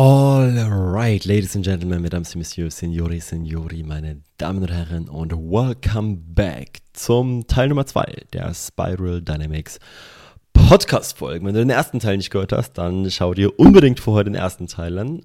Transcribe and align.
Alright, 0.00 1.24
Ladies 1.24 1.56
and 1.56 1.64
Gentlemen, 1.64 2.00
Mesdames 2.00 2.30
et 2.30 2.36
Messieurs, 2.36 2.78
Signori, 2.78 3.18
Signori, 3.18 3.82
meine 3.82 4.22
Damen 4.36 4.62
und 4.62 4.70
Herren 4.70 5.08
und 5.08 5.32
welcome 5.32 6.18
back 6.24 6.78
zum 6.92 7.48
Teil 7.48 7.66
Nummer 7.66 7.84
2 7.84 8.26
der 8.32 8.54
Spiral 8.54 9.20
Dynamics 9.20 9.80
Podcast-Folgen. 10.52 11.44
Wenn 11.44 11.54
du 11.54 11.58
den 11.58 11.70
ersten 11.70 11.98
Teil 11.98 12.16
nicht 12.16 12.30
gehört 12.30 12.52
hast, 12.52 12.74
dann 12.74 13.10
schau 13.10 13.34
dir 13.34 13.58
unbedingt 13.58 13.98
vorher 13.98 14.22
den 14.22 14.36
ersten 14.36 14.68
Teil 14.68 14.96
an. 15.00 15.22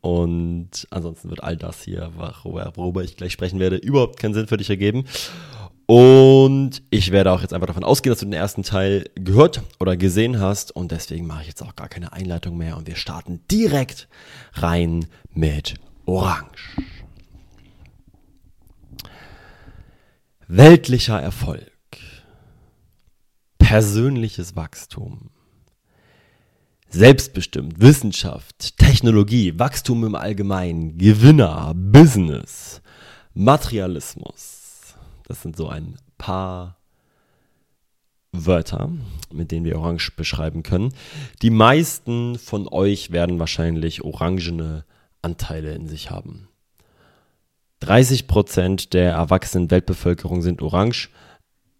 Und 0.00 0.86
ansonsten 0.90 1.30
wird 1.30 1.42
all 1.42 1.56
das 1.56 1.82
hier, 1.82 2.12
worüber 2.14 3.02
ich 3.02 3.16
gleich 3.16 3.32
sprechen 3.32 3.58
werde, 3.58 3.74
überhaupt 3.74 4.20
keinen 4.20 4.34
Sinn 4.34 4.46
für 4.46 4.56
dich 4.56 4.70
ergeben. 4.70 5.04
Und 5.86 6.82
ich 6.88 7.10
werde 7.10 7.30
auch 7.30 7.42
jetzt 7.42 7.52
einfach 7.52 7.66
davon 7.66 7.84
ausgehen, 7.84 8.12
dass 8.12 8.20
du 8.20 8.26
den 8.26 8.32
ersten 8.32 8.62
Teil 8.62 9.10
gehört 9.16 9.62
oder 9.80 9.96
gesehen 9.96 10.40
hast. 10.40 10.74
Und 10.74 10.92
deswegen 10.92 11.26
mache 11.26 11.42
ich 11.42 11.48
jetzt 11.48 11.62
auch 11.62 11.76
gar 11.76 11.88
keine 11.88 12.12
Einleitung 12.12 12.56
mehr. 12.56 12.76
Und 12.76 12.86
wir 12.86 12.96
starten 12.96 13.42
direkt 13.50 14.08
rein 14.54 15.06
mit 15.32 15.74
Orange. 16.06 16.76
Weltlicher 20.46 21.20
Erfolg. 21.20 21.70
Persönliches 23.58 24.56
Wachstum. 24.56 25.30
Selbstbestimmt, 26.88 27.80
Wissenschaft, 27.80 28.78
Technologie, 28.78 29.58
Wachstum 29.58 30.04
im 30.04 30.14
Allgemeinen, 30.14 30.96
Gewinner, 30.96 31.72
Business, 31.74 32.80
Materialismus 33.34 34.53
das 35.26 35.42
sind 35.42 35.56
so 35.56 35.68
ein 35.68 35.96
paar 36.18 36.76
Wörter, 38.32 38.90
mit 39.32 39.50
denen 39.50 39.64
wir 39.64 39.78
Orange 39.78 40.12
beschreiben 40.16 40.62
können. 40.62 40.92
Die 41.42 41.50
meisten 41.50 42.38
von 42.38 42.68
euch 42.68 43.12
werden 43.12 43.38
wahrscheinlich 43.38 44.02
orangene 44.02 44.84
Anteile 45.22 45.74
in 45.74 45.86
sich 45.86 46.10
haben. 46.10 46.48
30% 47.82 48.90
der 48.90 49.12
erwachsenen 49.12 49.70
Weltbevölkerung 49.70 50.42
sind 50.42 50.62
orange. 50.62 51.10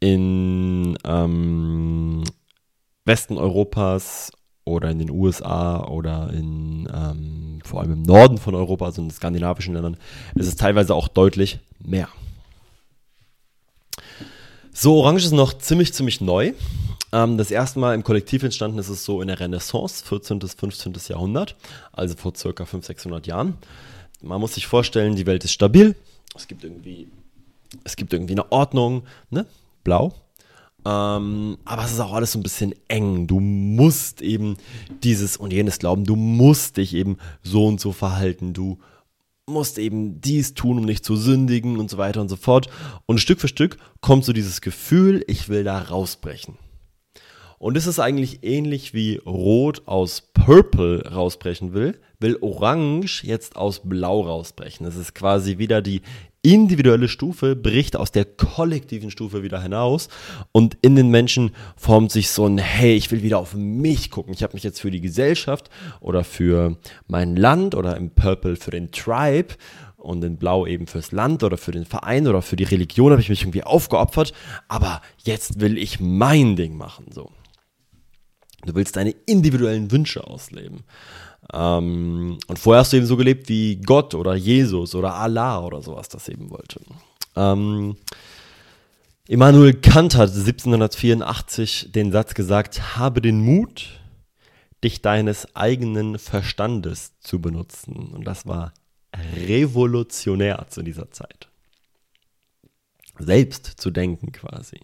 In 0.01 0.99
ähm, 1.05 2.25
Westen 3.05 3.39
Europas 3.39 4.31
oder 4.65 4.91
in 4.91 4.99
den 4.99 5.11
USA 5.11 5.85
oder 5.85 6.31
in 6.33 6.89
ähm, 6.93 7.61
vor 7.65 7.81
allem 7.81 7.93
im 7.93 8.03
Norden 8.03 8.39
von 8.39 8.55
Europa, 8.55 8.85
also 8.87 9.03
in 9.03 9.11
skandinavischen 9.11 9.75
Ländern, 9.75 9.97
ist 10.35 10.47
es 10.47 10.57
teilweise 10.57 10.95
auch 10.95 11.09
deutlich 11.09 11.59
mehr. 11.83 12.09
So, 14.77 14.97
Orange 14.97 15.25
ist 15.25 15.31
noch 15.31 15.57
ziemlich, 15.57 15.95
ziemlich 15.95 16.21
neu. 16.21 16.53
Ähm, 17.13 17.39
das 17.39 17.53
erste 17.53 17.79
Mal 17.79 17.95
im 17.95 18.03
Kollektiv 18.03 18.43
entstanden 18.43 18.77
ist 18.81 18.89
es 18.89 19.05
so 19.05 19.23
in 19.23 19.29
der 19.29 19.39
Renaissance, 19.39 20.05
14. 20.05 20.41
bis 20.41 20.55
15. 20.55 20.93
Jahrhundert, 21.11 21.55
also 21.93 22.17
vor 22.17 22.35
circa 22.35 22.65
500, 22.65 22.87
600 22.87 23.27
Jahren. 23.29 23.55
Man 24.21 24.41
muss 24.41 24.55
sich 24.55 24.67
vorstellen, 24.67 25.15
die 25.15 25.27
Welt 25.27 25.45
ist 25.45 25.53
stabil. 25.53 25.95
Es 26.35 26.49
gibt 26.49 26.65
irgendwie, 26.65 27.07
es 27.85 27.95
gibt 27.95 28.13
irgendwie 28.13 28.33
eine 28.33 28.51
Ordnung, 28.51 29.05
ne? 29.31 29.47
Blau. 29.85 30.13
Ähm, 30.85 31.57
aber 31.65 31.85
es 31.85 31.93
ist 31.93 32.01
auch 32.01 32.13
alles 32.13 32.33
so 32.33 32.41
ein 32.41 32.43
bisschen 32.43 32.75
eng. 32.89 33.29
Du 33.29 33.39
musst 33.39 34.23
eben 34.23 34.57
dieses 35.05 35.37
und 35.37 35.53
jenes 35.53 35.79
glauben. 35.79 36.05
Du 36.05 36.17
musst 36.17 36.79
dich 36.79 36.95
eben 36.95 37.19
so 37.45 37.69
und 37.69 37.81
so 37.81 37.93
verhalten. 37.93 38.55
Du 38.55 38.81
musst 39.47 39.79
eben 39.79 40.21
dies 40.21 40.55
tun, 40.55 40.79
um 40.79 40.85
nicht 40.85 41.05
zu 41.05 41.17
sündigen 41.17 41.79
und 41.79 41.91
so 41.91 41.99
weiter 41.99 42.21
und 42.21 42.29
so 42.29 42.37
fort. 42.37 42.69
Und 43.07 43.21
Stück 43.21 43.41
für 43.41 43.49
Stück 43.49 43.77
kommt 44.01 44.25
so 44.25 44.33
dieses 44.33 44.61
Gefühl, 44.61 45.25
ich 45.27 45.49
will 45.49 45.65
da 45.65 45.79
rausbrechen. 45.79 46.57
Und 47.59 47.77
es 47.77 47.87
ist 47.87 47.99
eigentlich 47.99 48.43
ähnlich 48.43 48.93
wie 48.93 49.17
Rot 49.25 49.87
aus 49.87 50.33
Purple 50.35 51.11
rausbrechen 51.13 51.73
will, 51.73 51.99
will 52.19 52.37
Orange 52.41 53.23
jetzt 53.25 53.57
aus 53.57 53.81
Blau 53.89 54.21
rausbrechen. 54.23 54.87
Es 54.87 54.97
ist 54.97 55.15
quasi 55.15 55.57
wieder 55.59 55.81
die 55.81 56.03
individuelle 56.45 57.09
Stufe 57.09 57.57
bricht 57.57 57.97
aus 57.97 58.13
der 58.13 58.27
kollektiven 58.27 59.11
Stufe 59.11 59.43
wieder 59.43 59.61
hinaus 59.63 60.09
und 60.53 60.77
in 60.83 60.95
den 60.95 61.09
Menschen 61.09 61.53
formt 61.75 62.13
sich 62.13 62.31
so 62.31 62.47
ein, 62.47 62.59
hey, 62.59 62.95
ich 62.95 63.11
will 63.11 63.23
wieder 63.23 63.39
auf 63.39 63.55
mich 63.55 64.11
gucken. 64.11 64.35
Ich 64.35 64.43
habe 64.43 64.53
mich 64.53 64.63
jetzt 64.63 64.81
für 64.81 64.91
die 64.91 65.01
Gesellschaft 65.01 65.71
oder 66.01 66.23
für 66.23 66.77
mein 67.09 67.35
Land 67.35 67.75
oder 67.75 67.97
im 67.97 68.11
Purple 68.11 68.57
für 68.57 68.71
den 68.71 68.93
Tribe 68.93 69.55
und 69.97 70.23
in 70.23 70.37
Blau 70.37 70.67
eben 70.67 70.87
fürs 70.87 71.13
Land 71.13 71.43
oder 71.43 71.57
für 71.57 71.73
den 71.73 71.87
Verein 71.87 72.29
oder 72.29 72.43
für 72.43 72.57
die 72.57 72.65
Religion 72.65 73.11
habe 73.11 73.23
ich 73.23 73.31
mich 73.31 73.41
irgendwie 73.41 73.65
aufgeopfert, 73.65 74.35
aber 74.69 75.01
jetzt 75.25 75.61
will 75.61 75.79
ich 75.79 75.99
mein 75.99 76.57
Ding 76.57 76.77
machen, 76.77 77.07
so. 77.11 77.31
Du 78.67 78.75
willst 78.75 78.97
deine 78.97 79.15
individuellen 79.27 79.91
Wünsche 79.91 80.27
ausleben. 80.27 80.85
Ähm, 81.53 82.39
und 82.47 82.59
vorher 82.59 82.81
hast 82.81 82.93
du 82.93 82.97
eben 82.97 83.07
so 83.07 83.17
gelebt, 83.17 83.49
wie 83.49 83.77
Gott 83.77 84.15
oder 84.15 84.35
Jesus 84.35 84.95
oder 84.95 85.15
Allah 85.15 85.61
oder 85.61 85.83
sowas 85.83 86.09
das 86.09 86.29
eben 86.29 86.51
wollte. 86.51 86.81
Ähm, 87.37 87.97
Immanuel 89.27 89.75
Kant 89.75 90.17
hat 90.17 90.31
1784 90.31 91.93
den 91.93 92.13
Satz 92.13 92.35
gesagt, 92.35 92.97
habe 92.97 93.23
den 93.23 93.41
Mut, 93.41 94.01
dich 94.83 95.01
deines 95.01 95.57
eigenen 95.57 96.19
Verstandes 96.19 97.19
zu 97.21 97.41
benutzen. 97.41 98.13
Und 98.13 98.25
das 98.25 98.47
war 98.47 98.75
revolutionär 99.47 100.67
zu 100.69 100.83
dieser 100.83 101.11
Zeit. 101.11 101.49
Selbst 103.19 103.67
zu 103.67 103.91
denken 103.91 104.33
quasi. 104.33 104.81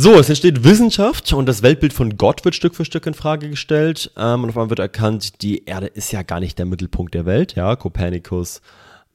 So, 0.00 0.14
es 0.16 0.28
entsteht 0.28 0.62
Wissenschaft 0.62 1.32
und 1.32 1.46
das 1.46 1.64
Weltbild 1.64 1.92
von 1.92 2.16
Gott 2.16 2.44
wird 2.44 2.54
Stück 2.54 2.76
für 2.76 2.84
Stück 2.84 3.04
in 3.06 3.14
Frage 3.14 3.50
gestellt. 3.50 4.12
Ähm, 4.16 4.44
und 4.44 4.50
auf 4.50 4.56
einmal 4.56 4.70
wird 4.70 4.78
erkannt, 4.78 5.42
die 5.42 5.64
Erde 5.64 5.88
ist 5.88 6.12
ja 6.12 6.22
gar 6.22 6.38
nicht 6.38 6.56
der 6.56 6.66
Mittelpunkt 6.66 7.14
der 7.14 7.26
Welt. 7.26 7.56
Ja, 7.56 7.74
Kopernikus 7.74 8.62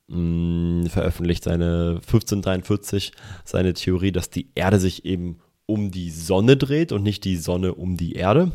mh, 0.10 0.18
mm, 0.18 0.88
veröffentlicht 0.88 1.46
seine 1.46 2.02
1543 2.06 3.14
seine 3.46 3.74
Theorie, 3.74 4.12
dass 4.12 4.30
die 4.30 4.50
Erde 4.56 4.78
sich 4.78 5.06
eben 5.06 5.40
um 5.68 5.90
die 5.90 6.10
Sonne 6.10 6.58
dreht 6.58 6.92
und 6.92 7.02
nicht 7.02 7.24
die 7.24 7.38
Sonne 7.38 7.76
um 7.76 7.96
die 7.96 8.16
Erde. 8.16 8.52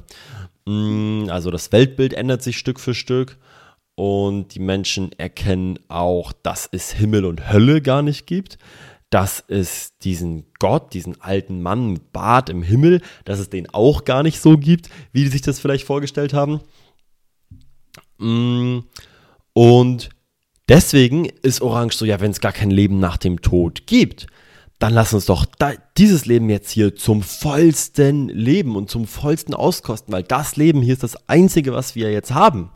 Mh, 0.67 0.75
mm, 0.75 1.31
also 1.31 1.51
das 1.51 1.73
Weltbild 1.73 2.13
ändert 2.13 2.43
sich 2.43 2.59
Stück 2.59 2.79
für 2.79 2.93
Stück 2.93 3.39
und 3.95 4.55
die 4.55 4.61
Menschen 4.61 5.13
erkennen 5.19 5.79
auch, 5.89 6.35
dass 6.43 6.69
es 6.71 6.93
Himmel 6.93 7.25
und 7.25 7.51
Hölle 7.51 7.81
gar 7.81 8.03
nicht 8.03 8.27
gibt 8.27 8.59
dass 9.11 9.43
es 9.49 9.97
diesen 9.99 10.47
Gott, 10.59 10.93
diesen 10.93 11.21
alten 11.21 11.63
Mann 11.63 11.93
mit 11.93 12.13
Bart 12.13 12.51
im 12.51 12.63
Himmel, 12.63 13.01
dass 13.25 13.39
es 13.39 13.49
den 13.49 13.69
auch 13.71 14.05
gar 14.05 14.23
nicht 14.23 14.41
so 14.41 14.59
gibt, 14.59 14.91
wie 15.13 15.25
die 15.25 15.31
sich 15.31 15.43
das 15.43 15.61
vielleicht 15.61 15.87
vorgestellt 15.87 16.35
haben. 16.35 16.61
Mm, 18.19 18.81
und 19.55 20.11
deswegen 20.69 21.27
ist 21.43 21.63
Orange 21.63 21.97
so, 21.97 22.05
ja, 22.05 22.21
wenn 22.21 22.33
es 22.33 22.41
gar 22.41 22.53
kein 22.53 22.71
Leben 22.71 22.99
nach 22.99 23.17
dem 23.17 23.41
Tod 23.41 23.87
gibt, 23.87 24.27
dann 24.79 24.93
lass 24.93 25.13
uns 25.13 25.27
doch 25.27 25.45
da, 25.45 25.73
dieses 25.97 26.27
Leben 26.27 26.51
jetzt 26.51 26.71
hier 26.71 26.95
zum 26.95 27.23
vollsten 27.23 28.29
leben 28.29 28.77
und 28.77 28.91
zum 28.91 29.07
vollsten 29.07 29.55
auskosten, 29.55 30.13
weil 30.13 30.23
das 30.23 30.57
Leben 30.57 30.83
hier 30.83 30.93
ist 30.93 31.03
das 31.03 31.29
einzige, 31.29 31.73
was 31.73 31.95
wir 31.95 32.13
jetzt 32.13 32.33
haben. 32.33 32.71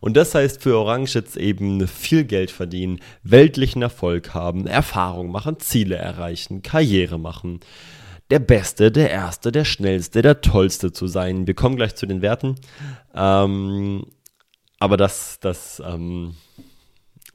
Und 0.00 0.16
das 0.16 0.34
heißt 0.34 0.62
für 0.62 0.76
Orange 0.78 1.14
jetzt 1.14 1.36
eben 1.36 1.86
viel 1.86 2.24
Geld 2.24 2.50
verdienen, 2.50 3.00
weltlichen 3.22 3.82
Erfolg 3.82 4.34
haben, 4.34 4.66
Erfahrung 4.66 5.30
machen, 5.30 5.60
Ziele 5.60 5.96
erreichen, 5.96 6.62
Karriere 6.62 7.18
machen. 7.18 7.60
Der 8.30 8.38
Beste, 8.38 8.90
der 8.92 9.10
Erste, 9.10 9.52
der 9.52 9.64
Schnellste, 9.64 10.22
der 10.22 10.40
Tollste 10.40 10.92
zu 10.92 11.06
sein. 11.06 11.46
Wir 11.46 11.54
kommen 11.54 11.76
gleich 11.76 11.96
zu 11.96 12.06
den 12.06 12.22
Werten. 12.22 12.56
Ähm, 13.14 14.06
aber 14.78 14.96
das, 14.96 15.38
das, 15.40 15.82
ähm, 15.84 16.34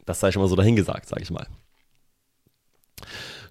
das 0.05 0.19
sei 0.19 0.31
schon 0.31 0.41
mal 0.41 0.47
so 0.47 0.55
dahingesagt, 0.55 1.07
sage 1.07 1.21
ich 1.21 1.31
mal. 1.31 1.47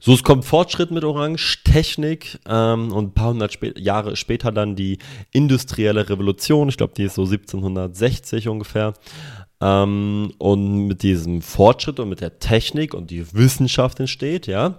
So, 0.06 0.12
es 0.12 0.22
kommt 0.22 0.44
Fortschritt 0.44 0.90
mit 0.90 1.02
Orange, 1.02 1.62
Technik 1.64 2.38
ähm, 2.46 2.92
und 2.92 3.04
ein 3.06 3.14
paar 3.14 3.30
hundert 3.30 3.54
spä 3.54 3.72
Jahre 3.78 4.16
später 4.16 4.52
dann 4.52 4.76
die 4.76 4.98
industrielle 5.32 6.10
Revolution. 6.10 6.68
Ich 6.68 6.76
glaube, 6.76 6.92
die 6.94 7.04
ist 7.04 7.14
so 7.14 7.22
1760 7.22 8.48
ungefähr. 8.48 8.92
Ähm, 9.62 10.34
und 10.36 10.88
mit 10.88 11.02
diesem 11.02 11.40
Fortschritt 11.40 12.00
und 12.00 12.10
mit 12.10 12.20
der 12.20 12.38
Technik 12.38 12.92
und 12.92 13.10
die 13.10 13.32
Wissenschaft 13.32 13.98
entsteht, 13.98 14.46
ja, 14.46 14.78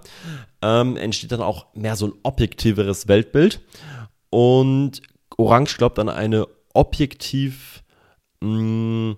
ähm, 0.62 0.96
entsteht 0.96 1.32
dann 1.32 1.42
auch 1.42 1.74
mehr 1.74 1.96
so 1.96 2.06
ein 2.06 2.12
objektiveres 2.22 3.08
Weltbild. 3.08 3.60
Und 4.30 5.02
Orange 5.38 5.76
glaubt 5.76 5.98
an 5.98 6.08
eine 6.08 6.46
objektiv 6.72 7.82
mh, 8.42 9.10
mm, 9.10 9.16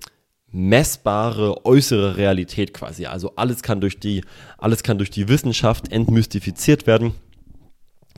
messbare 0.51 1.65
äußere 1.65 2.17
Realität 2.17 2.73
quasi. 2.73 3.07
Also 3.07 3.33
alles 3.37 3.63
kann 3.63 3.81
durch 3.81 3.99
die, 3.99 4.23
alles 4.57 4.83
kann 4.83 4.99
durch 4.99 5.11
die 5.11 5.29
Wissenschaft 5.29 5.93
entmystifiziert 5.93 6.87
werden. 6.87 7.13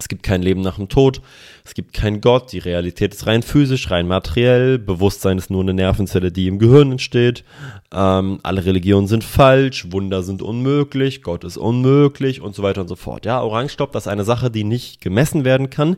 Es 0.01 0.09
gibt 0.09 0.23
kein 0.23 0.41
Leben 0.41 0.63
nach 0.63 0.77
dem 0.77 0.89
Tod, 0.89 1.21
es 1.63 1.75
gibt 1.75 1.93
keinen 1.93 2.23
Gott, 2.23 2.53
die 2.53 2.59
Realität 2.59 3.13
ist 3.13 3.27
rein 3.27 3.43
physisch, 3.43 3.91
rein 3.91 4.09
materiell, 4.09 4.79
Bewusstsein 4.79 5.37
ist 5.37 5.51
nur 5.51 5.61
eine 5.61 5.75
Nervenzelle, 5.75 6.33
die 6.33 6.47
im 6.47 6.59
Gehirn 6.59 6.93
entsteht, 6.93 7.45
ähm, 7.93 8.41
alle 8.43 8.65
Religionen 8.65 9.09
sind 9.09 9.25
falsch, 9.25 9.93
Wunder 9.93 10.23
sind 10.23 10.41
unmöglich, 10.41 11.23
Gott 11.23 11.45
ist 11.45 11.59
unmöglich 11.59 12.41
und 12.41 12.55
so 12.55 12.63
weiter 12.63 12.81
und 12.81 12.89
so 12.89 12.97
fort. 12.97 13.27
Ja, 13.27 13.43
Orangestopp, 13.43 13.93
das 13.93 14.05
ist 14.05 14.13
eine 14.13 14.25
Sache, 14.25 14.51
die 14.51 14.65
nicht 14.65 15.03
gemessen 15.03 15.45
werden 15.45 15.69
kann, 15.69 15.97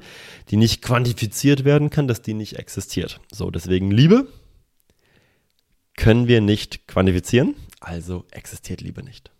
die 0.50 0.56
nicht 0.56 0.82
quantifiziert 0.82 1.64
werden 1.64 1.88
kann, 1.88 2.08
dass 2.08 2.23
die 2.23 2.34
nicht 2.34 2.58
existiert. 2.58 3.20
So, 3.32 3.52
deswegen 3.52 3.93
Liebe, 3.93 4.26
können 5.97 6.29
wir 6.29 6.41
nicht 6.41 6.87
quantifizieren, 6.87 7.55
also 7.81 8.25
existiert 8.31 8.81
Liebe 8.81 9.03
nicht. 9.03 9.31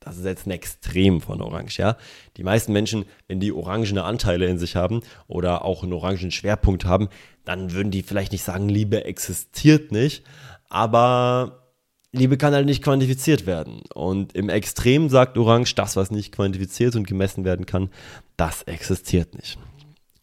Das 0.00 0.18
ist 0.18 0.24
jetzt 0.24 0.46
ein 0.46 0.52
Extrem 0.52 1.20
von 1.20 1.42
Orange, 1.42 1.78
ja. 1.78 1.96
Die 2.36 2.44
meisten 2.44 2.72
Menschen, 2.72 3.06
wenn 3.26 3.40
die 3.40 3.50
orangene 3.50 4.04
Anteile 4.04 4.46
in 4.46 4.56
sich 4.56 4.76
haben 4.76 5.00
oder 5.26 5.64
auch 5.64 5.82
einen 5.82 5.92
orangen 5.92 6.30
Schwerpunkt 6.30 6.84
haben, 6.84 7.08
dann 7.44 7.72
würden 7.72 7.90
die 7.90 8.04
vielleicht 8.04 8.30
nicht 8.30 8.44
sagen, 8.44 8.68
Liebe 8.68 9.04
existiert 9.04 9.90
nicht, 9.90 10.22
aber 10.68 11.66
Liebe 12.12 12.36
kann 12.38 12.54
halt 12.54 12.66
nicht 12.66 12.84
quantifiziert 12.84 13.46
werden. 13.46 13.82
Und 13.94 14.32
im 14.34 14.48
Extrem 14.48 15.08
sagt 15.08 15.36
Orange, 15.36 15.74
das, 15.74 15.96
was 15.96 16.12
nicht 16.12 16.32
quantifiziert 16.32 16.94
und 16.94 17.06
gemessen 17.06 17.44
werden 17.44 17.66
kann, 17.66 17.90
das 18.36 18.62
existiert 18.62 19.34
nicht. 19.34 19.58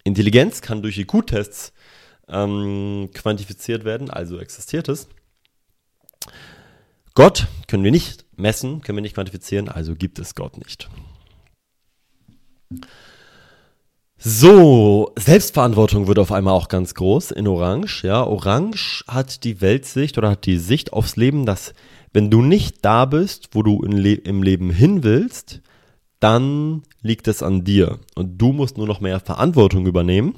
Intelligenz 0.05 0.61
kann 0.61 0.81
durch 0.81 0.97
IQ-Tests 0.97 1.73
ähm, 2.29 3.09
quantifiziert 3.13 3.83
werden, 3.83 4.09
also 4.09 4.39
existiert 4.39 4.87
es. 4.87 5.09
Gott 7.15 7.47
können 7.67 7.83
wir 7.83 7.91
nicht 7.91 8.25
messen, 8.35 8.81
können 8.81 8.97
wir 8.97 9.03
nicht 9.03 9.15
quantifizieren, 9.15 9.69
also 9.69 9.95
gibt 9.95 10.17
es 10.17 10.33
Gott 10.33 10.57
nicht. 10.57 10.89
So, 14.17 15.11
Selbstverantwortung 15.19 16.07
wird 16.07 16.17
auf 16.17 16.31
einmal 16.31 16.53
auch 16.53 16.69
ganz 16.69 16.95
groß 16.95 17.31
in 17.31 17.47
Orange. 17.47 18.03
Ja, 18.07 18.23
Orange 18.23 19.03
hat 19.07 19.43
die 19.43 19.59
Weltsicht 19.61 20.17
oder 20.17 20.31
hat 20.31 20.45
die 20.45 20.57
Sicht 20.57 20.93
aufs 20.93 21.17
Leben, 21.17 21.45
dass 21.45 21.73
wenn 22.13 22.31
du 22.31 22.41
nicht 22.41 22.85
da 22.85 23.05
bist, 23.05 23.49
wo 23.51 23.63
du 23.63 23.83
Le 23.83 24.13
im 24.13 24.41
Leben 24.41 24.71
hin 24.71 25.03
willst, 25.03 25.61
dann 26.19 26.83
liegt 27.01 27.27
es 27.27 27.43
an 27.43 27.63
dir 27.65 27.99
und 28.15 28.37
du 28.41 28.53
musst 28.53 28.77
nur 28.77 28.87
noch 28.87 29.01
mehr 29.01 29.19
Verantwortung 29.19 29.85
übernehmen 29.85 30.35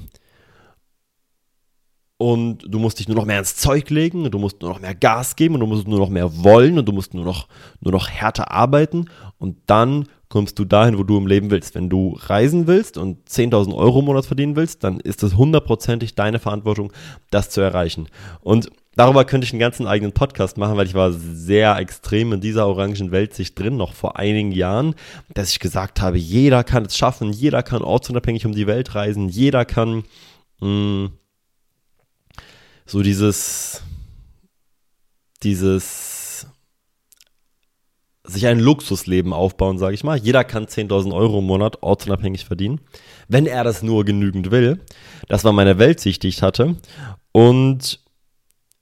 und 2.18 2.64
du 2.66 2.78
musst 2.78 2.98
dich 2.98 3.08
nur 3.08 3.16
noch 3.16 3.26
mehr 3.26 3.38
ins 3.38 3.56
Zeug 3.56 3.90
legen 3.90 4.24
und 4.24 4.32
du 4.32 4.38
musst 4.38 4.62
nur 4.62 4.70
noch 4.70 4.80
mehr 4.80 4.94
Gas 4.94 5.36
geben 5.36 5.54
und 5.54 5.60
du 5.60 5.66
musst 5.66 5.86
nur 5.86 5.98
noch 5.98 6.08
mehr 6.08 6.44
wollen 6.44 6.78
und 6.78 6.86
du 6.86 6.92
musst 6.92 7.12
nur 7.12 7.24
noch, 7.24 7.46
nur 7.80 7.92
noch 7.92 8.08
härter 8.08 8.50
arbeiten 8.50 9.10
und 9.38 9.58
dann 9.66 10.06
kommst 10.28 10.58
du 10.58 10.64
dahin, 10.64 10.98
wo 10.98 11.02
du 11.02 11.18
im 11.18 11.26
Leben 11.26 11.50
willst. 11.50 11.74
Wenn 11.74 11.88
du 11.88 12.18
reisen 12.18 12.66
willst 12.66 12.98
und 12.98 13.28
10.000 13.28 13.74
Euro 13.74 14.00
im 14.00 14.06
Monat 14.06 14.26
verdienen 14.26 14.56
willst, 14.56 14.82
dann 14.82 14.98
ist 14.98 15.22
es 15.22 15.36
hundertprozentig 15.36 16.14
deine 16.14 16.38
Verantwortung, 16.38 16.92
das 17.30 17.50
zu 17.50 17.60
erreichen. 17.60 18.08
Und 18.40 18.70
darüber 18.96 19.24
könnte 19.24 19.44
ich 19.44 19.52
einen 19.52 19.60
ganzen 19.60 19.86
eigenen 19.86 20.12
Podcast 20.12 20.56
machen, 20.56 20.76
weil 20.76 20.86
ich 20.86 20.94
war 20.94 21.12
sehr 21.12 21.76
extrem 21.78 22.32
in 22.32 22.40
dieser 22.40 22.66
orangen 22.66 23.12
Weltsicht 23.12 23.58
drin, 23.58 23.76
noch 23.76 23.92
vor 23.92 24.18
einigen 24.18 24.52
Jahren, 24.52 24.94
dass 25.34 25.52
ich 25.52 25.60
gesagt 25.60 26.00
habe, 26.00 26.18
jeder 26.18 26.64
kann 26.64 26.86
es 26.86 26.96
schaffen, 26.96 27.30
jeder 27.32 27.62
kann 27.62 27.82
ortsunabhängig 27.82 28.46
um 28.46 28.52
die 28.52 28.66
Welt 28.66 28.94
reisen, 28.94 29.28
jeder 29.28 29.64
kann... 29.64 30.04
Mh, 30.60 30.68
mm, 30.68 31.12
so 32.86 33.02
dieses, 33.02 33.82
dieses 35.42 36.46
sich 38.24 38.46
ein 38.46 38.58
Luxusleben 38.58 39.32
aufbauen, 39.32 39.78
sage 39.78 39.94
ich 39.94 40.04
mal. 40.04 40.16
Jeder 40.16 40.44
kann 40.44 40.66
10.000 40.66 41.14
Euro 41.14 41.38
im 41.38 41.46
Monat 41.46 41.82
ortsunabhängig 41.82 42.44
verdienen, 42.44 42.80
wenn 43.28 43.46
er 43.46 43.64
das 43.64 43.82
nur 43.82 44.04
genügend 44.04 44.50
will. 44.50 44.84
Das 45.28 45.44
war 45.44 45.52
meine 45.52 45.78
Weltsicht, 45.78 46.22
die 46.22 46.28
ich 46.28 46.42
hatte. 46.42 46.76
Und 47.32 48.00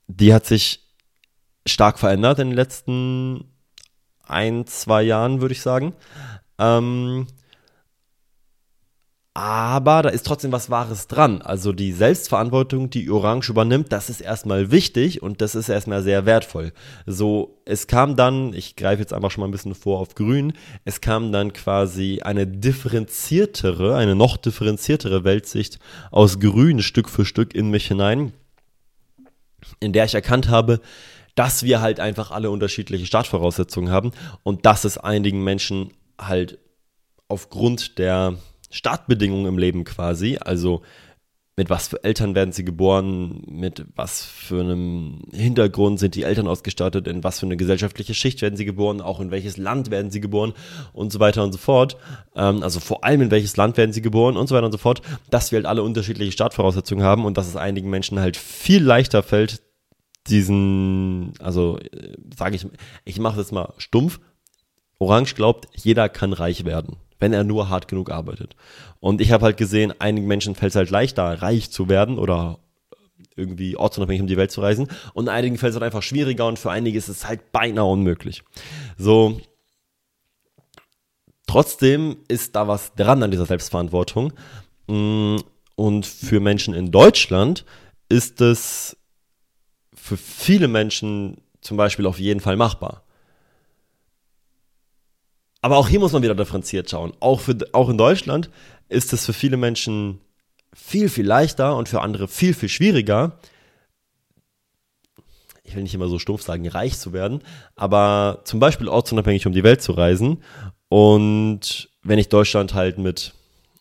die 0.07 0.33
hat 0.33 0.47
sich 0.47 0.81
stark 1.67 1.99
verändert 1.99 2.39
in 2.39 2.51
den 2.51 2.57
letzten 2.57 3.45
ein, 4.23 4.67
zwei 4.67 5.03
Jahren, 5.03 5.41
würde 5.41 5.53
ich 5.53 5.61
sagen. 5.61 5.95
Ähm, 6.59 7.27
aber 9.37 10.03
da 10.03 10.11
ist 10.11 10.25
trotzdem 10.25 10.53
was 10.53 10.71
Wahres 10.71 11.09
dran. 11.09 11.43
Also 11.43 11.73
die 11.73 11.91
Selbstverantwortung, 11.91 12.89
die 12.89 13.11
Orange 13.11 13.51
übernimmt, 13.51 13.91
das 13.91 14.09
ist 14.09 14.21
erstmal 14.21 14.71
wichtig 14.71 15.23
und 15.23 15.41
das 15.41 15.57
ist 15.57 15.69
erstmal 15.69 16.05
sehr 16.05 16.25
wertvoll. 16.25 16.73
So, 17.05 17.61
es 17.65 17.89
kam 17.89 18.15
dann, 18.15 18.55
ich 18.55 18.77
greife 18.77 19.03
jetzt 19.03 19.13
einfach 19.13 19.33
schon 19.33 19.41
mal 19.41 19.49
ein 19.49 19.51
bisschen 19.51 19.75
vor 19.75 19.99
auf 19.99 20.15
Grün, 20.15 20.53
es 20.85 21.01
kam 21.01 21.33
dann 21.33 21.53
quasi 21.53 22.21
eine 22.23 22.47
differenziertere, 22.47 23.97
eine 23.97 24.15
noch 24.15 24.37
differenziertere 24.37 25.25
Weltsicht 25.25 25.81
aus 26.13 26.39
Grün 26.39 26.81
Stück 26.81 27.09
für 27.09 27.25
Stück 27.25 27.57
in 27.57 27.71
mich 27.71 27.89
hinein, 27.89 28.33
in 29.81 29.93
der 29.93 30.05
ich 30.05 30.15
erkannt 30.15 30.49
habe, 30.49 30.81
dass 31.35 31.65
wir 31.65 31.81
halt 31.81 31.99
einfach 31.99 32.31
alle 32.31 32.51
unterschiedliche 32.51 33.07
Startvoraussetzungen 33.07 33.91
haben 33.91 34.13
und 34.45 34.65
dass 34.65 34.85
es 34.85 34.97
einigen 34.97 35.43
Menschen 35.43 35.91
halt 36.21 36.61
aufgrund 37.27 37.99
der 37.99 38.39
Startbedingungen 38.75 39.47
im 39.47 39.59
Leben 39.59 39.85
quasi. 39.85 40.39
Also 40.41 40.83
mit 41.57 41.71
was 41.71 41.87
für 41.87 42.03
Eltern 42.03 42.35
werden 42.35 42.51
sie 42.51 42.65
geboren, 42.65 43.43
mit 43.47 43.87
was 43.95 44.25
für 44.25 44.61
einem 44.61 45.23
Hintergrund 45.33 46.01
sind 46.01 46.17
die 46.17 46.25
Eltern 46.25 46.49
ausgestattet, 46.49 47.07
in 47.07 47.23
was 47.23 47.39
für 47.39 47.47
eine 47.47 47.57
gesellschaftliche 47.57 48.13
Schicht 48.13 48.43
werden 48.43 48.57
sie 48.57 48.65
geboren, 48.65 49.01
auch 49.01 49.21
in 49.21 49.31
welches 49.31 49.57
Land 49.57 49.93
werden 49.93 50.11
sie 50.11 50.21
geboren? 50.21 50.53
Und 50.93 51.13
so 51.13 51.21
weiter 51.21 51.45
und 51.45 51.53
so 51.53 51.59
fort. 51.59 51.97
Ähm, 52.35 52.65
also 52.65 52.81
vor 52.81 53.05
allem 53.05 53.23
in 53.23 53.31
welches 53.31 53.57
Land 53.57 53.77
werden 53.77 53.93
sie 53.93 54.03
geboren? 54.03 54.37
Und 54.37 54.49
so 54.49 54.57
weiter 54.57 54.67
und 54.67 54.73
so 54.73 54.79
fort, 54.79 55.03
dass 55.31 55.53
wir 55.53 55.59
halt 55.59 55.67
alle 55.67 55.85
unterschiedliche 55.85 56.33
Startvoraussetzungen 56.33 57.05
haben 57.05 57.25
und 57.25 57.39
dass 57.39 57.47
es 57.47 57.55
einigen 57.55 57.89
Menschen 57.89 58.19
halt 58.19 58.37
viel 58.37 58.83
leichter 58.83 59.23
fällt, 59.23 59.63
diesen, 60.27 61.35
also 61.39 61.79
äh, 61.79 62.17
sage 62.37 62.57
ich, 62.57 62.67
ich 63.05 63.21
mache 63.21 63.37
das 63.37 63.53
mal 63.53 63.73
stumpf. 63.79 64.19
Orange 64.99 65.35
glaubt, 65.37 65.69
jeder 65.77 66.09
kann 66.09 66.33
reich 66.33 66.65
werden 66.65 66.97
wenn 67.25 67.33
er 67.33 67.43
nur 67.43 67.71
hart 67.71 67.89
genug 67.89 68.11
arbeitet. 68.11 68.55
Und 69.01 69.23
ich 69.23 69.33
habe 69.33 69.47
halt 69.47 69.57
gesehen, 69.57 69.99
einigen 69.99 70.27
Menschen 70.27 70.55
fällt 70.55 70.73
es 70.73 70.77
halt 70.77 70.91
leichter, 70.91 71.41
reich 71.41 71.71
zu 71.71 71.89
werden 71.89 72.19
oder 72.19 72.59
irgendwie 73.35 73.79
ortsunabhängig 73.79 74.21
um 74.21 74.27
die 74.27 74.37
Welt 74.37 74.51
zu 74.51 74.61
reisen. 74.61 74.89
Und 75.15 75.31
einigen 75.31 75.57
fällt 75.57 75.71
es 75.71 75.77
halt 75.77 75.85
einfach 75.85 76.03
schwieriger 76.03 76.47
und 76.47 76.59
für 76.59 76.71
einige 76.71 76.99
ist 76.99 77.09
es 77.09 77.27
halt 77.27 77.51
beinahe 77.51 77.87
unmöglich. 77.87 78.45
So, 78.99 79.41
trotzdem 81.47 82.19
ist 82.29 82.55
da 82.57 82.69
was 82.69 82.95
dran 82.95 83.23
an 83.23 83.31
dieser 83.31 83.47
Selbstverantwortung. 83.47 84.35
Mm, 84.87 85.37
und 85.77 86.05
für 86.05 86.41
Menschen 86.41 86.75
in 86.75 86.93
Deutschland 86.93 87.65
ist 88.11 88.43
es 88.43 88.99
für 89.95 90.19
viele 90.19 90.69
Menschen 90.69 91.39
zum 91.63 91.79
Beispiel 91.79 92.05
auf 92.05 92.21
jeden 92.21 92.41
Fall 92.41 92.59
machbar. 92.59 93.04
Aber 95.65 95.79
auch 95.79 95.89
hier 95.89 95.99
muss 95.99 96.13
man 96.13 96.23
wieder 96.23 96.35
differenziert 96.35 96.91
schauen. 96.91 97.15
Auch, 97.21 97.41
für, 97.41 97.57
auch 97.73 97.89
in 97.89 97.97
Deutschland 97.97 98.51
ist 98.91 99.15
es 99.15 99.25
für 99.25 99.33
viele 99.33 99.57
Menschen 99.57 100.21
viel, 100.75 101.09
viel 101.09 101.25
leichter 101.25 101.75
und 101.79 101.89
für 101.89 102.03
andere 102.03 102.29
viel, 102.29 102.53
viel 102.53 102.69
schwieriger, 102.69 103.39
ich 105.63 105.75
will 105.75 105.83
nicht 105.83 105.95
immer 105.95 106.09
so 106.09 106.19
stumpf 106.19 106.43
sagen, 106.43 106.69
reich 106.69 106.99
zu 106.99 107.15
werden, 107.15 107.41
aber 107.77 108.43
zum 108.45 108.61
Beispiel 108.61 108.89
ortsunabhängig 108.89 109.47
um 109.47 109.55
die 109.55 109.65
Welt 109.65 109.81
zu 109.81 109.93
reisen. 109.93 110.43
Und 110.91 111.89
wenn 112.03 112.19
ich 112.19 112.29
Deutschland 112.29 112.75
halt 112.75 112.99
mit 112.99 113.33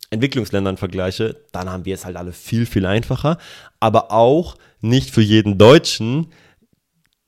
Entwicklungsländern 0.10 0.78
vergleiche, 0.78 1.36
dann 1.52 1.70
haben 1.70 1.84
wir 1.84 1.96
es 1.96 2.06
halt 2.06 2.16
alle 2.16 2.32
viel, 2.32 2.66
viel 2.66 2.86
einfacher. 2.86 3.38
Aber 3.82 4.14
auch 4.14 4.56
nicht 4.80 5.10
für 5.10 5.22
jeden 5.22 5.58
Deutschen 5.58 6.32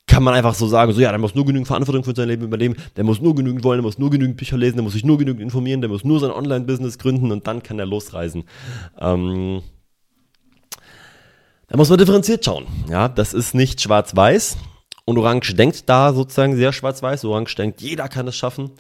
kann 0.08 0.24
man 0.24 0.34
einfach 0.34 0.54
so 0.54 0.68
sagen, 0.68 0.94
so 0.94 1.02
ja, 1.02 1.10
der 1.10 1.20
muss 1.20 1.36
nur 1.36 1.46
genügend 1.46 1.68
Verantwortung 1.68 2.04
für 2.04 2.16
sein 2.16 2.28
Leben 2.28 2.44
übernehmen, 2.44 2.76
der 2.96 3.04
muss 3.04 3.22
nur 3.22 3.36
genügend 3.36 3.64
wollen, 3.64 3.80
der 3.80 3.84
muss 3.84 3.98
nur 3.98 4.10
genügend 4.10 4.38
Bücher 4.38 4.58
lesen, 4.58 4.76
der 4.76 4.84
muss 4.84 4.94
sich 4.94 5.04
nur 5.04 5.18
genügend 5.18 5.42
informieren, 5.42 5.82
der 5.82 5.90
muss 5.90 6.04
nur 6.04 6.20
sein 6.20 6.32
Online-Business 6.32 6.98
gründen 7.00 7.32
und 7.32 7.48
dann 7.48 7.64
kann 7.64 7.80
er 7.80 7.86
losreisen. 7.86 8.44
Ähm, 9.00 9.62
da 11.68 11.78
muss 11.78 11.90
man 11.90 11.98
differenziert 11.98 12.46
schauen. 12.46 12.68
Ja, 12.90 13.10
das 13.10 13.34
ist 13.34 13.56
nicht 13.56 13.82
schwarz-weiß. 13.82 14.58
Und 15.06 15.18
Orange 15.18 15.56
denkt 15.56 15.90
da 15.90 16.14
sozusagen 16.14 16.56
sehr 16.56 16.74
schwarz-weiß. 16.74 17.26
Orange 17.26 17.56
denkt, 17.56 17.82
jeder 17.82 18.08
kann 18.08 18.28
es 18.28 18.36
schaffen. 18.36 18.72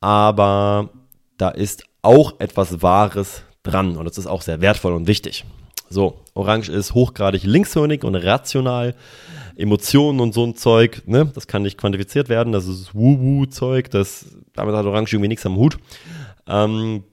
Aber 0.00 0.90
da 1.38 1.48
ist 1.48 1.84
auch 2.02 2.38
etwas 2.40 2.82
Wahres 2.82 3.42
dran. 3.62 3.96
Und 3.96 4.04
das 4.04 4.18
ist 4.18 4.26
auch 4.26 4.42
sehr 4.42 4.60
wertvoll 4.60 4.92
und 4.92 5.06
wichtig. 5.06 5.44
So, 5.88 6.20
Orange 6.34 6.68
ist 6.68 6.94
hochgradig 6.94 7.44
linkshörnig 7.44 8.02
und 8.04 8.16
rational. 8.16 8.94
Emotionen 9.56 10.20
und 10.20 10.34
so 10.34 10.44
ein 10.44 10.54
Zeug, 10.54 11.02
ne, 11.06 11.30
das 11.34 11.46
kann 11.46 11.62
nicht 11.62 11.78
quantifiziert 11.78 12.28
werden, 12.28 12.52
das 12.52 12.66
ist 12.66 12.94
Woo-Woo-Zeug, 12.94 13.90
das, 13.90 14.36
damit 14.52 14.74
hat 14.74 14.84
Orange 14.84 15.14
irgendwie 15.14 15.28
nichts 15.28 15.46
am 15.46 15.56
Hut. 15.56 15.78
Ähm, 16.46 17.04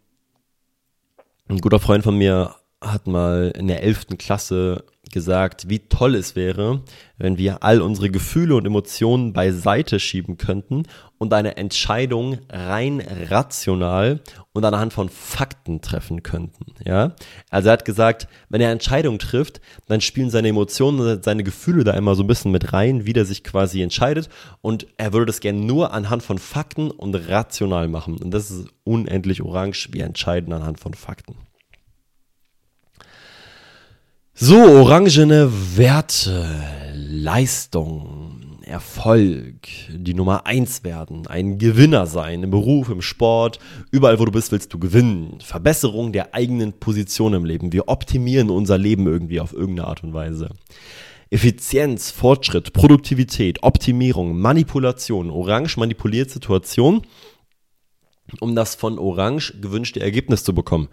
ein 1.47 1.59
guter 1.59 1.79
Freund 1.79 2.03
von 2.03 2.17
mir 2.17 2.55
hat 2.81 3.07
mal 3.07 3.53
in 3.57 3.67
der 3.67 3.83
11. 3.83 4.17
Klasse 4.17 4.83
gesagt, 5.13 5.69
wie 5.69 5.79
toll 5.79 6.15
es 6.15 6.35
wäre, 6.35 6.81
wenn 7.17 7.37
wir 7.37 7.63
all 7.63 7.81
unsere 7.81 8.09
Gefühle 8.09 8.55
und 8.55 8.65
Emotionen 8.65 9.31
beiseite 9.31 9.99
schieben 9.99 10.37
könnten 10.37 10.83
und 11.17 11.33
eine 11.33 11.55
Entscheidung 11.55 12.39
rein 12.49 13.01
rational 13.29 14.19
und 14.51 14.65
anhand 14.65 14.91
von 14.91 15.07
Fakten 15.07 15.79
treffen 15.79 16.23
könnten. 16.23 16.73
Ja, 16.83 17.15
also 17.49 17.69
er 17.69 17.73
hat 17.73 17.85
gesagt, 17.85 18.27
wenn 18.49 18.59
er 18.59 18.71
Entscheidungen 18.71 19.19
trifft, 19.19 19.61
dann 19.87 20.01
spielen 20.01 20.29
seine 20.29 20.49
Emotionen 20.49 21.23
seine 21.23 21.43
Gefühle 21.43 21.85
da 21.85 21.93
immer 21.93 22.15
so 22.15 22.23
ein 22.23 22.27
bisschen 22.27 22.51
mit 22.51 22.73
rein, 22.73 23.05
wie 23.05 23.13
der 23.13 23.23
sich 23.23 23.45
quasi 23.45 23.81
entscheidet 23.81 24.27
und 24.61 24.87
er 24.97 25.13
würde 25.13 25.27
das 25.27 25.39
gerne 25.39 25.59
nur 25.59 25.93
anhand 25.93 26.23
von 26.23 26.39
Fakten 26.39 26.91
und 26.91 27.15
rational 27.15 27.87
machen. 27.87 28.17
Und 28.17 28.31
das 28.31 28.51
ist 28.51 28.67
unendlich 28.83 29.41
orange. 29.41 29.89
Wir 29.91 30.03
entscheiden 30.03 30.51
anhand 30.51 30.79
von 30.79 30.93
Fakten. 30.93 31.35
So, 34.35 34.57
orangene 34.57 35.47
Werte, 35.77 36.49
Leistung. 36.95 38.57
Erfolg, 38.63 39.67
die 39.91 40.15
Nummer 40.15 40.47
eins 40.47 40.83
werden, 40.83 41.27
ein 41.27 41.59
Gewinner 41.59 42.07
sein 42.07 42.41
im 42.41 42.49
Beruf, 42.49 42.89
im 42.89 43.03
Sport, 43.03 43.59
überall 43.91 44.17
wo 44.19 44.25
du 44.25 44.31
bist, 44.31 44.51
willst 44.51 44.73
du 44.73 44.79
gewinnen. 44.79 45.37
Verbesserung 45.39 46.13
der 46.13 46.33
eigenen 46.33 46.73
Position 46.73 47.35
im 47.35 47.45
Leben. 47.45 47.71
Wir 47.71 47.87
optimieren 47.89 48.49
unser 48.49 48.79
Leben 48.79 49.05
irgendwie 49.05 49.39
auf 49.39 49.53
irgendeine 49.53 49.87
Art 49.87 50.03
und 50.03 50.13
Weise. 50.13 50.49
Effizienz, 51.29 52.09
Fortschritt, 52.09 52.73
Produktivität, 52.73 53.61
Optimierung, 53.61 54.39
Manipulation, 54.39 55.29
orange 55.29 55.77
manipuliert 55.77 56.31
Situation, 56.31 57.03
um 58.39 58.55
das 58.55 58.73
von 58.73 58.97
orange 58.97 59.53
gewünschte 59.61 59.99
Ergebnis 59.99 60.43
zu 60.43 60.55
bekommen. 60.55 60.89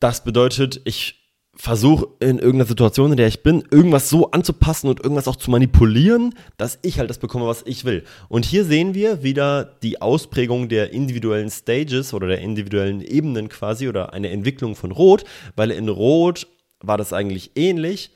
Das 0.00 0.24
bedeutet, 0.24 0.80
ich 0.84 1.17
versuche 1.60 2.06
in 2.20 2.38
irgendeiner 2.38 2.66
Situation, 2.66 3.10
in 3.10 3.16
der 3.16 3.26
ich 3.26 3.42
bin, 3.42 3.64
irgendwas 3.70 4.08
so 4.08 4.30
anzupassen 4.30 4.88
und 4.88 5.00
irgendwas 5.00 5.26
auch 5.26 5.34
zu 5.34 5.50
manipulieren, 5.50 6.34
dass 6.56 6.78
ich 6.82 7.00
halt 7.00 7.10
das 7.10 7.18
bekomme, 7.18 7.46
was 7.46 7.62
ich 7.66 7.84
will. 7.84 8.04
Und 8.28 8.44
hier 8.44 8.64
sehen 8.64 8.94
wir 8.94 9.24
wieder 9.24 9.64
die 9.82 10.00
Ausprägung 10.00 10.68
der 10.68 10.92
individuellen 10.92 11.50
Stages 11.50 12.14
oder 12.14 12.28
der 12.28 12.38
individuellen 12.38 13.00
Ebenen 13.00 13.48
quasi 13.48 13.88
oder 13.88 14.12
eine 14.12 14.30
Entwicklung 14.30 14.76
von 14.76 14.92
Rot, 14.92 15.24
weil 15.56 15.72
in 15.72 15.88
Rot 15.88 16.46
war 16.80 16.96
das 16.96 17.12
eigentlich 17.12 17.50
ähnlich. 17.56 18.12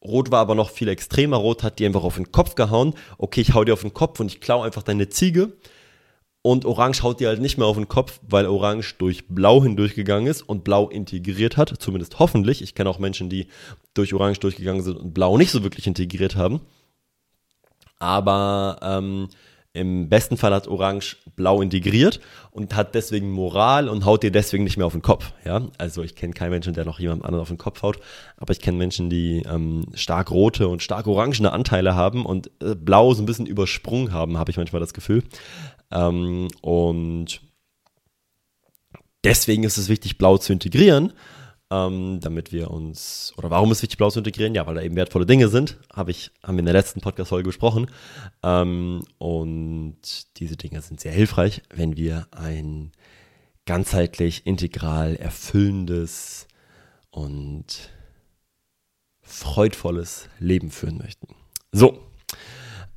Rot 0.00 0.30
war 0.30 0.38
aber 0.38 0.54
noch 0.54 0.70
viel 0.70 0.86
extremer. 0.86 1.38
Rot 1.38 1.64
hat 1.64 1.80
dir 1.80 1.88
einfach 1.88 2.04
auf 2.04 2.14
den 2.14 2.30
Kopf 2.30 2.54
gehauen. 2.54 2.94
Okay, 3.18 3.40
ich 3.40 3.54
hau 3.54 3.64
dir 3.64 3.72
auf 3.72 3.82
den 3.82 3.92
Kopf 3.92 4.20
und 4.20 4.26
ich 4.26 4.40
klaue 4.40 4.64
einfach 4.64 4.84
deine 4.84 5.08
Ziege. 5.08 5.52
Und 6.42 6.64
Orange 6.64 7.02
haut 7.02 7.20
dir 7.20 7.28
halt 7.28 7.40
nicht 7.40 7.58
mehr 7.58 7.66
auf 7.66 7.76
den 7.76 7.88
Kopf, 7.88 8.20
weil 8.28 8.46
Orange 8.46 8.94
durch 8.98 9.26
Blau 9.28 9.62
hindurchgegangen 9.62 10.28
ist 10.28 10.42
und 10.42 10.64
Blau 10.64 10.88
integriert 10.88 11.56
hat. 11.56 11.74
Zumindest 11.78 12.18
hoffentlich. 12.18 12.62
Ich 12.62 12.74
kenne 12.74 12.88
auch 12.88 12.98
Menschen, 12.98 13.28
die 13.28 13.48
durch 13.94 14.14
Orange 14.14 14.40
durchgegangen 14.40 14.82
sind 14.82 14.96
und 14.96 15.14
Blau 15.14 15.36
nicht 15.36 15.50
so 15.50 15.62
wirklich 15.62 15.86
integriert 15.86 16.36
haben. 16.36 16.60
Aber 17.98 18.78
ähm, 18.82 19.28
im 19.74 20.08
besten 20.08 20.36
Fall 20.36 20.54
hat 20.54 20.66
Orange 20.66 21.18
Blau 21.36 21.60
integriert 21.60 22.20
und 22.50 22.74
hat 22.74 22.94
deswegen 22.94 23.30
Moral 23.30 23.88
und 23.88 24.04
haut 24.04 24.22
dir 24.22 24.32
deswegen 24.32 24.64
nicht 24.64 24.76
mehr 24.76 24.86
auf 24.86 24.92
den 24.92 25.02
Kopf. 25.02 25.32
Ja? 25.44 25.62
Also 25.76 26.02
ich 26.02 26.16
kenne 26.16 26.32
keinen 26.32 26.50
Menschen, 26.50 26.72
der 26.72 26.84
noch 26.84 26.98
jemand 26.98 27.24
anderen 27.24 27.42
auf 27.42 27.48
den 27.48 27.58
Kopf 27.58 27.82
haut, 27.82 28.00
aber 28.38 28.52
ich 28.52 28.60
kenne 28.60 28.78
Menschen, 28.78 29.10
die 29.10 29.42
ähm, 29.42 29.84
stark 29.94 30.30
rote 30.30 30.68
und 30.68 30.82
stark 30.82 31.06
orangene 31.06 31.52
Anteile 31.52 31.94
haben 31.94 32.24
und 32.24 32.50
äh, 32.60 32.74
Blau 32.74 33.12
so 33.14 33.22
ein 33.22 33.26
bisschen 33.26 33.46
übersprungen 33.46 34.12
haben, 34.12 34.38
habe 34.38 34.50
ich 34.50 34.56
manchmal 34.56 34.80
das 34.80 34.94
Gefühl. 34.94 35.22
Ähm, 35.90 36.48
und 36.60 37.40
deswegen 39.24 39.64
ist 39.64 39.78
es 39.78 39.88
wichtig, 39.88 40.18
Blau 40.18 40.38
zu 40.38 40.52
integrieren, 40.52 41.12
ähm, 41.70 42.20
damit 42.20 42.52
wir 42.52 42.70
uns, 42.70 43.32
oder 43.36 43.50
warum 43.50 43.70
ist 43.70 43.78
es 43.78 43.82
wichtig, 43.82 43.98
Blau 43.98 44.10
zu 44.10 44.20
integrieren? 44.20 44.54
Ja, 44.54 44.66
weil 44.66 44.74
da 44.74 44.82
eben 44.82 44.96
wertvolle 44.96 45.26
Dinge 45.26 45.48
sind, 45.48 45.78
habe 45.92 46.10
ich, 46.10 46.30
haben 46.42 46.56
wir 46.56 46.60
in 46.60 46.66
der 46.66 46.74
letzten 46.74 47.00
Podcast-Folge 47.00 47.48
besprochen. 47.48 47.90
Ähm, 48.42 49.02
und 49.18 50.38
diese 50.38 50.56
Dinge 50.56 50.80
sind 50.82 51.00
sehr 51.00 51.12
hilfreich, 51.12 51.62
wenn 51.74 51.96
wir 51.96 52.26
ein 52.30 52.92
ganzheitlich, 53.66 54.46
integral, 54.46 55.16
erfüllendes 55.16 56.48
und 57.10 57.90
freudvolles 59.20 60.28
Leben 60.38 60.70
führen 60.70 60.96
möchten. 60.96 61.28
So, 61.70 62.07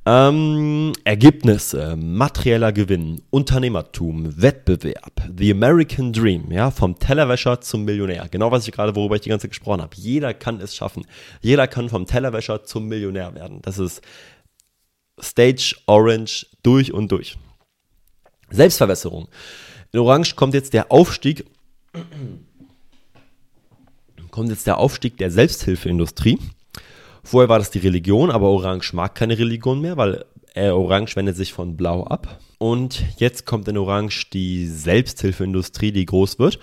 ähm, 0.04 0.92
Ergebnisse, 1.04 1.96
materieller 1.96 2.72
Gewinn, 2.72 3.22
Unternehmertum, 3.30 4.40
Wettbewerb, 4.40 5.12
The 5.38 5.52
American 5.52 6.12
Dream, 6.12 6.50
ja, 6.50 6.70
vom 6.70 6.98
Tellerwäscher 6.98 7.60
zum 7.60 7.84
Millionär. 7.84 8.26
Genau 8.28 8.50
was 8.50 8.66
ich 8.66 8.72
gerade, 8.72 8.96
worüber 8.96 9.14
ich 9.14 9.20
die 9.20 9.28
ganze 9.28 9.44
Zeit 9.44 9.52
gesprochen 9.52 9.80
habe. 9.80 9.94
Jeder 9.96 10.34
kann 10.34 10.60
es 10.60 10.74
schaffen. 10.74 11.06
Jeder 11.40 11.68
kann 11.68 11.88
vom 11.88 12.06
Tellerwäscher 12.06 12.64
zum 12.64 12.88
Millionär 12.88 13.34
werden. 13.34 13.60
Das 13.62 13.78
ist 13.78 14.02
Stage 15.20 15.76
Orange 15.86 16.46
durch 16.62 16.92
und 16.92 17.12
durch. 17.12 17.38
Selbstverbesserung. 18.50 19.28
In 19.92 20.00
Orange 20.00 20.34
kommt 20.34 20.54
jetzt 20.54 20.72
der 20.72 20.90
Aufstieg, 20.90 21.46
kommt 24.30 24.50
jetzt 24.50 24.66
der 24.66 24.78
Aufstieg 24.78 25.16
der 25.18 25.30
Selbsthilfeindustrie. 25.30 26.38
Vorher 27.24 27.48
war 27.48 27.58
das 27.58 27.70
die 27.70 27.78
Religion, 27.78 28.30
aber 28.30 28.48
Orange 28.48 28.94
mag 28.94 29.14
keine 29.14 29.38
Religion 29.38 29.80
mehr, 29.80 29.96
weil 29.96 30.24
äh, 30.54 30.70
Orange 30.70 31.16
wendet 31.16 31.36
sich 31.36 31.52
von 31.52 31.76
Blau 31.76 32.04
ab. 32.04 32.38
Und 32.58 33.02
jetzt 33.16 33.46
kommt 33.46 33.66
in 33.68 33.76
Orange 33.76 34.30
die 34.32 34.66
Selbsthilfeindustrie, 34.66 35.92
die 35.92 36.06
groß 36.06 36.38
wird. 36.38 36.58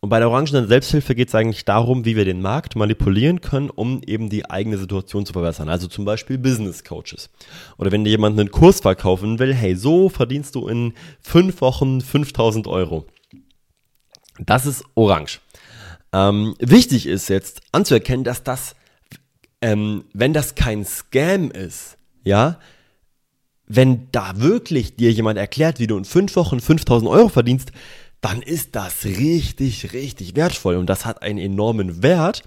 Und 0.00 0.08
bei 0.08 0.18
der 0.18 0.28
orangenen 0.28 0.68
Selbsthilfe 0.68 1.14
geht 1.14 1.28
es 1.28 1.34
eigentlich 1.34 1.64
darum, 1.64 2.04
wie 2.04 2.16
wir 2.16 2.24
den 2.24 2.42
Markt 2.42 2.76
manipulieren 2.76 3.40
können, 3.40 3.70
um 3.70 4.02
eben 4.04 4.28
die 4.28 4.50
eigene 4.50 4.78
Situation 4.78 5.24
zu 5.24 5.32
verbessern. 5.32 5.68
Also 5.68 5.86
zum 5.86 6.04
Beispiel 6.04 6.38
Business 6.38 6.84
Coaches. 6.84 7.30
Oder 7.78 7.92
wenn 7.92 8.04
dir 8.04 8.10
jemand 8.10 8.38
einen 8.38 8.50
Kurs 8.50 8.80
verkaufen 8.80 9.38
will, 9.38 9.54
hey, 9.54 9.76
so 9.76 10.08
verdienst 10.08 10.56
du 10.56 10.68
in 10.68 10.92
fünf 11.20 11.60
Wochen 11.60 12.00
5000 12.00 12.66
Euro. 12.66 13.06
Das 14.38 14.66
ist 14.66 14.84
Orange. 14.94 15.40
Ähm, 16.12 16.54
wichtig 16.58 17.06
ist 17.06 17.28
jetzt 17.28 17.62
anzuerkennen, 17.72 18.24
dass 18.24 18.42
das 18.42 18.74
ähm, 19.64 20.04
wenn 20.12 20.34
das 20.34 20.54
kein 20.54 20.84
Scam 20.84 21.50
ist, 21.50 21.96
ja, 22.22 22.58
wenn 23.66 24.08
da 24.12 24.38
wirklich 24.38 24.96
dir 24.96 25.10
jemand 25.10 25.38
erklärt, 25.38 25.78
wie 25.78 25.86
du 25.86 25.96
in 25.96 26.04
fünf 26.04 26.36
Wochen 26.36 26.60
5000 26.60 27.10
Euro 27.10 27.30
verdienst, 27.30 27.72
dann 28.20 28.42
ist 28.42 28.76
das 28.76 29.06
richtig, 29.06 29.94
richtig 29.94 30.36
wertvoll 30.36 30.76
und 30.76 30.84
das 30.84 31.06
hat 31.06 31.22
einen 31.22 31.38
enormen 31.38 32.02
Wert 32.02 32.42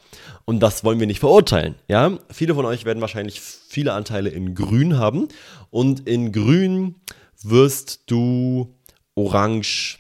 und 0.46 0.60
das 0.60 0.84
wollen 0.84 1.00
wir 1.00 1.08
nicht 1.08 1.20
verurteilen. 1.20 1.74
Ja, 1.88 2.20
viele 2.30 2.54
von 2.54 2.66
euch 2.66 2.86
werden 2.86 3.02
wahrscheinlich 3.02 3.42
viele 3.42 3.94
Anteile 3.94 4.30
in 4.30 4.54
Grün 4.54 5.00
haben 5.00 5.28
und 5.72 6.08
in 6.08 6.32
Grün 6.32 6.96
wirst 7.42 8.12
du 8.12 8.76
Orange 9.16 9.98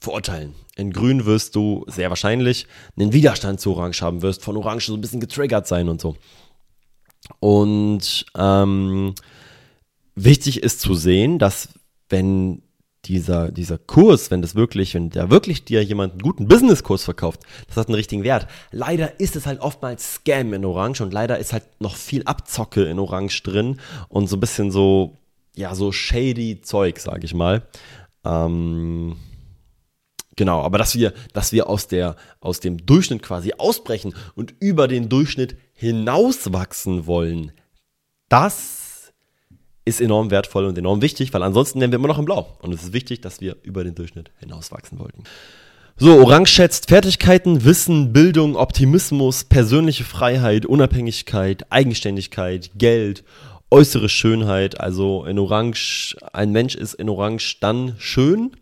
verurteilen. 0.00 0.56
In 0.74 0.92
Grün 0.92 1.26
wirst 1.26 1.54
du 1.54 1.84
sehr 1.86 2.10
wahrscheinlich 2.10 2.66
einen 2.98 3.12
Widerstand 3.12 3.60
zu 3.60 3.72
Orange 3.72 4.02
haben, 4.02 4.22
wirst 4.22 4.42
von 4.42 4.56
Orange 4.56 4.86
so 4.86 4.94
ein 4.94 5.00
bisschen 5.00 5.20
getriggert 5.20 5.68
sein 5.68 5.88
und 5.88 6.00
so. 6.00 6.16
Und 7.40 8.26
ähm, 8.36 9.14
wichtig 10.14 10.62
ist 10.62 10.80
zu 10.80 10.94
sehen, 10.94 11.38
dass 11.38 11.68
wenn 12.08 12.62
dieser, 13.06 13.52
dieser 13.52 13.78
Kurs, 13.78 14.30
wenn 14.30 14.42
das 14.42 14.54
wirklich, 14.54 14.94
wenn 14.94 15.10
der 15.10 15.30
wirklich 15.30 15.64
dir 15.64 15.82
jemand 15.82 16.12
einen 16.12 16.22
guten 16.22 16.48
Businesskurs 16.48 17.04
verkauft, 17.04 17.40
das 17.68 17.76
hat 17.76 17.88
einen 17.88 17.94
richtigen 17.94 18.24
Wert. 18.24 18.46
Leider 18.72 19.20
ist 19.20 19.36
es 19.36 19.46
halt 19.46 19.60
oftmals 19.60 20.14
Scam 20.14 20.52
in 20.52 20.64
Orange 20.64 21.02
und 21.02 21.12
leider 21.12 21.38
ist 21.38 21.52
halt 21.52 21.64
noch 21.80 21.96
viel 21.96 22.24
Abzocke 22.24 22.84
in 22.84 22.98
Orange 22.98 23.42
drin 23.42 23.78
und 24.08 24.28
so 24.28 24.36
ein 24.36 24.40
bisschen 24.40 24.70
so, 24.70 25.16
ja, 25.54 25.74
so 25.74 25.92
shady 25.92 26.60
Zeug, 26.62 26.98
sag 26.98 27.22
ich 27.24 27.34
mal. 27.34 27.62
Ähm, 28.24 29.16
Genau, 30.36 30.60
aber 30.60 30.76
dass 30.76 30.94
wir, 30.94 31.14
dass 31.32 31.52
wir 31.52 31.68
aus, 31.68 31.88
der, 31.88 32.16
aus 32.40 32.60
dem 32.60 32.84
Durchschnitt 32.84 33.22
quasi 33.22 33.54
ausbrechen 33.56 34.14
und 34.34 34.54
über 34.60 34.86
den 34.86 35.08
Durchschnitt 35.08 35.56
hinauswachsen 35.72 37.06
wollen, 37.06 37.52
das 38.28 39.12
ist 39.86 40.00
enorm 40.00 40.30
wertvoll 40.30 40.66
und 40.66 40.76
enorm 40.76 41.00
wichtig, 41.00 41.32
weil 41.32 41.42
ansonsten 41.42 41.80
wären 41.80 41.92
wir 41.92 41.98
immer 41.98 42.08
noch 42.08 42.18
im 42.18 42.24
Blau. 42.26 42.58
Und 42.60 42.74
es 42.74 42.82
ist 42.82 42.92
wichtig, 42.92 43.20
dass 43.22 43.40
wir 43.40 43.56
über 43.62 43.84
den 43.84 43.94
Durchschnitt 43.94 44.30
hinauswachsen 44.38 44.98
wollten. 44.98 45.24
So, 45.96 46.18
Orange 46.18 46.50
schätzt 46.50 46.88
Fertigkeiten, 46.88 47.64
Wissen, 47.64 48.12
Bildung, 48.12 48.56
Optimismus, 48.56 49.44
persönliche 49.44 50.04
Freiheit, 50.04 50.66
Unabhängigkeit, 50.66 51.72
Eigenständigkeit, 51.72 52.72
Geld, 52.74 53.24
äußere 53.70 54.10
Schönheit. 54.10 54.78
Also 54.78 55.24
in 55.24 55.38
Orange, 55.38 56.16
ein 56.34 56.52
Mensch 56.52 56.74
ist 56.74 56.94
in 56.94 57.08
Orange 57.08 57.58
dann 57.60 57.94
schön, 57.98 58.52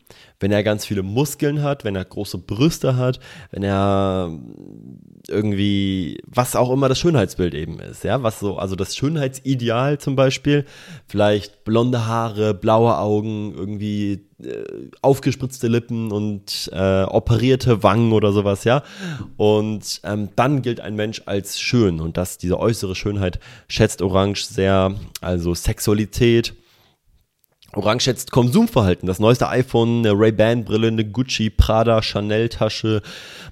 wenn 0.44 0.52
er 0.52 0.62
ganz 0.62 0.84
viele 0.84 1.02
Muskeln 1.02 1.62
hat, 1.62 1.84
wenn 1.84 1.96
er 1.96 2.04
große 2.04 2.36
Brüste 2.36 2.96
hat, 2.96 3.18
wenn 3.50 3.62
er 3.62 4.30
irgendwie, 5.26 6.20
was 6.26 6.54
auch 6.54 6.70
immer 6.70 6.90
das 6.90 6.98
Schönheitsbild 6.98 7.54
eben 7.54 7.80
ist, 7.80 8.04
ja, 8.04 8.22
was 8.22 8.40
so, 8.40 8.58
also 8.58 8.76
das 8.76 8.94
Schönheitsideal 8.94 9.96
zum 9.96 10.16
Beispiel, 10.16 10.66
vielleicht 11.06 11.64
blonde 11.64 12.04
Haare, 12.04 12.52
blaue 12.52 12.98
Augen, 12.98 13.54
irgendwie 13.56 14.26
äh, 14.42 14.90
aufgespritzte 15.00 15.68
Lippen 15.68 16.12
und 16.12 16.68
äh, 16.74 17.04
operierte 17.04 17.82
Wangen 17.82 18.12
oder 18.12 18.32
sowas, 18.32 18.64
ja, 18.64 18.82
und 19.38 20.02
ähm, 20.04 20.28
dann 20.36 20.60
gilt 20.60 20.78
ein 20.78 20.94
Mensch 20.94 21.22
als 21.24 21.58
schön 21.58 22.02
und 22.02 22.18
das, 22.18 22.36
diese 22.36 22.60
äußere 22.60 22.94
Schönheit 22.94 23.40
schätzt 23.66 24.02
Orange 24.02 24.44
sehr, 24.44 24.94
also 25.22 25.54
Sexualität, 25.54 26.52
Orange 27.76 28.04
schätzt 28.04 28.30
Konsumverhalten. 28.30 29.06
Das 29.06 29.18
neueste 29.18 29.48
iPhone, 29.48 29.98
eine 29.98 30.12
Ray-Ban-Brille, 30.12 30.88
eine 30.88 31.04
Gucci, 31.04 31.50
Prada, 31.50 32.02
Chanel-Tasche, 32.02 33.02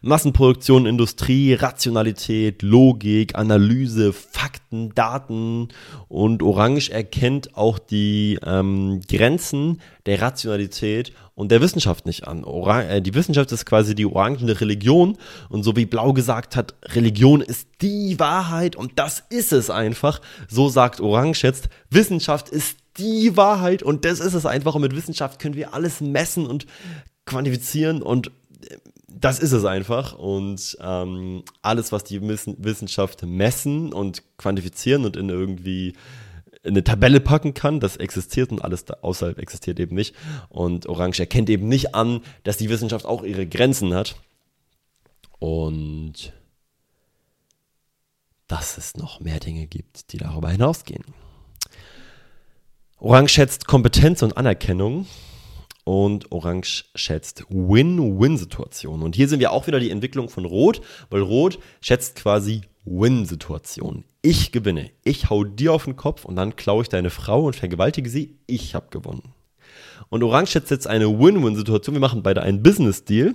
Massenproduktion, 0.01 0.87
Industrie, 0.87 1.55
Rationalität, 1.55 2.63
Logik, 2.63 3.35
Analyse, 3.35 4.13
Fakten, 4.13 4.95
Daten. 4.95 5.69
Und 6.09 6.43
Orange 6.43 6.91
erkennt 6.91 7.57
auch 7.57 7.79
die 7.79 8.39
ähm, 8.45 9.01
Grenzen 9.09 9.81
der 10.07 10.21
Rationalität 10.21 11.13
und 11.35 11.51
der 11.51 11.61
Wissenschaft 11.61 12.07
nicht 12.07 12.29
an. 12.29 12.45
Orang 12.45 12.87
äh, 12.87 13.03
die 13.03 13.15
Wissenschaft 13.15 13.51
ist 13.53 13.67
quasi 13.67 13.95
die 13.95 14.07
orangene 14.07 14.61
Religion. 14.61 15.17
Und 15.49 15.63
so 15.63 15.77
wie 15.77 15.87
Blau 15.87 16.13
gesagt 16.13 16.57
hat, 16.57 16.75
Religion 16.95 17.41
ist 17.41 17.69
die 17.81 18.19
Wahrheit 18.19 18.77
und 18.77 18.99
das 18.99 19.25
ist 19.31 19.53
es 19.53 19.71
einfach. 19.71 20.21
So 20.49 20.69
sagt 20.69 21.01
Orange 21.01 21.43
jetzt, 21.43 21.69
Wissenschaft 21.91 22.49
ist 22.49 22.82
die 22.99 23.37
Wahrheit 23.37 23.83
und 23.83 24.05
das 24.05 24.21
ist 24.21 24.35
es 24.35 24.47
einfach. 24.47 24.75
Und 24.75 24.83
mit 24.83 24.97
Wissenschaft 24.97 25.39
können 25.39 25.55
wir 25.55 25.75
alles 25.75 26.01
messen 26.01 26.47
und 26.47 26.67
quantifizieren 27.27 28.03
und 28.03 28.29
äh, 28.69 28.77
das 29.09 29.39
ist 29.39 29.53
es 29.53 29.65
einfach. 29.65 30.19
Und 30.19 30.77
ähm, 30.81 31.45
alles, 31.61 31.93
was 31.93 32.05
die 32.05 32.21
Wissenschaft 32.23 33.23
messen 33.25 33.93
und 33.93 34.23
quantifizieren 34.37 35.05
und 35.05 35.17
in 35.17 35.29
irgendwie 35.29 35.95
eine 36.65 36.85
Tabelle 36.85 37.21
packen 37.21 37.55
kann, 37.55 37.81
das 37.81 37.97
existiert 37.97 38.53
und 38.53 38.63
alles 38.63 38.89
außerhalb 38.89 39.39
existiert 39.39 39.81
eben 39.81 39.95
nicht. 39.95 40.15
Und 40.49 40.87
Orange 40.87 41.21
erkennt 41.21 41.51
eben 41.51 41.69
nicht 41.69 41.95
an, 41.95 42.21
dass 42.45 42.57
die 42.57 42.69
Wissenschaft 42.69 43.05
auch 43.05 43.23
ihre 43.23 43.47
Grenzen 43.47 43.95
hat. 43.95 44.17
Und 45.39 46.33
dass 48.47 48.79
es 48.79 48.97
noch 48.97 49.19
mehr 49.21 49.41
Dinge 49.41 49.67
gibt, 49.67 50.13
die 50.13 50.19
darüber 50.19 50.51
hinausgehen. 50.51 51.05
Orange 53.05 53.33
schätzt 53.33 53.67
Kompetenz 53.67 54.23
und 54.23 54.37
Anerkennung 54.37 55.09
und 55.83 56.31
Orange 56.31 56.85
schätzt 56.95 57.45
Win-Win-Situationen. 57.49 59.03
Und 59.03 59.17
hier 59.17 59.27
sind 59.27 59.41
wir 59.41 59.51
auch 59.51 59.67
wieder 59.67 59.81
die 59.81 59.91
Entwicklung 59.91 60.29
von 60.29 60.45
Rot, 60.45 60.81
weil 61.11 61.21
Rot 61.21 61.59
schätzt 61.81 62.15
quasi 62.15 62.61
Win-Situationen. 62.85 64.05
Ich 64.23 64.53
gewinne. 64.53 64.93
Ich 65.03 65.31
hau 65.31 65.43
dir 65.43 65.73
auf 65.73 65.87
den 65.87 65.97
Kopf 65.97 66.25
und 66.25 66.37
dann 66.37 66.55
klaue 66.55 66.83
ich 66.83 66.91
deine 66.91 67.11
Frau 67.11 67.47
und 67.47 67.57
vergewaltige 67.57 68.09
sie. 68.09 68.39
Ich 68.47 68.77
habe 68.77 68.87
gewonnen. 68.91 69.35
Und 70.09 70.23
Orange 70.23 70.53
schätzt 70.53 70.71
jetzt 70.71 70.87
eine 70.87 71.19
Win-Win-Situation. 71.19 71.97
Wir 71.97 72.01
machen 72.01 72.23
beide 72.23 72.43
einen 72.43 72.63
Business-Deal 72.63 73.35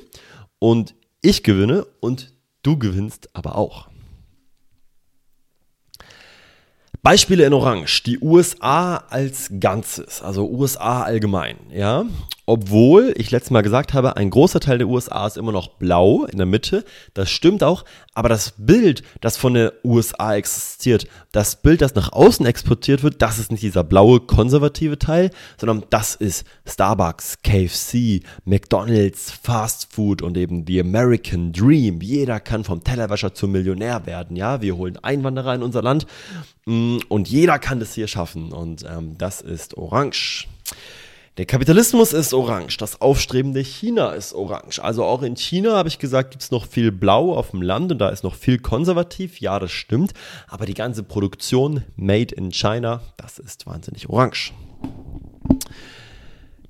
und 0.60 0.96
ich 1.22 1.44
gewinne 1.44 1.86
und 2.00 2.32
du 2.64 2.80
gewinnst 2.80 3.36
aber 3.36 3.58
auch. 3.58 3.90
Beispiele 7.08 7.46
in 7.46 7.54
Orange, 7.54 8.04
die 8.04 8.20
USA 8.20 8.98
als 9.10 9.50
Ganzes, 9.62 10.22
also 10.22 10.46
USA 10.50 11.04
allgemein, 11.04 11.56
ja. 11.72 12.04
Obwohl 12.50 13.14
ich 13.18 13.30
letztes 13.30 13.52
Mal 13.52 13.62
gesagt 13.62 13.94
habe, 13.94 14.16
ein 14.16 14.30
großer 14.30 14.62
Teil 14.62 14.78
der 14.78 14.88
USA 14.88 15.28
ist 15.28 15.36
immer 15.36 15.52
noch 15.52 15.68
blau 15.68 16.24
in 16.24 16.38
der 16.38 16.46
Mitte. 16.46 16.86
Das 17.14 17.30
stimmt 17.30 17.62
auch, 17.62 17.84
aber 18.14 18.30
das 18.30 18.54
Bild, 18.58 19.04
das 19.20 19.36
von 19.36 19.54
der 19.54 19.74
USA 19.84 20.34
existiert, 20.34 21.08
das 21.34 21.62
Bild, 21.62 21.82
das 21.82 21.94
nach 21.96 22.14
außen 22.14 22.46
exportiert 22.46 23.04
wird, 23.04 23.22
das 23.22 23.38
ist 23.38 23.52
nicht 23.52 23.64
dieser 23.64 23.84
blaue 23.84 24.22
konservative 24.22 24.98
Teil, 24.98 25.32
sondern 25.60 25.84
das 25.90 26.16
ist 26.16 26.46
Starbucks, 26.66 27.40
KFC, 27.44 28.22
McDonald's, 28.46 29.30
Fast 29.30 29.94
Food 29.94 30.22
und 30.22 30.38
eben 30.38 30.66
the 30.66 30.80
American 30.80 31.52
Dream. 31.52 32.00
Jeder 32.00 32.40
kann 32.40 32.64
vom 32.64 32.82
Tellerwäscher 32.82 33.34
zum 33.34 33.52
Millionär 33.52 34.06
werden, 34.06 34.38
ja. 34.38 34.62
Wir 34.62 34.78
holen 34.78 34.98
Einwanderer 35.04 35.54
in 35.54 35.64
unser 35.64 35.82
Land 35.82 36.08
mm, 36.66 37.00
und 37.10 37.28
jeder 37.28 37.60
kann 37.60 37.82
das 37.82 37.94
hier 37.94 38.08
schaffen 38.08 38.54
und 38.54 38.86
ähm, 38.90 39.18
das 39.18 39.42
ist 39.42 39.76
orange. 39.76 40.48
Der 41.38 41.46
Kapitalismus 41.46 42.14
ist 42.14 42.34
orange, 42.34 42.78
das 42.78 43.00
aufstrebende 43.00 43.60
China 43.60 44.10
ist 44.14 44.34
orange. 44.34 44.80
Also 44.80 45.04
auch 45.04 45.22
in 45.22 45.36
China, 45.36 45.76
habe 45.76 45.88
ich 45.88 46.00
gesagt, 46.00 46.32
gibt 46.32 46.42
es 46.42 46.50
noch 46.50 46.66
viel 46.66 46.92
Blau 46.92 47.36
auf 47.36 47.52
dem 47.52 47.62
Land 47.62 47.92
und 47.92 48.00
da 48.00 48.10
ist 48.10 48.24
noch 48.24 48.34
viel 48.34 48.58
konservativ. 48.58 49.40
Ja, 49.40 49.60
das 49.60 49.72
stimmt. 49.72 50.14
Aber 50.48 50.66
die 50.66 50.74
ganze 50.74 51.04
Produktion 51.04 51.84
made 51.96 52.34
in 52.34 52.52
China, 52.52 53.02
das 53.18 53.38
ist 53.38 53.68
wahnsinnig 53.68 54.10
orange. 54.10 54.52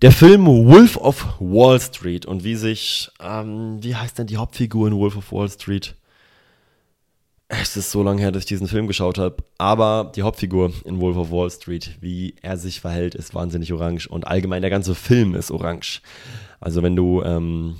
Der 0.01 0.11
Film 0.11 0.45
Wolf 0.45 0.97
of 0.97 1.25
Wall 1.39 1.79
Street 1.79 2.25
und 2.25 2.43
wie 2.43 2.55
sich, 2.55 3.09
ähm, 3.21 3.81
wie 3.81 3.95
heißt 3.95 4.19
denn 4.19 4.27
die 4.27 4.35
Hauptfigur 4.35 4.89
in 4.89 4.97
Wolf 4.97 5.15
of 5.15 5.31
Wall 5.31 5.49
Street? 5.49 5.95
Es 7.49 7.77
ist 7.77 7.91
so 7.91 8.03
lange 8.03 8.21
her, 8.21 8.33
dass 8.33 8.43
ich 8.43 8.47
diesen 8.47 8.67
Film 8.67 8.87
geschaut 8.87 9.17
habe. 9.17 9.37
Aber 9.57 10.11
die 10.13 10.23
Hauptfigur 10.23 10.73
in 10.83 10.99
Wolf 10.99 11.15
of 11.15 11.31
Wall 11.31 11.49
Street, 11.49 11.91
wie 12.01 12.35
er 12.41 12.57
sich 12.57 12.81
verhält, 12.81 13.15
ist 13.15 13.33
wahnsinnig 13.33 13.71
orange. 13.71 14.07
Und 14.09 14.27
allgemein 14.27 14.61
der 14.61 14.69
ganze 14.69 14.95
Film 14.95 15.33
ist 15.33 15.49
orange. 15.49 16.01
Also 16.59 16.83
wenn 16.83 16.97
du 16.97 17.23
ähm, 17.23 17.77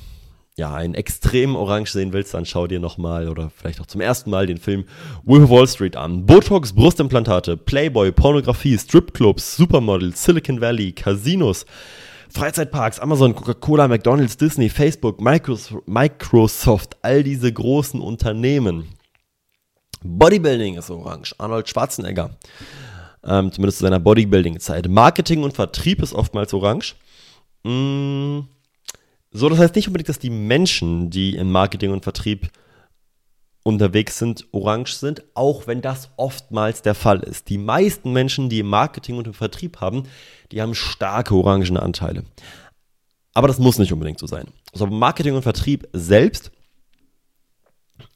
ja 0.56 0.74
ein 0.74 0.94
extrem 0.94 1.58
orange 1.58 1.92
sehen 1.92 2.14
willst, 2.14 2.34
dann 2.34 2.46
schau 2.46 2.68
dir 2.68 2.80
nochmal 2.80 3.28
oder 3.28 3.50
vielleicht 3.50 3.82
auch 3.82 3.88
zum 3.88 4.00
ersten 4.00 4.30
Mal 4.30 4.48
den 4.48 4.58
Film 4.58 4.86
Wolf 5.26 5.44
of 5.44 5.50
Wall 5.50 5.68
Street 5.68 5.98
an. 5.98 6.26
Botox, 6.26 6.72
Brustimplantate, 6.72 7.58
Playboy, 7.58 8.14
Pornografie, 8.14 8.78
Stripclubs, 8.78 9.58
Supermodels, 9.58 10.24
Silicon 10.24 10.62
Valley, 10.62 10.94
Casinos. 10.94 11.66
Freizeitparks, 12.30 13.00
Amazon, 13.00 13.36
Coca-Cola, 13.36 13.88
McDonald's, 13.88 14.38
Disney, 14.38 14.70
Facebook, 14.70 15.20
Microsoft, 15.20 16.98
all 17.02 17.24
diese 17.24 17.52
großen 17.52 18.02
Unternehmen 18.02 18.86
Bodybuilding 20.08 20.78
ist 20.78 20.90
orange. 20.90 21.36
Arnold 21.38 21.70
Schwarzenegger. 21.70 22.32
Ähm, 23.24 23.52
zumindest 23.52 23.80
zu 23.80 23.84
seiner 23.84 24.00
Bodybuilding-Zeit. 24.00 24.88
Marketing 24.88 25.44
und 25.44 25.54
Vertrieb 25.54 26.02
ist 26.02 26.14
oftmals 26.14 26.54
orange. 26.54 26.96
Mm, 27.64 28.42
so, 29.32 29.50
das 29.50 29.60
heißt 29.60 29.76
nicht 29.76 29.88
unbedingt, 29.88 30.10
dass 30.10 30.20
die 30.20 30.30
Menschen, 30.30 31.10
die 31.10 31.36
im 31.36 31.52
Marketing 31.52 31.92
und 31.92 32.04
Vertrieb 32.04 32.50
unterwegs 33.64 34.18
sind, 34.18 34.46
orange 34.54 34.94
sind, 34.94 35.24
auch 35.34 35.68
wenn 35.68 35.82
das 35.82 36.10
oftmals 36.16 36.82
der 36.82 36.96
Fall 36.96 37.20
ist. 37.20 37.50
Die 37.50 37.58
meisten 37.58 38.14
Menschen, 38.14 38.48
die 38.48 38.60
im 38.60 38.68
Marketing 38.68 39.18
und 39.18 39.28
im 39.28 39.34
Vertrieb 39.34 39.82
haben, 39.82 40.04
die 40.52 40.62
haben 40.62 40.74
starke 40.74 41.36
orangene 41.36 41.82
Anteile. 41.82 42.24
Aber 43.34 43.48
das 43.48 43.60
muss 43.60 43.78
nicht 43.78 43.92
unbedingt 43.92 44.20
so 44.20 44.26
sein. 44.26 44.48
Also 44.72 44.88
Marketing 44.88 45.36
und 45.36 45.44
Vertrieb 45.44 45.88
selbst 45.92 46.52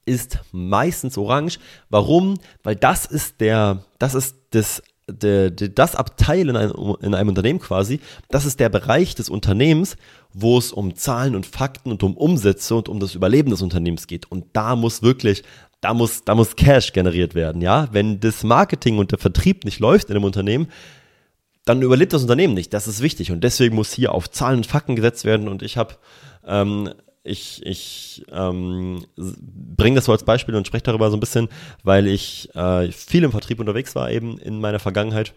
ist 0.06 0.40
meistens 0.52 1.18
orange. 1.18 1.60
Warum? 1.90 2.40
Weil 2.64 2.76
das 2.76 3.06
ist 3.06 3.40
der, 3.42 3.84
das 4.00 4.16
ist 4.16 4.36
das, 4.52 4.82
der, 5.10 5.50
der, 5.52 5.70
das 5.70 5.96
Abteil 5.96 6.50
in 6.50 6.56
einem, 6.56 6.96
in 7.02 7.14
einem 7.14 7.30
Unternehmen 7.30 7.60
quasi, 7.60 8.00
das 8.30 8.46
ist 8.46 8.60
der 8.60 8.70
Bereich 8.70 9.16
des 9.16 9.30
Unternehmens, 9.30 9.98
wo 10.34 10.58
es 10.58 10.72
um 10.72 10.96
Zahlen 10.96 11.36
und 11.36 11.46
Fakten 11.46 11.92
und 11.92 12.04
um 12.04 12.16
Umsätze 12.16 12.76
und 12.76 12.90
um 12.90 13.00
das 13.00 13.16
Überleben 13.16 13.52
des 13.52 13.62
Unternehmens 13.62 14.08
geht. 14.08 14.32
Und 14.32 14.46
da 14.54 14.76
muss 14.76 15.02
wirklich, 15.02 15.44
da 15.82 15.94
muss, 15.94 16.24
da 16.24 16.36
muss 16.36 16.56
Cash 16.56 16.94
generiert 16.94 17.36
werden, 17.36 17.62
ja. 17.62 17.90
Wenn 17.92 18.20
das 18.20 18.44
Marketing 18.44 18.98
und 18.98 19.12
der 19.12 19.20
Vertrieb 19.20 19.66
nicht 19.66 19.80
läuft 19.80 20.10
in 20.10 20.16
einem 20.16 20.26
Unternehmen, 20.26 20.68
dann 21.66 21.82
überlebt 21.82 22.14
das 22.14 22.24
Unternehmen 22.24 22.54
nicht. 22.54 22.74
Das 22.74 22.88
ist 22.88 23.02
wichtig. 23.02 23.32
Und 23.32 23.44
deswegen 23.44 23.76
muss 23.76 23.94
hier 23.94 24.14
auf 24.14 24.30
Zahlen 24.32 24.58
und 24.58 24.68
Fakten 24.68 24.96
gesetzt 24.96 25.26
werden. 25.26 25.48
Und 25.48 25.62
ich 25.62 25.78
habe 25.78 25.96
ähm, 26.46 26.90
ich, 27.24 27.66
ich 27.66 28.26
ähm, 28.32 29.06
bringe 29.16 29.96
das 29.96 30.06
so 30.06 30.12
als 30.12 30.24
Beispiel 30.24 30.56
und 30.56 30.66
spreche 30.66 30.84
darüber 30.84 31.10
so 31.12 31.18
ein 31.18 31.20
bisschen, 31.20 31.50
weil 31.84 32.08
ich 32.08 32.54
äh, 32.56 32.92
viel 32.92 33.24
im 33.24 33.32
Vertrieb 33.32 33.60
unterwegs 33.60 33.96
war, 33.96 34.10
eben 34.12 34.38
in 34.40 34.60
meiner 34.60 34.80
Vergangenheit. 34.80 35.34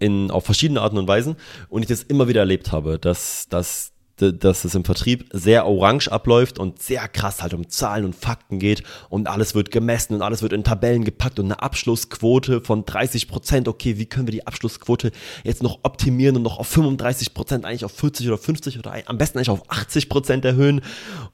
In, 0.00 0.30
auf 0.30 0.44
verschiedene 0.44 0.80
Arten 0.80 0.98
und 0.98 1.08
Weisen 1.08 1.36
und 1.68 1.82
ich 1.82 1.88
das 1.88 2.02
immer 2.02 2.28
wieder 2.28 2.40
erlebt 2.40 2.72
habe, 2.72 2.98
dass, 2.98 3.48
dass 3.48 3.92
dass 4.16 4.64
es 4.64 4.74
im 4.74 4.84
Vertrieb 4.84 5.28
sehr 5.32 5.66
orange 5.66 6.08
abläuft 6.08 6.58
und 6.58 6.82
sehr 6.82 7.06
krass 7.08 7.42
halt 7.42 7.52
um 7.52 7.68
Zahlen 7.68 8.04
und 8.04 8.14
Fakten 8.14 8.58
geht 8.58 8.82
und 9.10 9.28
alles 9.28 9.54
wird 9.54 9.70
gemessen 9.70 10.14
und 10.14 10.22
alles 10.22 10.42
wird 10.42 10.52
in 10.52 10.64
Tabellen 10.64 11.04
gepackt 11.04 11.38
und 11.38 11.46
eine 11.46 11.60
Abschlussquote 11.60 12.62
von 12.62 12.86
30 12.86 13.28
Prozent. 13.28 13.68
Okay, 13.68 13.98
wie 13.98 14.06
können 14.06 14.26
wir 14.26 14.32
die 14.32 14.46
Abschlussquote 14.46 15.12
jetzt 15.44 15.62
noch 15.62 15.80
optimieren 15.82 16.36
und 16.36 16.42
noch 16.42 16.58
auf 16.58 16.68
35 16.68 17.34
Prozent, 17.34 17.64
eigentlich 17.64 17.84
auf 17.84 17.92
40 17.92 18.28
oder 18.28 18.38
50 18.38 18.78
oder 18.78 18.94
am 19.06 19.18
besten 19.18 19.38
eigentlich 19.38 19.50
auf 19.50 19.70
80 19.70 20.08
Prozent 20.08 20.44
erhöhen 20.44 20.80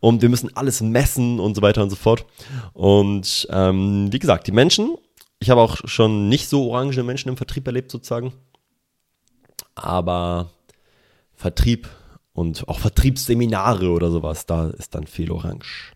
und 0.01 0.23
wir 0.23 0.29
müssen 0.29 0.55
alles 0.57 0.81
messen 0.81 1.39
und 1.39 1.55
so 1.55 1.63
weiter 1.63 1.83
und 1.83 1.91
so 1.91 1.97
fort. 1.97 2.27
Und 2.73 3.47
ähm, 3.51 4.13
wie 4.13 4.19
gesagt, 4.19 4.49
die 4.49 4.53
Menschen, 4.53 4.97
ich 5.39 5.51
habe 5.51 5.61
auch 5.61 5.77
schon 5.85 6.29
nicht 6.29 6.49
so 6.49 6.71
orange 6.71 7.03
Menschen 7.05 7.29
im 7.29 7.37
Vertrieb 7.37 7.67
erlebt 7.67 7.93
sozusagen, 7.93 8.33
aber 9.75 10.51
Vertrieb 11.35 11.89
und 12.33 12.69
auch 12.69 12.79
Vertriebsseminare 12.79 13.91
oder 13.91 14.11
sowas, 14.11 14.47
da 14.47 14.69
ist 14.69 14.95
dann 14.95 15.07
viel 15.07 15.31
Orange. 15.31 15.93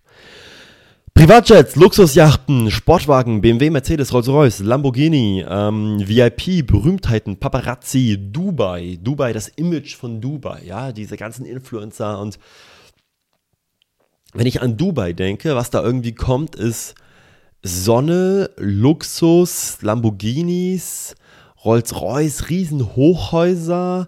Privatjets, 1.15 1.77
Luxusjachten, 1.77 2.71
Sportwagen, 2.71 3.41
BMW, 3.41 3.71
Mercedes, 3.71 4.13
Rolls-Royce, 4.13 4.61
Lamborghini, 4.61 5.47
ähm, 5.49 6.07
VIP, 6.07 6.67
Berühmtheiten, 6.67 7.39
Paparazzi, 7.39 8.19
Dubai, 8.21 8.99
Dubai, 9.03 9.33
das 9.33 9.49
Image 9.49 9.97
von 9.97 10.21
Dubai, 10.21 10.63
ja, 10.67 10.93
diese 10.93 11.17
ganzen 11.17 11.47
Influencer 11.47 12.21
und 12.21 12.39
wenn 14.35 14.47
ich 14.47 14.61
an 14.61 14.77
Dubai 14.77 15.15
denke, 15.15 15.57
was 15.57 15.71
da 15.71 15.83
irgendwie 15.83 16.13
kommt, 16.13 16.55
ist 16.55 16.95
Sonne, 17.63 18.51
Luxus, 18.59 19.79
Lamborghinis 19.81 21.15
Rolls-Royce, 21.67 22.49
Riesenhochhäuser, 22.49 24.07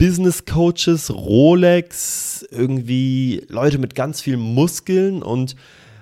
Business 0.00 0.46
Coaches, 0.46 1.10
Rolex, 1.10 2.42
irgendwie 2.50 3.44
Leute 3.50 3.76
mit 3.76 3.94
ganz 3.94 4.22
vielen 4.22 4.40
Muskeln 4.40 5.22
und 5.22 5.56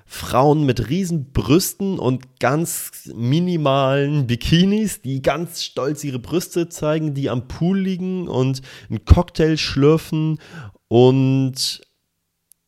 Frauen 0.06 0.64
mit 0.64 0.88
riesen 0.88 1.32
Brüsten 1.32 1.98
und 1.98 2.38
ganz 2.38 3.10
minimalen 3.12 4.28
Bikinis, 4.28 5.02
die 5.02 5.20
ganz 5.20 5.64
stolz 5.64 6.04
ihre 6.04 6.20
Brüste 6.20 6.68
zeigen, 6.68 7.14
die 7.14 7.28
am 7.28 7.48
Pool 7.48 7.76
liegen 7.80 8.28
und 8.28 8.62
einen 8.88 9.04
Cocktail 9.04 9.56
schlürfen 9.56 10.38
und 10.86 11.80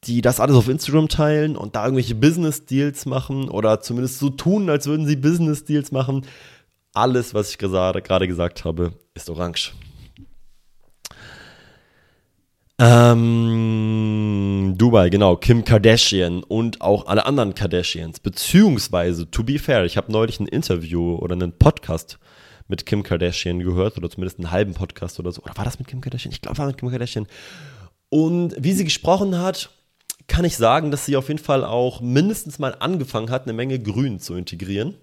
die 0.03 0.23
das 0.23 0.40
alles 0.40 0.57
auf 0.57 0.69
Instagram 0.69 1.07
teilen 1.07 1.57
und 1.57 1.77
da 1.77 1.85
irgendwelche 1.85 2.16
Business 2.16 2.66
Deals 2.66 3.07
machen 3.07 3.49
oder 3.49 3.81
zumindest 3.81 4.19
so 4.19 4.31
tun, 4.31 4.69
als 4.69 4.87
würden 4.87 5.07
sie 5.07 5.14
Business 5.14 5.62
Deals 5.62 5.93
machen. 5.93 6.27
Alles, 6.93 7.35
was 7.35 7.51
ich 7.51 7.59
gerade 7.59 8.27
gesagt 8.27 8.64
habe, 8.64 8.95
ist 9.14 9.31
orange. 9.31 9.75
Ähm, 12.83 14.75
Dubai, 14.79 15.11
genau, 15.11 15.37
Kim 15.37 15.66
Kardashian 15.66 16.43
und 16.43 16.81
auch 16.81 17.07
alle 17.09 17.27
anderen 17.27 17.55
Kardashians. 17.55 18.21
Beziehungsweise, 18.21 19.31
to 19.31 19.45
be 19.45 19.59
fair, 19.59 19.85
ich 19.85 19.99
habe 19.99 20.11
neulich 20.11 20.40
ein 20.40 20.47
Interview 20.47 21.16
oder 21.16 21.35
einen 21.35 21.53
Podcast 21.53 22.19
mit 22.69 22.87
Kim 22.87 23.03
Kardashian 23.03 23.59
gehört 23.59 23.99
oder 23.99 24.09
zumindest 24.09 24.38
einen 24.38 24.51
halben 24.51 24.73
Podcast 24.73 25.21
oder 25.21 25.31
so. 25.31 25.43
Oder 25.43 25.59
war 25.59 25.66
das 25.66 25.79
mit 25.79 25.88
Kim 25.88 26.01
Kardashian? 26.01 26.33
Ich 26.33 26.40
glaube, 26.40 26.57
war 26.57 26.66
mit 26.69 26.79
Kim 26.79 26.88
Kardashian. 26.88 27.27
Und 28.09 28.55
wie 28.59 28.73
sie 28.73 28.85
gesprochen 28.85 29.37
hat, 29.37 29.69
kann 30.27 30.47
ich 30.47 30.57
sagen, 30.57 30.90
dass 30.90 31.05
sie 31.05 31.16
auf 31.16 31.29
jeden 31.29 31.40
Fall 31.40 31.64
auch 31.66 32.01
mindestens 32.01 32.59
mal 32.59 32.75
angefangen 32.79 33.29
hat, 33.29 33.43
eine 33.43 33.53
Menge 33.53 33.79
Grün 33.79 34.21
zu 34.21 34.37
integrieren. 34.37 34.95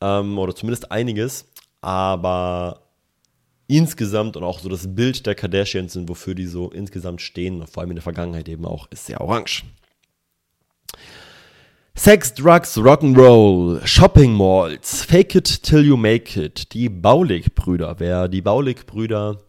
Ähm, 0.00 0.36
oder 0.36 0.56
zumindest 0.56 0.90
einiges. 0.90 1.46
Aber 1.80 2.83
insgesamt 3.66 4.36
und 4.36 4.42
auch 4.42 4.58
so 4.58 4.68
das 4.68 4.94
Bild 4.94 5.26
der 5.26 5.34
Kardashians 5.34 5.94
sind, 5.94 6.08
wofür 6.08 6.34
die 6.34 6.46
so 6.46 6.70
insgesamt 6.70 7.22
stehen, 7.22 7.66
vor 7.66 7.80
allem 7.80 7.90
in 7.90 7.96
der 7.96 8.02
Vergangenheit 8.02 8.48
eben 8.48 8.64
auch, 8.64 8.90
ist 8.90 9.06
sehr 9.06 9.20
orange. 9.20 9.64
Sex, 11.96 12.34
Drugs, 12.34 12.76
Rock'n'Roll, 12.76 13.86
Shopping 13.86 14.32
Malls, 14.32 15.04
Fake 15.04 15.36
It 15.36 15.62
Till 15.62 15.86
You 15.86 15.96
Make 15.96 16.42
It, 16.42 16.72
die 16.72 16.88
Baulig-Brüder. 16.88 17.96
Wer 17.98 18.26
die 18.26 18.42
Baulig-Brüder 18.42 19.44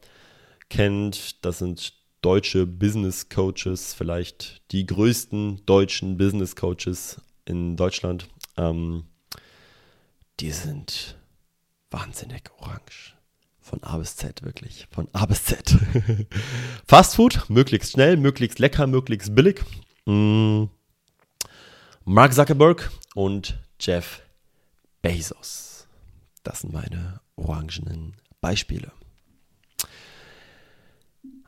kennt, 0.69 1.43
das 1.43 1.58
sind 1.58 1.93
deutsche 2.21 2.67
Business 2.67 3.30
Coaches, 3.30 3.95
vielleicht 3.95 4.62
die 4.71 4.86
größten 4.86 5.65
deutschen 5.65 6.17
Business 6.17 6.56
Coaches 6.56 7.19
in 7.45 7.75
Deutschland. 7.78 8.28
Ähm, 8.58 9.06
die 10.39 10.51
sind 10.51 11.17
wahnsinnig 11.89 12.43
orange. 12.60 13.14
Von 13.65 13.82
A 13.82 13.97
bis 13.97 14.15
Z, 14.15 14.43
wirklich. 14.43 14.88
Von 14.91 15.08
A 15.12 15.25
bis 15.25 15.45
Z. 15.45 15.75
Fast 16.88 17.15
Food, 17.15 17.49
möglichst 17.49 17.93
schnell, 17.93 18.15
möglichst 18.15 18.60
lecker, 18.60 18.86
möglichst 18.86 19.34
billig. 19.34 19.63
Mm. 20.06 20.65
Mark 22.04 22.36
Zuckerberg 22.36 22.91
und 23.15 23.58
Jeff 23.80 24.21
Bezos. 25.01 25.88
Das 26.43 26.62
sind 26.62 26.73
meine 26.73 27.21
orangenen 27.38 28.15
Beispiele. 28.39 28.91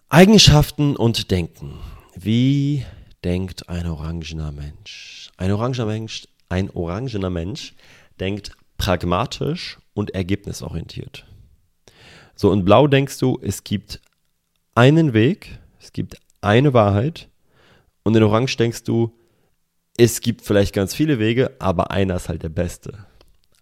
Eigenschaften 0.09 0.95
und 0.95 1.29
Denken. 1.29 1.77
Wie 2.15 2.83
denkt 3.23 3.69
ein 3.69 3.85
orangener 3.85 4.51
Mensch? 4.51 5.29
Ein 5.37 5.51
orangener 5.51 5.85
Mensch, 5.85 6.27
ein 6.49 6.71
orangener 6.71 7.29
Mensch 7.29 7.75
denkt 8.19 8.53
pragmatisch 8.79 9.77
und 9.93 10.15
ergebnisorientiert. 10.15 11.27
So, 12.37 12.53
in 12.53 12.63
Blau 12.63 12.87
denkst 12.87 13.17
du, 13.17 13.39
es 13.41 13.63
gibt 13.63 13.99
einen 14.75 15.13
Weg, 15.13 15.57
es 15.81 15.91
gibt 15.91 16.17
eine 16.39 16.73
Wahrheit. 16.73 17.29
Und 18.03 18.15
in 18.15 18.21
Orange 18.21 18.55
denkst 18.57 18.83
du, 18.83 19.11
es 19.97 20.21
gibt 20.21 20.43
vielleicht 20.43 20.73
ganz 20.73 20.93
viele 20.93 21.17
Wege, 21.17 21.55
aber 21.57 21.89
einer 21.89 22.15
ist 22.15 22.29
halt 22.29 22.43
der 22.43 22.49
beste. 22.49 23.05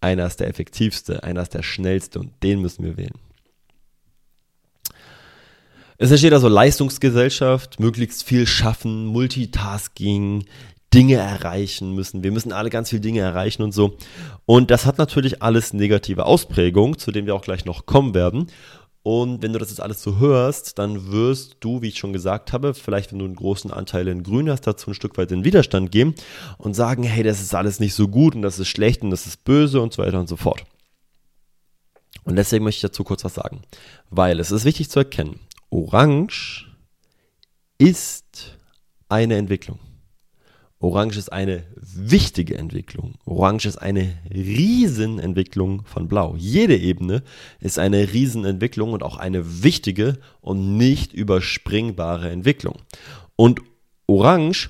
Einer 0.02 0.28
ist 0.28 0.42
der 0.42 0.50
effektivste, 0.50 1.24
einer 1.24 1.42
ist 1.42 1.54
der 1.54 1.64
schnellste 1.64 2.20
und 2.20 2.34
den 2.44 2.62
müssen 2.62 2.84
wir 2.84 2.98
wählen. 2.98 3.18
Es 5.98 6.12
entsteht 6.12 6.34
also 6.34 6.50
Leistungsgesellschaft, 6.50 7.80
möglichst 7.80 8.26
viel 8.26 8.46
schaffen, 8.46 9.06
Multitasking, 9.06 10.44
Dinge 10.96 11.16
erreichen 11.16 11.94
müssen. 11.94 12.24
Wir 12.24 12.32
müssen 12.32 12.54
alle 12.54 12.70
ganz 12.70 12.90
viele 12.90 13.02
Dinge 13.02 13.20
erreichen 13.20 13.64
und 13.64 13.74
so. 13.74 13.98
Und 14.46 14.72
das 14.72 14.86
hat 14.86 14.98
natürlich 14.98 15.44
alles 15.44 15.74
negative 15.74 16.26
Ausprägungen, 16.26 16.98
zu 16.98 17.12
denen 17.12 17.28
wir 17.28 17.36
auch 17.36 17.42
gleich 17.42 17.66
noch 17.66 17.86
kommen 17.86 18.14
werden. 18.14 18.48
Und 19.04 19.44
wenn 19.44 19.54
du 19.54 19.60
das 19.60 19.70
jetzt 19.70 19.82
alles 19.82 20.02
so 20.02 20.18
hörst, 20.18 20.80
dann 20.80 21.12
wirst 21.12 21.58
du, 21.60 21.82
wie 21.82 21.90
ich 21.90 22.00
schon 22.00 22.14
gesagt 22.14 22.54
habe, 22.54 22.74
vielleicht 22.74 23.12
wenn 23.12 23.20
du 23.20 23.26
einen 23.26 23.36
großen 23.36 23.72
Anteil 23.72 24.08
in 24.08 24.24
Grün 24.24 24.50
hast, 24.50 24.66
dazu 24.66 24.90
ein 24.90 24.96
Stück 24.96 25.18
weit 25.18 25.32
in 25.32 25.44
Widerstand 25.44 25.92
gehen 25.92 26.16
und 26.58 26.74
sagen, 26.74 27.04
hey, 27.04 27.24
das 27.24 27.42
ist 27.42 27.54
alles 27.54 27.80
nicht 27.80 27.94
so 27.94 28.08
gut 28.08 28.34
und 28.34 28.42
das 28.42 28.58
ist 28.58 28.70
schlecht 28.70 29.04
und 29.04 29.12
das 29.12 29.28
ist 29.28 29.44
böse 29.44 29.82
und 29.82 29.94
so 29.94 30.02
weiter 30.02 30.20
und 30.20 30.28
so 30.28 30.38
fort. 30.38 30.64
Und 32.24 32.38
deswegen 32.38 32.64
möchte 32.64 32.80
ich 32.80 32.90
dazu 32.90 33.04
kurz 33.04 33.24
was 33.24 33.36
sagen. 33.36 33.62
Weil 34.10 34.40
es 34.40 34.50
ist 34.50 34.66
wichtig 34.66 34.90
zu 34.90 35.00
erkennen, 35.00 35.40
Orange 35.70 36.66
ist 37.78 38.58
eine 39.08 39.36
Entwicklung. 39.36 39.78
Orange 40.86 41.18
ist 41.18 41.34
eine 41.34 41.64
wichtige 41.82 42.60
Entwicklung. 42.60 43.16
Orange 43.26 43.66
ist 43.66 43.78
eine 43.78 44.20
Riesenentwicklung 44.32 45.84
von 45.84 46.08
Blau. 46.08 46.36
Jede 46.38 46.78
Ebene 46.78 47.24
ist 47.60 47.80
eine 47.80 48.14
Riesenentwicklung 48.14 48.94
und 48.94 49.02
auch 49.02 49.18
eine 49.18 49.64
wichtige 49.64 50.20
und 50.42 50.78
nicht 50.78 51.12
überspringbare 51.12 52.30
Entwicklung. 52.30 52.76
Und 53.36 53.62
Orange 54.06 54.70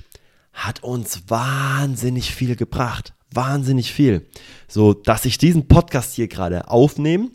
hat 0.54 0.82
uns 0.82 1.24
wahnsinnig 1.28 2.34
viel 2.34 2.56
gebracht. 2.56 3.12
Wahnsinnig 3.30 3.92
viel. 3.92 4.26
So, 4.68 4.94
dass 4.94 5.26
ich 5.26 5.36
diesen 5.36 5.68
Podcast 5.68 6.14
hier 6.14 6.28
gerade 6.28 6.70
aufnehmen, 6.70 7.32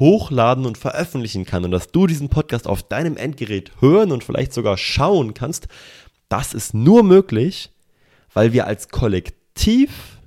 hochladen 0.00 0.66
und 0.66 0.76
veröffentlichen 0.76 1.44
kann 1.44 1.64
und 1.64 1.70
dass 1.70 1.92
du 1.92 2.08
diesen 2.08 2.30
Podcast 2.30 2.66
auf 2.66 2.82
deinem 2.82 3.16
Endgerät 3.16 3.70
hören 3.78 4.10
und 4.10 4.24
vielleicht 4.24 4.52
sogar 4.52 4.76
schauen 4.76 5.34
kannst, 5.34 5.68
das 6.28 6.52
ist 6.52 6.74
nur 6.74 7.04
möglich, 7.04 7.70
weil 8.34 8.52
wir 8.52 8.66
als 8.66 8.88
Kollektiv 8.90 10.18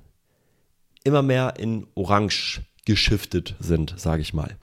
immer 1.04 1.22
mehr 1.22 1.54
in 1.58 1.86
Orange 1.94 2.62
geschiftet 2.84 3.54
sind, 3.60 3.94
sage 3.96 4.22
ich 4.22 4.34
mal. 4.34 4.56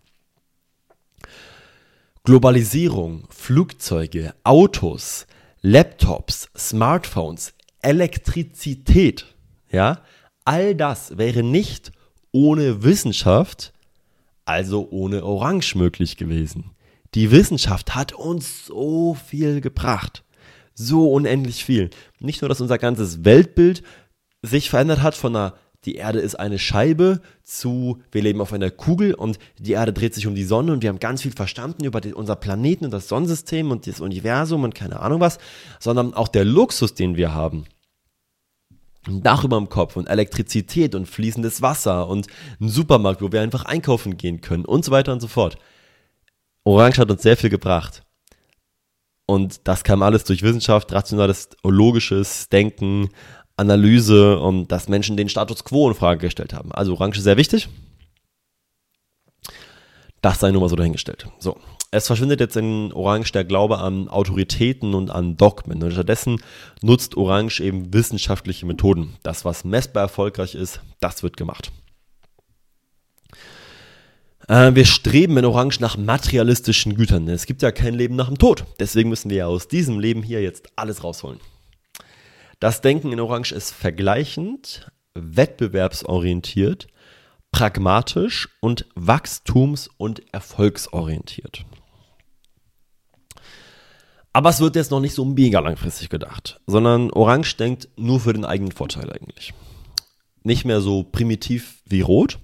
Globalisierung, 2.23 3.27
Flugzeuge, 3.29 4.33
Autos, 4.43 5.27
Laptops, 5.61 6.49
Smartphones, 6.57 7.53
Elektrizität, 7.81 9.35
ja, 9.71 10.01
all 10.43 10.73
das 10.75 11.17
wäre 11.17 11.43
nicht 11.43 11.91
ohne 12.31 12.83
Wissenschaft, 12.83 13.73
also 14.43 14.87
ohne 14.89 15.23
Orange 15.23 15.75
möglich 15.75 16.17
gewesen. 16.17 16.71
Die 17.13 17.31
Wissenschaft 17.31 17.95
hat 17.95 18.13
uns 18.13 18.65
so 18.65 19.13
viel 19.13 19.61
gebracht 19.61 20.24
so 20.75 21.11
unendlich 21.11 21.65
viel. 21.65 21.89
Nicht 22.19 22.41
nur, 22.41 22.49
dass 22.49 22.61
unser 22.61 22.77
ganzes 22.77 23.25
Weltbild 23.25 23.81
sich 24.43 24.69
verändert 24.69 25.01
hat 25.01 25.15
von 25.15 25.35
einer 25.35 25.55
die 25.85 25.95
Erde 25.95 26.19
ist 26.19 26.35
eine 26.35 26.57
Scheibe 26.57 27.21
zu, 27.43 28.01
wir 28.11 28.23
leben 28.23 28.41
auf 28.41 28.53
einer 28.53 28.71
Kugel 28.71 29.13
und 29.13 29.37
die 29.59 29.73
Erde 29.73 29.93
dreht 29.93 30.15
sich 30.15 30.25
um 30.25 30.33
die 30.33 30.43
Sonne 30.43 30.73
und 30.73 30.81
wir 30.81 30.89
haben 30.89 30.99
ganz 30.99 31.21
viel 31.21 31.31
verstanden 31.31 31.83
über 31.83 32.01
die, 32.01 32.13
unser 32.13 32.35
Planeten 32.35 32.85
und 32.85 32.91
das 32.91 33.07
Sonnensystem 33.07 33.69
und 33.69 33.85
das 33.85 34.01
Universum 34.01 34.63
und 34.63 34.73
keine 34.73 34.99
Ahnung 34.99 35.19
was, 35.19 35.37
sondern 35.79 36.13
auch 36.13 36.27
der 36.27 36.43
Luxus, 36.43 36.95
den 36.95 37.17
wir 37.17 37.33
haben. 37.33 37.65
Ein 39.07 39.21
Dach 39.21 39.43
über 39.43 39.57
dem 39.57 39.69
Kopf 39.69 39.95
und 39.95 40.07
Elektrizität 40.07 40.95
und 40.95 41.05
fließendes 41.05 41.61
Wasser 41.61 42.07
und 42.07 42.25
ein 42.59 42.69
Supermarkt, 42.69 43.21
wo 43.21 43.31
wir 43.31 43.41
einfach 43.41 43.65
einkaufen 43.65 44.17
gehen 44.17 44.41
können 44.41 44.65
und 44.65 44.83
so 44.83 44.91
weiter 44.91 45.13
und 45.13 45.19
so 45.19 45.27
fort. 45.27 45.57
Orange 46.63 46.97
hat 46.97 47.11
uns 47.11 47.21
sehr 47.21 47.37
viel 47.37 47.51
gebracht. 47.51 48.04
Und 49.25 49.67
das 49.67 49.83
kam 49.83 50.03
alles 50.03 50.23
durch 50.23 50.43
Wissenschaft, 50.43 50.91
rationales, 50.93 51.49
logisches 51.63 52.47
Denken, 52.49 53.09
Analyse 53.57 54.39
und 54.39 54.71
dass 54.71 54.89
Menschen 54.89 55.17
den 55.17 55.29
Status 55.29 55.63
quo 55.63 55.87
in 55.89 55.95
Frage 55.95 56.21
gestellt 56.21 56.53
haben. 56.53 56.71
Also 56.71 56.93
Orange 56.93 57.17
ist 57.17 57.23
sehr 57.23 57.37
wichtig. 57.37 57.69
Das 60.21 60.39
sei 60.39 60.51
nur 60.51 60.61
mal 60.61 60.69
so 60.69 60.75
dahingestellt. 60.75 61.27
So. 61.39 61.57
Es 61.91 62.07
verschwindet 62.07 62.41
jetzt 62.41 62.57
in 62.57 62.91
Orange 62.91 63.31
der 63.31 63.45
Glaube 63.45 63.77
an 63.77 64.09
Autoritäten 64.09 64.93
und 64.93 65.09
an 65.11 65.37
Dogmen. 65.37 65.81
Und 65.81 65.91
stattdessen 65.91 66.41
nutzt 66.81 67.15
Orange 67.15 67.61
eben 67.61 67.93
wissenschaftliche 67.93 68.65
Methoden. 68.65 69.15
Das, 69.23 69.45
was 69.45 69.63
messbar 69.63 70.03
erfolgreich 70.03 70.55
ist, 70.55 70.81
das 70.99 71.23
wird 71.23 71.37
gemacht. 71.37 71.71
Äh, 74.47 74.75
wir 74.75 74.85
streben 74.85 75.37
in 75.37 75.45
Orange 75.45 75.79
nach 75.79 75.97
materialistischen 75.97 76.95
Gütern. 76.95 77.27
Es 77.27 77.45
gibt 77.45 77.61
ja 77.61 77.71
kein 77.71 77.93
Leben 77.93 78.15
nach 78.15 78.27
dem 78.27 78.37
Tod. 78.37 78.65
Deswegen 78.79 79.09
müssen 79.09 79.29
wir 79.29 79.37
ja 79.37 79.47
aus 79.47 79.67
diesem 79.67 79.99
Leben 79.99 80.23
hier 80.23 80.41
jetzt 80.41 80.67
alles 80.75 81.03
rausholen. 81.03 81.39
Das 82.59 82.81
Denken 82.81 83.11
in 83.11 83.19
Orange 83.19 83.53
ist 83.53 83.71
vergleichend, 83.71 84.89
wettbewerbsorientiert, 85.13 86.87
pragmatisch 87.51 88.49
und 88.61 88.85
wachstums- 88.95 89.89
und 89.97 90.21
erfolgsorientiert. 90.33 91.65
Aber 94.33 94.49
es 94.49 94.59
wird 94.59 94.75
jetzt 94.75 94.91
noch 94.91 94.99
nicht 94.99 95.13
so 95.13 95.23
mega 95.23 95.59
langfristig 95.59 96.09
gedacht, 96.09 96.59
sondern 96.67 97.09
Orange 97.11 97.55
denkt 97.55 97.87
nur 97.95 98.19
für 98.19 98.33
den 98.33 98.43
eigenen 98.43 98.73
Vorteil 98.73 99.09
eigentlich. 99.11 99.53
Nicht 100.43 100.65
mehr 100.65 100.81
so 100.81 101.03
primitiv 101.03 101.81
wie 101.85 102.01
Rot. 102.01 102.39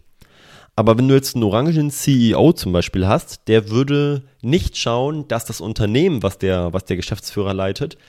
Aber 0.82 0.98
wenn 0.98 1.08
du 1.08 1.14
jetzt 1.14 1.36
einen 1.36 1.44
orangen 1.44 1.92
CEO 1.92 2.54
zum 2.54 2.72
Beispiel 2.72 3.08
hast, 3.08 3.48
der 3.48 3.70
würde 3.70 4.24
nicht 4.42 4.76
schauen, 4.76 5.28
dass 5.28 5.46
das 5.46 5.62
Unternehmen, 5.62 6.24
was 6.24 6.40
der, 6.40 6.74
was 6.74 6.86
der 6.86 6.96
Geschäftsführer 6.96 7.54
leitet, 7.54 8.00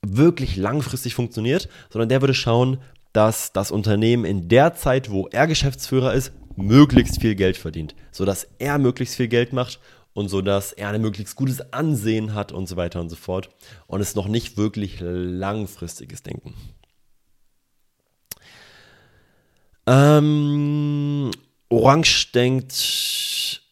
wirklich 0.00 0.56
langfristig 0.56 1.14
funktioniert, 1.14 1.68
sondern 1.90 2.08
der 2.08 2.22
würde 2.22 2.32
schauen, 2.32 2.78
dass 3.12 3.52
das 3.52 3.70
Unternehmen 3.70 4.24
in 4.24 4.48
der 4.48 4.74
Zeit, 4.74 5.10
wo 5.10 5.28
er 5.28 5.46
Geschäftsführer 5.46 6.14
ist, 6.14 6.32
möglichst 6.56 7.20
viel 7.20 7.34
Geld 7.34 7.58
verdient, 7.58 7.94
sodass 8.10 8.48
er 8.58 8.78
möglichst 8.78 9.16
viel 9.16 9.28
Geld 9.28 9.52
macht 9.52 9.80
und 10.14 10.30
so 10.30 10.40
dass 10.40 10.72
er 10.72 10.88
ein 10.88 11.02
möglichst 11.02 11.36
gutes 11.36 11.74
Ansehen 11.74 12.32
hat 12.32 12.52
und 12.52 12.70
so 12.70 12.76
weiter 12.76 13.00
und 13.00 13.10
so 13.10 13.16
fort. 13.16 13.50
Und 13.86 14.00
es 14.00 14.14
noch 14.14 14.28
nicht 14.28 14.56
wirklich 14.56 14.96
langfristiges 15.00 16.22
Denken. 16.22 16.54
Ähm, 19.90 21.30
Orange 21.70 22.32
denkt, 22.34 23.62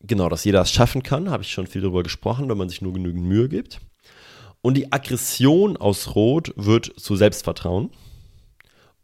genau, 0.00 0.28
dass 0.28 0.42
jeder 0.42 0.62
es 0.62 0.72
schaffen 0.72 1.04
kann, 1.04 1.30
habe 1.30 1.44
ich 1.44 1.52
schon 1.52 1.68
viel 1.68 1.82
darüber 1.82 2.02
gesprochen, 2.02 2.48
wenn 2.48 2.58
man 2.58 2.68
sich 2.68 2.82
nur 2.82 2.92
genügend 2.92 3.24
Mühe 3.24 3.48
gibt. 3.48 3.80
Und 4.60 4.74
die 4.74 4.92
Aggression 4.92 5.76
aus 5.76 6.16
Rot 6.16 6.52
wird 6.56 6.92
zu 6.98 7.14
Selbstvertrauen 7.14 7.90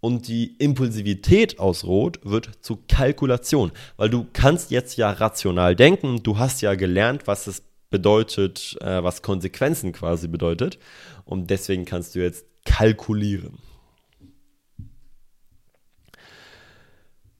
und 0.00 0.26
die 0.26 0.56
Impulsivität 0.58 1.60
aus 1.60 1.84
Rot 1.84 2.18
wird 2.24 2.50
zu 2.60 2.80
Kalkulation, 2.88 3.70
weil 3.96 4.10
du 4.10 4.26
kannst 4.32 4.72
jetzt 4.72 4.96
ja 4.96 5.12
rational 5.12 5.76
denken, 5.76 6.24
du 6.24 6.38
hast 6.38 6.60
ja 6.60 6.74
gelernt, 6.74 7.28
was 7.28 7.46
es 7.46 7.62
bedeutet, 7.90 8.76
äh, 8.80 9.04
was 9.04 9.22
Konsequenzen 9.22 9.92
quasi 9.92 10.26
bedeutet 10.26 10.80
und 11.24 11.50
deswegen 11.50 11.84
kannst 11.84 12.16
du 12.16 12.18
jetzt 12.18 12.44
kalkulieren. 12.64 13.58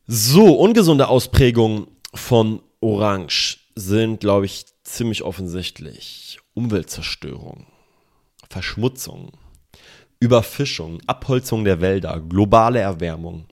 So, 0.07 0.57
ungesunde 0.59 1.07
Ausprägungen 1.07 1.87
von 2.13 2.61
Orange 2.81 3.59
sind, 3.77 4.19
glaube 4.19 4.47
ich, 4.47 4.67
ziemlich 4.83 5.23
offensichtlich. 5.23 6.41
Umweltzerstörung, 6.55 7.67
Verschmutzung, 8.51 9.31
Überfischung, 10.19 11.01
Abholzung 11.07 11.65
der 11.65 11.81
Wälder, 11.81 12.21
globale 12.21 12.81
Erwärmung, 12.81 13.47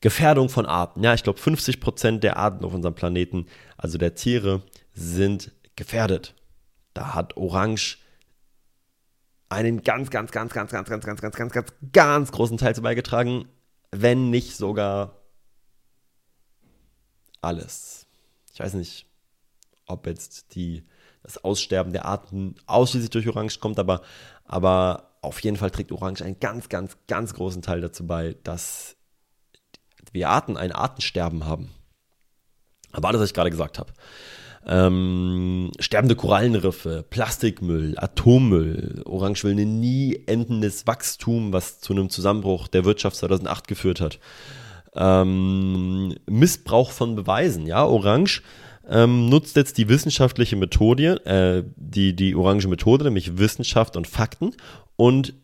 Gefährdung 0.00 0.48
von 0.48 0.66
Arten. 0.66 1.02
Ja, 1.02 1.14
ich 1.14 1.24
glaube, 1.24 1.40
50 1.40 1.80
Prozent 1.80 2.22
der 2.22 2.36
Arten 2.36 2.64
auf 2.64 2.74
unserem 2.74 2.94
Planeten, 2.94 3.46
also 3.76 3.98
der 3.98 4.14
Tiere, 4.14 4.62
sind 4.94 5.50
gefährdet. 5.74 6.34
Da 6.94 7.12
hat 7.14 7.36
Orange 7.36 7.98
einen 9.48 9.82
ganz, 9.82 10.10
ganz, 10.10 10.30
ganz, 10.30 10.52
ganz, 10.52 10.70
ganz, 10.70 10.88
ganz, 10.88 11.04
ganz, 11.04 11.20
ganz, 11.20 11.36
ganz, 11.36 11.52
ganz, 11.52 11.72
ganz 11.92 12.32
großen 12.32 12.56
Teil 12.56 12.74
zu 12.74 12.82
beigetragen, 12.82 13.46
wenn 13.90 14.30
nicht 14.30 14.56
sogar 14.56 15.21
alles. 17.42 18.06
Ich 18.54 18.60
weiß 18.60 18.74
nicht, 18.74 19.06
ob 19.86 20.06
jetzt 20.06 20.54
die, 20.54 20.84
das 21.22 21.42
Aussterben 21.42 21.92
der 21.92 22.06
Arten 22.06 22.54
ausschließlich 22.66 23.10
durch 23.10 23.28
Orange 23.28 23.60
kommt, 23.60 23.78
aber, 23.78 24.02
aber 24.44 25.10
auf 25.20 25.40
jeden 25.40 25.56
Fall 25.56 25.70
trägt 25.70 25.92
Orange 25.92 26.22
einen 26.22 26.40
ganz, 26.40 26.68
ganz, 26.68 26.96
ganz 27.06 27.34
großen 27.34 27.62
Teil 27.62 27.80
dazu 27.80 28.06
bei, 28.06 28.36
dass 28.42 28.96
wir 30.12 30.28
Arten 30.28 30.56
ein 30.56 30.72
Artensterben 30.72 31.46
haben. 31.46 31.70
Aber 32.92 33.08
alles, 33.08 33.20
was 33.20 33.30
ich 33.30 33.34
gerade 33.34 33.50
gesagt 33.50 33.78
habe. 33.78 33.92
Ähm, 34.64 35.72
sterbende 35.80 36.14
Korallenriffe, 36.14 37.04
Plastikmüll, 37.08 37.94
Atommüll. 37.96 39.02
Orange 39.06 39.44
will 39.44 39.58
ein 39.58 39.80
nie 39.80 40.22
endendes 40.26 40.86
Wachstum, 40.86 41.52
was 41.52 41.80
zu 41.80 41.92
einem 41.92 42.10
Zusammenbruch 42.10 42.68
der 42.68 42.84
Wirtschaft 42.84 43.16
2008 43.16 43.66
geführt 43.66 44.00
hat. 44.00 44.20
Ähm, 44.94 46.14
Missbrauch 46.28 46.90
von 46.90 47.14
Beweisen, 47.14 47.66
ja, 47.66 47.84
Orange 47.84 48.42
ähm, 48.88 49.28
nutzt 49.28 49.56
jetzt 49.56 49.78
die 49.78 49.88
wissenschaftliche 49.88 50.56
Methode, 50.56 51.24
äh, 51.24 51.64
die, 51.76 52.14
die 52.14 52.34
orange 52.34 52.68
Methode, 52.68 53.04
nämlich 53.04 53.38
Wissenschaft 53.38 53.96
und 53.96 54.06
Fakten 54.06 54.54
und 54.96 55.34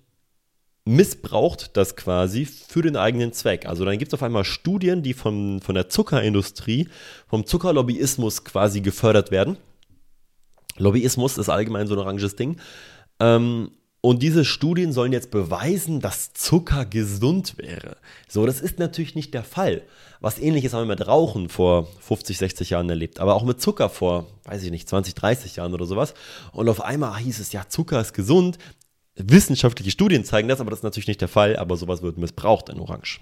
missbraucht 0.85 1.77
das 1.77 1.97
quasi 1.97 2.47
für 2.47 2.83
den 2.83 2.97
eigenen 2.97 3.33
Zweck. 3.33 3.67
Also 3.67 3.85
dann 3.85 3.99
gibt 3.99 4.13
es 4.13 4.15
auf 4.15 4.23
einmal 4.23 4.45
Studien, 4.45 5.03
die 5.03 5.13
von, 5.13 5.61
von 5.61 5.75
der 5.75 5.89
Zuckerindustrie, 5.89 6.89
vom 7.27 7.45
Zuckerlobbyismus 7.45 8.45
quasi 8.45 8.81
gefördert 8.81 9.31
werden. 9.31 9.59
Lobbyismus 10.79 11.37
ist 11.37 11.49
allgemein 11.51 11.87
so 11.87 11.95
ein 11.95 12.01
oranges 12.01 12.37
Ding. 12.37 12.59
Ähm, 13.21 13.71
und 14.09 14.23
diese 14.23 14.47
Studien 14.47 14.95
sollen 14.95 15.13
jetzt 15.13 15.31
beweisen, 15.31 16.01
dass 16.01 16.33
Zucker 16.33 16.87
gesund 16.87 17.59
wäre. 17.59 17.99
So, 18.27 18.47
das 18.47 18.63
ist 18.63 18.79
natürlich 18.79 19.15
nicht 19.15 19.35
der 19.35 19.45
Fall. 19.45 19.83
Was 20.21 20.39
ähnliches 20.39 20.73
haben 20.73 20.89
wir 20.89 20.97
mit 20.97 21.07
Rauchen 21.07 21.51
vor 21.51 21.87
50, 22.01 22.39
60 22.39 22.71
Jahren 22.71 22.89
erlebt, 22.89 23.21
aber 23.21 23.35
auch 23.35 23.45
mit 23.45 23.61
Zucker 23.61 23.91
vor, 23.91 24.27
weiß 24.45 24.63
ich 24.63 24.71
nicht, 24.71 24.89
20, 24.89 25.15
30 25.15 25.57
Jahren 25.57 25.75
oder 25.75 25.85
sowas. 25.85 26.15
Und 26.53 26.71
auf 26.71 26.81
einmal 26.81 27.19
hieß 27.19 27.39
es, 27.39 27.53
ja, 27.53 27.69
Zucker 27.69 28.01
ist 28.01 28.15
gesund. 28.15 28.57
Wissenschaftliche 29.15 29.91
Studien 29.91 30.25
zeigen 30.25 30.49
das, 30.49 30.63
aber 30.63 30.71
das 30.71 30.79
ist 30.79 30.85
natürlich 30.85 31.09
nicht 31.09 31.21
der 31.21 31.29
Fall, 31.29 31.57
aber 31.57 31.77
sowas 31.77 32.01
wird 32.01 32.17
missbraucht 32.17 32.71
in 32.71 32.81
Orange. 32.81 33.21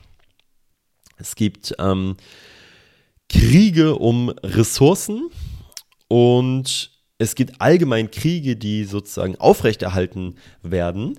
Es 1.16 1.34
gibt 1.34 1.74
ähm, 1.80 2.16
Kriege 3.28 3.96
um 3.96 4.28
Ressourcen 4.28 5.30
und 6.06 6.95
es 7.18 7.34
gibt 7.34 7.60
allgemein 7.60 8.10
Kriege, 8.10 8.56
die 8.56 8.84
sozusagen 8.84 9.36
aufrechterhalten 9.36 10.36
werden, 10.62 11.18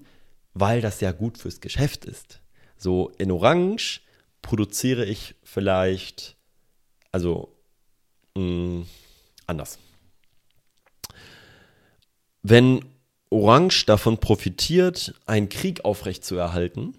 weil 0.54 0.82
das 0.82 1.02
ja 1.02 1.12
gut 1.12 1.38
fürs 1.38 1.62
Geschäft 1.62 2.06
ist. 2.06 2.42
So 2.78 3.12
in 3.18 3.32
Orange 3.32 4.02
produziere 4.42 5.06
ich 5.06 5.36
vielleicht, 5.44 6.36
also 7.12 7.56
mh, 8.36 8.44
mm, 8.44 8.86
anders. 9.48 9.80
Wenn 12.44 12.86
Orange 13.30 13.86
davon 13.86 14.20
profitiert, 14.20 15.16
einen 15.26 15.50
Krieg 15.50 15.84
aufrechtzuerhalten, 15.84 16.96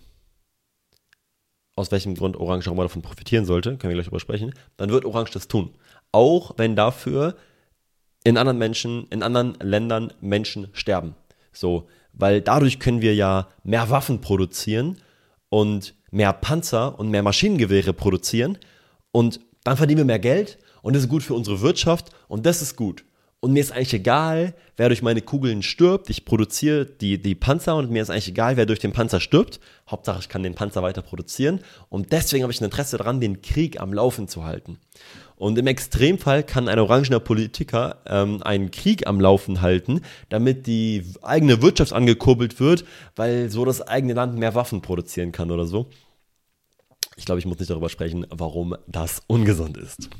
aus 1.74 1.92
welchem 1.92 2.16
Grund 2.16 2.36
Orange 2.36 2.68
auch 2.68 2.74
mal 2.74 2.82
davon 2.82 3.02
profitieren 3.02 3.46
sollte, 3.46 3.76
können 3.76 3.90
wir 3.90 3.94
gleich 3.94 4.06
drüber 4.06 4.20
sprechen, 4.20 4.52
dann 4.76 4.90
wird 4.90 5.04
Orange 5.04 5.30
das 5.32 5.46
tun. 5.46 5.74
Auch 6.10 6.54
wenn 6.58 6.74
dafür 6.74 7.36
in 8.28 8.36
anderen 8.36 8.58
Menschen, 8.58 9.06
in 9.08 9.22
anderen 9.22 9.54
Ländern 9.62 10.12
Menschen 10.20 10.68
sterben. 10.74 11.14
So, 11.50 11.88
weil 12.12 12.42
dadurch 12.42 12.78
können 12.78 13.00
wir 13.00 13.14
ja 13.14 13.48
mehr 13.64 13.88
Waffen 13.88 14.20
produzieren 14.20 14.98
und 15.48 15.94
mehr 16.10 16.34
Panzer 16.34 16.98
und 16.98 17.08
mehr 17.08 17.22
Maschinengewehre 17.22 17.94
produzieren 17.94 18.58
und 19.12 19.40
dann 19.64 19.78
verdienen 19.78 19.98
wir 19.98 20.04
mehr 20.04 20.18
Geld 20.18 20.58
und 20.82 20.94
das 20.94 21.04
ist 21.04 21.08
gut 21.08 21.22
für 21.22 21.32
unsere 21.32 21.62
Wirtschaft 21.62 22.10
und 22.28 22.44
das 22.44 22.60
ist 22.60 22.76
gut. 22.76 23.04
Und 23.40 23.52
mir 23.52 23.60
ist 23.60 23.70
eigentlich 23.70 23.94
egal, 23.94 24.54
wer 24.76 24.88
durch 24.88 25.00
meine 25.00 25.22
Kugeln 25.22 25.62
stirbt. 25.62 26.10
Ich 26.10 26.24
produziere 26.24 26.86
die, 26.86 27.22
die 27.22 27.36
Panzer 27.36 27.76
und 27.76 27.88
mir 27.88 28.02
ist 28.02 28.10
eigentlich 28.10 28.28
egal, 28.28 28.56
wer 28.56 28.66
durch 28.66 28.80
den 28.80 28.92
Panzer 28.92 29.20
stirbt. 29.20 29.60
Hauptsache, 29.88 30.18
ich 30.18 30.28
kann 30.28 30.42
den 30.42 30.56
Panzer 30.56 30.82
weiter 30.82 31.02
produzieren. 31.02 31.60
Und 31.88 32.10
deswegen 32.10 32.42
habe 32.42 32.52
ich 32.52 32.60
ein 32.60 32.64
Interesse 32.64 32.98
daran, 32.98 33.20
den 33.20 33.40
Krieg 33.40 33.80
am 33.80 33.92
Laufen 33.92 34.26
zu 34.26 34.44
halten. 34.44 34.78
Und 35.36 35.56
im 35.56 35.68
Extremfall 35.68 36.42
kann 36.42 36.68
ein 36.68 36.80
orangener 36.80 37.20
Politiker 37.20 37.98
ähm, 38.06 38.42
einen 38.42 38.72
Krieg 38.72 39.06
am 39.06 39.20
Laufen 39.20 39.60
halten, 39.60 40.00
damit 40.30 40.66
die 40.66 41.04
eigene 41.22 41.62
Wirtschaft 41.62 41.92
angekurbelt 41.92 42.58
wird, 42.58 42.84
weil 43.14 43.50
so 43.50 43.64
das 43.64 43.82
eigene 43.82 44.14
Land 44.14 44.36
mehr 44.36 44.56
Waffen 44.56 44.82
produzieren 44.82 45.30
kann 45.30 45.52
oder 45.52 45.64
so. 45.64 45.90
Ich 47.16 47.24
glaube, 47.24 47.38
ich 47.38 47.46
muss 47.46 47.60
nicht 47.60 47.70
darüber 47.70 47.88
sprechen, 47.88 48.26
warum 48.30 48.74
das 48.88 49.22
ungesund 49.28 49.76
ist. 49.76 50.10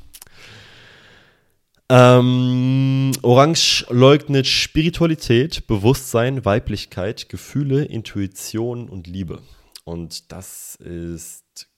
Ähm, 1.90 3.12
Orange 3.22 3.86
leugnet 3.88 4.46
Spiritualität, 4.46 5.66
Bewusstsein, 5.66 6.44
Weiblichkeit, 6.44 7.30
Gefühle, 7.30 7.84
Intuition 7.84 8.90
und 8.90 9.06
Liebe. 9.06 9.40
Und 9.84 10.30
das 10.32 10.74
ist 10.76 11.70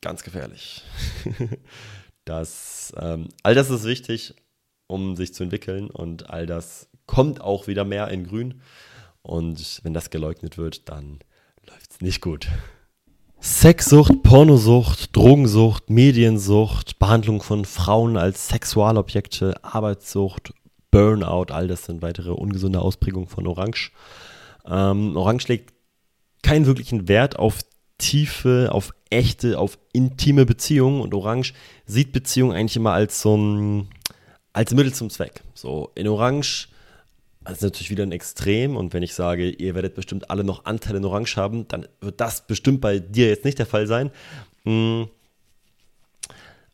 ganz 0.00 0.24
gefährlich. 0.24 0.82
das, 2.24 2.92
ähm, 2.98 3.28
all 3.44 3.54
das 3.54 3.70
ist 3.70 3.84
wichtig, 3.84 4.34
um 4.88 5.14
sich 5.14 5.34
zu 5.34 5.44
entwickeln 5.44 5.88
und 5.88 6.30
all 6.30 6.46
das 6.46 6.88
kommt 7.06 7.40
auch 7.40 7.68
wieder 7.68 7.84
mehr 7.84 8.08
in 8.08 8.26
Grün. 8.26 8.60
Und 9.22 9.80
wenn 9.84 9.94
das 9.94 10.10
geleugnet 10.10 10.58
wird, 10.58 10.88
dann 10.88 11.20
läuft 11.66 11.92
es 11.92 12.00
nicht 12.00 12.20
gut. 12.20 12.48
Sexsucht, 13.40 14.22
Pornosucht, 14.24 15.14
Drogensucht, 15.14 15.90
Mediensucht, 15.90 16.98
Behandlung 16.98 17.40
von 17.40 17.64
Frauen 17.64 18.16
als 18.16 18.48
Sexualobjekte, 18.48 19.62
Arbeitssucht, 19.62 20.52
Burnout, 20.90 21.52
all 21.52 21.68
das 21.68 21.84
sind 21.84 22.02
weitere 22.02 22.30
ungesunde 22.30 22.80
Ausprägungen 22.80 23.28
von 23.28 23.46
Orange. 23.46 23.92
Ähm, 24.66 25.16
Orange 25.16 25.48
legt 25.48 25.72
keinen 26.42 26.66
wirklichen 26.66 27.06
Wert 27.08 27.38
auf 27.38 27.60
Tiefe, 27.98 28.70
auf 28.72 28.92
echte, 29.10 29.58
auf 29.58 29.78
intime 29.92 30.44
Beziehungen 30.44 31.00
und 31.00 31.14
Orange 31.14 31.52
sieht 31.86 32.12
Beziehungen 32.12 32.56
eigentlich 32.56 32.76
immer 32.76 32.92
als 32.92 33.22
so 33.22 33.36
ein, 33.36 33.88
als 34.52 34.74
Mittel 34.74 34.92
zum 34.92 35.10
Zweck. 35.10 35.42
So 35.54 35.90
in 35.94 36.08
Orange, 36.08 36.68
also 37.48 37.64
natürlich 37.64 37.88
wieder 37.88 38.02
ein 38.02 38.12
Extrem 38.12 38.76
und 38.76 38.92
wenn 38.92 39.02
ich 39.02 39.14
sage, 39.14 39.48
ihr 39.48 39.74
werdet 39.74 39.94
bestimmt 39.94 40.30
alle 40.30 40.44
noch 40.44 40.66
Anteile 40.66 40.98
in 40.98 41.04
Orange 41.06 41.36
haben, 41.36 41.66
dann 41.68 41.88
wird 42.02 42.20
das 42.20 42.46
bestimmt 42.46 42.82
bei 42.82 42.98
dir 42.98 43.28
jetzt 43.28 43.46
nicht 43.46 43.58
der 43.58 43.64
Fall 43.64 43.86
sein. 43.86 44.10
Hm. 44.64 45.08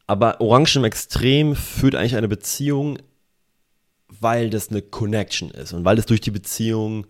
Aber 0.09 0.41
Orange 0.41 0.77
im 0.77 0.85
Extrem 0.85 1.55
führt 1.55 1.95
eigentlich 1.95 2.17
eine 2.17 2.27
Beziehung, 2.27 2.99
weil 4.09 4.51
das 4.51 4.71
eine 4.71 4.83
Connection 4.83 5.53
ist 5.53 5.73
und 5.73 5.85
weil 5.85 5.97
es 5.97 6.07
durch 6.07 6.21
die 6.21 6.33
Beziehung 6.33 7.07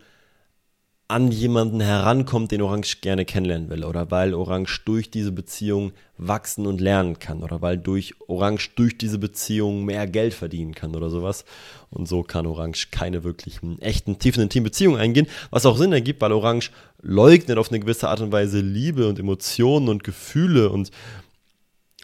an 1.06 1.30
jemanden 1.30 1.80
herankommt, 1.80 2.50
den 2.50 2.62
Orange 2.62 2.96
gerne 3.02 3.26
kennenlernen 3.26 3.68
will 3.68 3.84
oder 3.84 4.10
weil 4.10 4.32
Orange 4.32 4.80
durch 4.86 5.10
diese 5.10 5.32
Beziehung 5.32 5.92
wachsen 6.16 6.66
und 6.66 6.80
lernen 6.80 7.18
kann 7.18 7.42
oder 7.42 7.60
weil 7.60 7.76
durch 7.76 8.14
Orange 8.26 8.70
durch 8.74 8.96
diese 8.96 9.18
Beziehung 9.18 9.84
mehr 9.84 10.06
Geld 10.06 10.32
verdienen 10.32 10.74
kann 10.74 10.96
oder 10.96 11.10
sowas. 11.10 11.44
Und 11.90 12.08
so 12.08 12.22
kann 12.22 12.46
Orange 12.46 12.88
keine 12.90 13.22
wirklichen, 13.22 13.80
echten, 13.82 14.18
tiefen, 14.18 14.42
intimen 14.42 14.64
Beziehungen 14.64 14.98
eingehen, 14.98 15.26
was 15.50 15.66
auch 15.66 15.76
Sinn 15.76 15.92
ergibt, 15.92 16.22
weil 16.22 16.32
Orange 16.32 16.70
leugnet 17.02 17.58
auf 17.58 17.70
eine 17.70 17.80
gewisse 17.80 18.08
Art 18.08 18.22
und 18.22 18.32
Weise 18.32 18.60
Liebe 18.60 19.06
und 19.06 19.18
Emotionen 19.18 19.90
und 19.90 20.04
Gefühle 20.04 20.70
und 20.70 20.90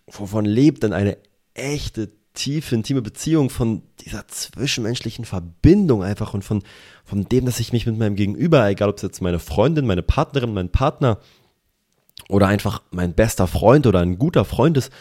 wovon 0.08 0.44
lebt 0.44 0.82
dann 0.82 0.92
eine 0.92 1.16
echte, 1.54 2.10
tiefe, 2.34 2.74
intime 2.74 3.02
Beziehung, 3.02 3.50
von 3.50 3.82
dieser 4.00 4.26
zwischenmenschlichen 4.28 5.24
Verbindung 5.24 6.02
einfach 6.02 6.34
und 6.34 6.42
von, 6.42 6.62
von 7.04 7.24
dem, 7.28 7.46
dass 7.46 7.60
ich 7.60 7.72
mich 7.72 7.86
mit 7.86 7.98
meinem 7.98 8.16
Gegenüber, 8.16 8.68
egal 8.68 8.88
ob 8.88 8.96
es 8.96 9.02
jetzt 9.02 9.20
meine 9.20 9.38
Freundin, 9.38 9.86
meine 9.86 10.02
Partnerin, 10.02 10.54
mein 10.54 10.70
Partner 10.70 11.18
oder 12.28 12.46
einfach 12.46 12.82
mein 12.90 13.14
bester 13.14 13.46
Freund 13.46 13.86
oder 13.86 14.00
ein 14.00 14.18
guter 14.18 14.44
Freund 14.44 14.76
ist, 14.76 14.92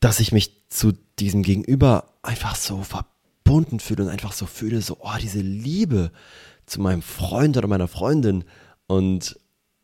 dass 0.00 0.20
ich 0.20 0.32
mich 0.32 0.68
zu 0.68 0.92
diesem 1.18 1.42
Gegenüber 1.42 2.14
einfach 2.22 2.56
so 2.56 2.82
verbunden 2.82 3.80
fühle 3.80 4.04
und 4.04 4.08
einfach 4.08 4.32
so 4.32 4.46
fühle, 4.46 4.80
so, 4.80 4.98
oh, 5.00 5.16
diese 5.20 5.40
Liebe 5.40 6.10
zu 6.66 6.80
meinem 6.80 7.02
Freund 7.02 7.56
oder 7.56 7.68
meiner 7.68 7.88
Freundin. 7.88 8.44
Und 8.86 9.38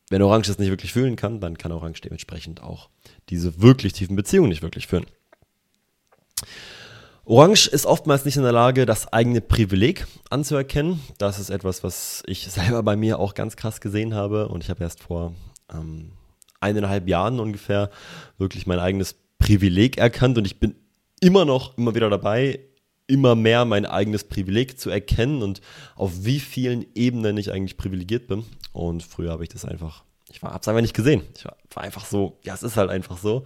wenn 0.08 0.22
Orange 0.22 0.48
das 0.48 0.58
nicht 0.58 0.70
wirklich 0.70 0.92
fühlen 0.92 1.16
kann, 1.16 1.40
dann 1.40 1.58
kann 1.58 1.72
Orange 1.72 2.00
dementsprechend 2.00 2.62
auch 2.62 2.88
diese 3.28 3.60
wirklich 3.60 3.92
tiefen 3.92 4.16
Beziehungen 4.16 4.48
nicht 4.48 4.62
wirklich 4.62 4.86
führen. 4.86 5.06
Orange 7.24 7.66
ist 7.66 7.86
oftmals 7.86 8.24
nicht 8.24 8.36
in 8.36 8.44
der 8.44 8.52
Lage, 8.52 8.86
das 8.86 9.12
eigene 9.12 9.40
Privileg 9.40 10.06
anzuerkennen. 10.30 11.00
Das 11.18 11.40
ist 11.40 11.50
etwas, 11.50 11.82
was 11.82 12.22
ich 12.26 12.48
selber 12.50 12.82
bei 12.84 12.94
mir 12.94 13.18
auch 13.18 13.34
ganz 13.34 13.56
krass 13.56 13.80
gesehen 13.80 14.14
habe. 14.14 14.48
Und 14.48 14.62
ich 14.62 14.70
habe 14.70 14.84
erst 14.84 15.02
vor 15.02 15.34
ähm, 15.72 16.12
eineinhalb 16.60 17.08
Jahren 17.08 17.40
ungefähr 17.40 17.90
wirklich 18.38 18.66
mein 18.68 18.78
eigenes 18.78 19.16
Privileg 19.38 19.98
erkannt. 19.98 20.38
Und 20.38 20.46
ich 20.46 20.60
bin 20.60 20.76
immer 21.20 21.44
noch, 21.44 21.76
immer 21.76 21.96
wieder 21.96 22.10
dabei, 22.10 22.60
immer 23.08 23.34
mehr 23.34 23.64
mein 23.64 23.86
eigenes 23.86 24.24
Privileg 24.24 24.78
zu 24.78 24.90
erkennen 24.90 25.42
und 25.42 25.60
auf 25.94 26.24
wie 26.24 26.40
vielen 26.40 26.86
Ebenen 26.94 27.36
ich 27.38 27.52
eigentlich 27.52 27.76
privilegiert 27.76 28.28
bin. 28.28 28.44
Und 28.72 29.02
früher 29.02 29.32
habe 29.32 29.42
ich 29.42 29.48
das 29.48 29.64
einfach, 29.64 30.04
ich 30.30 30.42
habe 30.42 30.58
es 30.60 30.68
einfach 30.68 30.82
nicht 30.82 30.94
gesehen. 30.94 31.22
Ich 31.36 31.44
war, 31.44 31.56
war 31.74 31.82
einfach 31.82 32.04
so, 32.04 32.38
ja, 32.44 32.54
es 32.54 32.62
ist 32.62 32.76
halt 32.76 32.90
einfach 32.90 33.18
so. 33.18 33.44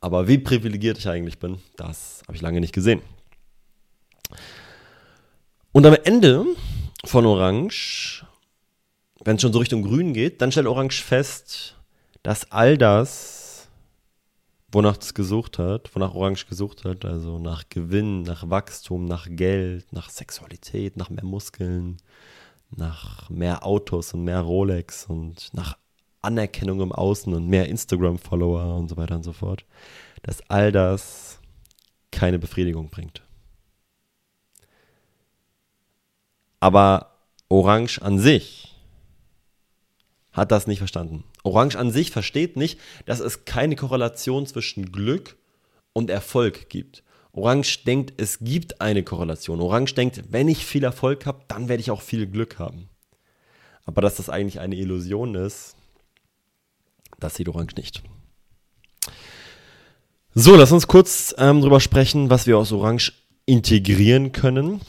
Aber 0.00 0.28
wie 0.28 0.38
privilegiert 0.38 0.98
ich 0.98 1.08
eigentlich 1.08 1.38
bin, 1.38 1.58
das 1.76 2.22
habe 2.26 2.36
ich 2.36 2.42
lange 2.42 2.60
nicht 2.60 2.72
gesehen. 2.72 3.02
Und 5.72 5.86
am 5.86 5.94
Ende 6.04 6.46
von 7.04 7.26
Orange, 7.26 8.24
wenn 9.24 9.36
es 9.36 9.42
schon 9.42 9.52
so 9.52 9.58
Richtung 9.58 9.82
Grün 9.82 10.14
geht, 10.14 10.40
dann 10.40 10.50
stellt 10.50 10.66
Orange 10.66 11.02
fest, 11.02 11.76
dass 12.22 12.50
all 12.50 12.78
das, 12.78 13.68
wonach 14.72 14.98
es 14.98 15.14
gesucht 15.14 15.58
hat, 15.58 15.94
wonach 15.94 16.14
Orange 16.14 16.46
gesucht 16.46 16.84
hat, 16.84 17.04
also 17.04 17.38
nach 17.38 17.64
Gewinn, 17.68 18.22
nach 18.22 18.48
Wachstum, 18.48 19.04
nach 19.04 19.26
Geld, 19.28 19.92
nach 19.92 20.10
Sexualität, 20.10 20.96
nach 20.96 21.10
mehr 21.10 21.24
Muskeln, 21.24 21.98
nach 22.70 23.28
mehr 23.28 23.66
Autos 23.66 24.14
und 24.14 24.24
mehr 24.24 24.40
Rolex 24.40 25.06
und 25.06 25.50
nach 25.52 25.76
Anerkennung 26.22 26.80
im 26.80 26.92
Außen 26.92 27.32
und 27.32 27.48
mehr 27.48 27.68
Instagram-Follower 27.68 28.76
und 28.76 28.88
so 28.88 28.96
weiter 28.96 29.16
und 29.16 29.22
so 29.22 29.32
fort, 29.32 29.64
dass 30.22 30.42
all 30.50 30.72
das 30.72 31.38
keine 32.10 32.38
Befriedigung 32.38 32.90
bringt. 32.90 33.22
Aber 36.60 37.16
Orange 37.48 38.00
an 38.02 38.18
sich 38.18 38.74
hat 40.32 40.52
das 40.52 40.66
nicht 40.66 40.78
verstanden. 40.78 41.24
Orange 41.42 41.76
an 41.76 41.90
sich 41.90 42.10
versteht 42.10 42.56
nicht, 42.56 42.78
dass 43.06 43.20
es 43.20 43.44
keine 43.44 43.76
Korrelation 43.76 44.46
zwischen 44.46 44.92
Glück 44.92 45.36
und 45.92 46.10
Erfolg 46.10 46.68
gibt. 46.68 47.02
Orange 47.32 47.84
denkt, 47.84 48.20
es 48.20 48.38
gibt 48.40 48.80
eine 48.80 49.02
Korrelation. 49.02 49.60
Orange 49.60 49.94
denkt, 49.94 50.22
wenn 50.30 50.48
ich 50.48 50.66
viel 50.66 50.84
Erfolg 50.84 51.26
habe, 51.26 51.44
dann 51.48 51.68
werde 51.68 51.80
ich 51.80 51.90
auch 51.90 52.02
viel 52.02 52.26
Glück 52.26 52.58
haben. 52.58 52.88
Aber 53.84 54.02
dass 54.02 54.16
das 54.16 54.28
eigentlich 54.28 54.60
eine 54.60 54.76
Illusion 54.76 55.34
ist, 55.34 55.74
das 57.20 57.36
sieht 57.36 57.48
Orange 57.48 57.74
nicht. 57.76 58.02
So, 60.34 60.56
lass 60.56 60.72
uns 60.72 60.86
kurz 60.86 61.34
ähm, 61.38 61.60
drüber 61.60 61.80
sprechen, 61.80 62.30
was 62.30 62.46
wir 62.46 62.56
aus 62.56 62.72
Orange 62.72 63.12
integrieren 63.46 64.32
können. 64.32 64.80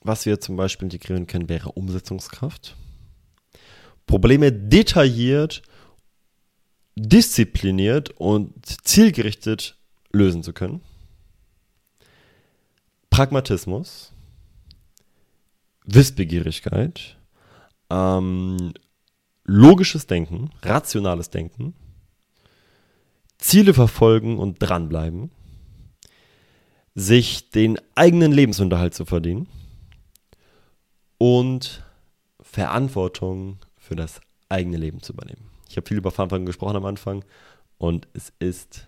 Was 0.00 0.24
wir 0.24 0.40
zum 0.40 0.56
Beispiel 0.56 0.86
integrieren 0.86 1.26
können, 1.26 1.48
wäre 1.48 1.72
Umsetzungskraft. 1.72 2.76
Probleme 4.06 4.52
detailliert, 4.52 5.62
diszipliniert 6.94 8.10
und 8.10 8.52
zielgerichtet 8.86 9.76
lösen 10.12 10.42
zu 10.42 10.52
können. 10.52 10.80
Pragmatismus, 13.10 14.12
Wissbegierigkeit, 15.84 17.16
ähm, 17.90 18.72
logisches 19.48 20.06
Denken, 20.06 20.50
rationales 20.62 21.30
Denken, 21.30 21.74
Ziele 23.38 23.72
verfolgen 23.72 24.38
und 24.38 24.58
dranbleiben, 24.58 25.30
sich 26.94 27.50
den 27.50 27.78
eigenen 27.94 28.30
Lebensunterhalt 28.30 28.92
zu 28.92 29.06
verdienen 29.06 29.48
und 31.16 31.82
Verantwortung 32.40 33.58
für 33.76 33.96
das 33.96 34.20
eigene 34.50 34.76
Leben 34.76 35.02
zu 35.02 35.14
übernehmen. 35.14 35.50
Ich 35.68 35.76
habe 35.76 35.86
viel 35.86 35.96
über 35.96 36.10
Verantwortung 36.10 36.46
gesprochen 36.46 36.76
am 36.76 36.84
Anfang 36.84 37.24
und 37.78 38.06
es 38.12 38.32
ist 38.38 38.86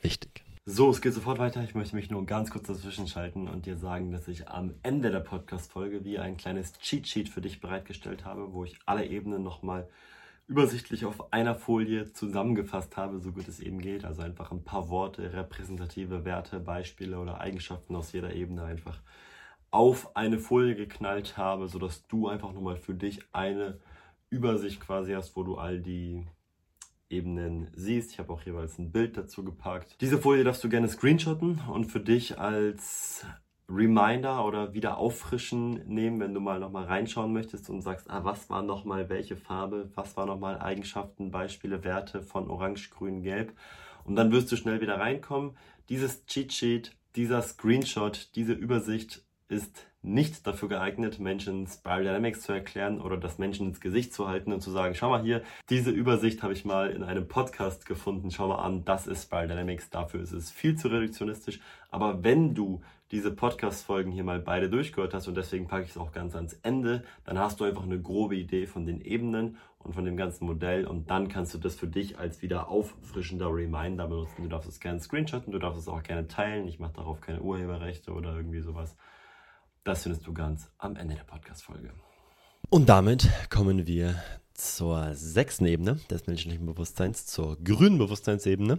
wichtig. 0.00 0.41
So, 0.64 0.90
es 0.90 1.00
geht 1.00 1.12
sofort 1.12 1.40
weiter. 1.40 1.64
Ich 1.64 1.74
möchte 1.74 1.96
mich 1.96 2.08
nur 2.08 2.24
ganz 2.24 2.50
kurz 2.50 2.68
dazwischen 2.68 3.08
schalten 3.08 3.48
und 3.48 3.66
dir 3.66 3.76
sagen, 3.76 4.12
dass 4.12 4.28
ich 4.28 4.48
am 4.48 4.74
Ende 4.84 5.10
der 5.10 5.18
Podcast-Folge 5.18 6.04
wie 6.04 6.20
ein 6.20 6.36
kleines 6.36 6.74
Cheat-Sheet 6.74 7.28
für 7.28 7.40
dich 7.40 7.60
bereitgestellt 7.60 8.24
habe, 8.24 8.52
wo 8.52 8.62
ich 8.64 8.78
alle 8.86 9.04
Ebenen 9.04 9.42
nochmal 9.42 9.88
übersichtlich 10.46 11.04
auf 11.04 11.32
einer 11.32 11.56
Folie 11.56 12.12
zusammengefasst 12.12 12.96
habe, 12.96 13.18
so 13.18 13.32
gut 13.32 13.48
es 13.48 13.58
eben 13.58 13.80
geht. 13.80 14.04
Also 14.04 14.22
einfach 14.22 14.52
ein 14.52 14.62
paar 14.62 14.88
Worte, 14.88 15.32
repräsentative 15.32 16.24
Werte, 16.24 16.60
Beispiele 16.60 17.18
oder 17.18 17.40
Eigenschaften 17.40 17.96
aus 17.96 18.12
jeder 18.12 18.32
Ebene 18.32 18.62
einfach 18.62 19.00
auf 19.72 20.14
eine 20.14 20.38
Folie 20.38 20.76
geknallt 20.76 21.36
habe, 21.36 21.66
sodass 21.66 22.06
du 22.06 22.28
einfach 22.28 22.52
nochmal 22.52 22.76
für 22.76 22.94
dich 22.94 23.18
eine 23.32 23.80
Übersicht 24.30 24.78
quasi 24.78 25.12
hast, 25.14 25.34
wo 25.34 25.42
du 25.42 25.56
all 25.56 25.80
die 25.80 26.24
Ebenen 27.12 27.68
siehst. 27.74 28.12
Ich 28.12 28.18
habe 28.18 28.32
auch 28.32 28.42
jeweils 28.42 28.78
ein 28.78 28.90
Bild 28.90 29.16
dazu 29.16 29.44
gepackt. 29.44 29.96
Diese 30.00 30.18
Folie 30.18 30.44
darfst 30.44 30.64
du 30.64 30.68
gerne 30.68 30.88
screenshotten 30.88 31.60
und 31.70 31.84
für 31.84 32.00
dich 32.00 32.38
als 32.38 33.24
Reminder 33.68 34.44
oder 34.44 34.74
wieder 34.74 34.98
auffrischen 34.98 35.86
nehmen, 35.86 36.20
wenn 36.20 36.34
du 36.34 36.40
mal 36.40 36.58
nochmal 36.58 36.84
reinschauen 36.84 37.32
möchtest 37.32 37.70
und 37.70 37.80
sagst, 37.80 38.10
ah, 38.10 38.24
was 38.24 38.50
war 38.50 38.62
nochmal 38.62 39.08
welche 39.08 39.36
Farbe, 39.36 39.90
was 39.94 40.16
war 40.16 40.26
nochmal 40.26 40.60
Eigenschaften, 40.60 41.30
Beispiele, 41.30 41.84
Werte 41.84 42.22
von 42.22 42.50
Orange, 42.50 42.90
Grün, 42.90 43.22
Gelb. 43.22 43.52
Und 44.04 44.16
dann 44.16 44.32
wirst 44.32 44.50
du 44.50 44.56
schnell 44.56 44.80
wieder 44.80 44.98
reinkommen. 44.98 45.56
Dieses 45.88 46.26
Cheat 46.26 46.52
Sheet, 46.52 46.96
dieser 47.14 47.42
Screenshot, 47.42 48.30
diese 48.34 48.52
Übersicht 48.52 49.24
ist 49.48 49.86
nicht 50.02 50.46
dafür 50.46 50.68
geeignet, 50.68 51.20
Menschen 51.20 51.66
Spiral 51.66 52.02
Dynamics 52.02 52.42
zu 52.42 52.52
erklären 52.52 53.00
oder 53.00 53.16
das 53.16 53.38
Menschen 53.38 53.68
ins 53.68 53.80
Gesicht 53.80 54.12
zu 54.12 54.28
halten 54.28 54.52
und 54.52 54.60
zu 54.60 54.70
sagen, 54.70 54.94
schau 54.94 55.10
mal 55.10 55.22
hier, 55.22 55.42
diese 55.70 55.90
Übersicht 55.90 56.42
habe 56.42 56.52
ich 56.52 56.64
mal 56.64 56.90
in 56.90 57.04
einem 57.04 57.28
Podcast 57.28 57.86
gefunden, 57.86 58.30
schau 58.30 58.48
mal 58.48 58.56
an, 58.56 58.84
das 58.84 59.06
ist 59.06 59.24
Spiral 59.24 59.48
Dynamics, 59.48 59.90
dafür 59.90 60.20
ist 60.20 60.32
es 60.32 60.50
viel 60.50 60.76
zu 60.76 60.88
reduktionistisch. 60.88 61.60
Aber 61.90 62.24
wenn 62.24 62.54
du 62.54 62.82
diese 63.12 63.30
Podcast-Folgen 63.30 64.10
hier 64.10 64.24
mal 64.24 64.40
beide 64.40 64.70
durchgehört 64.70 65.12
hast 65.12 65.28
und 65.28 65.36
deswegen 65.36 65.68
packe 65.68 65.84
ich 65.84 65.90
es 65.90 65.98
auch 65.98 66.12
ganz 66.12 66.34
ans 66.34 66.54
Ende, 66.62 67.04
dann 67.24 67.38
hast 67.38 67.60
du 67.60 67.64
einfach 67.64 67.82
eine 67.82 68.00
grobe 68.00 68.36
Idee 68.36 68.66
von 68.66 68.86
den 68.86 69.02
Ebenen 69.02 69.58
und 69.78 69.94
von 69.94 70.04
dem 70.04 70.16
ganzen 70.16 70.46
Modell 70.46 70.86
und 70.86 71.10
dann 71.10 71.28
kannst 71.28 71.52
du 71.52 71.58
das 71.58 71.74
für 71.74 71.86
dich 71.86 72.18
als 72.18 72.40
wieder 72.40 72.68
auffrischender 72.68 73.54
Reminder 73.54 74.08
benutzen. 74.08 74.42
Du 74.42 74.48
darfst 74.48 74.68
es 74.68 74.80
gerne 74.80 74.98
screenshotten, 74.98 75.52
du 75.52 75.58
darfst 75.58 75.80
es 75.80 75.88
auch 75.88 76.02
gerne 76.02 76.26
teilen. 76.26 76.66
Ich 76.66 76.78
mache 76.78 76.94
darauf 76.94 77.20
keine 77.20 77.42
Urheberrechte 77.42 78.12
oder 78.12 78.34
irgendwie 78.34 78.60
sowas. 78.60 78.96
Das 79.84 80.04
findest 80.04 80.24
du 80.28 80.32
ganz 80.32 80.68
am 80.78 80.94
Ende 80.94 81.16
der 81.16 81.24
Podcast-Folge. 81.24 81.90
Und 82.70 82.88
damit 82.88 83.28
kommen 83.50 83.88
wir 83.88 84.14
zur 84.54 85.12
sechsten 85.14 85.66
Ebene 85.66 85.98
des 86.08 86.28
menschlichen 86.28 86.64
Bewusstseins, 86.66 87.26
zur 87.26 87.56
grünen 87.64 87.98
Bewusstseinsebene. 87.98 88.78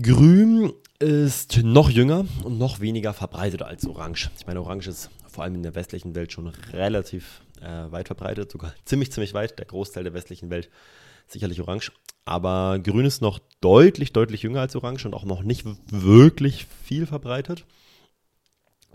Grün 0.00 0.72
ist 1.00 1.64
noch 1.64 1.90
jünger 1.90 2.26
und 2.44 2.58
noch 2.58 2.78
weniger 2.78 3.12
verbreitet 3.12 3.62
als 3.62 3.84
Orange. 3.88 4.30
Ich 4.38 4.46
meine, 4.46 4.60
Orange 4.60 4.86
ist 4.86 5.10
vor 5.26 5.42
allem 5.42 5.56
in 5.56 5.64
der 5.64 5.74
westlichen 5.74 6.14
Welt 6.14 6.30
schon 6.30 6.46
relativ 6.46 7.42
äh, 7.60 7.90
weit 7.90 8.06
verbreitet, 8.06 8.52
sogar 8.52 8.72
ziemlich, 8.84 9.10
ziemlich 9.10 9.34
weit. 9.34 9.58
Der 9.58 9.66
Großteil 9.66 10.04
der 10.04 10.14
westlichen 10.14 10.48
Welt 10.50 10.70
sicherlich 11.26 11.60
Orange. 11.60 11.90
Aber 12.24 12.78
Grün 12.78 13.04
ist 13.04 13.20
noch 13.20 13.40
deutlich, 13.60 14.12
deutlich 14.12 14.42
jünger 14.42 14.60
als 14.60 14.76
Orange 14.76 15.06
und 15.06 15.14
auch 15.14 15.24
noch 15.24 15.42
nicht 15.42 15.66
wirklich 15.90 16.66
viel 16.84 17.06
verbreitet. 17.06 17.64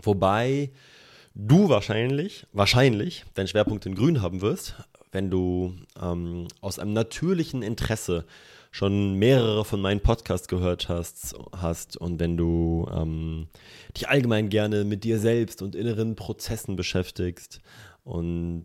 Wobei 0.06 0.70
du 1.34 1.68
wahrscheinlich, 1.68 2.46
wahrscheinlich 2.52 3.24
deinen 3.34 3.48
Schwerpunkt 3.48 3.86
in 3.86 3.94
Grün 3.94 4.22
haben 4.22 4.40
wirst, 4.40 4.74
wenn 5.12 5.30
du 5.30 5.74
ähm, 6.00 6.48
aus 6.60 6.78
einem 6.78 6.92
natürlichen 6.92 7.62
Interesse 7.62 8.24
schon 8.70 9.14
mehrere 9.14 9.64
von 9.64 9.80
meinen 9.80 10.00
Podcasts 10.00 10.48
gehört 10.48 10.88
hast, 10.88 11.34
hast 11.56 11.96
und 11.96 12.20
wenn 12.20 12.36
du 12.36 12.86
ähm, 12.94 13.48
dich 13.96 14.08
allgemein 14.08 14.48
gerne 14.48 14.84
mit 14.84 15.04
dir 15.04 15.18
selbst 15.18 15.62
und 15.62 15.74
inneren 15.74 16.14
Prozessen 16.14 16.76
beschäftigst 16.76 17.60
und 18.04 18.64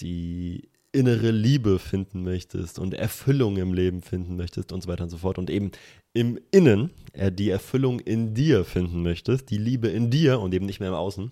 die 0.00 0.68
innere 0.96 1.30
Liebe 1.30 1.78
finden 1.78 2.24
möchtest 2.24 2.78
und 2.78 2.94
Erfüllung 2.94 3.58
im 3.58 3.74
Leben 3.74 4.00
finden 4.00 4.36
möchtest 4.36 4.72
und 4.72 4.82
so 4.82 4.88
weiter 4.88 5.04
und 5.04 5.10
so 5.10 5.18
fort 5.18 5.38
und 5.38 5.50
eben 5.50 5.70
im 6.14 6.40
Innen 6.50 6.90
äh, 7.12 7.30
die 7.30 7.50
Erfüllung 7.50 8.00
in 8.00 8.32
dir 8.34 8.64
finden 8.64 9.02
möchtest, 9.02 9.50
die 9.50 9.58
Liebe 9.58 9.88
in 9.88 10.10
dir 10.10 10.40
und 10.40 10.54
eben 10.54 10.64
nicht 10.64 10.80
mehr 10.80 10.88
im 10.88 10.94
Außen, 10.94 11.30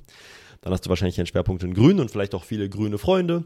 dann 0.61 0.73
hast 0.73 0.85
du 0.85 0.91
wahrscheinlich 0.91 1.19
einen 1.19 1.27
Schwerpunkt 1.27 1.63
in 1.63 1.73
Grün 1.73 1.99
und 1.99 2.11
vielleicht 2.11 2.35
auch 2.35 2.45
viele 2.45 2.69
grüne 2.69 2.99
Freunde 2.99 3.45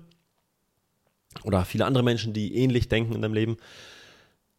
oder 1.45 1.65
viele 1.65 1.87
andere 1.87 2.03
Menschen, 2.03 2.33
die 2.33 2.57
ähnlich 2.57 2.89
denken 2.89 3.15
in 3.15 3.23
deinem 3.23 3.35
Leben. 3.35 3.57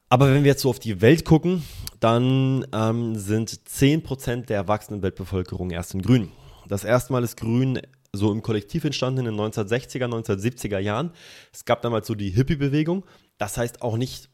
Aber 0.07 0.33
wenn 0.33 0.43
wir 0.43 0.51
jetzt 0.51 0.61
so 0.61 0.69
auf 0.69 0.79
die 0.79 1.01
Welt 1.01 1.25
gucken, 1.25 1.63
dann 1.99 2.65
ähm, 2.73 3.15
sind 3.15 3.49
10% 3.51 4.45
der 4.45 4.57
erwachsenen 4.57 5.01
Weltbevölkerung 5.01 5.71
erst 5.71 5.93
in 5.93 6.01
Grün. 6.01 6.31
Das 6.67 6.83
erste 6.83 7.11
Mal 7.11 7.23
ist 7.23 7.37
Grün 7.37 7.79
so 8.13 8.31
im 8.31 8.41
Kollektiv 8.41 8.85
entstanden 8.85 9.25
in 9.25 9.37
den 9.37 9.39
1960er, 9.39 10.05
1970er 10.05 10.79
Jahren. 10.79 11.11
Es 11.53 11.65
gab 11.65 11.81
damals 11.81 12.07
so 12.07 12.15
die 12.15 12.29
Hippie-Bewegung. 12.31 13.05
Das 13.37 13.57
heißt 13.57 13.81
auch 13.81 13.97
nicht 13.97 14.29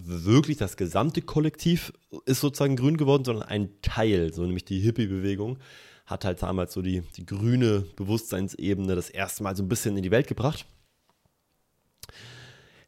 wirklich 0.00 0.56
das 0.56 0.76
gesamte 0.76 1.22
Kollektiv 1.22 1.92
ist 2.24 2.40
sozusagen 2.40 2.76
grün 2.76 2.96
geworden, 2.96 3.24
sondern 3.24 3.48
ein 3.48 3.70
Teil, 3.82 4.32
so 4.32 4.42
nämlich 4.42 4.64
die 4.64 4.80
Hippie-Bewegung 4.80 5.58
hat 6.06 6.24
halt 6.24 6.42
damals 6.42 6.72
so 6.72 6.82
die, 6.82 7.02
die 7.16 7.26
grüne 7.26 7.80
Bewusstseinsebene 7.96 8.94
das 8.94 9.10
erste 9.10 9.42
Mal 9.42 9.56
so 9.56 9.62
ein 9.62 9.68
bisschen 9.68 9.96
in 9.96 10.02
die 10.02 10.10
Welt 10.10 10.26
gebracht. 10.26 10.66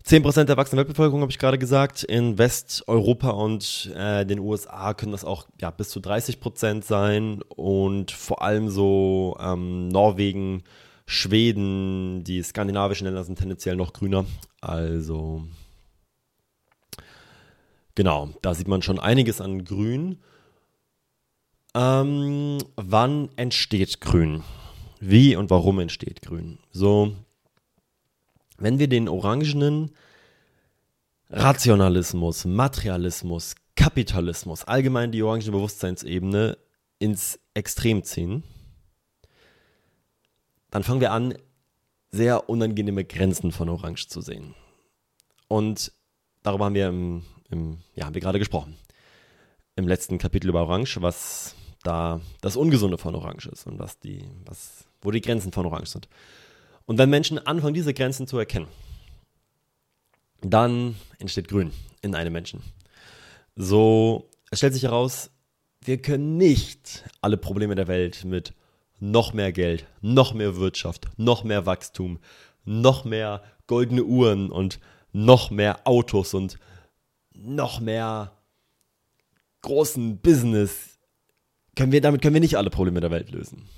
10% 0.06 0.44
der 0.44 0.50
erwachsenen 0.50 0.78
Weltbevölkerung, 0.78 1.22
habe 1.22 1.32
ich 1.32 1.38
gerade 1.38 1.58
gesagt. 1.58 2.04
In 2.04 2.36
Westeuropa 2.36 3.30
und 3.30 3.90
äh, 3.96 4.26
den 4.26 4.38
USA 4.38 4.92
können 4.92 5.12
das 5.12 5.24
auch 5.24 5.46
ja, 5.58 5.70
bis 5.70 5.88
zu 5.88 6.00
30% 6.00 6.82
sein. 6.82 7.40
Und 7.48 8.10
vor 8.10 8.42
allem 8.42 8.68
so 8.68 9.34
ähm, 9.40 9.88
Norwegen, 9.88 10.62
Schweden, 11.06 12.22
die 12.22 12.42
skandinavischen 12.42 13.06
Länder 13.06 13.24
sind 13.24 13.38
tendenziell 13.38 13.76
noch 13.76 13.94
grüner. 13.94 14.26
Also 14.60 15.44
genau, 17.94 18.28
da 18.42 18.54
sieht 18.54 18.68
man 18.68 18.82
schon 18.82 18.98
einiges 18.98 19.40
an 19.40 19.64
Grün. 19.64 20.18
Ähm, 21.74 22.58
wann 22.76 23.30
entsteht 23.36 24.02
Grün? 24.02 24.42
Wie 25.00 25.34
und 25.34 25.48
warum 25.48 25.80
entsteht 25.80 26.20
Grün? 26.20 26.58
So, 26.72 27.14
wenn 28.56 28.78
wir 28.78 28.88
den 28.88 29.08
orangenen 29.08 29.90
Rationalismus, 31.30 32.44
Materialismus, 32.44 33.54
Kapitalismus, 33.76 34.64
allgemein 34.64 35.10
die 35.10 35.22
orangene 35.22 35.52
Bewusstseinsebene 35.52 36.58
ins 36.98 37.40
Extrem 37.54 38.04
ziehen, 38.04 38.44
dann 40.70 40.82
fangen 40.82 41.00
wir 41.00 41.12
an, 41.12 41.34
sehr 42.10 42.48
unangenehme 42.48 43.04
Grenzen 43.04 43.50
von 43.50 43.68
Orange 43.68 44.08
zu 44.08 44.20
sehen. 44.20 44.54
Und 45.48 45.92
darüber 46.42 46.66
haben 46.66 46.74
wir, 46.74 46.88
im, 46.88 47.24
im, 47.50 47.78
ja, 47.94 48.06
haben 48.06 48.14
wir 48.14 48.20
gerade 48.20 48.38
gesprochen. 48.38 48.76
Im 49.76 49.88
letzten 49.88 50.18
Kapitel 50.18 50.48
über 50.48 50.62
Orange, 50.62 51.02
was 51.02 51.56
da 51.82 52.20
das 52.40 52.56
Ungesunde 52.56 52.98
von 52.98 53.14
Orange 53.14 53.48
ist 53.48 53.66
und 53.66 53.78
was 53.78 53.98
die, 53.98 54.28
was, 54.46 54.84
wo 55.02 55.10
die 55.10 55.20
Grenzen 55.20 55.52
von 55.52 55.66
Orange 55.66 55.90
sind. 55.90 56.08
Und 56.86 56.98
wenn 56.98 57.10
Menschen 57.10 57.38
anfangen, 57.38 57.74
diese 57.74 57.94
Grenzen 57.94 58.26
zu 58.26 58.38
erkennen, 58.38 58.68
dann 60.40 60.96
entsteht 61.18 61.48
Grün 61.48 61.72
in 62.02 62.14
einem 62.14 62.32
Menschen. 62.32 62.62
So, 63.56 64.28
es 64.50 64.58
stellt 64.58 64.74
sich 64.74 64.82
heraus, 64.82 65.30
wir 65.82 66.00
können 66.00 66.36
nicht 66.36 67.04
alle 67.20 67.36
Probleme 67.36 67.74
der 67.74 67.88
Welt 67.88 68.24
mit 68.24 68.52
noch 69.00 69.32
mehr 69.32 69.52
Geld, 69.52 69.86
noch 70.00 70.34
mehr 70.34 70.56
Wirtschaft, 70.56 71.08
noch 71.16 71.44
mehr 71.44 71.66
Wachstum, 71.66 72.18
noch 72.64 73.04
mehr 73.04 73.42
goldene 73.66 74.04
Uhren 74.04 74.50
und 74.50 74.80
noch 75.12 75.50
mehr 75.50 75.86
Autos 75.86 76.34
und 76.34 76.58
noch 77.32 77.80
mehr 77.80 78.32
großen 79.62 80.18
Business 80.18 80.98
können 81.76 81.92
wir 81.92 82.00
damit 82.00 82.22
können 82.22 82.34
wir 82.34 82.40
nicht 82.40 82.56
alle 82.56 82.70
Probleme 82.70 83.00
der 83.00 83.10
Welt 83.10 83.30
lösen. 83.30 83.68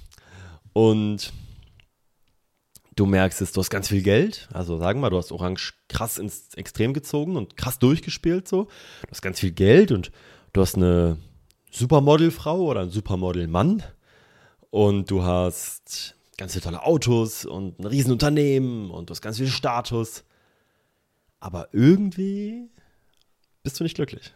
Und 0.73 1.33
Du 2.97 3.05
merkst 3.05 3.43
es, 3.43 3.53
du 3.53 3.61
hast 3.61 3.69
ganz 3.69 3.89
viel 3.89 4.03
Geld. 4.03 4.49
Also 4.53 4.79
sagen 4.79 4.99
wir 4.99 5.03
mal, 5.03 5.11
du 5.11 5.19
hast 5.19 5.31
Orange 5.31 5.75
krass 5.89 6.17
ins 6.17 6.55
Extrem 6.55 6.95
gezogen 6.95 7.37
und 7.37 7.59
krass 7.59 7.79
durchgespielt 7.79 8.49
so. 8.49 8.65
Du 9.03 9.11
hast 9.11 9.21
ganz 9.21 9.39
viel 9.39 9.53
Geld 9.53 9.93
und 9.93 10.11
du 10.55 10.63
hast 10.63 10.77
eine 10.77 11.19
Supermodelfrau 11.71 12.59
oder 12.63 12.81
ein 12.81 12.91
Supermodelmann 12.91 13.83
und 14.71 15.11
du 15.11 15.23
hast 15.25 16.17
ganz 16.39 16.53
viele 16.53 16.65
tolle 16.65 16.83
Autos 16.85 17.45
und 17.45 17.79
ein 17.79 17.85
Riesenunternehmen 17.85 18.91
und 18.91 19.11
du 19.11 19.13
hast 19.13 19.21
ganz 19.21 19.37
viel 19.37 19.49
Status. 19.49 20.25
Aber 21.39 21.69
irgendwie 21.73 22.71
bist 23.63 23.79
du 23.79 23.85
nicht 23.85 23.97
glücklich. 23.97 24.33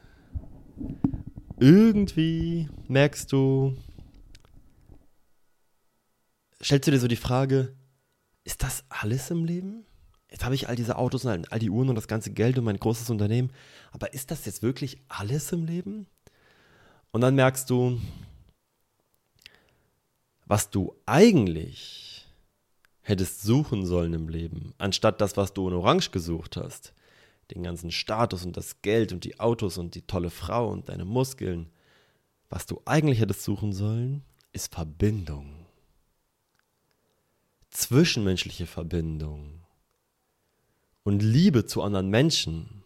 Irgendwie 1.58 2.68
merkst 2.88 3.32
du, 3.32 3.74
stellst 6.62 6.88
du 6.88 6.90
dir 6.90 7.00
so 7.00 7.08
die 7.08 7.16
Frage, 7.16 7.74
ist 8.51 8.64
das 8.64 8.82
alles 8.88 9.30
im 9.30 9.44
Leben? 9.44 9.84
Jetzt 10.28 10.44
habe 10.44 10.57
ich 10.57 10.68
all 10.68 10.74
diese 10.74 10.96
Autos 10.96 11.24
und 11.24 11.53
all 11.53 11.59
die 11.61 11.70
Uhren 11.70 11.88
und 11.88 11.94
das 11.94 12.09
ganze 12.09 12.32
Geld 12.32 12.59
und 12.59 12.64
mein 12.64 12.80
großes 12.80 13.09
Unternehmen. 13.09 13.53
Aber 13.92 14.12
ist 14.12 14.32
das 14.32 14.44
jetzt 14.44 14.61
wirklich 14.61 14.98
alles 15.09 15.53
im 15.53 15.64
Leben? 15.66 16.09
Und 17.12 17.20
dann 17.20 17.36
merkst 17.36 17.70
du, 17.70 18.01
was 20.46 20.68
du 20.68 20.96
eigentlich 21.07 22.26
hättest 23.03 23.42
suchen 23.42 23.86
sollen 23.86 24.14
im 24.14 24.28
Leben, 24.28 24.74
anstatt 24.78 25.20
das, 25.20 25.36
was 25.36 25.53
du 25.53 25.68
in 25.68 25.74
Orange 25.74 26.11
gesucht 26.11 26.57
hast. 26.57 26.92
Den 27.53 27.62
ganzen 27.62 27.92
Status 27.92 28.44
und 28.44 28.57
das 28.57 28.82
Geld 28.82 29.12
und 29.12 29.22
die 29.22 29.38
Autos 29.38 29.78
und 29.78 29.94
die 29.94 30.03
tolle 30.03 30.30
Frau 30.30 30.70
und 30.70 30.88
deine 30.88 31.05
Muskeln. 31.05 31.70
Was 32.48 32.66
du 32.66 32.82
eigentlich 32.84 33.20
hättest 33.20 33.44
suchen 33.44 33.72
sollen, 33.72 34.24
ist 34.53 34.74
Verbindung 34.74 35.59
zwischenmenschliche 37.71 38.66
Verbindung 38.66 39.61
und 41.03 41.23
Liebe 41.23 41.66
zu 41.66 41.83
anderen 41.83 42.09
Menschen, 42.09 42.81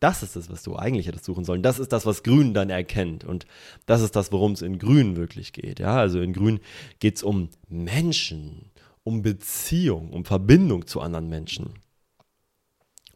das 0.00 0.22
ist 0.22 0.36
es, 0.36 0.50
was 0.50 0.62
du 0.62 0.76
eigentlich 0.76 1.06
hättest 1.06 1.24
suchen 1.24 1.44
sollen. 1.44 1.62
Das 1.62 1.78
ist 1.78 1.92
das, 1.92 2.04
was 2.04 2.22
Grün 2.22 2.52
dann 2.52 2.70
erkennt. 2.70 3.24
Und 3.24 3.46
das 3.86 4.02
ist 4.02 4.14
das, 4.14 4.30
worum 4.30 4.52
es 4.52 4.62
in 4.62 4.78
Grün 4.78 5.16
wirklich 5.16 5.52
geht. 5.52 5.80
Ja, 5.80 5.96
also 5.96 6.20
in 6.20 6.32
Grün 6.32 6.60
geht 6.98 7.16
es 7.16 7.22
um 7.22 7.48
Menschen, 7.68 8.70
um 9.04 9.22
Beziehung, 9.22 10.10
um 10.10 10.24
Verbindung 10.24 10.86
zu 10.86 11.00
anderen 11.00 11.28
Menschen. 11.28 11.74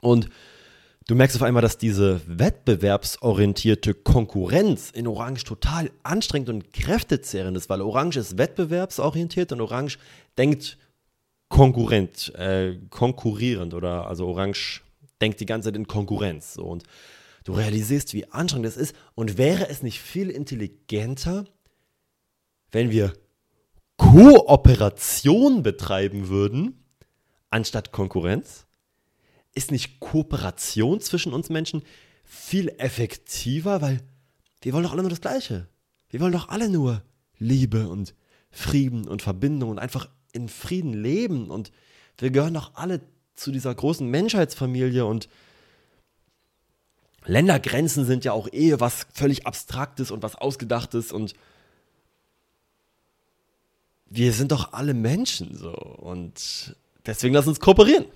Und 0.00 0.30
du 1.06 1.14
merkst 1.14 1.36
auf 1.36 1.42
einmal, 1.42 1.62
dass 1.62 1.76
diese 1.76 2.22
wettbewerbsorientierte 2.26 3.92
Konkurrenz 3.92 4.90
in 4.90 5.06
Orange 5.06 5.44
total 5.44 5.90
anstrengend 6.02 6.48
und 6.48 6.72
kräftezehrend 6.72 7.58
ist, 7.58 7.68
weil 7.68 7.82
Orange 7.82 8.16
ist 8.16 8.38
wettbewerbsorientiert 8.38 9.52
und 9.52 9.60
Orange 9.60 9.98
denkt 10.38 10.78
konkurrent, 11.50 12.32
äh, 12.36 12.78
konkurrierend 12.88 13.74
oder 13.74 14.06
also 14.06 14.26
Orange 14.26 14.80
denkt 15.20 15.40
die 15.40 15.46
ganze 15.46 15.68
Zeit 15.68 15.76
in 15.76 15.86
Konkurrenz. 15.86 16.54
So, 16.54 16.64
und 16.64 16.84
du 17.44 17.52
realisierst, 17.52 18.14
wie 18.14 18.30
anstrengend 18.30 18.66
das 18.66 18.78
ist. 18.78 18.96
Und 19.14 19.36
wäre 19.36 19.68
es 19.68 19.82
nicht 19.82 20.00
viel 20.00 20.30
intelligenter, 20.30 21.44
wenn 22.70 22.90
wir 22.90 23.12
Kooperation 23.98 25.62
betreiben 25.62 26.28
würden, 26.28 26.82
anstatt 27.50 27.92
Konkurrenz? 27.92 28.66
Ist 29.52 29.72
nicht 29.72 29.98
Kooperation 30.00 31.00
zwischen 31.00 31.34
uns 31.34 31.50
Menschen 31.50 31.82
viel 32.24 32.68
effektiver, 32.78 33.82
weil 33.82 34.00
wir 34.62 34.72
wollen 34.72 34.84
doch 34.84 34.92
alle 34.92 35.02
nur 35.02 35.10
das 35.10 35.20
Gleiche. 35.20 35.66
Wir 36.08 36.20
wollen 36.20 36.32
doch 36.32 36.48
alle 36.48 36.68
nur 36.68 37.02
Liebe 37.38 37.88
und 37.88 38.14
Frieden 38.52 39.08
und 39.08 39.22
Verbindung 39.22 39.70
und 39.70 39.78
einfach 39.80 40.08
in 40.32 40.48
Frieden 40.48 40.92
leben 40.92 41.50
und 41.50 41.72
Wir 42.18 42.30
gehören 42.30 42.54
doch 42.54 42.72
alle 42.74 43.00
zu 43.34 43.50
dieser 43.50 43.74
großen 43.74 44.06
Menschheitsfamilie 44.06 45.06
und 45.06 45.28
Ländergrenzen 47.24 48.04
sind 48.04 48.24
ja 48.24 48.32
auch 48.32 48.48
eh 48.52 48.78
was 48.80 49.06
völlig 49.12 49.46
Abstraktes 49.46 50.10
und 50.10 50.22
was 50.22 50.36
Ausgedachtes 50.36 51.12
und 51.12 51.34
wir 54.06 54.32
sind 54.32 54.52
doch 54.52 54.72
alle 54.72 54.92
Menschen 54.92 55.56
so 55.56 55.72
und 55.72 56.74
deswegen 57.06 57.34
lass 57.34 57.46
uns 57.46 57.60
kooperieren. 57.60 58.06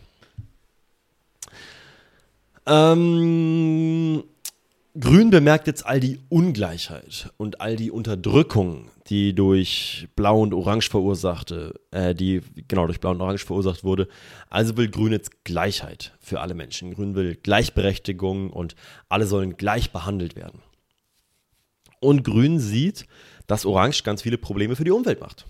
Ähm, 2.66 4.24
Grün 4.98 5.30
bemerkt 5.30 5.66
jetzt 5.66 5.84
all 5.84 5.98
die 5.98 6.20
Ungleichheit 6.28 7.32
und 7.36 7.60
all 7.60 7.74
die 7.74 7.90
Unterdrückung, 7.90 8.92
die 9.08 9.34
durch 9.34 10.06
Blau 10.14 10.40
und 10.40 10.54
Orange 10.54 10.88
verursachte, 10.88 11.80
äh, 11.90 12.14
die 12.14 12.42
genau 12.68 12.86
durch 12.86 13.00
Blau 13.00 13.10
und 13.10 13.20
Orange 13.20 13.44
verursacht 13.44 13.82
wurde. 13.82 14.06
Also 14.50 14.76
will 14.76 14.88
Grün 14.88 15.10
jetzt 15.10 15.42
Gleichheit 15.42 16.12
für 16.20 16.40
alle 16.40 16.54
Menschen. 16.54 16.94
Grün 16.94 17.16
will 17.16 17.34
Gleichberechtigung 17.34 18.50
und 18.50 18.76
alle 19.08 19.26
sollen 19.26 19.56
gleich 19.56 19.90
behandelt 19.90 20.36
werden. 20.36 20.62
Und 21.98 22.22
Grün 22.22 22.60
sieht, 22.60 23.08
dass 23.48 23.66
Orange 23.66 24.04
ganz 24.04 24.22
viele 24.22 24.38
Probleme 24.38 24.76
für 24.76 24.84
die 24.84 24.92
Umwelt 24.92 25.20
macht. 25.20 25.44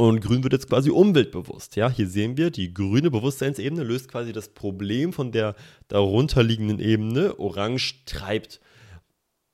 Und 0.00 0.20
Grün 0.20 0.44
wird 0.44 0.52
jetzt 0.52 0.68
quasi 0.68 0.90
umweltbewusst. 0.90 1.74
Ja, 1.74 1.90
hier 1.90 2.06
sehen 2.06 2.36
wir, 2.36 2.50
die 2.50 2.72
grüne 2.72 3.10
Bewusstseinsebene 3.10 3.82
löst 3.82 4.08
quasi 4.08 4.32
das 4.32 4.48
Problem 4.48 5.12
von 5.12 5.32
der 5.32 5.56
darunterliegenden 5.88 6.78
Ebene. 6.78 7.36
Orange 7.40 8.04
treibt 8.06 8.60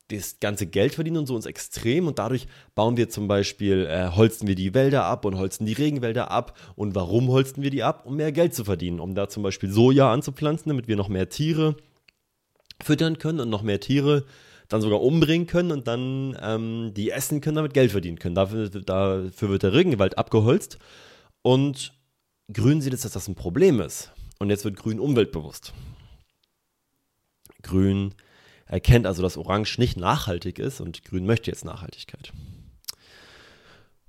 das 0.09 0.41
ganze 0.41 0.67
Geld 0.67 0.95
verdienen 0.95 1.17
und 1.17 1.27
so 1.27 1.35
ins 1.35 1.47
Extrem 1.47 2.07
und 2.07 2.19
dadurch 2.19 2.47
bauen 2.75 2.99
wir 2.99 3.09
zum 3.09 3.27
Beispiel, 3.27 3.87
äh, 3.87 4.11
holzen 4.15 4.47
wir 4.47 4.55
die 4.55 4.75
Wälder 4.75 5.07
ab 5.07 5.25
und 5.25 5.39
holzen 5.39 5.65
die 5.65 5.73
Regenwälder 5.73 6.31
ab. 6.31 6.59
Und 6.77 6.95
warum 6.95 7.29
holzen 7.29 7.63
wir 7.63 7.71
die 7.71 7.83
ab? 7.83 8.05
Um 8.05 8.17
mehr 8.17 8.31
Geld 8.31 8.55
zu 8.55 8.65
verdienen, 8.65 9.01
um 9.01 9.15
da 9.15 9.31
zum 9.31 9.43
Beispiel 9.43 9.71
Soja 9.71 10.13
anzupflanzen, 10.13 10.69
damit 10.69 10.89
wir 10.89 10.97
noch 10.97 11.09
mehr 11.09 11.31
Tiere 11.31 11.75
füttern 12.83 13.17
können 13.17 13.41
und 13.41 13.49
noch 13.49 13.63
mehr 13.63 13.81
Tiere 13.81 14.27
dann 14.75 14.83
sogar 14.83 15.01
umbringen 15.01 15.47
können 15.47 15.71
und 15.71 15.87
dann 15.87 16.37
ähm, 16.43 16.93
die 16.95 17.11
essen 17.11 17.41
können, 17.41 17.55
damit 17.55 17.75
Geld 17.75 17.93
verdienen 17.93 18.19
können. 18.19 18.35
Dafür, 18.35 18.69
dafür 18.69 19.49
wird 19.49 19.63
der 19.63 19.73
Regenwald 19.73 20.19
abgeholzt. 20.19 20.79
Und 21.43 21.93
Grün 22.53 22.81
sieht 22.81 22.93
jetzt, 22.93 23.05
dass 23.05 23.13
das 23.13 23.29
ein 23.29 23.37
Problem 23.37 23.81
ist. 23.81 24.11
Und 24.41 24.51
jetzt 24.51 24.65
wird 24.65 24.77
Grün 24.77 24.99
umweltbewusst. 24.99 25.73
Grün 27.63 28.15
erkennt 28.67 29.07
also, 29.07 29.23
dass 29.23 29.37
Orange 29.37 29.79
nicht 29.79 29.97
nachhaltig 29.97 30.59
ist 30.59 30.81
und 30.81 31.05
Grün 31.05 31.25
möchte 31.25 31.53
jetzt 31.53 31.65
Nachhaltigkeit. 31.65 32.33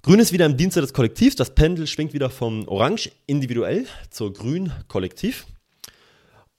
Grün 0.01 0.19
ist 0.19 0.33
wieder 0.33 0.47
im 0.47 0.57
Dienste 0.57 0.81
des 0.81 0.93
Kollektivs. 0.93 1.35
Das 1.35 1.53
Pendel 1.53 1.85
schwingt 1.85 2.13
wieder 2.13 2.31
vom 2.31 2.67
Orange 2.67 3.11
individuell 3.27 3.85
zur 4.09 4.33
Grün 4.33 4.71
kollektiv. 4.87 5.45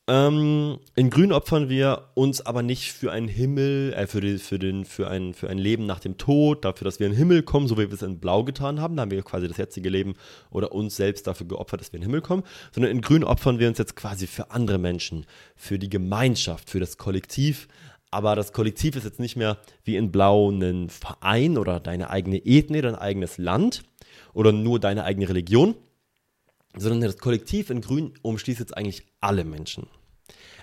Ähm, 0.09 0.79
in 0.95 1.11
Grün 1.11 1.33
opfern 1.33 1.69
wir 1.69 2.11
uns 2.15 2.41
aber 2.41 2.63
nicht 2.63 2.93
für 2.93 3.11
einen 3.11 3.27
Himmel, 3.27 3.93
äh, 3.93 4.07
für, 4.07 4.21
die, 4.21 4.39
für, 4.39 4.57
den, 4.57 4.85
für, 4.85 5.09
ein, 5.09 5.35
für 5.35 5.51
ein 5.51 5.59
Leben 5.59 5.85
nach 5.85 5.99
dem 5.99 6.17
Tod, 6.17 6.65
dafür, 6.65 6.85
dass 6.85 7.01
wir 7.01 7.09
in 7.09 7.13
den 7.13 7.19
Himmel 7.19 7.43
kommen, 7.43 7.67
so 7.67 7.77
wie 7.77 7.89
wir 7.89 7.93
es 7.93 8.03
in 8.03 8.21
Blau 8.21 8.45
getan 8.45 8.81
haben. 8.81 8.95
Da 8.95 9.03
haben 9.03 9.11
wir 9.11 9.21
quasi 9.23 9.49
das 9.49 9.57
jetzige 9.57 9.89
Leben 9.89 10.15
oder 10.51 10.71
uns 10.71 10.95
selbst 10.95 11.27
dafür 11.27 11.49
geopfert, 11.49 11.81
dass 11.81 11.93
wir 11.93 11.97
in 11.97 12.03
den 12.03 12.11
Himmel 12.11 12.21
kommen. 12.21 12.45
Sondern 12.71 12.93
in 12.93 13.01
Grün 13.01 13.25
opfern 13.25 13.59
wir 13.59 13.67
uns 13.67 13.79
jetzt 13.79 13.97
quasi 13.97 14.29
für 14.29 14.53
andere 14.53 14.79
Menschen, 14.79 15.27
für 15.57 15.77
die 15.77 15.91
Gemeinschaft, 15.91 16.71
für 16.71 16.79
das 16.79 16.99
Kollektiv. 16.99 17.67
Aber 18.13 18.37
das 18.37 18.53
Kollektiv 18.53 18.95
ist 18.95 19.05
jetzt 19.05 19.19
nicht 19.19 19.35
mehr 19.35 19.59
wie 19.83 19.97
in 19.97 20.13
Blau 20.13 20.51
ein 20.53 20.89
Verein 20.89 21.59
oder 21.59 21.81
deine 21.81 22.11
eigene 22.11 22.39
Ethnie, 22.47 22.81
dein 22.81 22.95
eigenes 22.95 23.39
Land 23.39 23.83
oder 24.35 24.53
nur 24.53 24.79
deine 24.79 25.03
eigene 25.03 25.29
Religion, 25.29 25.75
sondern 26.77 27.01
das 27.01 27.19
Kollektiv 27.19 27.71
in 27.71 27.81
Grün 27.81 28.15
umschließt 28.23 28.61
jetzt 28.61 28.77
eigentlich 28.77 29.03
alle 29.27 29.45
Menschen. 29.45 29.89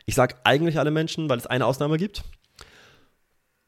Ich 0.05 0.15
sage 0.15 0.35
eigentlich 0.43 0.79
alle 0.79 0.91
Menschen, 0.91 1.29
weil 1.29 1.37
es 1.37 1.47
eine 1.47 1.65
Ausnahme 1.65 1.97
gibt. 1.97 2.23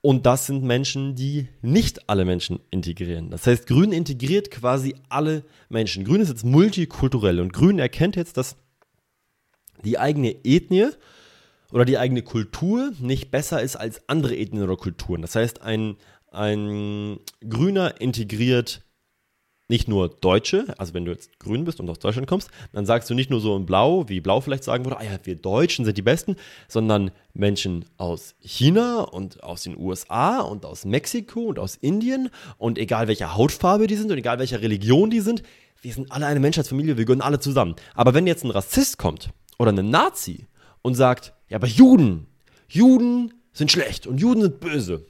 Und 0.01 0.25
das 0.25 0.45
sind 0.45 0.63
Menschen, 0.63 1.15
die 1.15 1.47
nicht 1.61 2.09
alle 2.09 2.25
Menschen 2.25 2.59
integrieren. 2.69 3.31
Das 3.31 3.47
heißt, 3.47 3.67
Grün 3.67 3.91
integriert 3.91 4.51
quasi 4.51 4.95
alle 5.09 5.43
Menschen. 5.67 6.05
Grün 6.05 6.21
ist 6.21 6.29
jetzt 6.29 6.45
multikulturell 6.45 7.39
und 7.39 7.53
Grün 7.53 7.79
erkennt 7.79 8.15
jetzt, 8.15 8.37
dass 8.37 8.55
die 9.83 9.97
eigene 9.99 10.35
Ethnie 10.45 10.89
oder 11.71 11.85
die 11.85 11.97
eigene 11.97 12.21
Kultur 12.21 12.93
nicht 12.99 13.31
besser 13.31 13.61
ist 13.61 13.75
als 13.75 14.07
andere 14.07 14.37
Ethnien 14.37 14.63
oder 14.63 14.77
Kulturen. 14.77 15.21
Das 15.21 15.35
heißt, 15.35 15.61
ein, 15.61 15.97
ein 16.31 17.19
Grüner 17.47 17.99
integriert 17.99 18.83
nicht 19.67 19.87
nur 19.87 20.09
Deutsche, 20.09 20.65
also 20.77 20.93
wenn 20.93 21.05
du 21.05 21.11
jetzt 21.11 21.39
grün 21.39 21.63
bist 21.63 21.79
und 21.79 21.89
aus 21.89 21.99
Deutschland 21.99 22.27
kommst, 22.27 22.49
dann 22.71 22.85
sagst 22.85 23.09
du 23.09 23.13
nicht 23.13 23.29
nur 23.29 23.39
so 23.39 23.55
in 23.57 23.65
Blau, 23.65 24.07
wie 24.07 24.21
Blau 24.21 24.41
vielleicht 24.41 24.63
sagen 24.63 24.85
würde, 24.85 24.99
ah 24.99 25.03
ja, 25.03 25.17
wir 25.23 25.35
Deutschen 25.35 25.85
sind 25.85 25.97
die 25.97 26.03
Besten, 26.03 26.35
sondern 26.67 27.11
Menschen 27.33 27.85
aus 27.97 28.35
China 28.41 29.01
und 29.01 29.43
aus 29.43 29.63
den 29.63 29.77
USA 29.77 30.41
und 30.41 30.65
aus 30.65 30.85
Mexiko 30.85 31.41
und 31.41 31.59
aus 31.59 31.75
Indien 31.75 32.29
und 32.57 32.77
egal 32.77 33.07
welcher 33.07 33.35
Hautfarbe 33.35 33.87
die 33.87 33.95
sind 33.95 34.11
und 34.11 34.17
egal 34.17 34.37
welcher 34.39 34.61
Religion 34.61 35.09
die 35.09 35.21
sind, 35.21 35.41
wir 35.81 35.93
sind 35.93 36.11
alle 36.11 36.27
eine 36.27 36.39
Menschheitsfamilie, 36.39 36.97
wir 36.97 37.05
gehören 37.05 37.21
alle 37.21 37.39
zusammen. 37.39 37.75
Aber 37.93 38.13
wenn 38.13 38.27
jetzt 38.27 38.43
ein 38.43 38.51
Rassist 38.51 38.97
kommt 38.97 39.29
oder 39.57 39.71
ein 39.71 39.89
Nazi 39.89 40.47
und 40.81 40.95
sagt, 40.95 41.33
ja, 41.49 41.57
aber 41.57 41.67
Juden, 41.67 42.27
Juden 42.67 43.33
sind 43.53 43.71
schlecht 43.71 44.07
und 44.07 44.19
Juden 44.19 44.41
sind 44.41 44.59
böse. 44.59 45.05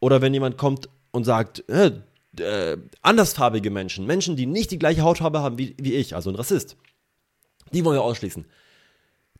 Oder 0.00 0.20
wenn 0.20 0.34
jemand 0.34 0.58
kommt 0.58 0.88
und 1.10 1.24
sagt, 1.24 1.68
äh, 1.68 1.92
äh, 2.40 2.76
andersfarbige 3.02 3.70
Menschen, 3.70 4.06
Menschen, 4.06 4.36
die 4.36 4.46
nicht 4.46 4.70
die 4.70 4.78
gleiche 4.78 5.02
Hautfarbe 5.02 5.40
haben 5.40 5.58
wie, 5.58 5.74
wie 5.80 5.94
ich, 5.94 6.14
also 6.14 6.30
ein 6.30 6.36
Rassist, 6.36 6.76
die 7.72 7.84
wollen 7.84 7.96
wir 7.96 8.02
ausschließen. 8.02 8.46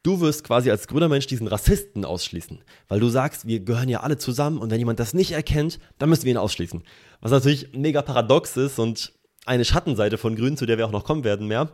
Du 0.03 0.21
wirst 0.21 0.45
quasi 0.45 0.71
als 0.71 0.87
grüner 0.87 1.09
Mensch 1.09 1.27
diesen 1.27 1.49
Rassisten 1.49 2.05
ausschließen, 2.05 2.63
weil 2.87 3.01
du 3.01 3.09
sagst, 3.09 3.47
wir 3.47 3.61
gehören 3.61 3.89
ja 3.89 4.01
alle 4.01 4.19
zusammen 4.19 4.59
und 4.59 4.71
wenn 4.71 4.79
jemand 4.79 5.01
das 5.01 5.15
nicht 5.15 5.33
erkennt, 5.33 5.81
dann 5.99 6.09
müssen 6.09 6.25
wir 6.25 6.33
ihn 6.33 6.37
ausschließen. 6.37 6.85
Was 7.21 7.33
natürlich 7.33 7.73
mega 7.73 8.03
paradox 8.03 8.57
ist 8.57 8.79
und 8.79 9.15
eine 9.47 9.65
Schattenseite 9.65 10.19
von 10.19 10.37
Grün, 10.37 10.57
zu 10.57 10.67
der 10.67 10.79
wir 10.79 10.87
auch 10.87 10.93
noch 10.93 11.05
kommen 11.05 11.25
werden 11.25 11.47
mehr. 11.47 11.71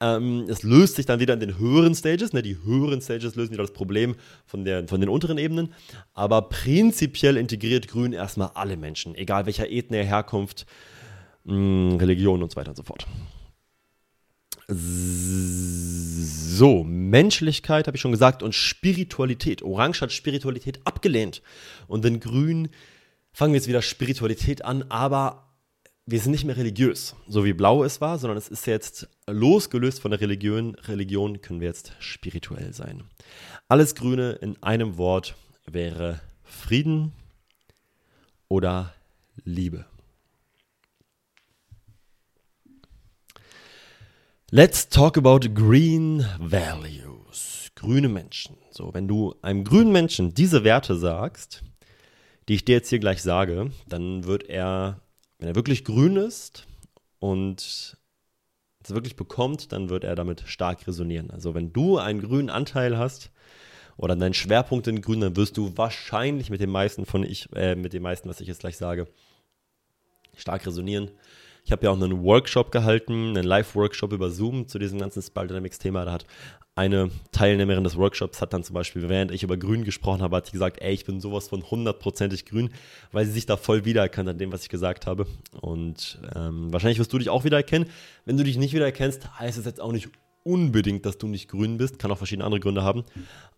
Ähm, 0.00 0.44
es 0.48 0.62
löst 0.62 0.96
sich 0.96 1.06
dann 1.06 1.20
wieder 1.20 1.34
in 1.34 1.40
den 1.40 1.58
höheren 1.58 1.94
Stages. 1.94 2.32
Ne? 2.32 2.42
Die 2.42 2.58
höheren 2.62 3.00
Stages 3.00 3.34
lösen 3.34 3.52
wieder 3.52 3.62
das 3.62 3.72
Problem 3.72 4.14
von, 4.44 4.64
der, 4.64 4.86
von 4.88 5.00
den 5.00 5.08
unteren 5.08 5.38
Ebenen. 5.38 5.72
Aber 6.12 6.42
prinzipiell 6.42 7.36
integriert 7.36 7.88
Grün 7.88 8.12
erstmal 8.12 8.50
alle 8.54 8.76
Menschen, 8.76 9.14
egal 9.14 9.46
welcher 9.46 9.70
Ethnie, 9.70 10.04
Herkunft, 10.04 10.66
mh, 11.44 11.54
hm, 11.54 11.96
Religion 11.98 12.42
und 12.42 12.50
so 12.50 12.56
weiter 12.56 12.70
und 12.70 12.76
so 12.76 12.82
fort. 12.82 13.06
So, 16.58 16.82
Menschlichkeit 16.82 17.86
habe 17.86 17.96
ich 17.96 18.00
schon 18.00 18.10
gesagt 18.10 18.42
und 18.42 18.54
Spiritualität. 18.54 19.62
Orange 19.62 20.00
hat 20.00 20.12
Spiritualität 20.12 20.80
abgelehnt. 20.84 21.40
Und 21.86 22.04
in 22.04 22.18
Grün 22.18 22.68
fangen 23.32 23.52
wir 23.52 23.58
jetzt 23.58 23.68
wieder 23.68 23.82
Spiritualität 23.82 24.64
an, 24.64 24.84
aber 24.88 25.45
wir 26.08 26.20
sind 26.20 26.30
nicht 26.30 26.44
mehr 26.44 26.56
religiös, 26.56 27.16
so 27.26 27.44
wie 27.44 27.52
Blau 27.52 27.82
es 27.82 28.00
war, 28.00 28.18
sondern 28.18 28.38
es 28.38 28.48
ist 28.48 28.66
jetzt 28.66 29.08
losgelöst 29.26 30.00
von 30.00 30.12
der 30.12 30.20
Religion. 30.20 30.76
Religion 30.76 31.42
können 31.42 31.60
wir 31.60 31.66
jetzt 31.66 31.92
spirituell 31.98 32.72
sein. 32.72 33.02
Alles 33.68 33.96
Grüne 33.96 34.32
in 34.34 34.62
einem 34.62 34.98
Wort 34.98 35.34
wäre 35.66 36.20
Frieden 36.44 37.12
oder 38.46 38.94
Liebe. 39.44 39.84
Let's 44.52 44.88
talk 44.88 45.18
about 45.18 45.40
green 45.54 46.24
values. 46.38 47.72
Grüne 47.74 48.08
Menschen. 48.08 48.56
So, 48.70 48.94
wenn 48.94 49.08
du 49.08 49.34
einem 49.42 49.64
grünen 49.64 49.90
Menschen 49.90 50.34
diese 50.34 50.62
Werte 50.62 50.96
sagst, 50.96 51.64
die 52.48 52.54
ich 52.54 52.64
dir 52.64 52.76
jetzt 52.76 52.90
hier 52.90 53.00
gleich 53.00 53.22
sage, 53.22 53.72
dann 53.88 54.22
wird 54.22 54.44
er 54.44 55.00
wenn 55.38 55.48
er 55.48 55.54
wirklich 55.54 55.84
grün 55.84 56.16
ist 56.16 56.66
und 57.18 57.98
es 58.82 58.94
wirklich 58.94 59.16
bekommt, 59.16 59.72
dann 59.72 59.90
wird 59.90 60.04
er 60.04 60.14
damit 60.14 60.44
stark 60.46 60.86
resonieren. 60.86 61.30
Also 61.30 61.54
wenn 61.54 61.72
du 61.72 61.98
einen 61.98 62.20
grünen 62.20 62.50
Anteil 62.50 62.98
hast 62.98 63.30
oder 63.96 64.16
deinen 64.16 64.34
Schwerpunkt 64.34 64.86
in 64.86 65.02
grün, 65.02 65.20
dann 65.20 65.36
wirst 65.36 65.56
du 65.56 65.76
wahrscheinlich 65.76 66.50
mit 66.50 66.60
den 66.60 66.70
meisten 66.70 67.06
von 67.06 67.24
ich, 67.24 67.48
äh, 67.54 67.74
mit 67.74 67.92
den 67.92 68.02
meisten, 68.02 68.28
was 68.28 68.40
ich 68.40 68.48
jetzt 68.48 68.60
gleich 68.60 68.76
sage, 68.76 69.08
stark 70.36 70.66
resonieren. 70.66 71.10
Ich 71.64 71.72
habe 71.72 71.84
ja 71.84 71.90
auch 71.90 72.00
einen 72.00 72.22
Workshop 72.22 72.70
gehalten, 72.70 73.30
einen 73.30 73.44
Live-Workshop 73.44 74.12
über 74.12 74.30
Zoom 74.30 74.68
zu 74.68 74.78
diesem 74.78 75.00
ganzen 75.00 75.20
Spiral 75.20 75.48
Dynamics-Thema. 75.48 76.04
Da 76.04 76.12
hat 76.12 76.26
eine 76.76 77.10
Teilnehmerin 77.32 77.84
des 77.84 77.96
Workshops 77.96 78.42
hat 78.42 78.52
dann 78.52 78.62
zum 78.62 78.74
Beispiel, 78.74 79.08
während 79.08 79.32
ich 79.32 79.42
über 79.42 79.56
Grün 79.56 79.82
gesprochen 79.82 80.20
habe, 80.20 80.36
hat 80.36 80.46
sie 80.46 80.52
gesagt, 80.52 80.82
ey, 80.82 80.92
ich 80.92 81.06
bin 81.06 81.22
sowas 81.22 81.48
von 81.48 81.62
hundertprozentig 81.62 82.44
grün, 82.44 82.70
weil 83.12 83.24
sie 83.24 83.32
sich 83.32 83.46
da 83.46 83.56
voll 83.56 83.86
wiedererkannt 83.86 84.28
an 84.28 84.36
dem, 84.36 84.52
was 84.52 84.62
ich 84.62 84.68
gesagt 84.68 85.06
habe. 85.06 85.26
Und 85.62 86.20
ähm, 86.34 86.70
wahrscheinlich 86.70 86.98
wirst 86.98 87.12
du 87.14 87.18
dich 87.18 87.30
auch 87.30 87.44
wiedererkennen. 87.44 87.88
Wenn 88.26 88.36
du 88.36 88.44
dich 88.44 88.58
nicht 88.58 88.74
wiedererkennst, 88.74 89.40
heißt 89.40 89.56
es 89.56 89.64
jetzt 89.64 89.80
auch 89.80 89.90
nicht 89.90 90.10
unbedingt, 90.44 91.06
dass 91.06 91.16
du 91.16 91.28
nicht 91.28 91.48
grün 91.48 91.78
bist. 91.78 91.98
Kann 91.98 92.12
auch 92.12 92.18
verschiedene 92.18 92.44
andere 92.44 92.60
Gründe 92.60 92.82
haben. 92.82 93.04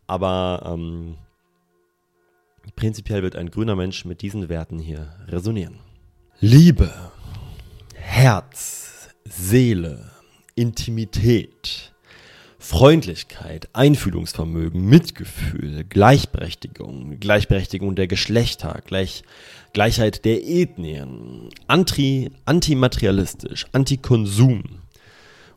Aber 0.07 0.63
ähm, 0.65 1.17
prinzipiell 2.77 3.25
wird 3.25 3.35
ein 3.35 3.51
grüner 3.51 3.75
Mensch 3.75 4.05
mit 4.05 4.23
diesen 4.23 4.49
Werten 4.49 4.79
hier 4.79 5.13
resonieren. 5.27 5.81
Liebe. 6.39 6.95
Herz, 7.95 9.09
Seele, 9.25 10.13
Intimität. 10.55 11.93
Freundlichkeit, 12.59 13.69
Einfühlungsvermögen, 13.73 14.85
Mitgefühl, 14.85 15.85
Gleichberechtigung, 15.89 17.21
Gleichberechtigung 17.21 17.95
der 17.95 18.09
Geschlechter, 18.09 18.83
Gleich, 18.85 19.23
Gleichheit 19.73 20.25
der 20.25 20.45
Ethnien, 20.45 21.51
anti, 21.69 22.31
antimaterialistisch, 22.47 23.67
Antikonsum, 23.73 24.65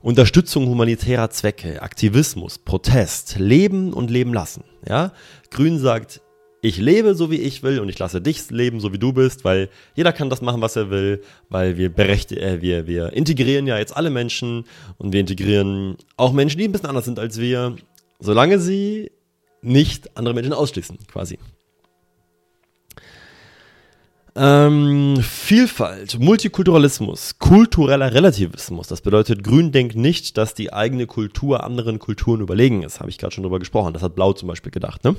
Unterstützung 0.02 0.68
humanitärer 0.68 1.32
Zwecke, 1.32 1.82
Aktivismus, 1.82 2.60
Protest, 2.60 3.38
Leben 3.40 3.94
und 3.94 4.12
Leben 4.12 4.34
lassen. 4.34 4.64
Ja? 4.88 5.12
Grün 5.50 5.80
sagt, 5.80 6.22
ich 6.62 6.78
lebe 6.78 7.16
so 7.16 7.32
wie 7.32 7.42
ich 7.42 7.64
will 7.64 7.80
und 7.80 7.90
ich 7.90 7.98
lasse 7.98 8.22
dich 8.22 8.50
leben 8.52 8.80
so 8.80 8.94
wie 8.94 9.00
du 9.00 9.14
bist, 9.14 9.44
weil 9.44 9.70
jeder 9.96 10.14
kann 10.14 10.30
das 10.30 10.42
machen, 10.42 10.62
was 10.62 10.76
er 10.76 10.92
will, 10.92 11.24
weil 11.50 11.78
wir 11.78 11.90
berecht, 11.90 12.32
äh, 12.32 12.62
wir, 12.62 12.88
wir 12.88 13.14
integrieren 13.14 13.66
ja 13.66 13.78
jetzt 13.78 13.98
alle 13.98 14.12
Menschen 14.12 14.66
und 14.98 15.12
wir 15.12 15.20
integrieren 15.20 15.98
auch 16.18 16.32
Menschen, 16.32 16.60
die 16.60 16.66
ein 16.68 16.72
bisschen 16.72 16.90
anders 16.90 17.06
sind 17.06 17.18
als 17.18 17.40
wir, 17.40 17.76
solange 18.20 18.60
sie 18.60 19.12
nicht 19.64 20.16
andere 20.16 20.36
Menschen 20.36 20.54
ausschließen, 20.54 20.98
quasi. 21.08 21.40
Ähm, 24.34 25.18
Vielfalt, 25.22 26.18
Multikulturalismus, 26.20 27.38
kultureller 27.38 28.14
Relativismus. 28.14 28.88
Das 28.88 29.02
bedeutet, 29.02 29.44
Grün 29.44 29.74
denkt 29.74 29.98
nicht, 29.98 30.38
dass 30.38 30.54
die 30.54 30.72
eigene 30.72 31.06
Kultur 31.06 31.66
anderen 31.66 32.00
Kulturen 32.00 32.40
überlegen 32.40 32.84
ist. 32.84 33.02
Habe 33.02 33.10
ich 33.10 33.18
gerade 33.18 33.34
schon 33.34 33.44
drüber 33.44 33.60
gesprochen. 33.60 33.94
Das 33.94 34.04
hat 34.04 34.16
Blau 34.16 34.32
zum 34.32 34.48
Beispiel 34.48 34.72
gedacht, 34.72 35.04
ne? 35.04 35.18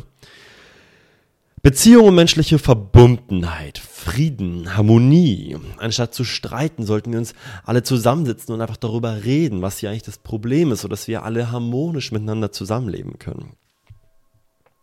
Beziehung 1.65 2.09
und 2.09 2.17
menschliche 2.17 2.59
Verbundenheit, 2.59 3.79
Frieden, 3.79 4.77
Harmonie. 4.77 5.57
Anstatt 5.79 6.13
zu 6.13 6.25
streiten, 6.25 6.85
sollten 6.85 7.13
wir 7.13 7.21
uns 7.21 7.35
alle 7.65 7.85
zusammensitzen 7.85 8.53
und 8.53 8.61
einfach 8.61 8.77
darüber 8.77 9.23
reden, 9.23 9.63
was 9.63 9.79
hier 9.79 9.91
eigentlich 9.91 10.03
das 10.03 10.19
Problem 10.19 10.73
ist, 10.73 10.81
sodass 10.81 11.07
wir 11.07 11.23
alle 11.23 11.53
harmonisch 11.53 12.11
miteinander 12.11 12.51
zusammenleben 12.51 13.21
können. 13.21 13.53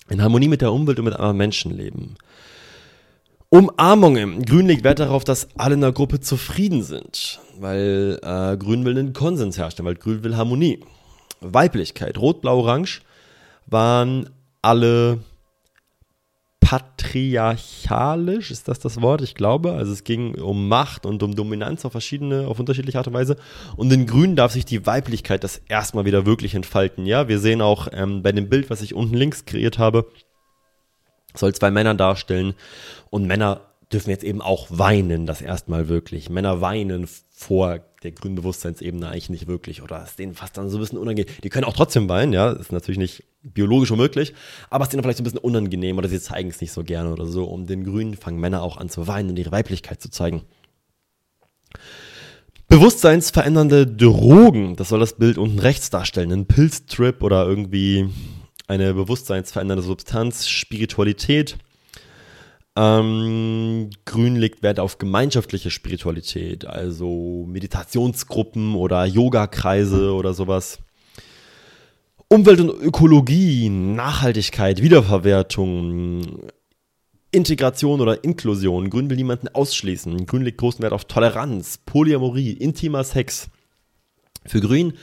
In 0.07 0.23
Harmonie 0.23 0.47
mit 0.47 0.61
der 0.61 0.71
Umwelt 0.71 0.99
und 0.99 1.05
mit 1.05 1.15
anderen 1.15 1.36
Menschen 1.36 1.75
leben. 1.75 2.15
Umarmungen. 3.49 4.45
Grün 4.45 4.67
legt 4.67 4.86
Wert 4.86 4.99
darauf, 4.99 5.25
dass 5.25 5.49
alle 5.57 5.73
in 5.73 5.82
der 5.82 5.91
Gruppe 5.91 6.21
zufrieden 6.21 6.82
sind, 6.82 7.41
weil 7.59 8.19
äh, 8.23 8.55
Grün 8.55 8.86
will 8.86 8.97
einen 8.97 9.11
Konsens 9.11 9.57
herstellen, 9.57 9.86
weil 9.86 9.95
Grün 9.95 10.23
will 10.23 10.38
Harmonie. 10.38 10.80
Weiblichkeit. 11.41 12.17
Rot, 12.17 12.39
Blau, 12.39 12.59
Orange 12.59 13.01
waren 13.65 14.30
alle 14.61 15.19
patriarchalisch, 16.70 18.51
ist 18.51 18.67
das 18.67 18.78
das 18.78 19.01
Wort? 19.01 19.22
Ich 19.24 19.34
glaube. 19.34 19.74
Also 19.74 19.91
es 19.91 20.03
ging 20.03 20.36
um 20.36 20.67
Macht 20.67 21.07
und 21.07 21.24
um 21.24 21.34
Dominanz 21.36 21.84
auf 21.84 21.93
verschiedene, 21.93 22.47
auf 22.47 22.59
unterschiedliche 22.59 22.99
Art 22.99 23.07
und 23.07 23.15
Weise. 23.15 23.38
Und 23.76 23.91
in 23.91 24.05
Grün 24.05 24.36
darf 24.36 24.51
sich 24.51 24.65
die 24.65 24.86
Weiblichkeit 24.86 25.43
das 25.43 25.63
erstmal 25.67 26.05
wieder 26.05 26.28
wirklich 26.28 26.53
entfalten. 26.53 27.07
Ja, 27.07 27.28
wir 27.28 27.39
sehen 27.39 27.63
auch 27.63 27.88
ähm, 27.91 28.22
bei 28.22 28.34
dem 28.34 28.49
Bild, 28.49 28.70
was 28.70 28.84
ich 28.84 28.93
unten 28.93 29.15
links 29.15 29.45
kreiert 29.45 29.80
habe, 29.80 30.11
soll 31.34 31.55
zwei 31.55 31.72
Männer 31.72 31.95
darstellen 31.95 32.53
und 33.09 33.26
Männer 33.26 33.61
dürfen 33.91 34.11
jetzt 34.11 34.24
eben 34.24 34.43
auch 34.43 34.67
weinen, 34.70 35.26
das 35.26 35.41
erstmal 35.41 35.89
wirklich. 35.89 36.30
Männer 36.30 36.61
weinen 36.61 37.09
vor 37.32 37.80
der 38.04 38.12
grünen 38.12 38.36
Bewusstseinsebene 38.36 39.08
eigentlich 39.08 39.30
nicht 39.30 39.47
wirklich 39.47 39.82
oder 39.82 40.04
ist 40.04 40.20
denen 40.20 40.34
fast 40.34 40.58
dann 40.58 40.70
so 40.70 40.78
ein 40.78 40.82
bisschen 40.82 40.97
unangenehm. 40.97 41.32
Die 41.43 41.50
können 41.50 41.66
auch 41.66 41.74
trotzdem 41.74 42.08
weinen, 42.08 42.34
ja, 42.34 42.52
ist 42.52 42.72
natürlich 42.72 42.97
nicht 42.97 43.24
biologisch 43.43 43.91
unmöglich, 43.91 44.34
aber 44.70 44.84
es 44.84 44.88
ist 44.88 44.93
denen 44.93 45.04
vielleicht 45.04 45.18
so 45.18 45.22
ein 45.22 45.26
bisschen 45.26 45.39
unangenehm 45.39 45.97
oder 45.97 46.10
sie 46.10 46.20
zeigen 46.20 46.50
es 46.50 46.62
nicht 46.62 46.72
so 46.72 46.84
gerne 46.84 47.12
oder 47.12 47.26
so. 47.26 47.45
Um 47.45 47.68
den 47.68 47.84
Grünen 47.84 48.16
fangen 48.16 48.39
Männer 48.39 48.62
auch 48.62 48.78
an 48.78 48.89
zu 48.89 49.08
weinen 49.08 49.30
und 49.30 49.39
ihre 49.39 49.52
Weiblichkeit 49.52 50.02
zu 50.02 50.10
zeigen. 50.10 50.43
Bewusstseinsverändernde 52.68 53.88
Drogen, 53.88 54.76
das 54.76 54.89
soll 54.89 55.00
das 55.00 55.14
Bild 55.14 55.38
unten 55.38 55.60
rechts 55.60 55.89
darstellen. 55.89 56.32
Ein 56.32 56.45
Pilztrip 56.45 57.24
oder 57.24 57.47
irgendwie 57.47 58.10
eine 58.68 58.93
bewusstseinsverändernde 58.93 59.84
Substanz, 59.84 60.47
Spiritualität 60.47 61.58
ähm, 62.80 63.89
Grün 64.05 64.38
legt 64.38 64.63
Wert 64.63 64.80
auf 64.80 64.99
gemeinschaftliche 64.99 65.69
Spiritualität, 65.69 66.65
also 66.65 67.45
Meditationsgruppen 67.45 68.75
oder 68.75 69.03
Yoga-Kreise 69.03 70.13
oder 70.13 70.34
sowas. 70.34 70.80
Umwelt 72.30 72.61
und 72.61 72.69
Ökologie, 72.69 73.67
Nachhaltigkeit, 73.67 74.82
Wiederverwertung, 74.82 76.47
Integration 77.32 77.99
oder 77.99 78.23
Inklusion. 78.23 78.89
Grün 78.89 79.09
will 79.09 79.17
niemanden 79.17 79.49
ausschließen. 79.49 80.25
Grün 80.25 80.43
legt 80.43 80.59
großen 80.59 80.82
Wert 80.82 80.93
auf 80.93 81.03
Toleranz, 81.03 81.80
Polyamorie, 81.86 82.53
intimer 82.53 83.03
Sex. 83.03 83.49
Für 84.45 84.61
Grün 84.61 84.93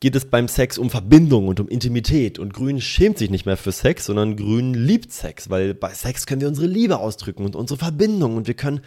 geht 0.00 0.16
es 0.16 0.24
beim 0.24 0.48
Sex 0.48 0.78
um 0.78 0.88
Verbindung 0.88 1.46
und 1.46 1.60
um 1.60 1.68
Intimität. 1.68 2.38
Und 2.38 2.54
Grün 2.54 2.80
schämt 2.80 3.18
sich 3.18 3.30
nicht 3.30 3.44
mehr 3.44 3.58
für 3.58 3.70
Sex, 3.70 4.06
sondern 4.06 4.36
Grün 4.36 4.72
liebt 4.72 5.12
Sex, 5.12 5.50
weil 5.50 5.74
bei 5.74 5.92
Sex 5.92 6.26
können 6.26 6.40
wir 6.40 6.48
unsere 6.48 6.66
Liebe 6.66 6.98
ausdrücken 6.98 7.44
und 7.44 7.54
unsere 7.54 7.78
Verbindung 7.78 8.36
und 8.36 8.46
wir 8.46 8.54
können 8.54 8.80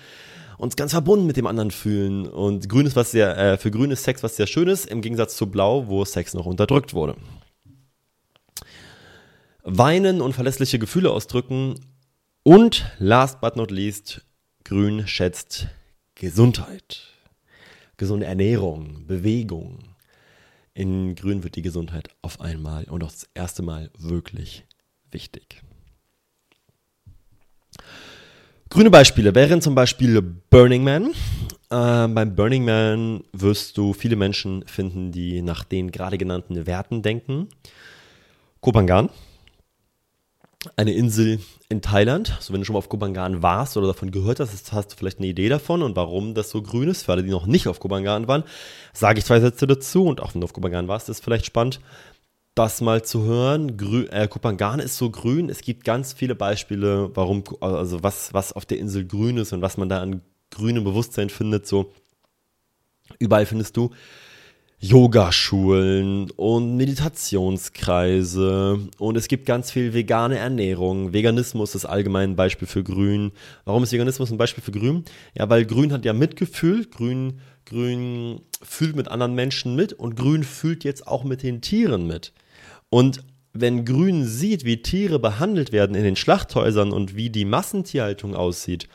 uns 0.58 0.76
ganz 0.76 0.92
verbunden 0.92 1.28
mit 1.28 1.38
dem 1.38 1.46
anderen 1.46 1.72
fühlen. 1.72 2.28
Und 2.28 2.68
Grün 2.68 2.88
ist 2.88 2.96
was 2.96 3.12
sehr, 3.12 3.38
äh, 3.38 3.58
für 3.58 3.70
Grün 3.70 3.92
ist 3.92 4.04
Sex 4.04 4.24
was 4.24 4.36
sehr 4.36 4.48
Schönes, 4.48 4.86
im 4.86 5.02
Gegensatz 5.02 5.38
zu 5.38 5.48
Blau, 5.48 5.88
wo 5.88 6.04
Sex 6.04 6.34
noch 6.34 6.48
unterdrückt 6.48 6.94
wurde. 6.94 7.16
Weinen 9.64 10.20
und 10.20 10.34
verlässliche 10.34 10.80
Gefühle 10.80 11.12
ausdrücken. 11.12 11.76
Und 12.44 12.92
last 12.98 13.40
but 13.40 13.56
not 13.56 13.72
least, 13.72 14.26
Grün 14.64 15.08
schätzt 15.08 15.68
Gesundheit. 16.16 17.10
Gesunde 17.98 18.26
Ernährung, 18.26 19.06
Bewegung, 19.06 19.93
in 20.74 21.16
Grün 21.16 21.44
wird 21.44 21.56
die 21.56 21.62
Gesundheit 21.62 22.10
auf 22.22 22.42
einmal 22.42 22.86
und 22.86 23.04
auch 23.04 23.12
das 23.12 23.28
erste 23.34 23.62
Mal 23.62 23.92
wirklich 23.98 24.66
wichtig. 25.12 25.62
Grüne 28.70 28.90
Beispiele 28.90 29.36
wären 29.36 29.62
zum 29.62 29.76
Beispiel 29.76 30.20
Burning 30.22 30.84
Man. 30.84 31.12
Äh, 31.70 32.08
beim 32.08 32.36
Burning 32.36 32.66
Man 32.66 33.24
wirst 33.32 33.78
du 33.78 33.94
viele 33.94 34.16
Menschen 34.16 34.66
finden, 34.66 35.12
die 35.12 35.44
nach 35.44 35.64
den 35.64 35.92
gerade 35.92 36.18
genannten 36.18 36.66
Werten 36.66 37.04
denken. 37.04 37.50
Kopangan, 38.62 39.10
eine 40.76 40.94
Insel 40.94 41.40
in 41.74 41.82
Thailand. 41.82 42.38
So, 42.40 42.54
wenn 42.54 42.62
du 42.62 42.66
schon 42.66 42.74
mal 42.74 42.80
auf 42.80 42.88
Kopangan 42.88 43.42
warst 43.42 43.76
oder 43.76 43.88
davon 43.88 44.12
gehört 44.12 44.40
hast, 44.40 44.72
hast 44.72 44.92
du 44.92 44.96
vielleicht 44.96 45.18
eine 45.18 45.28
Idee 45.28 45.50
davon 45.50 45.82
und 45.82 45.96
warum 45.96 46.34
das 46.34 46.50
so 46.50 46.62
grün 46.62 46.88
ist. 46.88 47.04
Für 47.04 47.14
alle, 47.14 47.24
die 47.24 47.32
noch 47.32 47.46
nicht 47.46 47.68
auf 47.68 47.80
Kopangan 47.80 48.28
waren, 48.28 48.44
sage 48.94 49.20
ich 49.20 49.26
zwei 49.26 49.40
Sätze 49.40 49.68
dazu 49.68 50.06
und 50.06 50.22
auch 50.22 50.34
wenn 50.34 50.42
du 50.42 50.46
auf 50.46 50.54
Kopangan 50.54 50.88
warst, 50.88 51.10
ist 51.10 51.24
vielleicht 51.24 51.46
spannend, 51.46 51.82
das 52.56 52.80
mal 52.80 53.04
zu 53.04 53.24
hören. 53.24 53.76
Grün, 53.76 54.08
äh, 54.10 54.28
Kopangan 54.28 54.80
ist 54.80 54.98
so 54.98 55.10
grün. 55.10 55.50
Es 55.50 55.62
gibt 55.62 55.84
ganz 55.84 56.14
viele 56.14 56.36
Beispiele, 56.36 57.10
warum, 57.16 57.44
also 57.60 58.04
was, 58.04 58.34
was 58.34 58.54
auf 58.54 58.66
der 58.66 58.78
Insel 58.78 59.06
grün 59.06 59.38
ist 59.38 59.52
und 59.52 59.62
was 59.62 59.76
man 59.76 59.90
da 59.90 60.02
an 60.02 60.22
grünem 60.52 60.84
Bewusstsein 60.84 61.30
findet. 61.30 61.68
So, 61.68 61.92
überall 63.20 63.46
findest 63.46 63.76
du 63.76 63.90
Yogaschulen 64.84 66.30
und 66.32 66.76
Meditationskreise 66.76 68.90
und 68.98 69.16
es 69.16 69.30
gibt 69.30 69.46
ganz 69.46 69.72
viel 69.72 69.94
vegane 69.94 70.38
Ernährung. 70.38 71.14
Veganismus 71.14 71.74
ist 71.74 71.86
allgemein 71.86 72.32
ein 72.32 72.36
Beispiel 72.36 72.68
für 72.68 72.84
Grün. 72.84 73.32
Warum 73.64 73.84
ist 73.84 73.94
Veganismus 73.94 74.30
ein 74.30 74.38
Beispiel 74.38 74.62
für 74.62 74.74
Grün? 74.74 75.06
Ja, 75.38 75.50
weil 75.50 75.66
Grün 75.66 75.94
hat 75.94 76.04
ja 76.04 76.12
Mitgefühl. 76.12 76.86
Grün, 76.86 77.40
Grün 77.66 78.42
fühlt 78.62 78.98
mit 78.98 79.08
anderen 79.08 79.36
Menschen 79.36 79.78
mit 79.78 79.94
und 79.94 80.18
Grün 80.18 80.44
fühlt 80.44 80.84
jetzt 80.84 81.08
auch 81.08 81.24
mit 81.24 81.44
den 81.44 81.62
Tieren 81.62 82.06
mit. 82.06 82.34
Und 82.90 83.24
wenn 83.54 83.86
Grün 83.86 84.26
sieht, 84.26 84.66
wie 84.66 84.82
Tiere 84.82 85.18
behandelt 85.18 85.72
werden 85.72 85.96
in 85.96 86.04
den 86.04 86.18
Schlachthäusern 86.18 86.92
und 86.92 87.16
wie 87.16 87.30
die 87.30 87.46
Massentierhaltung 87.46 88.36
aussieht 88.36 88.90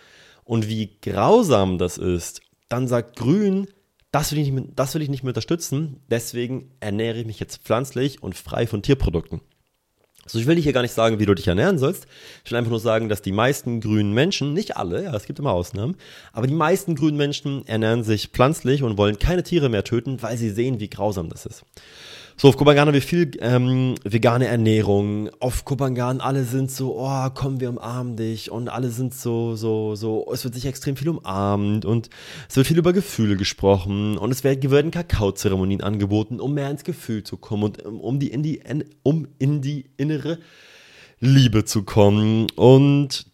und 0.45 0.69
wie 0.69 0.99
grausam 1.01 1.79
das 1.79 1.97
ist, 1.97 2.43
dann 2.69 2.89
sagt 2.89 3.17
Grün, 3.17 3.69
das 4.11 4.33
will, 4.33 4.39
ich 4.39 4.51
nicht, 4.51 4.69
das 4.77 4.95
will 4.95 5.03
ich 5.03 5.09
nicht 5.09 5.23
mehr 5.23 5.31
unterstützen, 5.31 6.01
deswegen 6.09 6.71
ernähre 6.81 7.19
ich 7.19 7.27
mich 7.27 7.41
jetzt 7.41 7.63
pflanzlich 7.63 8.23
und 8.23 8.37
frei 8.37 8.67
von 8.67 8.83
Tierprodukten. 8.83 9.41
So, 10.27 10.39
ich 10.39 10.47
will 10.47 10.57
dich 10.57 10.65
hier 10.65 10.75
gar 10.75 10.83
nicht 10.83 10.93
sagen, 10.93 11.19
wie 11.19 11.27
du 11.27 11.35
dich 11.35 11.49
ernähren 11.49 11.79
sollst. 11.79 12.07
Ich 12.45 12.51
will 12.51 12.59
einfach 12.59 12.71
nur 12.71 12.81
sagen, 12.81 13.09
dass 13.09 13.23
die 13.23 13.33
meisten 13.33 13.81
grünen 13.81 14.13
Menschen, 14.13 14.53
nicht 14.53 14.77
alle, 14.77 15.05
ja, 15.05 15.15
es 15.15 15.25
gibt 15.25 15.39
immer 15.39 15.53
Ausnahmen, 15.53 15.97
aber 16.33 16.47
die 16.47 16.55
meisten 16.55 16.95
grünen 16.95 17.17
Menschen 17.17 17.67
ernähren 17.67 18.05
sich 18.05 18.29
pflanzlich 18.29 18.83
und 18.83 18.99
wollen 18.99 19.19
keine 19.19 19.43
Tiere 19.43 19.69
mehr 19.71 19.85
töten, 19.85 20.23
weil 20.23 20.37
sie 20.37 20.51
sehen, 20.51 20.81
wie 20.81 20.91
grausam 20.91 21.31
das 21.31 21.47
ist. 21.47 21.65
So, 22.41 22.47
auf 22.47 22.57
Kopangan 22.57 22.87
haben 22.87 22.95
wir 22.95 23.03
viel 23.03 23.33
ähm, 23.41 23.97
vegane 24.05 24.47
Ernährung. 24.47 25.29
Auf 25.41 25.65
Kopangan 25.65 26.21
alle 26.21 26.45
sind 26.45 26.71
so, 26.71 26.97
oh, 26.97 27.31
komm, 27.35 27.59
wir 27.59 27.69
umarmen 27.69 28.15
dich. 28.15 28.53
Und 28.53 28.69
alle 28.69 28.91
sind 28.91 29.13
so, 29.13 29.57
so, 29.57 29.97
so, 29.97 30.25
es 30.33 30.45
wird 30.45 30.55
sich 30.55 30.65
extrem 30.67 30.95
viel 30.95 31.09
umarmt 31.09 31.85
und 31.85 32.11
es 32.49 32.55
wird 32.55 32.69
viel 32.69 32.79
über 32.79 32.93
Gefühle 32.93 33.37
gesprochen 33.37 34.17
und 34.17 34.31
es 34.31 34.45
werden 34.45 34.93
Kakaozeremonien 34.93 35.81
angeboten, 35.81 36.39
um 36.39 36.55
mehr 36.55 36.71
ins 36.71 36.85
Gefühl 36.85 37.25
zu 37.25 37.39
kommen 37.39 37.75
und 37.75 37.99
um 37.99 38.21
die, 38.21 38.29
in 38.29 38.45
die, 38.45 38.63
um 39.03 39.27
in 39.41 39.61
die 39.61 39.87
innere 39.97 40.39
Liebe 41.19 41.65
zu 41.65 41.83
kommen. 41.83 42.47
Und 42.55 43.27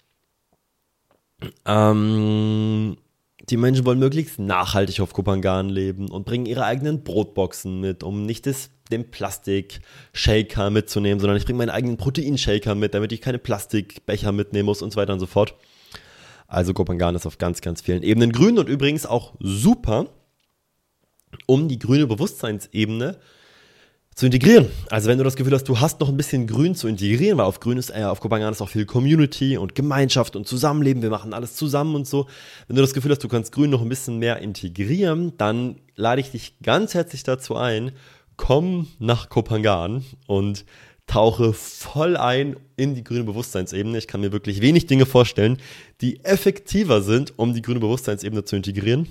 ähm, 1.67 2.97
Die 3.51 3.57
Menschen 3.57 3.85
wollen 3.85 3.99
möglichst 3.99 4.39
nachhaltig 4.39 5.01
auf 5.01 5.13
Kopangan 5.13 5.69
leben 5.69 6.11
und 6.11 6.25
bringen 6.25 6.47
ihre 6.47 6.65
eigenen 6.65 7.05
Brotboxen 7.05 7.81
mit, 7.81 8.03
um 8.03 8.25
nicht 8.25 8.47
das, 8.47 8.71
den 8.91 9.11
Plastik-Shaker 9.11 10.71
mitzunehmen, 10.71 11.21
sondern 11.21 11.37
ich 11.37 11.45
bringe 11.45 11.59
meinen 11.59 11.71
eigenen 11.71 11.97
Proteinshaker 11.97 12.75
mit, 12.75 12.95
damit 12.95 13.13
ich 13.13 13.21
keine 13.21 13.39
Plastikbecher 13.39 14.33
mitnehmen 14.33 14.67
muss 14.67 14.81
und 14.81 14.93
so 14.93 14.97
weiter 14.97 15.13
und 15.13 15.21
so 15.21 15.27
fort. 15.27 15.55
Also 16.47 16.73
Kopangan 16.73 17.17
ist 17.17 17.27
auf 17.27 17.39
ganz, 17.39 17.61
ganz 17.61 17.83
vielen 17.83 18.03
Ebenen 18.03 18.33
grün 18.33 18.59
und 18.59 18.69
übrigens 18.69 19.07
auch 19.07 19.35
super, 19.41 20.07
um 21.47 21.69
die 21.69 21.79
grüne 21.79 22.07
Bewusstseinsebene 22.07 23.19
zu 24.15 24.27
integrieren. 24.27 24.69
Also 24.91 25.09
wenn 25.09 25.19
du 25.19 25.25
das 25.25 25.35
Gefühl 25.35 25.53
hast, 25.53 25.69
du 25.69 25.81
hast 25.81 26.01
noch 26.01 26.09
ein 26.09 26.17
bisschen 26.17 26.47
Grün 26.47 26.75
zu 26.75 26.87
integrieren, 26.87 27.39
weil 27.39 27.47
auf 27.47 27.61
Grün 27.61 27.79
ist, 27.79 27.91
äh, 27.91 28.05
auf 28.05 28.21
Kopangan 28.21 28.53
ist 28.53 28.63
auch 28.63 28.69
viel 28.69 28.87
Community 28.87 29.57
und 29.57 29.75
Gemeinschaft 29.75 30.37
und 30.37 30.47
Zusammenleben, 30.47 31.03
wir 31.03 31.11
machen 31.11 31.35
alles 31.35 31.57
zusammen 31.57 31.95
und 31.97 32.07
so. 32.07 32.27
Wenn 32.69 32.77
du 32.77 32.83
das 32.83 32.95
Gefühl 32.95 33.11
hast, 33.11 33.25
du 33.25 33.29
kannst 33.29 33.53
Grün 33.53 33.71
noch 33.71 33.83
ein 33.83 33.89
bisschen 33.89 34.19
mehr 34.19 34.39
integrieren, 34.39 35.37
dann 35.37 35.81
lade 35.97 36.21
ich 36.21 36.31
dich 36.31 36.61
ganz 36.63 36.95
herzlich 36.95 37.25
dazu 37.25 37.57
ein, 37.57 37.93
komm 38.37 38.89
nach 38.99 39.29
Kopangan 39.29 40.05
und 40.27 40.65
tauche 41.07 41.53
voll 41.53 42.17
ein 42.17 42.57
in 42.77 42.95
die 42.95 43.05
grüne 43.05 43.25
Bewusstseinsebene. 43.25 43.99
Ich 43.99 44.07
kann 44.07 44.21
mir 44.21 44.33
wirklich 44.33 44.61
wenig 44.61 44.87
Dinge 44.87 45.07
vorstellen, 45.07 45.59
die 46.01 46.25
effektiver 46.25 47.03
sind, 47.03 47.39
um 47.39 47.53
die 47.53 47.63
grüne 47.63 47.81
Bewusstseinsebene 47.81 48.45
zu 48.45 48.57
integrieren. 48.57 49.09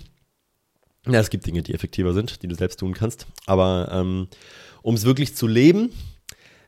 Ja, 1.05 1.19
es 1.19 1.29
gibt 1.29 1.45
Dinge, 1.45 1.61
die 1.61 1.73
effektiver 1.73 2.13
sind, 2.13 2.41
die 2.41 2.47
du 2.47 2.55
selbst 2.55 2.79
tun 2.79 2.93
kannst. 2.93 3.27
Aber 3.45 3.89
ähm, 3.91 4.27
um 4.83 4.93
es 4.93 5.05
wirklich 5.05 5.35
zu 5.35 5.47
leben, 5.47 5.89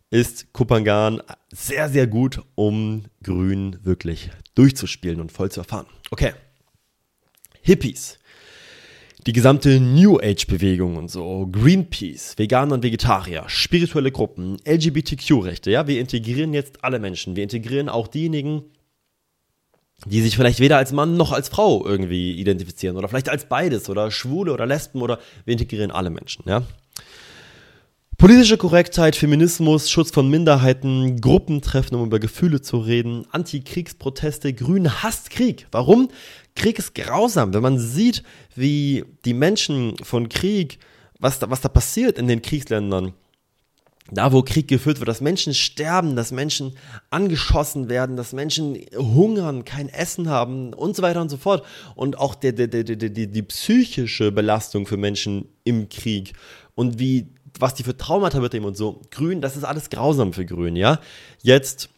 ist 0.10 0.52
Kupangan 0.54 1.22
sehr, 1.52 1.90
sehr 1.90 2.08
gut, 2.08 2.42
um 2.56 3.04
Grün 3.22 3.78
wirklich 3.84 4.32
durchzuspielen 4.56 5.22
und 5.22 5.32
voll 5.32 5.52
zu 5.52 5.60
erfahren. 5.60 5.86
Okay. 6.10 6.34
Hippies. 7.62 8.18
Die 9.28 9.34
gesamte 9.34 9.80
New 9.80 10.20
Age-Bewegung 10.20 10.98
und 10.98 11.10
so, 11.10 11.48
Greenpeace, 11.48 12.38
Veganer 12.38 12.76
und 12.76 12.84
Vegetarier, 12.84 13.46
spirituelle 13.48 14.12
Gruppen, 14.12 14.58
LGBTQ-Rechte, 14.68 15.72
ja, 15.72 15.88
wir 15.88 16.00
integrieren 16.00 16.54
jetzt 16.54 16.84
alle 16.84 17.00
Menschen. 17.00 17.36
Wir 17.36 17.42
integrieren 17.42 17.90
auch 17.90 18.08
diejenigen, 18.08 18.66
die 20.06 20.22
sich 20.22 20.36
vielleicht 20.36 20.60
weder 20.60 20.78
als 20.78 20.92
Mann 20.92 21.18
noch 21.18 21.32
als 21.32 21.50
Frau 21.50 21.84
irgendwie 21.84 22.34
identifizieren 22.34 22.98
oder 22.98 23.08
vielleicht 23.08 23.30
als 23.30 23.50
beides 23.50 23.90
oder 23.90 24.12
Schwule 24.12 24.54
oder 24.54 24.68
Lesben 24.68 25.02
oder 25.02 25.20
wir 25.46 25.54
integrieren 25.54 25.90
alle 25.90 26.12
Menschen, 26.12 26.44
ja. 26.48 26.64
Politische 28.18 28.58
Korrektheit, 28.58 29.18
Feminismus, 29.18 29.90
Schutz 29.90 30.10
von 30.10 30.30
Minderheiten, 30.30 31.20
Gruppentreffen, 31.20 31.98
um 31.98 32.06
über 32.06 32.18
Gefühle 32.18 32.62
zu 32.62 32.78
reden, 32.78 33.26
Antikriegsproteste, 33.32 34.54
Grün 34.54 35.04
hasst 35.04 35.30
Krieg. 35.30 35.68
Warum? 35.72 36.08
Krieg 36.56 36.80
ist 36.80 36.96
grausam. 36.96 37.54
Wenn 37.54 37.62
man 37.62 37.78
sieht, 37.78 38.24
wie 38.56 39.04
die 39.26 39.34
Menschen 39.34 39.98
von 40.02 40.30
Krieg, 40.30 40.80
was 41.20 41.40
da, 41.40 41.50
was 41.50 41.60
da 41.60 41.68
passiert 41.68 42.18
in 42.18 42.30
den 42.30 42.42
Kriegsländern, 42.42 43.14
da 44.12 44.32
wo 44.32 44.44
Krieg 44.44 44.70
geführt 44.70 45.00
wird, 45.00 45.10
dass 45.10 45.20
Menschen 45.20 45.54
sterben, 45.54 46.16
dass 46.16 46.32
Menschen 46.32 46.78
angeschossen 47.10 47.90
werden, 47.90 48.16
dass 48.16 48.32
Menschen 48.32 48.78
hungern, 48.96 49.66
kein 49.66 49.90
Essen 49.90 50.30
haben 50.30 50.74
und 50.74 50.96
so 50.96 51.02
weiter 51.02 51.20
und 51.20 51.30
so 51.30 51.38
fort. 51.38 51.66
Und 51.96 52.18
auch 52.18 52.36
der, 52.36 52.54
der, 52.54 52.68
der, 52.68 52.86
der, 52.86 53.10
die, 53.10 53.28
die 53.28 53.44
psychische 53.44 54.32
Belastung 54.32 54.88
für 54.88 54.96
Menschen 54.96 55.50
im 55.66 55.90
Krieg 55.90 56.32
und 56.76 57.00
wie 57.00 57.35
was 57.60 57.74
die 57.74 57.84
für 57.84 57.98
Traumata 57.98 58.40
mitnehmen 58.40 58.66
und 58.66 58.78
so. 58.78 59.02
Grün, 59.12 59.42
das 59.42 59.56
ist 59.56 59.64
alles 59.64 59.90
grausam 59.90 60.34
für 60.34 60.46
Grün, 60.46 60.76
ja. 60.76 61.00
Jetzt 61.42 61.90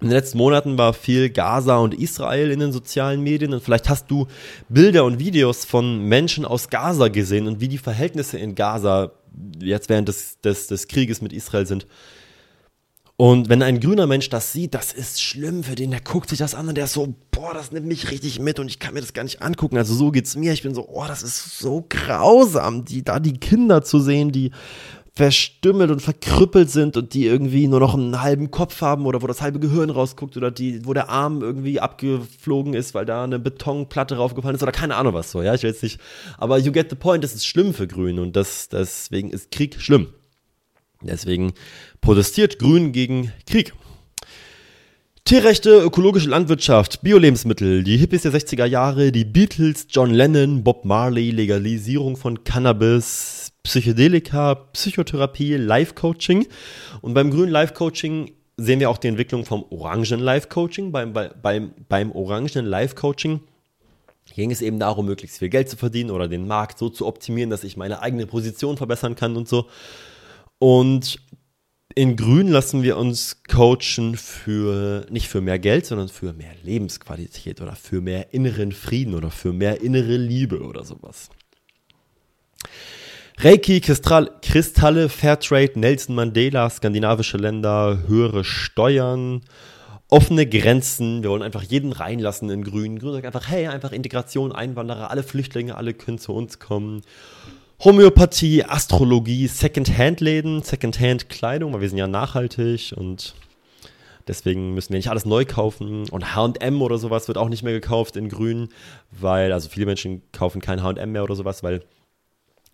in 0.00 0.08
den 0.08 0.16
letzten 0.16 0.38
Monaten 0.38 0.78
war 0.78 0.94
viel 0.94 1.30
Gaza 1.30 1.76
und 1.76 1.94
Israel 1.94 2.50
in 2.50 2.58
den 2.58 2.72
sozialen 2.72 3.22
Medien 3.22 3.54
und 3.54 3.62
vielleicht 3.62 3.88
hast 3.88 4.10
du 4.10 4.26
Bilder 4.68 5.04
und 5.04 5.20
Videos 5.20 5.64
von 5.64 6.08
Menschen 6.08 6.44
aus 6.44 6.70
Gaza 6.70 7.06
gesehen 7.06 7.46
und 7.46 7.60
wie 7.60 7.68
die 7.68 7.78
Verhältnisse 7.78 8.36
in 8.36 8.56
Gaza 8.56 9.12
jetzt 9.60 9.88
während 9.88 10.08
des, 10.08 10.40
des, 10.40 10.66
des 10.66 10.88
Krieges 10.88 11.22
mit 11.22 11.32
Israel 11.32 11.66
sind. 11.66 11.86
Und 13.22 13.48
wenn 13.48 13.62
ein 13.62 13.78
grüner 13.78 14.08
Mensch 14.08 14.30
das 14.30 14.52
sieht, 14.52 14.74
das 14.74 14.92
ist 14.92 15.22
schlimm 15.22 15.62
für 15.62 15.76
den, 15.76 15.92
der 15.92 16.00
guckt 16.00 16.28
sich 16.28 16.40
das 16.40 16.56
an 16.56 16.66
und 16.66 16.74
der 16.74 16.86
ist 16.86 16.94
so, 16.94 17.14
boah, 17.30 17.54
das 17.54 17.70
nimmt 17.70 17.86
mich 17.86 18.10
richtig 18.10 18.40
mit 18.40 18.58
und 18.58 18.66
ich 18.66 18.80
kann 18.80 18.94
mir 18.94 19.00
das 19.00 19.12
gar 19.12 19.22
nicht 19.22 19.42
angucken. 19.42 19.76
Also 19.76 19.94
so 19.94 20.10
geht's 20.10 20.34
mir. 20.34 20.52
Ich 20.52 20.64
bin 20.64 20.74
so, 20.74 20.88
oh, 20.88 21.04
das 21.06 21.22
ist 21.22 21.60
so 21.60 21.86
grausam, 21.88 22.84
die, 22.84 23.04
da 23.04 23.20
die 23.20 23.34
Kinder 23.38 23.84
zu 23.84 24.00
sehen, 24.00 24.32
die 24.32 24.50
verstümmelt 25.14 25.92
und 25.92 26.02
verkrüppelt 26.02 26.68
sind 26.68 26.96
und 26.96 27.14
die 27.14 27.26
irgendwie 27.26 27.68
nur 27.68 27.78
noch 27.78 27.94
einen 27.94 28.22
halben 28.22 28.50
Kopf 28.50 28.80
haben 28.80 29.06
oder 29.06 29.22
wo 29.22 29.28
das 29.28 29.40
halbe 29.40 29.60
Gehirn 29.60 29.90
rausguckt 29.90 30.36
oder 30.36 30.50
die, 30.50 30.84
wo 30.84 30.92
der 30.92 31.08
Arm 31.08 31.42
irgendwie 31.42 31.78
abgeflogen 31.78 32.74
ist, 32.74 32.92
weil 32.92 33.04
da 33.04 33.22
eine 33.22 33.38
Betonplatte 33.38 34.16
raufgefallen 34.16 34.56
ist 34.56 34.64
oder 34.64 34.72
keine 34.72 34.96
Ahnung 34.96 35.14
was 35.14 35.30
so, 35.30 35.42
ja, 35.42 35.54
ich 35.54 35.62
weiß 35.62 35.80
nicht. 35.84 36.00
Aber 36.38 36.58
you 36.58 36.72
get 36.72 36.90
the 36.90 36.96
point, 36.96 37.22
das 37.22 37.36
ist 37.36 37.46
schlimm 37.46 37.72
für 37.72 37.86
Grün 37.86 38.18
und 38.18 38.34
das, 38.34 38.68
deswegen 38.68 39.30
ist 39.30 39.52
Krieg 39.52 39.80
schlimm. 39.80 40.08
Deswegen 41.04 41.52
protestiert 42.02 42.58
Grün 42.58 42.92
gegen 42.92 43.32
Krieg. 43.46 43.72
Tierrechte, 45.24 45.80
ökologische 45.80 46.28
Landwirtschaft, 46.28 47.00
Bio-Lebensmittel, 47.02 47.84
die 47.84 47.96
Hippies 47.96 48.22
der 48.22 48.32
60er 48.32 48.66
Jahre, 48.66 49.12
die 49.12 49.24
Beatles, 49.24 49.86
John 49.88 50.10
Lennon, 50.10 50.64
Bob 50.64 50.84
Marley, 50.84 51.30
Legalisierung 51.30 52.16
von 52.16 52.42
Cannabis, 52.42 53.52
Psychedelika, 53.62 54.56
Psychotherapie, 54.56 55.54
Life-Coaching. 55.54 56.48
Und 57.02 57.14
beim 57.14 57.30
grünen 57.30 57.52
Life-Coaching 57.52 58.32
sehen 58.56 58.80
wir 58.80 58.90
auch 58.90 58.98
die 58.98 59.06
Entwicklung 59.06 59.44
vom 59.44 59.64
orangen 59.70 60.18
Life-Coaching. 60.18 60.90
Beim, 60.90 61.12
beim, 61.12 61.72
beim 61.88 62.10
orangen 62.10 62.66
Life-Coaching 62.66 63.40
ging 64.34 64.50
es 64.50 64.60
eben 64.60 64.80
darum, 64.80 65.06
möglichst 65.06 65.38
viel 65.38 65.50
Geld 65.50 65.68
zu 65.68 65.76
verdienen 65.76 66.10
oder 66.10 66.26
den 66.26 66.48
Markt 66.48 66.78
so 66.78 66.88
zu 66.88 67.06
optimieren, 67.06 67.48
dass 67.48 67.62
ich 67.62 67.76
meine 67.76 68.02
eigene 68.02 68.26
Position 68.26 68.76
verbessern 68.76 69.14
kann 69.14 69.36
und 69.36 69.48
so. 69.48 69.68
Und 70.58 71.18
in 71.94 72.16
Grün 72.16 72.48
lassen 72.48 72.82
wir 72.82 72.96
uns 72.96 73.42
coachen 73.48 74.16
für 74.16 75.06
nicht 75.10 75.28
für 75.28 75.40
mehr 75.40 75.58
Geld, 75.58 75.86
sondern 75.86 76.08
für 76.08 76.32
mehr 76.32 76.54
Lebensqualität 76.62 77.60
oder 77.60 77.74
für 77.74 78.00
mehr 78.00 78.32
inneren 78.32 78.72
Frieden 78.72 79.14
oder 79.14 79.30
für 79.30 79.52
mehr 79.52 79.80
innere 79.80 80.16
Liebe 80.16 80.60
oder 80.62 80.84
sowas. 80.84 81.28
Reiki, 83.38 83.80
Kristalle, 83.80 85.08
Fairtrade, 85.08 85.78
Nelson 85.78 86.14
Mandela, 86.14 86.70
skandinavische 86.70 87.38
Länder, 87.38 88.04
höhere 88.06 88.44
Steuern, 88.44 89.40
offene 90.08 90.46
Grenzen. 90.46 91.22
Wir 91.22 91.30
wollen 91.30 91.42
einfach 91.42 91.62
jeden 91.62 91.92
reinlassen 91.92 92.50
in 92.50 92.62
Grün. 92.62 92.98
Grün 92.98 93.14
sagt 93.14 93.26
einfach, 93.26 93.48
hey, 93.48 93.66
einfach 93.66 93.92
Integration, 93.92 94.52
Einwanderer, 94.52 95.10
alle 95.10 95.22
Flüchtlinge, 95.22 95.76
alle 95.76 95.94
können 95.94 96.18
zu 96.18 96.32
uns 96.34 96.58
kommen. 96.58 97.02
Homöopathie, 97.84 98.64
Astrologie, 98.64 99.48
Second-Hand-Läden, 99.48 100.62
Second-Hand-Kleidung, 100.62 101.72
weil 101.72 101.80
wir 101.80 101.88
sind 101.88 101.98
ja 101.98 102.06
nachhaltig 102.06 102.94
und 102.96 103.34
deswegen 104.28 104.72
müssen 104.72 104.90
wir 104.90 104.98
nicht 104.98 105.10
alles 105.10 105.24
neu 105.24 105.44
kaufen. 105.44 106.08
Und 106.08 106.36
HM 106.36 106.80
oder 106.80 106.98
sowas 106.98 107.26
wird 107.26 107.38
auch 107.38 107.48
nicht 107.48 107.64
mehr 107.64 107.72
gekauft 107.72 108.16
in 108.16 108.28
Grün, 108.28 108.68
weil, 109.10 109.52
also 109.52 109.68
viele 109.68 109.86
Menschen 109.86 110.22
kaufen 110.30 110.60
kein 110.60 110.84
HM 110.84 111.10
mehr 111.10 111.24
oder 111.24 111.34
sowas, 111.34 111.64
weil 111.64 111.82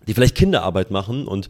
die 0.07 0.13
vielleicht 0.13 0.37
Kinderarbeit 0.37 0.91
machen 0.91 1.27
und 1.27 1.49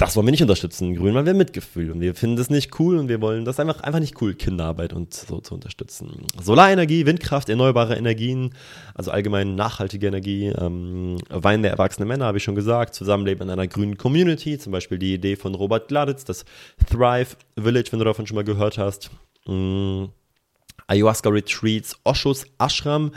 das 0.00 0.16
wollen 0.16 0.26
wir 0.26 0.30
nicht 0.30 0.40
unterstützen. 0.40 0.94
Grün 0.94 1.14
weil 1.14 1.26
wir 1.26 1.34
Mitgefühl 1.34 1.90
und 1.90 2.00
wir 2.00 2.14
finden 2.14 2.36
das 2.36 2.48
nicht 2.48 2.80
cool 2.80 2.96
und 2.96 3.08
wir 3.08 3.20
wollen 3.20 3.44
das 3.44 3.60
einfach, 3.60 3.82
einfach 3.82 4.00
nicht 4.00 4.20
cool, 4.22 4.32
Kinderarbeit 4.32 4.94
und 4.94 5.12
so 5.12 5.40
zu 5.40 5.52
unterstützen. 5.52 6.24
Solarenergie, 6.42 7.04
Windkraft, 7.04 7.50
erneuerbare 7.50 7.96
Energien, 7.96 8.54
also 8.94 9.10
allgemein 9.10 9.56
nachhaltige 9.56 10.06
Energie, 10.06 10.46
ähm, 10.46 11.18
Wein 11.28 11.60
der 11.60 11.72
erwachsenen 11.72 12.08
Männer, 12.08 12.24
habe 12.24 12.38
ich 12.38 12.44
schon 12.44 12.54
gesagt, 12.54 12.94
Zusammenleben 12.94 13.42
in 13.42 13.50
einer 13.50 13.66
grünen 13.66 13.98
Community, 13.98 14.58
zum 14.58 14.72
Beispiel 14.72 14.98
die 14.98 15.12
Idee 15.12 15.36
von 15.36 15.54
Robert 15.54 15.88
Gladitz, 15.88 16.24
das 16.24 16.46
Thrive 16.90 17.36
Village, 17.58 17.92
wenn 17.92 17.98
du 17.98 18.06
davon 18.06 18.26
schon 18.26 18.36
mal 18.36 18.44
gehört 18.44 18.78
hast. 18.78 19.10
Ähm, 19.46 20.08
Ayahuasca 20.86 21.28
Retreats, 21.28 21.94
Oshos 22.04 22.46
Ashram 22.58 23.12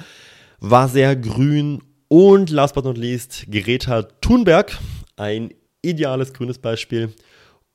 war 0.59 0.89
sehr 0.89 1.15
grün 1.15 1.81
und 2.09 2.49
last 2.49 2.75
but 2.75 2.83
not 2.83 2.97
least 2.97 3.45
Greta 3.49 4.03
Thunberg, 4.19 4.77
ein 5.15 5.53
ideales 5.83 6.33
grünes 6.33 6.57
Beispiel. 6.57 7.13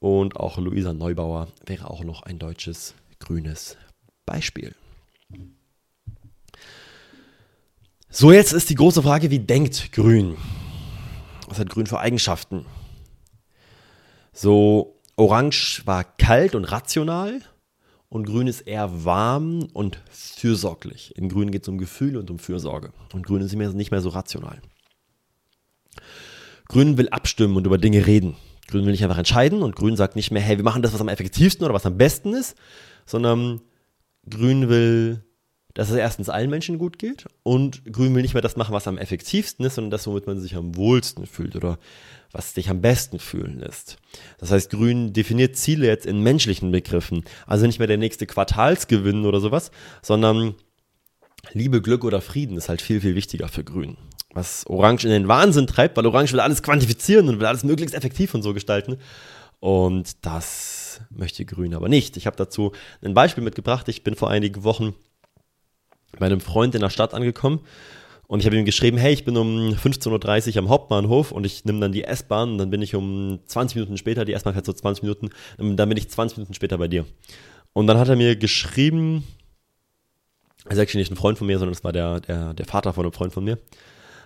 Und 0.00 0.36
auch 0.36 0.58
Luisa 0.58 0.92
Neubauer 0.92 1.48
wäre 1.66 1.90
auch 1.90 2.02
noch 2.02 2.22
ein 2.22 2.38
deutsches 2.38 2.94
grünes 3.20 3.76
Beispiel. 4.26 4.74
So, 8.10 8.32
jetzt 8.32 8.52
ist 8.52 8.70
die 8.70 8.74
große 8.74 9.02
Frage, 9.02 9.30
wie 9.30 9.38
denkt 9.38 9.92
Grün? 9.92 10.36
Was 11.46 11.58
hat 11.58 11.68
Grün 11.68 11.86
für 11.86 12.00
Eigenschaften? 12.00 12.64
So, 14.32 15.00
Orange 15.16 15.82
war 15.84 16.04
kalt 16.04 16.54
und 16.54 16.64
rational 16.64 17.42
und 18.08 18.24
Grün 18.24 18.46
ist 18.46 18.62
eher 18.62 19.04
warm 19.04 19.68
und 19.74 20.00
fürsorglich. 20.10 21.16
In 21.16 21.28
Grün 21.28 21.50
geht 21.50 21.62
es 21.62 21.68
um 21.68 21.76
Gefühl 21.76 22.16
und 22.16 22.30
um 22.30 22.38
Fürsorge. 22.38 22.92
Und 23.12 23.26
Grün 23.26 23.42
ist 23.42 23.52
nicht 23.54 23.90
mehr 23.90 24.00
so 24.00 24.08
rational. 24.10 24.60
Grün 26.68 26.98
will 26.98 27.08
abstimmen 27.08 27.56
und 27.56 27.66
über 27.66 27.78
Dinge 27.78 28.06
reden. 28.06 28.36
Grün 28.66 28.84
will 28.84 28.92
nicht 28.92 29.02
einfach 29.02 29.18
entscheiden 29.18 29.62
und 29.62 29.74
Grün 29.74 29.96
sagt 29.96 30.16
nicht 30.16 30.30
mehr, 30.30 30.42
hey, 30.42 30.58
wir 30.58 30.64
machen 30.64 30.82
das, 30.82 30.92
was 30.92 31.00
am 31.00 31.08
effektivsten 31.08 31.64
oder 31.64 31.74
was 31.74 31.86
am 31.86 31.96
besten 31.96 32.34
ist, 32.34 32.56
sondern 33.06 33.60
Grün 34.28 34.68
will 34.68 35.24
dass 35.78 35.90
es 35.90 35.96
erstens 35.96 36.28
allen 36.28 36.50
Menschen 36.50 36.76
gut 36.76 36.98
geht 36.98 37.26
und 37.44 37.84
Grün 37.92 38.12
will 38.12 38.22
nicht 38.22 38.34
mehr 38.34 38.42
das 38.42 38.56
machen, 38.56 38.72
was 38.72 38.88
am 38.88 38.98
effektivsten 38.98 39.64
ist, 39.64 39.76
sondern 39.76 39.92
das, 39.92 40.08
womit 40.08 40.26
man 40.26 40.40
sich 40.40 40.56
am 40.56 40.74
wohlsten 40.74 41.24
fühlt 41.24 41.54
oder 41.54 41.78
was 42.32 42.52
dich 42.52 42.68
am 42.68 42.80
besten 42.80 43.20
fühlen 43.20 43.60
lässt. 43.60 43.96
Das 44.38 44.50
heißt, 44.50 44.70
Grün 44.70 45.12
definiert 45.12 45.54
Ziele 45.54 45.86
jetzt 45.86 46.04
in 46.04 46.20
menschlichen 46.20 46.72
Begriffen. 46.72 47.22
Also 47.46 47.64
nicht 47.64 47.78
mehr 47.78 47.86
der 47.86 47.96
nächste 47.96 48.26
Quartalsgewinn 48.26 49.24
oder 49.24 49.38
sowas, 49.38 49.70
sondern 50.02 50.56
Liebe, 51.52 51.80
Glück 51.80 52.02
oder 52.02 52.20
Frieden 52.20 52.56
ist 52.56 52.68
halt 52.68 52.82
viel, 52.82 53.00
viel 53.00 53.14
wichtiger 53.14 53.46
für 53.46 53.62
Grün. 53.62 53.96
Was 54.38 54.64
Orange 54.68 55.04
in 55.04 55.10
den 55.10 55.26
Wahnsinn 55.26 55.66
treibt, 55.66 55.96
weil 55.96 56.06
Orange 56.06 56.32
will 56.32 56.38
alles 56.38 56.62
quantifizieren 56.62 57.28
und 57.28 57.40
will 57.40 57.46
alles 57.46 57.64
möglichst 57.64 57.94
effektiv 57.96 58.34
und 58.34 58.42
so 58.42 58.54
gestalten. 58.54 58.96
Und 59.58 60.24
das 60.24 61.00
möchte 61.10 61.44
Grün 61.44 61.74
aber 61.74 61.88
nicht. 61.88 62.16
Ich 62.16 62.26
habe 62.26 62.36
dazu 62.36 62.70
ein 63.02 63.14
Beispiel 63.14 63.42
mitgebracht. 63.42 63.88
Ich 63.88 64.04
bin 64.04 64.14
vor 64.14 64.30
einigen 64.30 64.62
Wochen 64.62 64.94
bei 66.20 66.26
einem 66.26 66.40
Freund 66.40 66.76
in 66.76 66.82
der 66.82 66.90
Stadt 66.90 67.14
angekommen 67.14 67.60
und 68.28 68.38
ich 68.38 68.46
habe 68.46 68.56
ihm 68.56 68.64
geschrieben, 68.64 68.96
hey, 68.96 69.12
ich 69.12 69.24
bin 69.24 69.36
um 69.36 69.70
15.30 69.70 70.52
Uhr 70.52 70.58
am 70.58 70.68
Hauptbahnhof 70.68 71.32
und 71.32 71.44
ich 71.44 71.64
nehme 71.64 71.80
dann 71.80 71.90
die 71.90 72.04
S-Bahn 72.04 72.52
und 72.52 72.58
dann 72.58 72.70
bin 72.70 72.80
ich 72.80 72.94
um 72.94 73.40
20 73.44 73.74
Minuten 73.74 73.96
später, 73.96 74.24
die 74.24 74.34
S-Bahn 74.34 74.54
hat 74.54 74.66
so 74.66 74.72
20 74.72 75.02
Minuten, 75.02 75.30
dann 75.56 75.88
bin 75.88 75.98
ich 75.98 76.08
20 76.08 76.36
Minuten 76.38 76.54
später 76.54 76.78
bei 76.78 76.86
dir. 76.86 77.06
Und 77.72 77.88
dann 77.88 77.98
hat 77.98 78.08
er 78.08 78.16
mir 78.16 78.36
geschrieben, 78.36 79.24
er 80.64 80.72
ist 80.72 80.78
actually 80.78 81.00
nicht 81.00 81.10
ein 81.10 81.16
Freund 81.16 81.38
von 81.38 81.46
mir, 81.46 81.58
sondern 81.58 81.72
das 81.72 81.82
war 81.82 81.92
der, 81.92 82.20
der, 82.20 82.54
der 82.54 82.66
Vater 82.66 82.92
von 82.92 83.04
einem 83.04 83.12
Freund 83.12 83.32
von 83.32 83.44
mir. 83.44 83.58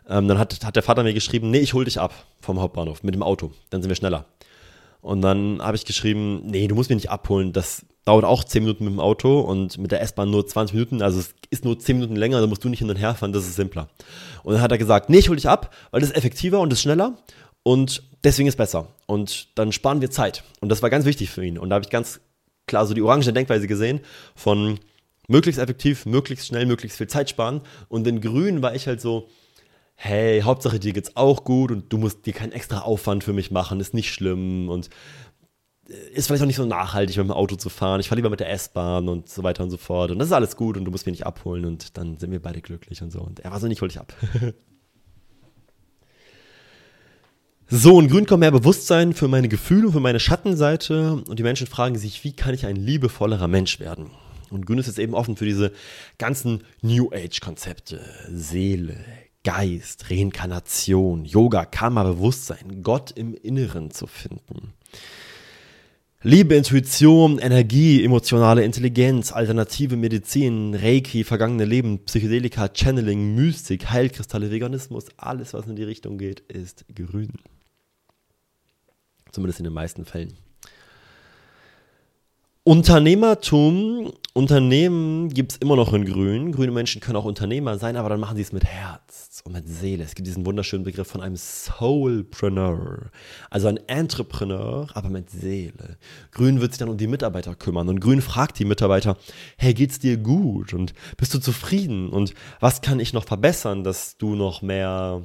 Ähm, 0.08 0.28
dann 0.28 0.38
hat, 0.38 0.64
hat 0.64 0.76
der 0.76 0.82
Vater 0.82 1.02
mir 1.02 1.14
geschrieben, 1.14 1.50
nee, 1.50 1.60
ich 1.60 1.74
hol 1.74 1.84
dich 1.84 2.00
ab 2.00 2.12
vom 2.40 2.60
Hauptbahnhof 2.60 3.02
mit 3.02 3.14
dem 3.14 3.22
Auto, 3.22 3.52
dann 3.70 3.82
sind 3.82 3.88
wir 3.88 3.96
schneller. 3.96 4.26
Und 5.00 5.20
dann 5.22 5.60
habe 5.60 5.76
ich 5.76 5.84
geschrieben, 5.84 6.42
nee, 6.46 6.66
du 6.68 6.74
musst 6.74 6.90
mich 6.90 6.96
nicht 6.96 7.10
abholen, 7.10 7.52
das 7.52 7.84
dauert 8.04 8.24
auch 8.24 8.44
10 8.44 8.62
Minuten 8.62 8.84
mit 8.84 8.94
dem 8.94 9.00
Auto 9.00 9.40
und 9.40 9.78
mit 9.78 9.92
der 9.92 10.00
S-Bahn 10.00 10.30
nur 10.30 10.46
20 10.46 10.74
Minuten, 10.74 11.02
also 11.02 11.20
es 11.20 11.34
ist 11.50 11.64
nur 11.64 11.78
10 11.78 11.96
Minuten 11.96 12.16
länger, 12.16 12.40
da 12.40 12.46
musst 12.46 12.64
du 12.64 12.68
nicht 12.68 12.80
hin 12.80 12.90
und 12.90 12.96
her 12.96 13.14
fahren, 13.14 13.32
das 13.32 13.46
ist 13.46 13.56
simpler. 13.56 13.88
Und 14.42 14.54
dann 14.54 14.62
hat 14.62 14.72
er 14.72 14.78
gesagt, 14.78 15.08
nee, 15.08 15.18
ich 15.18 15.28
hol 15.28 15.36
dich 15.36 15.48
ab, 15.48 15.74
weil 15.90 16.00
das 16.00 16.10
ist 16.10 16.16
effektiver 16.16 16.60
und 16.60 16.70
das 16.70 16.78
ist 16.78 16.82
schneller 16.82 17.16
und 17.62 18.02
deswegen 18.24 18.48
ist 18.48 18.56
besser. 18.56 18.88
Und 19.06 19.58
dann 19.58 19.72
sparen 19.72 20.00
wir 20.00 20.10
Zeit. 20.10 20.44
Und 20.60 20.68
das 20.68 20.82
war 20.82 20.90
ganz 20.90 21.04
wichtig 21.04 21.30
für 21.30 21.44
ihn. 21.44 21.58
Und 21.58 21.70
da 21.70 21.74
habe 21.74 21.84
ich 21.84 21.90
ganz 21.90 22.20
klar 22.66 22.86
so 22.86 22.94
die 22.94 23.02
orange 23.02 23.32
Denkweise 23.32 23.66
gesehen 23.66 24.00
von 24.34 24.78
möglichst 25.28 25.60
effektiv, 25.60 26.06
möglichst 26.06 26.46
schnell, 26.46 26.66
möglichst 26.66 26.98
viel 26.98 27.06
Zeit 27.06 27.30
sparen. 27.30 27.60
Und 27.88 28.06
in 28.06 28.20
grün 28.20 28.62
war 28.62 28.74
ich 28.74 28.86
halt 28.86 29.00
so, 29.00 29.28
hey, 30.04 30.40
Hauptsache 30.42 30.80
dir 30.80 30.92
geht's 30.92 31.16
auch 31.16 31.44
gut 31.44 31.70
und 31.70 31.92
du 31.92 31.96
musst 31.96 32.26
dir 32.26 32.32
keinen 32.32 32.50
extra 32.50 32.80
Aufwand 32.80 33.22
für 33.22 33.32
mich 33.32 33.52
machen, 33.52 33.78
ist 33.78 33.94
nicht 33.94 34.12
schlimm 34.12 34.68
und 34.68 34.90
äh, 35.88 35.92
ist 36.12 36.26
vielleicht 36.26 36.42
auch 36.42 36.48
nicht 36.48 36.56
so 36.56 36.66
nachhaltig, 36.66 37.16
mit 37.16 37.26
dem 37.26 37.30
Auto 37.30 37.54
zu 37.54 37.68
fahren. 37.68 38.00
Ich 38.00 38.08
fahre 38.08 38.16
lieber 38.16 38.30
mit 38.30 38.40
der 38.40 38.50
S-Bahn 38.50 39.08
und 39.08 39.28
so 39.28 39.44
weiter 39.44 39.62
und 39.62 39.70
so 39.70 39.76
fort. 39.76 40.10
Und 40.10 40.18
das 40.18 40.26
ist 40.26 40.32
alles 40.32 40.56
gut 40.56 40.76
und 40.76 40.84
du 40.84 40.90
musst 40.90 41.06
mich 41.06 41.12
nicht 41.12 41.26
abholen 41.26 41.64
und 41.64 41.96
dann 41.96 42.18
sind 42.18 42.32
wir 42.32 42.42
beide 42.42 42.60
glücklich 42.60 43.00
und 43.00 43.12
so. 43.12 43.20
Und 43.20 43.40
er 43.40 43.52
war 43.52 43.60
so, 43.60 43.68
nicht 43.68 43.80
hol 43.80 43.86
dich 43.86 44.00
ab. 44.00 44.12
so, 47.68 48.00
in 48.00 48.08
Grün 48.08 48.26
kommt 48.26 48.40
mehr 48.40 48.50
Bewusstsein 48.50 49.12
für 49.12 49.28
meine 49.28 49.48
Gefühle, 49.48 49.92
für 49.92 50.00
meine 50.00 50.18
Schattenseite 50.18 51.22
und 51.28 51.38
die 51.38 51.44
Menschen 51.44 51.68
fragen 51.68 51.96
sich, 51.96 52.24
wie 52.24 52.32
kann 52.32 52.54
ich 52.54 52.66
ein 52.66 52.74
liebevollerer 52.74 53.46
Mensch 53.46 53.78
werden? 53.78 54.10
Und 54.50 54.66
Grün 54.66 54.78
ist 54.78 54.88
jetzt 54.88 54.98
eben 54.98 55.14
offen 55.14 55.36
für 55.36 55.46
diese 55.46 55.70
ganzen 56.18 56.64
New 56.82 57.10
Age-Konzepte. 57.12 58.00
Seele, 58.28 58.96
Geist, 59.44 60.10
Reinkarnation, 60.10 61.24
Yoga, 61.24 61.64
Karma, 61.64 62.04
Bewusstsein, 62.04 62.82
Gott 62.82 63.10
im 63.10 63.34
Inneren 63.34 63.90
zu 63.90 64.06
finden. 64.06 64.72
Liebe, 66.24 66.54
Intuition, 66.54 67.40
Energie, 67.40 68.04
emotionale 68.04 68.62
Intelligenz, 68.62 69.32
alternative 69.32 69.96
Medizin, 69.96 70.72
Reiki, 70.72 71.24
vergangene 71.24 71.64
Leben, 71.64 72.04
Psychedelika, 72.04 72.68
Channeling, 72.72 73.34
Mystik, 73.34 73.90
Heilkristalle, 73.90 74.52
Veganismus, 74.52 75.06
alles, 75.16 75.52
was 75.52 75.66
in 75.66 75.74
die 75.74 75.82
Richtung 75.82 76.18
geht, 76.18 76.38
ist 76.40 76.84
grün. 76.94 77.32
Zumindest 79.32 79.58
in 79.58 79.64
den 79.64 79.72
meisten 79.72 80.04
Fällen. 80.04 80.34
Unternehmertum, 82.62 84.12
Unternehmen 84.34 85.30
gibt 85.30 85.52
es 85.52 85.58
immer 85.58 85.74
noch 85.74 85.92
in 85.92 86.04
Grün. 86.04 86.52
Grüne 86.52 86.70
Menschen 86.70 87.00
können 87.00 87.16
auch 87.16 87.24
Unternehmer 87.24 87.76
sein, 87.78 87.96
aber 87.96 88.10
dann 88.10 88.20
machen 88.20 88.36
sie 88.36 88.42
es 88.42 88.52
mit 88.52 88.64
Herz 88.64 89.11
und 89.40 89.54
mit 89.54 89.66
Seele. 89.66 90.04
Es 90.04 90.14
gibt 90.14 90.26
diesen 90.26 90.44
wunderschönen 90.44 90.84
Begriff 90.84 91.08
von 91.08 91.22
einem 91.22 91.36
Soulpreneur, 91.36 93.10
also 93.48 93.68
ein 93.68 93.78
Entrepreneur, 93.88 94.86
aber 94.92 95.08
mit 95.08 95.30
Seele. 95.30 95.96
Grün 96.32 96.60
wird 96.60 96.72
sich 96.72 96.78
dann 96.78 96.90
um 96.90 96.98
die 96.98 97.06
Mitarbeiter 97.06 97.54
kümmern 97.54 97.88
und 97.88 98.00
Grün 98.00 98.20
fragt 98.20 98.58
die 98.58 98.66
Mitarbeiter, 98.66 99.16
hey, 99.56 99.72
geht's 99.72 99.98
dir 99.98 100.18
gut 100.18 100.74
und 100.74 100.92
bist 101.16 101.32
du 101.32 101.38
zufrieden 101.38 102.10
und 102.10 102.34
was 102.60 102.82
kann 102.82 103.00
ich 103.00 103.14
noch 103.14 103.24
verbessern, 103.24 103.84
dass 103.84 104.18
du 104.18 104.34
noch 104.34 104.60
mehr 104.60 105.22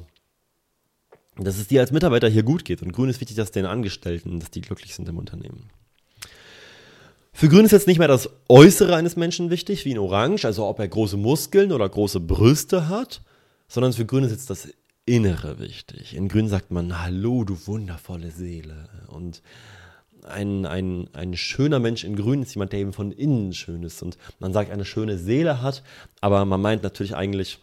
dass 1.40 1.58
es 1.58 1.68
dir 1.68 1.80
als 1.80 1.92
Mitarbeiter 1.92 2.28
hier 2.28 2.42
gut 2.42 2.64
geht. 2.64 2.82
Und 2.82 2.92
Grün 2.92 3.08
ist 3.08 3.20
wichtig, 3.20 3.36
dass 3.36 3.52
den 3.52 3.64
Angestellten, 3.64 4.40
dass 4.40 4.50
die 4.50 4.60
glücklich 4.60 4.96
sind 4.96 5.08
im 5.08 5.18
Unternehmen. 5.18 5.70
Für 7.32 7.48
Grün 7.48 7.64
ist 7.64 7.70
jetzt 7.70 7.86
nicht 7.86 8.00
mehr 8.00 8.08
das 8.08 8.28
Äußere 8.48 8.96
eines 8.96 9.14
Menschen 9.14 9.48
wichtig, 9.48 9.84
wie 9.84 9.92
in 9.92 9.98
Orange, 9.98 10.44
also 10.44 10.66
ob 10.66 10.80
er 10.80 10.88
große 10.88 11.16
Muskeln 11.16 11.70
oder 11.70 11.88
große 11.88 12.18
Brüste 12.18 12.88
hat, 12.88 13.22
sondern 13.68 13.92
für 13.92 14.06
Grün 14.06 14.24
ist 14.24 14.32
jetzt 14.32 14.50
das 14.50 14.68
Innere 15.04 15.58
wichtig. 15.58 16.14
In 16.14 16.28
Grün 16.28 16.48
sagt 16.48 16.70
man, 16.70 17.00
hallo, 17.02 17.44
du 17.44 17.66
wundervolle 17.66 18.30
Seele. 18.30 18.88
Und 19.08 19.42
ein, 20.24 20.66
ein, 20.66 21.08
ein 21.14 21.36
schöner 21.36 21.78
Mensch 21.78 22.04
in 22.04 22.16
Grün 22.16 22.42
ist 22.42 22.54
jemand, 22.54 22.72
der 22.72 22.80
eben 22.80 22.92
von 22.92 23.12
innen 23.12 23.52
schön 23.52 23.82
ist. 23.82 24.02
Und 24.02 24.18
man 24.38 24.52
sagt, 24.52 24.70
eine 24.70 24.84
schöne 24.84 25.18
Seele 25.18 25.62
hat, 25.62 25.82
aber 26.20 26.44
man 26.44 26.60
meint 26.60 26.82
natürlich 26.82 27.16
eigentlich 27.16 27.58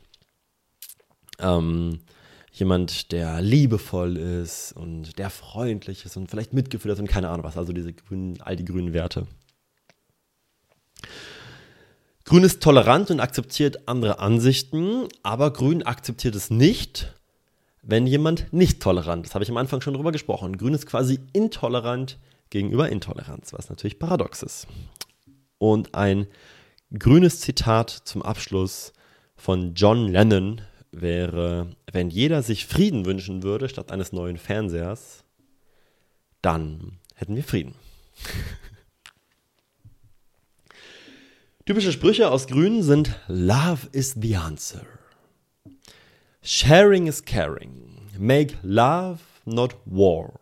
ähm, 1.40 2.00
jemand, 2.52 3.12
der 3.12 3.42
liebevoll 3.42 4.18
ist 4.18 4.72
und 4.74 5.18
der 5.20 5.30
freundlich 5.30 6.06
ist 6.06 6.18
und 6.18 6.30
vielleicht 6.30 6.54
Mitgefühl 6.54 6.92
hat 6.92 7.00
und 7.00 7.08
keine 7.10 7.30
Ahnung 7.30 7.44
was. 7.44 7.58
Also 7.58 7.74
diese 7.74 7.94
grünen, 7.94 8.42
all 8.42 8.56
die 8.56 8.66
grünen 8.66 8.94
Werte. 8.94 9.28
Grün 12.28 12.44
ist 12.44 12.64
tolerant 12.64 13.12
und 13.12 13.20
akzeptiert 13.20 13.88
andere 13.88 14.18
Ansichten, 14.18 15.08
aber 15.22 15.54
Grün 15.54 15.84
akzeptiert 15.84 16.34
es 16.34 16.50
nicht, 16.50 17.14
wenn 17.84 18.08
jemand 18.08 18.52
nicht 18.52 18.82
tolerant 18.82 19.26
ist. 19.26 19.30
Das 19.30 19.36
habe 19.36 19.44
ich 19.44 19.52
am 19.52 19.58
Anfang 19.58 19.80
schon 19.82 19.94
drüber 19.94 20.12
gesprochen. 20.12 20.58
Grün 20.58 20.74
ist 20.74 20.88
quasi 20.88 21.20
intolerant 21.34 22.18
gegenüber 22.50 22.90
Intoleranz, 22.90 23.54
was 23.54 23.70
natürlich 23.70 24.00
paradox 24.00 24.42
ist. 24.42 24.66
Und 25.60 25.94
ein 25.94 26.26
grünes 26.98 27.42
Zitat 27.42 27.92
zum 27.92 28.24
Abschluss 28.24 28.94
von 29.36 29.76
John 29.76 30.08
Lennon 30.08 30.62
wäre, 30.92 31.76
wenn 31.92 32.10
jeder 32.10 32.42
sich 32.42 32.66
Frieden 32.66 33.06
wünschen 33.06 33.44
würde 33.44 33.70
statt 33.70 33.92
eines 33.92 34.14
neuen 34.14 34.38
Fernsehers, 34.38 35.24
dann 36.42 36.98
hätten 37.14 37.36
wir 37.36 37.44
Frieden. 37.44 37.76
Typische 41.68 41.92
Sprüche 41.92 42.30
aus 42.30 42.46
Grün 42.46 42.84
sind 42.84 43.16
Love 43.28 43.88
is 43.92 44.16
the 44.22 44.36
answer. 44.36 44.86
Sharing 46.44 47.08
is 47.08 47.26
caring. 47.26 48.08
Make 48.20 48.54
love, 48.62 49.18
not 49.46 49.76
war. 49.86 50.34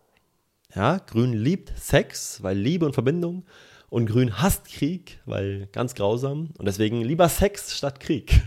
Ja, 0.75 0.97
Grün 0.97 1.31
liebt 1.31 1.71
Sex, 1.79 2.43
weil 2.43 2.57
Liebe 2.57 2.85
und 2.85 2.91
Verbindung. 2.91 3.45
Und 3.89 4.07
Grün 4.07 4.37
hasst 4.41 4.65
Krieg, 4.65 5.21
weil 5.25 5.69
ganz 5.71 5.95
grausam. 5.95 6.49
Und 6.57 6.65
deswegen 6.65 7.01
lieber 7.01 7.29
Sex 7.29 7.73
statt 7.77 8.01
Krieg. 8.01 8.41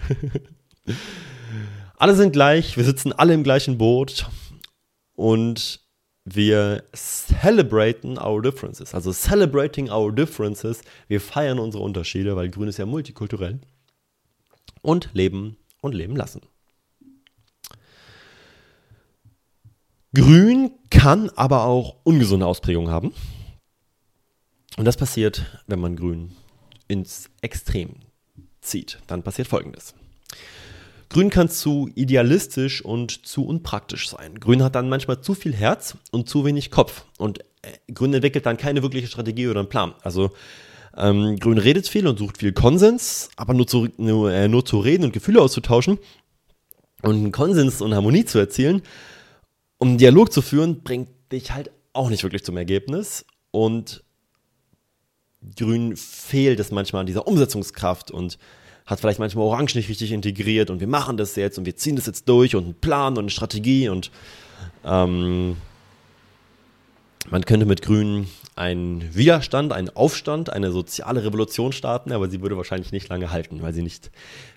alle 1.96 2.14
sind 2.14 2.32
gleich, 2.32 2.76
wir 2.76 2.84
sitzen 2.84 3.14
alle 3.14 3.32
im 3.32 3.42
gleichen 3.42 3.78
Boot. 3.78 4.28
Und 5.14 5.80
wir 6.28 6.82
celebraten 6.92 8.18
our 8.18 8.42
differences. 8.42 8.92
Also 8.92 9.12
celebrating 9.12 9.88
our 9.90 10.12
differences. 10.12 10.82
Wir 11.06 11.20
feiern 11.20 11.60
unsere 11.60 11.84
Unterschiede, 11.84 12.34
weil 12.34 12.50
Grün 12.50 12.66
ist 12.66 12.78
ja 12.78 12.84
multikulturell. 12.84 13.60
Und 14.82 15.10
leben 15.14 15.56
und 15.80 15.94
leben 15.94 16.16
lassen. 16.16 16.42
Grün 20.14 20.72
kann 20.90 21.30
aber 21.36 21.64
auch 21.64 21.96
ungesunde 22.02 22.46
Ausprägungen 22.46 22.90
haben. 22.90 23.12
Und 24.76 24.84
das 24.84 24.96
passiert, 24.96 25.62
wenn 25.68 25.78
man 25.78 25.94
Grün 25.94 26.32
ins 26.88 27.30
Extrem 27.40 28.00
zieht. 28.60 28.98
Dann 29.06 29.22
passiert 29.22 29.46
Folgendes. 29.46 29.94
Grün 31.08 31.30
kann 31.30 31.48
zu 31.48 31.88
idealistisch 31.94 32.84
und 32.84 33.26
zu 33.26 33.46
unpraktisch 33.46 34.08
sein. 34.10 34.38
Grün 34.40 34.62
hat 34.62 34.74
dann 34.74 34.88
manchmal 34.88 35.20
zu 35.20 35.34
viel 35.34 35.54
Herz 35.54 35.96
und 36.10 36.28
zu 36.28 36.44
wenig 36.44 36.70
Kopf. 36.70 37.04
Und 37.18 37.40
äh, 37.62 37.92
Grün 37.92 38.12
entwickelt 38.12 38.46
dann 38.46 38.56
keine 38.56 38.82
wirkliche 38.82 39.06
Strategie 39.06 39.48
oder 39.48 39.60
einen 39.60 39.68
Plan. 39.68 39.94
Also 40.02 40.30
ähm, 40.96 41.38
Grün 41.38 41.58
redet 41.58 41.88
viel 41.88 42.06
und 42.06 42.18
sucht 42.18 42.38
viel 42.38 42.52
Konsens, 42.52 43.30
aber 43.36 43.54
nur 43.54 43.66
zu, 43.66 43.88
nur, 43.98 44.32
äh, 44.32 44.48
nur 44.48 44.64
zu 44.64 44.80
reden 44.80 45.04
und 45.04 45.12
Gefühle 45.12 45.40
auszutauschen 45.40 45.98
und 47.02 47.32
Konsens 47.32 47.82
und 47.82 47.94
Harmonie 47.94 48.24
zu 48.24 48.38
erzielen, 48.38 48.82
um 49.78 49.88
einen 49.88 49.98
Dialog 49.98 50.32
zu 50.32 50.42
führen, 50.42 50.82
bringt 50.82 51.08
dich 51.30 51.52
halt 51.52 51.70
auch 51.92 52.10
nicht 52.10 52.22
wirklich 52.22 52.44
zum 52.44 52.56
Ergebnis. 52.56 53.24
Und 53.50 54.02
Grün 55.56 55.96
fehlt 55.96 56.58
es 56.60 56.70
manchmal 56.70 57.00
an 57.00 57.06
dieser 57.06 57.26
Umsetzungskraft 57.26 58.10
und 58.10 58.38
hat 58.86 59.00
vielleicht 59.00 59.18
manchmal 59.18 59.44
Orange 59.44 59.76
nicht 59.76 59.88
richtig 59.88 60.12
integriert 60.12 60.70
und 60.70 60.80
wir 60.80 60.86
machen 60.86 61.16
das 61.16 61.36
jetzt 61.36 61.58
und 61.58 61.66
wir 61.66 61.76
ziehen 61.76 61.96
das 61.96 62.06
jetzt 62.06 62.28
durch 62.28 62.54
und 62.54 62.64
einen 62.64 62.74
Plan 62.74 63.14
und 63.14 63.24
eine 63.24 63.30
Strategie 63.30 63.88
und 63.88 64.10
ähm, 64.84 65.56
man 67.28 67.44
könnte 67.44 67.66
mit 67.66 67.82
Grün 67.82 68.28
einen 68.54 69.14
Widerstand, 69.14 69.72
einen 69.72 69.90
Aufstand, 69.90 70.50
eine 70.50 70.70
soziale 70.70 71.24
Revolution 71.24 71.72
starten, 71.72 72.12
aber 72.12 72.28
sie 72.30 72.40
würde 72.40 72.56
wahrscheinlich 72.56 72.92
nicht 72.92 73.08
lange 73.08 73.30
halten, 73.30 73.60
weil 73.62 73.74
sie 73.74 73.82
nicht, 73.82 74.10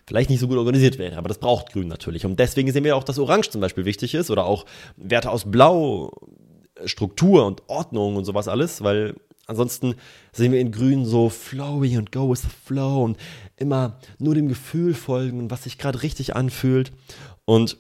vielleicht 0.06 0.30
nicht 0.30 0.40
so 0.40 0.48
gut 0.48 0.58
organisiert 0.58 0.98
wäre. 1.00 1.18
Aber 1.18 1.28
das 1.28 1.40
braucht 1.40 1.74
Grün 1.74 1.88
natürlich. 1.88 2.26
Und 2.26 2.40
deswegen 2.40 2.72
sehen 2.72 2.84
wir 2.84 2.96
auch, 2.96 3.04
dass 3.04 3.20
Orange 3.20 3.50
zum 3.50 3.60
Beispiel 3.60 3.86
wichtig 3.86 4.14
ist 4.14 4.32
oder 4.32 4.46
auch 4.46 4.66
Werte 4.96 5.32
aus 5.32 5.50
Blau, 5.52 6.12
Struktur 6.86 7.46
und 7.46 7.64
Ordnung 7.68 8.16
und 8.16 8.24
sowas 8.24 8.48
alles, 8.48 8.84
weil 8.84 9.16
ansonsten 9.50 9.96
sehen 10.32 10.52
wir 10.52 10.60
in 10.60 10.72
Grün 10.72 11.06
so 11.06 11.30
flowy 11.30 11.98
und 11.98 12.12
go 12.12 12.32
with 12.32 12.42
the 12.42 12.48
flow 12.66 13.04
und 13.04 13.18
immer 13.58 14.00
nur 14.20 14.36
dem 14.36 14.48
Gefühl 14.48 14.94
folgen, 14.94 15.52
was 15.52 15.64
sich 15.64 15.78
gerade 15.78 16.04
richtig 16.04 16.36
anfühlt. 16.36 16.92
Und 17.46 17.78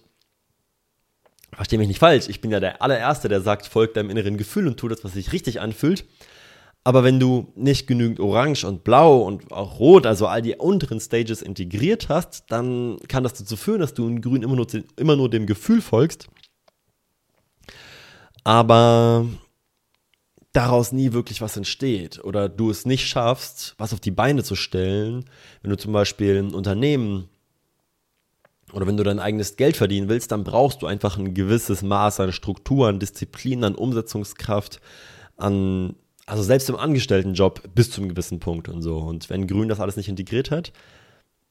verstehe 1.53 1.79
mich 1.79 1.87
nicht 1.87 1.99
falsch, 1.99 2.27
ich 2.27 2.41
bin 2.41 2.51
ja 2.51 2.59
der 2.59 2.81
allererste, 2.81 3.29
der 3.29 3.41
sagt, 3.41 3.67
folgt 3.67 3.97
deinem 3.97 4.09
inneren 4.09 4.37
Gefühl 4.37 4.67
und 4.67 4.77
tu 4.77 4.87
das, 4.87 5.03
was 5.03 5.13
sich 5.13 5.31
richtig 5.31 5.61
anfühlt. 5.61 6.05
Aber 6.83 7.03
wenn 7.03 7.19
du 7.19 7.51
nicht 7.55 7.87
genügend 7.87 8.19
Orange 8.19 8.65
und 8.65 8.83
Blau 8.83 9.21
und 9.21 9.51
auch 9.51 9.79
Rot, 9.79 10.05
also 10.05 10.27
all 10.27 10.41
die 10.41 10.55
unteren 10.55 10.99
Stages 10.99 11.41
integriert 11.41 12.09
hast, 12.09 12.45
dann 12.49 12.97
kann 13.07 13.23
das 13.23 13.33
dazu 13.33 13.57
führen, 13.57 13.81
dass 13.81 13.93
du 13.93 14.07
in 14.07 14.21
Grün 14.21 14.43
immer 14.43 14.55
nur, 14.55 14.67
immer 14.95 15.15
nur 15.15 15.29
dem 15.29 15.45
Gefühl 15.45 15.81
folgst. 15.81 16.29
Aber 18.43 19.25
daraus 20.53 20.91
nie 20.91 21.13
wirklich 21.13 21.41
was 21.41 21.57
entsteht 21.57 22.23
oder 22.23 22.49
du 22.49 22.69
es 22.71 22.85
nicht 22.85 23.07
schaffst, 23.07 23.75
was 23.77 23.93
auf 23.93 23.99
die 23.99 24.11
Beine 24.11 24.43
zu 24.43 24.55
stellen, 24.55 25.25
wenn 25.61 25.69
du 25.69 25.77
zum 25.77 25.93
Beispiel 25.93 26.37
ein 26.37 26.53
Unternehmen 26.53 27.29
oder 28.73 28.87
wenn 28.87 28.97
du 28.97 29.03
dein 29.03 29.19
eigenes 29.19 29.57
Geld 29.57 29.77
verdienen 29.77 30.09
willst, 30.09 30.31
dann 30.31 30.43
brauchst 30.43 30.81
du 30.81 30.87
einfach 30.87 31.17
ein 31.17 31.33
gewisses 31.33 31.81
Maß 31.81 32.19
an 32.19 32.31
Struktur, 32.31 32.87
an 32.87 32.99
Disziplin, 32.99 33.63
an 33.63 33.75
Umsetzungskraft, 33.75 34.79
an, 35.37 35.95
also 36.25 36.43
selbst 36.43 36.69
im 36.69 36.75
Angestelltenjob 36.75 37.63
bis 37.73 37.91
zu 37.91 38.01
einem 38.01 38.09
gewissen 38.09 38.39
Punkt 38.39 38.69
und 38.69 38.81
so. 38.81 38.97
Und 38.97 39.29
wenn 39.29 39.47
Grün 39.47 39.69
das 39.69 39.79
alles 39.79 39.97
nicht 39.97 40.09
integriert 40.09 40.51
hat, 40.51 40.71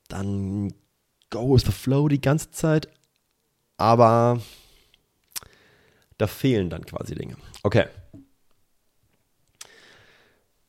dann 0.09 0.73
go 1.31 1.55
with 1.55 1.65
the 1.65 1.73
flow 1.73 2.09
die 2.09 2.21
ganze 2.21 2.51
Zeit, 2.51 2.89
aber 3.77 4.41
da 6.19 6.27
fehlen 6.27 6.71
dann 6.71 6.85
quasi 6.85 7.15
Dinge. 7.15 7.37
Okay. 7.63 7.87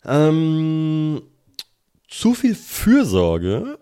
Ähm, 0.10 1.22
zu 2.08 2.34
viel 2.34 2.56
Fürsorge 2.56 3.78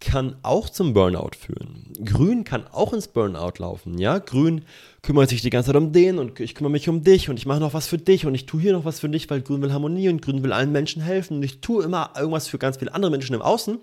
kann 0.00 0.36
auch 0.42 0.70
zum 0.70 0.94
Burnout 0.94 1.32
führen. 1.38 1.92
Grün 2.02 2.44
kann 2.44 2.66
auch 2.68 2.94
ins 2.94 3.08
Burnout 3.08 3.58
laufen, 3.58 3.98
ja? 3.98 4.18
Grün 4.18 4.64
kümmert 5.02 5.28
sich 5.28 5.42
die 5.42 5.50
ganze 5.50 5.72
Zeit 5.72 5.76
um 5.76 5.92
den 5.92 6.18
und 6.18 6.40
ich 6.40 6.54
kümmere 6.54 6.70
mich 6.70 6.88
um 6.88 7.04
dich 7.04 7.28
und 7.28 7.36
ich 7.36 7.44
mache 7.44 7.60
noch 7.60 7.74
was 7.74 7.86
für 7.86 7.98
dich 7.98 8.24
und 8.24 8.34
ich 8.34 8.46
tue 8.46 8.62
hier 8.62 8.72
noch 8.72 8.86
was 8.86 9.00
für 9.00 9.10
dich, 9.10 9.28
weil 9.28 9.42
Grün 9.42 9.60
will 9.60 9.72
Harmonie 9.72 10.08
und 10.08 10.22
Grün 10.22 10.42
will 10.42 10.52
allen 10.52 10.72
Menschen 10.72 11.02
helfen 11.02 11.36
und 11.36 11.42
ich 11.42 11.60
tue 11.60 11.84
immer 11.84 12.12
irgendwas 12.16 12.48
für 12.48 12.58
ganz 12.58 12.78
viele 12.78 12.94
andere 12.94 13.10
Menschen 13.10 13.34
im 13.34 13.42
Außen 13.42 13.78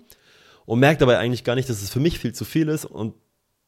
und 0.64 0.80
merke 0.80 0.98
dabei 0.98 1.18
eigentlich 1.18 1.44
gar 1.44 1.54
nicht, 1.54 1.68
dass 1.68 1.82
es 1.82 1.90
für 1.90 2.00
mich 2.00 2.18
viel 2.18 2.34
zu 2.34 2.44
viel 2.44 2.68
ist 2.68 2.84
und 2.84 3.14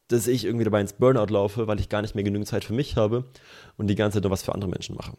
dass 0.09 0.27
ich 0.27 0.43
irgendwie 0.43 0.65
dabei 0.65 0.81
ins 0.81 0.93
Burnout 0.93 1.31
laufe, 1.31 1.67
weil 1.67 1.79
ich 1.79 1.87
gar 1.87 2.01
nicht 2.01 2.15
mehr 2.15 2.23
genügend 2.25 2.49
Zeit 2.49 2.65
für 2.65 2.73
mich 2.73 2.97
habe 2.97 3.25
und 3.77 3.87
die 3.87 3.95
ganze 3.95 4.17
Zeit 4.17 4.23
nur 4.23 4.31
was 4.31 4.43
für 4.43 4.53
andere 4.53 4.69
Menschen 4.69 4.95
mache. 4.95 5.13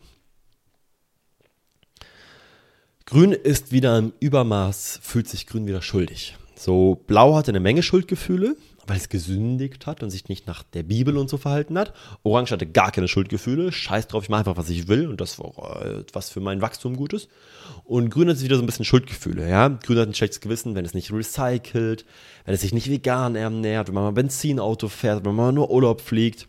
Grün 3.11 3.33
ist 3.33 3.73
wieder 3.73 3.99
im 3.99 4.13
Übermaß, 4.21 5.01
fühlt 5.03 5.27
sich 5.27 5.49
Grün 5.49 5.67
wieder 5.67 5.83
schuldig. 5.83 6.37
So, 6.55 7.03
Blau 7.09 7.35
hatte 7.35 7.51
eine 7.51 7.59
Menge 7.59 7.83
Schuldgefühle, 7.83 8.55
weil 8.87 8.99
es 8.99 9.09
gesündigt 9.09 9.89
hat 9.89 10.05
und 10.05 10.11
sich 10.11 10.29
nicht 10.29 10.47
nach 10.47 10.63
der 10.63 10.85
Bibel 10.85 11.19
und 11.19 11.29
so 11.29 11.37
verhalten 11.37 11.77
hat. 11.77 11.93
Orange 12.23 12.53
hatte 12.53 12.69
gar 12.69 12.93
keine 12.93 13.09
Schuldgefühle, 13.09 13.73
scheiß 13.73 14.07
drauf, 14.07 14.23
ich 14.23 14.29
mache 14.29 14.43
einfach, 14.43 14.57
was 14.57 14.71
ich 14.71 14.87
will 14.87 15.09
und 15.09 15.21
das 15.21 15.41
war 15.41 15.85
äh, 15.85 16.05
was 16.13 16.31
für 16.31 16.39
mein 16.39 16.63
Wachstum 16.63 16.97
gut 16.97 17.13
ist. 17.13 17.29
Und 17.83 18.11
Grün 18.11 18.29
hat 18.29 18.41
wieder 18.43 18.55
so 18.55 18.63
ein 18.63 18.67
bisschen 18.67 18.85
Schuldgefühle, 18.85 19.49
ja. 19.51 19.67
Grün 19.67 19.99
hat 19.99 20.07
ein 20.07 20.15
schlechtes 20.15 20.41
Gewissen, 20.41 20.77
wenn 20.77 20.85
es 20.85 20.95
nicht 20.95 21.13
recycelt, 21.13 22.05
wenn 22.45 22.55
es 22.55 22.61
sich 22.61 22.73
nicht 22.73 22.89
vegan 22.89 23.35
ernährt, 23.35 23.89
wenn 23.89 23.95
man 23.95 24.05
mal 24.05 24.13
Benzinauto 24.13 24.87
fährt, 24.87 25.25
wenn 25.25 25.35
man 25.35 25.47
mal 25.47 25.53
nur 25.53 25.73
Urlaub 25.73 26.01
fliegt. 26.01 26.47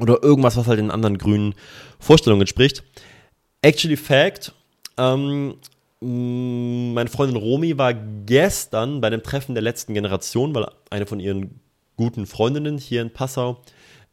Oder 0.00 0.24
irgendwas, 0.24 0.56
was 0.56 0.66
halt 0.66 0.80
den 0.80 0.90
anderen 0.90 1.18
grünen 1.18 1.54
Vorstellungen 2.00 2.40
entspricht. 2.40 2.82
Actually 3.62 3.96
Fact, 3.96 4.52
ähm, 4.98 5.56
meine 6.00 7.08
Freundin 7.08 7.36
Romi 7.36 7.78
war 7.78 7.94
gestern 7.94 9.00
bei 9.00 9.10
dem 9.10 9.22
Treffen 9.22 9.54
der 9.54 9.62
letzten 9.62 9.94
Generation, 9.94 10.54
weil 10.54 10.66
eine 10.90 11.06
von 11.06 11.20
ihren 11.20 11.60
guten 11.96 12.26
Freundinnen 12.26 12.78
hier 12.78 13.00
in 13.00 13.12
Passau 13.12 13.62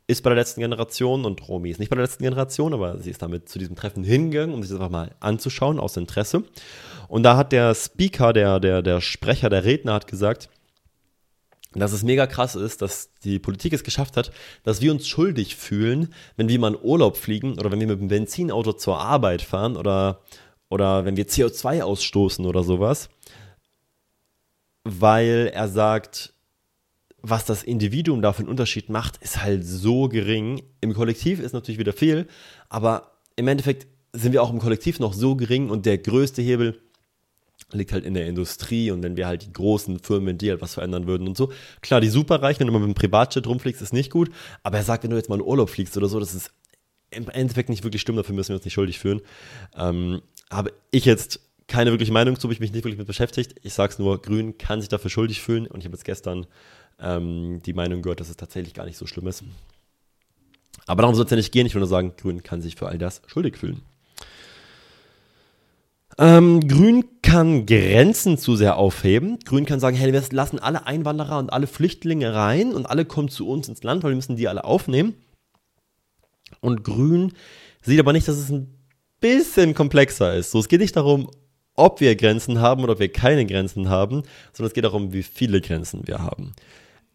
ist 0.08 0.24
bei 0.24 0.30
der 0.30 0.38
letzten 0.38 0.62
Generation 0.62 1.26
und 1.26 1.48
Romi 1.48 1.70
ist 1.70 1.80
nicht 1.80 1.90
bei 1.90 1.96
der 1.96 2.06
letzten 2.06 2.24
Generation, 2.24 2.74
aber 2.74 3.00
sie 3.00 3.12
ist 3.12 3.22
damit 3.22 3.50
zu 3.50 3.60
diesem 3.60 3.76
Treffen 3.76 4.04
hingegangen, 4.04 4.54
um 4.54 4.62
sich 4.62 4.72
das 4.72 4.80
einfach 4.80 4.92
mal 4.92 5.16
anzuschauen 5.20 5.80
aus 5.80 5.98
Interesse. 5.98 6.44
Und 7.08 7.24
da 7.24 7.38
hat 7.38 7.52
der 7.52 7.74
Speaker, 7.76 8.34
der, 8.34 8.60
der, 8.60 8.82
der 8.82 9.02
Sprecher, 9.02 9.50
der 9.50 9.64
Redner 9.64 9.94
hat 9.94 10.08
gesagt, 10.08 10.50
dass 11.74 11.94
es 11.94 12.04
mega 12.04 12.28
krass 12.28 12.56
ist, 12.56 12.82
dass 12.82 13.14
die 13.24 13.40
Politik 13.40 13.72
es 13.72 13.84
geschafft 13.84 14.18
hat, 14.18 14.32
dass 14.64 14.82
wir 14.82 14.92
uns 14.92 15.08
schuldig 15.08 15.56
fühlen, 15.56 16.14
wenn 16.36 16.50
wir 16.50 16.60
mal 16.60 16.74
in 16.74 16.82
Urlaub 16.82 17.16
fliegen 17.16 17.58
oder 17.58 17.72
wenn 17.72 17.80
wir 17.80 17.88
mit 17.88 18.02
dem 18.02 18.10
Benzinauto 18.10 18.74
zur 18.74 19.00
Arbeit 19.00 19.42
fahren 19.42 19.78
oder 19.78 20.22
oder 20.72 21.04
wenn 21.04 21.18
wir 21.18 21.28
CO2 21.28 21.84
ausstoßen 21.84 22.46
oder 22.46 22.64
sowas, 22.64 23.10
weil 24.86 25.52
er 25.54 25.68
sagt, 25.68 26.34
was 27.22 27.46
das 27.46 27.62
Individuum 27.62 28.22
da 28.22 28.32
für 28.34 28.40
einen 28.40 28.50
Unterschied 28.50 28.90
macht, 28.90 29.18
ist 29.18 29.44
halt 29.44 29.66
so 29.66 30.08
gering. 30.08 30.64
Im 30.80 30.94
Kollektiv 30.94 31.40
ist 31.40 31.52
natürlich 31.52 31.78
wieder 31.78 31.94
viel, 31.94 32.26
aber 32.70 33.12
im 33.36 33.48
Endeffekt 33.50 33.86
sind 34.14 34.32
wir 34.32 34.42
auch 34.42 34.52
im 34.52 34.60
Kollektiv 34.60 35.00
noch 35.00 35.14
so 35.14 35.36
gering 35.36 35.70
und 35.70 35.86
der 35.86 35.98
größte 35.98 36.42
Hebel 36.42 36.82
liegt 37.74 37.92
halt 37.92 38.06
in 38.06 38.14
der 38.14 38.26
Industrie 38.28 38.92
und 38.92 39.04
wenn 39.04 39.18
wir 39.18 39.28
halt 39.28 39.44
die 39.44 39.54
großen 39.54 40.00
Firmen, 40.00 40.38
die 40.38 40.50
halt 40.50 40.62
was 40.62 40.74
verändern 40.76 41.06
würden 41.06 41.28
und 41.28 41.38
so. 41.38 41.52
Klar, 41.82 42.00
die 42.00 42.10
superreichen, 42.10 42.62
wenn 42.62 42.68
du 42.68 42.74
mal 42.74 42.80
mit 42.80 42.96
dem 42.96 43.00
Privatjet 43.00 43.46
rumfliegst, 43.46 43.82
ist 43.82 43.94
nicht 43.94 44.10
gut, 44.10 44.32
aber 44.64 44.78
er 44.78 44.84
sagt, 44.84 45.04
wenn 45.04 45.12
du 45.12 45.18
jetzt 45.18 45.30
mal 45.30 45.36
in 45.36 45.42
Urlaub 45.42 45.70
fliegst 45.70 45.98
oder 45.98 46.08
so, 46.08 46.20
das 46.20 46.34
ist 46.34 46.52
im 47.12 47.30
Endeffekt 47.30 47.70
nicht 47.70 47.84
wirklich 47.84 48.02
stimmt, 48.02 48.18
dafür 48.18 48.36
müssen 48.36 48.50
wir 48.50 48.56
uns 48.56 48.66
nicht 48.66 48.74
schuldig 48.74 49.00
fühlen. 49.00 49.20
Ähm, 49.76 50.22
habe 50.52 50.74
ich 50.91 51.06
jetzt 51.06 51.39
keine 51.68 51.91
wirkliche 51.91 52.12
Meinung 52.12 52.38
zu, 52.38 52.43
habe 52.43 52.54
ich 52.54 52.60
mich 52.60 52.74
nicht 52.74 52.84
wirklich 52.84 52.97
mit 52.97 53.08
beschäftigt. 53.08 53.56
Ich 53.64 53.74
sage 53.74 53.93
es 53.93 53.99
nur, 53.99 54.22
Grün 54.22 54.58
kann 54.58 54.82
sich 54.82 54.89
dafür 54.89 55.10
schuldig 55.10 55.41
fühlen 55.41 55.68
und 55.68 55.80
ich 55.80 55.86
habe 55.86 55.95
jetzt 55.95 56.04
gestern 56.04 56.45
ähm, 56.99 57.62
die 57.66 57.74
Meinung 57.74 58.02
gehört, 58.02 58.20
dass 58.20 58.30
es 58.30 58.38
tatsächlich 58.38 58.74
gar 58.74 58.86
nicht 58.86 58.97
so 58.97 59.08
schlimm 59.08 59.28
ist. 59.28 59.43
Aber 60.86 61.04
darum 61.04 61.16
soll 61.16 61.26
es 61.26 61.32
ja 61.32 61.38
nicht 61.38 61.52
gehen. 61.52 61.66
Ich 61.66 61.74
will 61.74 61.80
nur 61.80 61.88
sagen, 61.88 62.14
Grün 62.18 62.43
kann 62.43 62.62
sich 62.62 62.76
für 62.76 62.88
all 62.88 62.97
das 62.97 63.22
schuldig 63.26 63.58
fühlen. 63.58 63.82
Ähm, 66.18 66.68
Grün 66.68 67.06
kann 67.22 67.66
Grenzen 67.66 68.38
zu 68.38 68.58
sehr 68.58 68.76
aufheben. 68.76 69.39
Grün 69.39 69.66
kann 69.66 69.80
sagen, 69.80 69.95
hey, 69.95 70.12
wir 70.12 70.22
lassen 70.32 70.60
alle 70.60 70.86
Einwanderer 70.86 71.39
und 71.39 71.54
alle 71.54 71.68
Flüchtlinge 71.68 72.34
rein 72.34 72.74
und 72.74 72.86
alle 72.86 73.06
kommen 73.06 73.30
zu 73.30 73.47
uns 73.47 73.70
ins 73.70 73.84
Land, 73.84 74.04
weil 74.04 74.12
wir 74.12 74.18
müssen 74.18 74.36
die 74.36 74.49
alle 74.49 74.66
aufnehmen. 74.66 75.16
Und 76.60 76.84
Grün 76.84 77.34
sieht 77.82 77.99
aber 77.99 78.12
nicht, 78.12 78.28
dass 78.28 78.38
es 78.38 78.49
ein 78.49 78.81
bisschen 79.22 79.74
komplexer 79.74 80.36
ist. 80.36 80.52
So, 80.52 80.60
es 80.60 80.68
geht 80.68 80.82
nicht 80.82 80.96
darum, 80.96 81.30
ob 81.76 82.02
wir 82.02 82.16
Grenzen 82.16 82.60
haben 82.60 82.84
oder 82.84 82.94
ob 82.94 83.00
wir 83.00 83.12
keine 83.12 83.46
Grenzen 83.46 83.90
haben, 83.90 84.24
sondern 84.52 84.68
es 84.68 84.74
geht 84.74 84.84
darum, 84.84 85.14
wie 85.14 85.24
viele 85.24 85.62
Grenzen 85.62 86.06
wir 86.06 86.20
haben. 86.20 86.54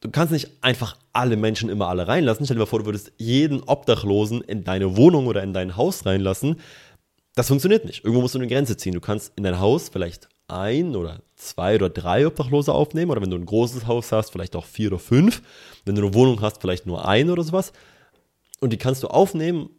Du 0.01 0.11
kannst 0.11 0.33
nicht 0.33 0.51
einfach 0.63 0.97
alle 1.13 1.37
Menschen 1.37 1.69
immer 1.69 1.89
alle 1.89 2.07
reinlassen. 2.07 2.47
Stell 2.47 2.57
dir 2.57 2.61
mal 2.61 2.67
vor, 2.67 2.81
du 2.81 2.87
würdest 2.87 3.13
jeden 3.17 3.63
Obdachlosen 3.63 4.41
in 4.43 4.65
deine 4.65 4.97
Wohnung 4.97 5.27
oder 5.27 5.43
in 5.43 5.53
dein 5.53 5.77
Haus 5.77 6.07
reinlassen. 6.07 6.61
Das 7.35 7.49
funktioniert 7.49 7.85
nicht. 7.85 8.05
Irgendwo 8.05 8.23
musst 8.23 8.35
du 8.35 8.39
eine 8.39 8.49
Grenze 8.49 8.77
ziehen. 8.77 8.95
Du 8.95 9.01
kannst 9.01 9.33
in 9.37 9.45
dein 9.45 9.59
Haus 9.59 9.89
vielleicht 9.89 10.29
ein 10.49 10.95
oder 10.97 11.21
zwei 11.35 11.75
oder 11.75 11.91
drei 11.91 12.27
Obdachlose 12.27 12.73
aufnehmen 12.73 13.11
oder 13.11 13.21
wenn 13.21 13.31
du 13.31 13.37
ein 13.37 13.47
großes 13.47 13.87
Haus 13.87 14.13
hast, 14.13 14.31
vielleicht 14.31 14.55
auch 14.55 14.65
vier 14.65 14.89
oder 14.89 14.99
fünf. 14.99 15.43
Wenn 15.85 15.97
du 15.97 16.03
eine 16.03 16.15
Wohnung 16.15 16.41
hast, 16.41 16.61
vielleicht 16.61 16.87
nur 16.87 17.07
ein 17.07 17.31
oder 17.31 17.43
sowas. 17.43 17.73
Und 18.61 18.73
die 18.73 18.79
kannst 18.79 19.03
du 19.03 19.09
aufnehmen 19.09 19.71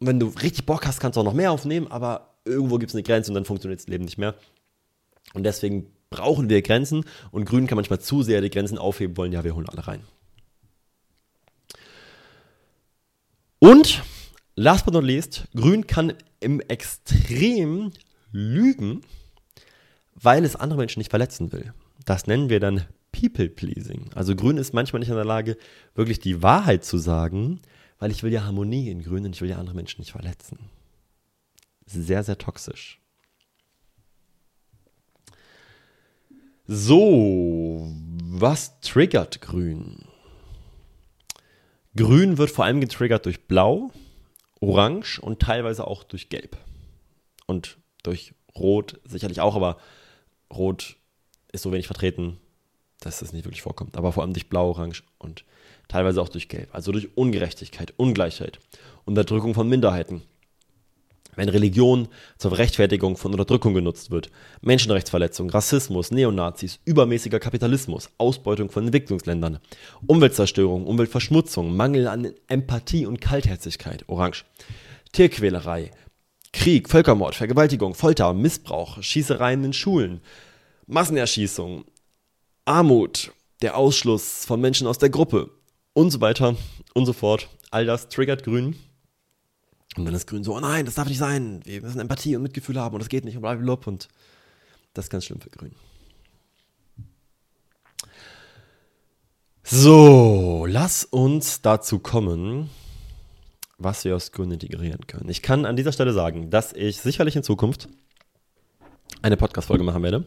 wenn 0.00 0.20
du 0.20 0.28
richtig 0.28 0.66
Bock 0.66 0.86
hast, 0.86 1.00
kannst 1.00 1.16
du 1.16 1.20
auch 1.20 1.24
noch 1.24 1.34
mehr 1.34 1.52
aufnehmen, 1.52 1.88
aber 1.88 2.34
irgendwo 2.44 2.78
gibt 2.78 2.90
es 2.90 2.94
eine 2.94 3.02
Grenze 3.02 3.30
und 3.30 3.34
dann 3.34 3.44
funktioniert 3.44 3.80
das 3.80 3.88
Leben 3.88 4.04
nicht 4.04 4.18
mehr. 4.18 4.34
Und 5.34 5.44
deswegen 5.44 5.90
brauchen 6.10 6.48
wir 6.48 6.62
Grenzen 6.62 7.04
und 7.30 7.44
Grün 7.44 7.66
kann 7.66 7.76
manchmal 7.76 8.00
zu 8.00 8.22
sehr 8.22 8.40
die 8.40 8.50
Grenzen 8.50 8.78
aufheben 8.78 9.16
wollen. 9.16 9.32
Ja, 9.32 9.44
wir 9.44 9.54
holen 9.54 9.68
alle 9.68 9.86
rein. 9.86 10.00
Und 13.58 14.02
last 14.54 14.84
but 14.84 14.94
not 14.94 15.04
least, 15.04 15.48
Grün 15.54 15.86
kann 15.86 16.14
im 16.40 16.60
Extrem 16.60 17.90
lügen, 18.30 19.02
weil 20.14 20.44
es 20.44 20.56
andere 20.56 20.78
Menschen 20.78 21.00
nicht 21.00 21.10
verletzen 21.10 21.52
will. 21.52 21.72
Das 22.04 22.26
nennen 22.26 22.48
wir 22.48 22.60
dann 22.60 22.84
People 23.12 23.48
Pleasing. 23.48 24.10
Also 24.14 24.36
Grün 24.36 24.58
ist 24.58 24.72
manchmal 24.72 25.00
nicht 25.00 25.08
in 25.08 25.16
der 25.16 25.24
Lage, 25.24 25.56
wirklich 25.94 26.20
die 26.20 26.42
Wahrheit 26.42 26.84
zu 26.84 26.98
sagen, 26.98 27.60
weil 27.98 28.10
ich 28.10 28.22
will 28.22 28.32
ja 28.32 28.44
Harmonie 28.44 28.90
in 28.90 29.02
Grün 29.02 29.24
und 29.24 29.34
ich 29.34 29.40
will 29.40 29.50
ja 29.50 29.58
andere 29.58 29.74
Menschen 29.74 30.00
nicht 30.00 30.12
verletzen. 30.12 30.58
Sehr, 31.86 32.22
sehr 32.22 32.38
toxisch. 32.38 33.00
So, 36.66 37.90
was 38.20 38.80
triggert 38.80 39.40
Grün? 39.40 40.04
Grün 41.96 42.38
wird 42.38 42.50
vor 42.50 42.66
allem 42.66 42.80
getriggert 42.80 43.24
durch 43.24 43.46
Blau, 43.46 43.90
Orange 44.60 45.18
und 45.18 45.40
teilweise 45.40 45.86
auch 45.86 46.04
durch 46.04 46.28
Gelb. 46.28 46.58
Und 47.46 47.78
durch 48.02 48.34
Rot 48.54 49.00
sicherlich 49.04 49.40
auch, 49.40 49.56
aber 49.56 49.78
Rot 50.52 50.96
ist 51.52 51.62
so 51.62 51.72
wenig 51.72 51.86
vertreten, 51.86 52.38
dass 53.00 53.22
es 53.22 53.32
nicht 53.32 53.44
wirklich 53.44 53.62
vorkommt. 53.62 53.96
Aber 53.96 54.12
vor 54.12 54.22
allem 54.22 54.32
durch 54.32 54.48
Blau, 54.48 54.70
Orange 54.70 55.02
und 55.18 55.44
teilweise 55.88 56.20
auch 56.20 56.28
durch 56.28 56.48
Gelb. 56.48 56.68
Also 56.72 56.92
durch 56.92 57.16
Ungerechtigkeit, 57.16 57.94
Ungleichheit, 57.96 58.58
Unterdrückung 59.04 59.54
von 59.54 59.68
Minderheiten. 59.68 60.22
Wenn 61.38 61.48
Religion 61.48 62.08
zur 62.36 62.58
Rechtfertigung 62.58 63.16
von 63.16 63.30
Unterdrückung 63.30 63.72
genutzt 63.72 64.10
wird, 64.10 64.28
Menschenrechtsverletzung, 64.60 65.50
Rassismus, 65.50 66.10
Neonazis, 66.10 66.80
übermäßiger 66.84 67.38
Kapitalismus, 67.38 68.10
Ausbeutung 68.18 68.70
von 68.70 68.86
Entwicklungsländern, 68.86 69.60
Umweltzerstörung, 70.08 70.84
Umweltverschmutzung, 70.84 71.76
Mangel 71.76 72.08
an 72.08 72.32
Empathie 72.48 73.06
und 73.06 73.20
Kaltherzigkeit, 73.20 74.02
Orange, 74.08 74.46
Tierquälerei, 75.12 75.92
Krieg, 76.52 76.88
Völkermord, 76.88 77.36
Vergewaltigung, 77.36 77.94
Folter, 77.94 78.34
Missbrauch, 78.34 79.00
Schießereien 79.00 79.62
in 79.62 79.72
Schulen, 79.72 80.20
Massenerschießung, 80.88 81.84
Armut, 82.68 83.32
der 83.62 83.76
Ausschluss 83.76 84.44
von 84.44 84.60
Menschen 84.60 84.86
aus 84.86 84.98
der 84.98 85.08
Gruppe 85.08 85.50
und 85.94 86.10
so 86.10 86.20
weiter 86.20 86.54
und 86.94 87.06
so 87.06 87.14
fort. 87.14 87.48
All 87.70 87.86
das 87.86 88.08
triggert 88.08 88.44
Grün. 88.44 88.76
Und 89.96 90.04
dann 90.04 90.14
ist 90.14 90.26
Grün 90.26 90.44
so, 90.44 90.54
oh 90.54 90.60
nein, 90.60 90.84
das 90.84 90.94
darf 90.94 91.08
nicht 91.08 91.18
sein. 91.18 91.60
Wir 91.64 91.80
müssen 91.80 91.98
Empathie 91.98 92.36
und 92.36 92.42
Mitgefühl 92.42 92.78
haben 92.78 92.94
und 92.94 93.00
das 93.00 93.08
geht 93.08 93.24
nicht 93.24 93.36
und. 93.36 93.86
Und 93.86 94.08
das 94.92 95.06
ist 95.06 95.10
ganz 95.10 95.24
schlimm 95.24 95.40
für 95.40 95.50
Grün. 95.50 95.74
So, 99.62 100.66
lass 100.68 101.04
uns 101.04 101.62
dazu 101.62 101.98
kommen, 101.98 102.70
was 103.78 104.04
wir 104.04 104.14
aus 104.14 104.30
Grün 104.32 104.50
integrieren 104.50 105.06
können. 105.06 105.28
Ich 105.30 105.42
kann 105.42 105.64
an 105.64 105.76
dieser 105.76 105.92
Stelle 105.92 106.12
sagen, 106.12 106.50
dass 106.50 106.72
ich 106.74 106.98
sicherlich 106.98 107.34
in 107.34 107.42
Zukunft 107.42 107.88
eine 109.22 109.36
Podcast-Folge 109.36 109.84
machen 109.84 110.02
werde, 110.02 110.26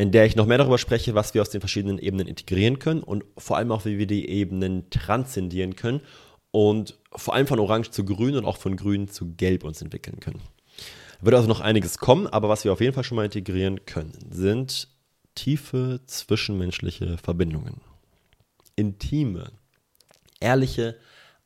in 0.00 0.12
der 0.12 0.24
ich 0.24 0.34
noch 0.34 0.46
mehr 0.46 0.56
darüber 0.56 0.78
spreche, 0.78 1.14
was 1.14 1.34
wir 1.34 1.42
aus 1.42 1.50
den 1.50 1.60
verschiedenen 1.60 1.98
Ebenen 1.98 2.26
integrieren 2.26 2.78
können 2.78 3.02
und 3.02 3.22
vor 3.36 3.58
allem 3.58 3.70
auch, 3.70 3.84
wie 3.84 3.98
wir 3.98 4.06
die 4.06 4.30
Ebenen 4.30 4.88
transzendieren 4.88 5.76
können 5.76 6.00
und 6.52 6.98
vor 7.12 7.34
allem 7.34 7.46
von 7.46 7.58
Orange 7.58 7.90
zu 7.90 8.06
Grün 8.06 8.34
und 8.34 8.46
auch 8.46 8.56
von 8.56 8.76
Grün 8.76 9.08
zu 9.08 9.34
Gelb 9.34 9.62
uns 9.62 9.82
entwickeln 9.82 10.18
können. 10.18 10.40
Da 11.18 11.26
wird 11.26 11.34
also 11.34 11.48
noch 11.48 11.60
einiges 11.60 11.98
kommen, 11.98 12.26
aber 12.26 12.48
was 12.48 12.64
wir 12.64 12.72
auf 12.72 12.80
jeden 12.80 12.94
Fall 12.94 13.04
schon 13.04 13.16
mal 13.16 13.26
integrieren 13.26 13.84
können, 13.84 14.14
sind 14.30 14.88
tiefe 15.34 16.00
zwischenmenschliche 16.06 17.18
Verbindungen. 17.18 17.82
Intime, 18.76 19.52
ehrliche, 20.40 20.96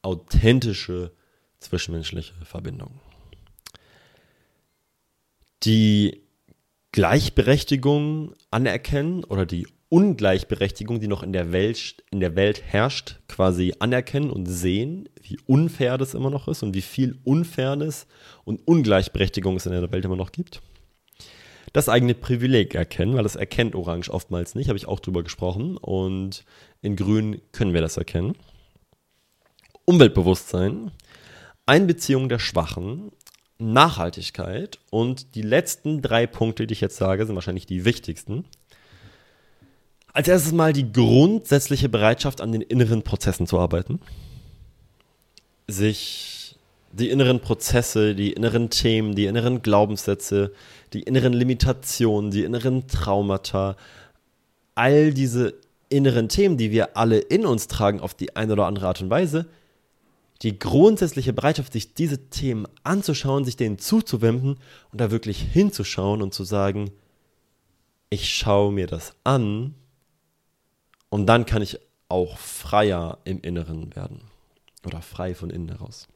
authentische 0.03 1.11
zwischenmenschliche 1.59 2.35
Verbindungen. 2.45 3.01
Die 5.65 6.24
Gleichberechtigung 6.95 8.35
anerkennen 8.53 9.25
oder 9.25 9.47
die 9.47 9.67
Ungleichberechtigung, 9.89 11.01
die 11.01 11.09
noch 11.09 11.25
in 11.25 11.33
der 11.33 11.51
Welt, 11.51 12.05
in 12.13 12.21
der 12.21 12.37
Welt 12.37 12.63
herrscht, 12.65 13.19
quasi 13.27 13.75
anerkennen 13.81 14.31
und 14.31 14.47
sehen, 14.47 15.09
wie 15.21 15.37
unfair 15.45 15.99
das 15.99 16.15
immer 16.15 16.31
noch 16.31 16.47
ist 16.47 16.63
und 16.63 16.73
wie 16.73 16.83
viel 16.83 17.19
Unfairness 17.25 18.07
und 18.45 18.61
Ungleichberechtigung 18.65 19.57
es 19.57 19.67
in 19.67 19.73
der 19.73 19.91
Welt 19.91 20.05
immer 20.05 20.15
noch 20.15 20.31
gibt. 20.31 20.63
Das 21.73 21.89
eigene 21.89 22.15
Privileg 22.15 22.77
erkennen, 22.77 23.17
weil 23.17 23.25
das 23.25 23.35
erkennt 23.35 23.75
Orange 23.75 24.09
oftmals 24.09 24.55
nicht, 24.55 24.69
habe 24.69 24.79
ich 24.79 24.87
auch 24.87 25.01
drüber 25.01 25.25
gesprochen. 25.25 25.77
Und 25.77 26.45
in 26.81 26.95
Grün 26.95 27.41
können 27.51 27.75
wir 27.75 27.81
das 27.81 27.97
erkennen. 27.97 28.37
Umweltbewusstsein, 29.85 30.93
Einbeziehung 31.67 32.29
der 32.29 32.39
Schwachen, 32.39 33.11
Nachhaltigkeit 33.59 34.79
und 34.91 35.35
die 35.35 35.43
letzten 35.43 36.03
drei 36.03 36.27
Punkte, 36.27 36.67
die 36.67 36.73
ich 36.73 36.81
jetzt 36.81 36.97
sage, 36.97 37.25
sind 37.25 37.35
wahrscheinlich 37.35 37.67
die 37.67 37.85
wichtigsten. 37.85 38.45
Als 40.13 40.29
erstes 40.29 40.53
mal 40.53 40.73
die 40.73 40.93
grundsätzliche 40.93 41.89
Bereitschaft, 41.89 42.41
an 42.41 42.53
den 42.53 42.63
inneren 42.63 43.03
Prozessen 43.03 43.47
zu 43.47 43.59
arbeiten. 43.59 44.01
Sich 45.67 46.57
die 46.93 47.11
inneren 47.11 47.41
Prozesse, 47.41 48.15
die 48.15 48.33
inneren 48.33 48.71
Themen, 48.71 49.15
die 49.15 49.27
inneren 49.27 49.63
Glaubenssätze, 49.63 50.53
die 50.93 51.03
inneren 51.03 51.33
Limitationen, 51.33 52.31
die 52.31 52.45
inneren 52.45 52.87
Traumata, 52.87 53.77
all 54.75 55.13
diese 55.13 55.55
inneren 55.89 56.29
Themen, 56.29 56.57
die 56.57 56.71
wir 56.71 56.97
alle 56.97 57.19
in 57.19 57.47
uns 57.47 57.67
tragen 57.67 58.01
auf 58.01 58.15
die 58.15 58.37
eine 58.37 58.53
oder 58.53 58.67
andere 58.67 58.87
Art 58.87 59.01
und 59.01 59.11
Weise, 59.11 59.47
die 60.43 60.59
grundsätzliche 60.59 61.33
Bereitschaft, 61.33 61.73
sich 61.73 61.95
diese 61.95 62.29
Themen 62.29 62.67
anzuschauen, 62.83 63.45
sich 63.45 63.57
denen 63.57 63.79
zuzuwenden 63.79 64.59
und 64.93 65.01
da 65.01 65.11
wirklich 65.11 65.41
hinzuschauen 65.41 66.23
und 66.23 66.35
zu 66.35 66.45
sagen, 66.45 66.91
ich 68.11 68.29
schaue 68.29 68.73
mir 68.73 68.87
das 68.87 69.15
an 69.25 69.75
und 71.09 71.27
dann 71.27 71.47
kann 71.47 71.63
ich 71.63 71.79
auch 72.09 72.39
freier 72.39 73.19
im 73.25 73.41
Inneren 73.41 73.95
werden 73.95 74.23
oder 74.85 75.03
frei 75.03 75.35
von 75.35 75.51
innen 75.51 75.69
heraus. 75.69 76.09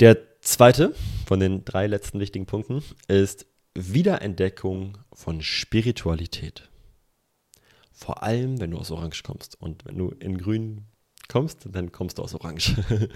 Der 0.00 0.40
zweite 0.40 0.94
von 1.26 1.40
den 1.40 1.64
drei 1.64 1.86
letzten 1.86 2.20
wichtigen 2.20 2.46
Punkten 2.46 2.82
ist 3.08 3.46
Wiederentdeckung 3.74 4.98
von 5.12 5.42
Spiritualität. 5.42 6.67
Vor 7.98 8.22
allem, 8.22 8.60
wenn 8.60 8.70
du 8.70 8.78
aus 8.78 8.92
Orange 8.92 9.24
kommst. 9.24 9.60
Und 9.60 9.84
wenn 9.84 9.98
du 9.98 10.10
in 10.20 10.38
Grün 10.38 10.84
kommst, 11.28 11.68
dann 11.72 11.90
kommst 11.90 12.18
du 12.18 12.22
aus 12.22 12.32
Orange. 12.32 12.76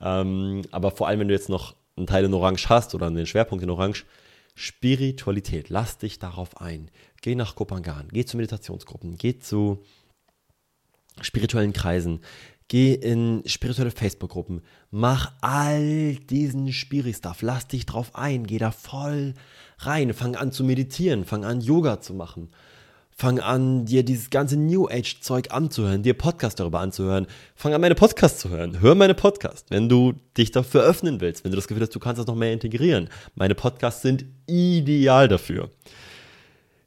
ähm, 0.00 0.62
aber 0.72 0.90
vor 0.90 1.06
allem, 1.06 1.20
wenn 1.20 1.28
du 1.28 1.34
jetzt 1.34 1.48
noch 1.48 1.76
einen 1.96 2.08
Teil 2.08 2.24
in 2.24 2.34
Orange 2.34 2.68
hast 2.68 2.96
oder 2.96 3.06
einen 3.06 3.26
Schwerpunkt 3.26 3.62
in 3.62 3.70
Orange, 3.70 4.04
Spiritualität, 4.56 5.68
lass 5.68 5.98
dich 5.98 6.18
darauf 6.18 6.60
ein. 6.60 6.90
Geh 7.22 7.36
nach 7.36 7.54
Kopangan, 7.54 8.08
geh 8.10 8.24
zu 8.24 8.36
Meditationsgruppen, 8.36 9.16
geh 9.16 9.38
zu 9.38 9.84
spirituellen 11.20 11.72
Kreisen, 11.72 12.20
geh 12.66 12.94
in 12.94 13.44
spirituelle 13.46 13.92
Facebook-Gruppen, 13.92 14.62
mach 14.90 15.32
all 15.40 16.16
diesen 16.16 16.72
Spiri-Stuff, 16.72 17.42
lass 17.42 17.68
dich 17.68 17.86
drauf 17.86 18.16
ein, 18.16 18.48
geh 18.48 18.58
da 18.58 18.72
voll 18.72 19.34
rein, 19.78 20.12
fang 20.12 20.34
an 20.34 20.50
zu 20.50 20.64
meditieren, 20.64 21.24
fang 21.24 21.44
an 21.44 21.60
Yoga 21.60 22.00
zu 22.00 22.14
machen, 22.14 22.50
Fang 23.20 23.40
an, 23.40 23.84
dir 23.84 24.04
dieses 24.04 24.30
ganze 24.30 24.56
New 24.56 24.86
Age-Zeug 24.86 25.50
anzuhören, 25.50 26.04
dir 26.04 26.14
Podcasts 26.14 26.54
darüber 26.54 26.78
anzuhören. 26.78 27.26
Fang 27.56 27.74
an, 27.74 27.80
meine 27.80 27.96
Podcasts 27.96 28.38
zu 28.38 28.48
hören. 28.48 28.80
Hör 28.80 28.94
meine 28.94 29.14
Podcasts, 29.14 29.68
wenn 29.70 29.88
du 29.88 30.14
dich 30.36 30.52
dafür 30.52 30.84
öffnen 30.84 31.20
willst, 31.20 31.42
wenn 31.42 31.50
du 31.50 31.56
das 31.56 31.66
Gefühl 31.66 31.82
hast, 31.82 31.92
du 31.96 31.98
kannst 31.98 32.20
das 32.20 32.28
noch 32.28 32.36
mehr 32.36 32.52
integrieren. 32.52 33.08
Meine 33.34 33.56
Podcasts 33.56 34.02
sind 34.02 34.24
ideal 34.46 35.26
dafür. 35.26 35.68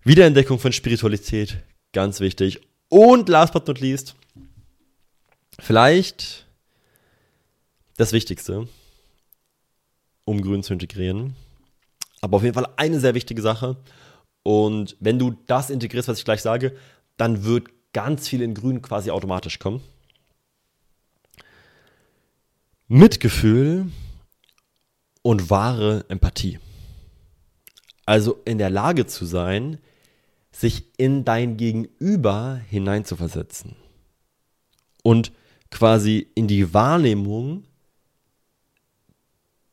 Wiederentdeckung 0.06 0.58
von 0.58 0.72
Spiritualität, 0.72 1.58
ganz 1.92 2.22
wichtig. 2.22 2.62
Und 2.88 3.28
last 3.28 3.52
but 3.52 3.68
not 3.68 3.82
least, 3.82 4.16
vielleicht 5.60 6.46
das 7.98 8.14
Wichtigste, 8.14 8.70
um 10.24 10.42
Grün 10.42 10.64
zu 10.64 10.72
integrieren. 10.72 11.36
Aber 12.22 12.38
auf 12.38 12.44
jeden 12.44 12.56
Fall 12.56 12.70
eine 12.78 13.02
sehr 13.02 13.16
wichtige 13.16 13.42
Sache. 13.42 13.76
Und 14.44 14.98
wenn 15.00 15.20
du 15.20 15.36
das 15.48 15.70
integrierst, 15.70 16.08
was 16.08 16.20
ich 16.20 16.26
gleich 16.26 16.42
sage, 16.42 16.76
dann 17.18 17.44
wird 17.44 17.70
ganz 17.94 18.28
viel 18.28 18.42
in 18.42 18.54
Grün 18.54 18.82
quasi 18.82 19.12
automatisch 19.12 19.60
kommen. 19.60 19.82
Mitgefühl 22.88 23.92
und 25.22 25.50
wahre 25.50 26.06
Empathie. 26.10 26.60
Also 28.06 28.42
in 28.46 28.58
der 28.58 28.70
Lage 28.70 29.06
zu 29.06 29.26
sein, 29.26 29.78
sich 30.52 30.88
in 30.98 31.24
dein 31.24 31.58
Gegenüber 31.58 32.60
hineinzuversetzen. 32.70 33.76
Und 35.04 35.32
quasi 35.70 36.28
in 36.36 36.48
die 36.48 36.74
Wahrnehmung 36.74 37.64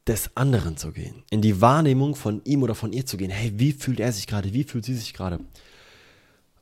des 0.09 0.36
anderen 0.36 0.76
zu 0.76 0.93
gehen, 0.93 1.22
in 1.30 1.43
die 1.43 1.60
Wahrnehmung 1.60 2.14
von 2.14 2.43
ihm 2.44 2.62
oder 2.62 2.74
von 2.74 2.93
ihr 2.93 3.05
zu 3.05 3.16
gehen. 3.16 3.30
Hey, 3.30 3.52
wie 3.56 3.72
fühlt 3.72 4.01
er 4.01 4.12
sich 4.12 4.26
gerade? 4.26 4.55
Wie 4.55 4.64
fühlt 4.64 4.85
sie 4.85 4.94
sich 4.94 5.12
gerade? 5.12 5.40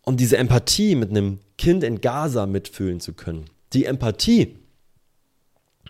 Und 0.03 0.21
diese 0.21 0.37
Empathie 0.37 0.97
mit 0.97 1.11
einem 1.11 1.41
Kind 1.57 1.85
in 1.85 2.01
Gaza 2.01 2.47
mitfühlen 2.47 3.01
zu 3.01 3.13
können. 3.15 3.47
Die 3.73 3.85
Empathie 3.85 4.57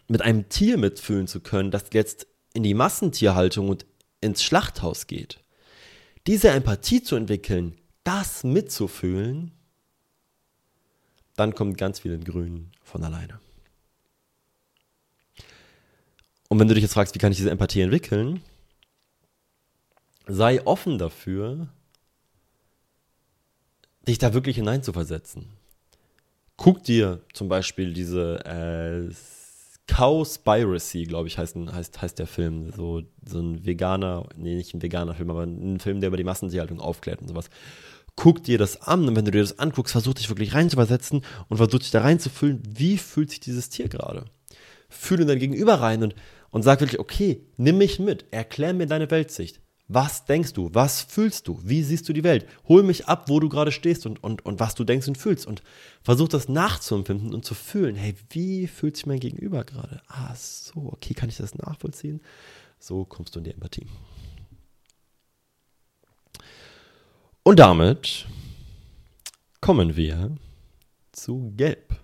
mit 0.09 0.23
einem 0.23 0.49
Tier 0.49 0.79
mitfühlen 0.79 1.27
zu 1.27 1.41
können, 1.41 1.71
das 1.71 1.85
jetzt 1.93 2.27
in 2.53 2.63
die 2.63 2.75
Massentierhaltung 2.75 3.69
und 3.69 3.87
ins 4.21 4.43
Schlachthaus 4.43 5.07
geht. 5.07 5.43
Diese 6.27 6.51
Empathie 6.51 7.03
zu 7.03 7.17
entwickeln, 7.17 7.77
das 8.05 8.45
mitzufühlen, 8.45 9.53
dann 11.37 11.55
kommt 11.55 11.77
ganz 11.77 12.01
viel 12.01 12.13
in 12.13 12.25
Grün 12.25 12.73
von 12.83 13.05
alleine. 13.05 13.41
Und 16.49 16.59
wenn 16.61 16.69
du 16.69 16.75
dich 16.75 16.83
jetzt 16.83 16.95
fragst, 16.95 17.15
wie 17.15 17.19
kann 17.19 17.33
ich 17.33 17.39
diese 17.39 17.51
Empathie 17.51 17.81
entwickeln? 17.81 18.41
sei 20.27 20.65
offen 20.67 20.99
dafür, 20.99 21.69
dich 24.07 24.19
da 24.19 24.35
wirklich 24.35 24.57
hineinzuversetzen. 24.57 25.47
Guck 26.57 26.85
dir 26.85 27.21
zum 27.33 27.49
Beispiel 27.49 27.93
diese 27.93 28.45
äh, 28.45 29.13
Cowspiracy, 29.87 31.05
glaube 31.05 31.29
ich, 31.29 31.39
heißt, 31.39 31.57
heißt, 31.57 32.03
heißt 32.03 32.19
der 32.19 32.27
Film. 32.27 32.73
So, 32.73 33.03
so 33.25 33.41
ein 33.41 33.65
veganer, 33.65 34.29
nee, 34.37 34.57
nicht 34.57 34.75
ein 34.75 34.83
veganer 34.83 35.15
Film, 35.15 35.31
aber 35.31 35.43
ein 35.45 35.81
Film, 35.81 36.01
der 36.01 36.09
über 36.09 36.17
die 36.17 36.25
Massentierhaltung 36.25 36.81
aufklärt 36.81 37.21
und 37.21 37.29
sowas. 37.29 37.51
Guck 38.17 38.43
dir 38.43 38.57
das 38.57 38.81
an 38.81 39.07
und 39.07 39.15
wenn 39.15 39.27
du 39.27 39.31
dir 39.31 39.43
das 39.43 39.59
anguckst, 39.59 39.93
versuch 39.93 40.15
dich 40.15 40.31
wirklich 40.31 40.55
reinzuversetzen 40.55 41.23
und 41.49 41.57
versuch 41.59 41.81
dich 41.81 41.91
da 41.91 42.01
reinzufühlen, 42.01 42.63
wie 42.67 42.97
fühlt 42.97 43.31
sich 43.31 43.41
dieses 43.41 43.69
Tier 43.69 43.89
gerade. 43.89 44.25
Fühle 44.89 45.27
dein 45.27 45.39
Gegenüber 45.39 45.75
rein 45.75 46.03
und, 46.03 46.15
und 46.51 46.63
sag 46.63 46.81
wirklich, 46.81 47.01
okay, 47.01 47.47
nimm 47.57 47.79
mich 47.79 47.99
mit, 47.99 48.27
erklär 48.31 48.75
mir 48.75 48.87
deine 48.87 49.11
Weltsicht. 49.11 49.61
Was 49.89 50.25
denkst 50.25 50.53
du? 50.53 50.71
Was 50.73 51.03
fühlst 51.03 51.47
du? 51.47 51.61
Wie 51.63 51.83
siehst 51.85 52.09
du 52.09 52.13
die 52.13 52.25
Welt? 52.25 52.47
Hol 52.67 52.83
mich 52.83 53.07
ab, 53.07 53.29
wo 53.29 53.39
du 53.39 53.49
gerade 53.49 53.71
stehst 53.71 54.05
und, 54.05 54.23
und, 54.23 54.45
und 54.45 54.59
was 54.59 54.75
du 54.75 54.83
denkst 54.83 55.07
und 55.07 55.17
fühlst. 55.17 55.47
Und 55.47 55.63
versuch 56.03 56.27
das 56.27 56.49
nachzuempfinden 56.49 57.33
und 57.33 57.45
zu 57.45 57.55
fühlen. 57.55 57.95
Hey, 57.95 58.17
wie 58.31 58.67
fühlt 58.67 58.97
sich 58.97 59.07
mein 59.07 59.21
Gegenüber 59.21 59.63
gerade? 59.65 60.03
Ah, 60.09 60.35
so, 60.35 60.93
okay, 60.93 61.15
kann 61.15 61.29
ich 61.29 61.37
das 61.37 61.55
nachvollziehen? 61.55 62.21
So 62.81 63.05
kommst 63.05 63.37
du 63.37 63.39
in 63.39 63.45
die 63.45 63.53
Empathie. 63.53 63.87
Und 67.45 67.61
damit 67.61 68.27
kommen 69.61 69.95
wir 69.95 70.37
zu 71.13 71.53
Gelb. 71.57 71.95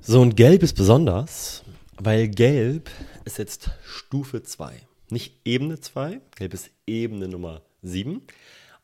So, 0.00 0.20
und 0.20 0.36
Gelb 0.36 0.64
ist 0.64 0.74
besonders, 0.74 1.62
weil 2.02 2.28
Gelb 2.28 2.90
ist 3.24 3.38
jetzt 3.38 3.70
Stufe 3.84 4.42
2 4.42 4.86
nicht 5.10 5.34
Ebene 5.44 5.80
2, 5.80 6.20
Gelb 6.36 6.54
ist 6.54 6.70
Ebene 6.86 7.28
Nummer 7.28 7.62
7, 7.82 8.22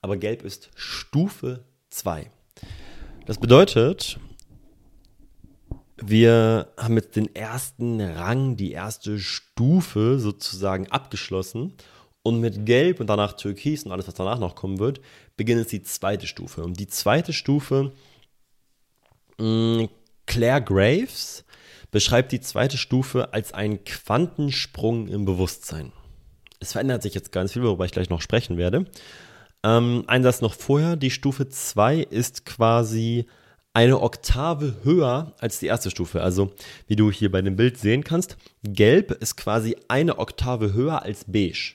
aber 0.01 0.17
Gelb 0.17 0.43
ist 0.43 0.71
Stufe 0.75 1.65
2. 1.91 2.31
Das 3.27 3.39
bedeutet, 3.39 4.19
wir 5.97 6.69
haben 6.77 6.97
jetzt 6.97 7.17
den 7.17 7.35
ersten 7.35 8.01
Rang, 8.01 8.57
die 8.57 8.73
erste 8.73 9.19
Stufe 9.19 10.19
sozusagen 10.19 10.89
abgeschlossen. 10.91 11.75
Und 12.23 12.41
mit 12.41 12.67
Gelb 12.67 12.99
und 12.99 13.07
danach 13.07 13.35
Türkis 13.35 13.85
und 13.85 13.93
alles, 13.93 14.09
was 14.09 14.15
danach 14.15 14.41
noch 14.41 14.57
kommen 14.57 14.81
wird, 14.81 15.01
beginnt 15.37 15.61
jetzt 15.61 15.71
die 15.71 15.85
zweite 15.85 16.27
Stufe. 16.27 16.65
Und 16.65 16.81
die 16.81 16.89
zweite 16.89 17.33
Stufe, 17.33 17.93
mh, 19.39 19.45
mm, 19.85 19.89
Claire 20.27 20.61
Graves 20.61 21.45
beschreibt 21.97 22.31
die 22.33 22.41
zweite 22.41 22.77
Stufe 22.77 23.33
als 23.33 23.55
einen 23.55 23.83
Quantensprung 23.85 25.09
im 25.09 25.25
Bewusstsein 25.25 25.93
es 26.61 26.73
verändert 26.73 27.03
sich 27.03 27.15
jetzt 27.15 27.33
ganz 27.33 27.53
viel, 27.53 27.63
worüber 27.63 27.85
ich 27.85 27.93
gleich 27.93 28.11
noch 28.11 28.21
sprechen 28.21 28.57
werde. 28.57 28.87
Ähm, 29.63 30.05
ein 30.07 30.23
Satz 30.23 30.41
noch 30.41 30.55
vorher, 30.55 30.97
die 30.97 31.11
Stufe 31.11 31.49
2 31.49 31.99
ist 31.99 32.47
quasi 32.47 33.27
eine 33.73 34.01
Oktave 34.01 34.77
höher 34.85 35.35
als 35.39 35.59
die 35.59 35.67
erste 35.67 35.91
Stufe. 35.91 36.23
Also, 36.23 36.53
wie 36.87 36.97
du 36.97 37.11
hier 37.11 37.31
bei 37.31 37.43
dem 37.43 37.57
Bild 37.57 37.79
sehen 37.79 38.05
kannst, 38.05 38.37
gelb 38.63 39.11
ist 39.11 39.37
quasi 39.37 39.77
eine 39.89 40.19
Oktave 40.19 40.73
höher 40.73 41.03
als 41.03 41.25
beige. 41.27 41.75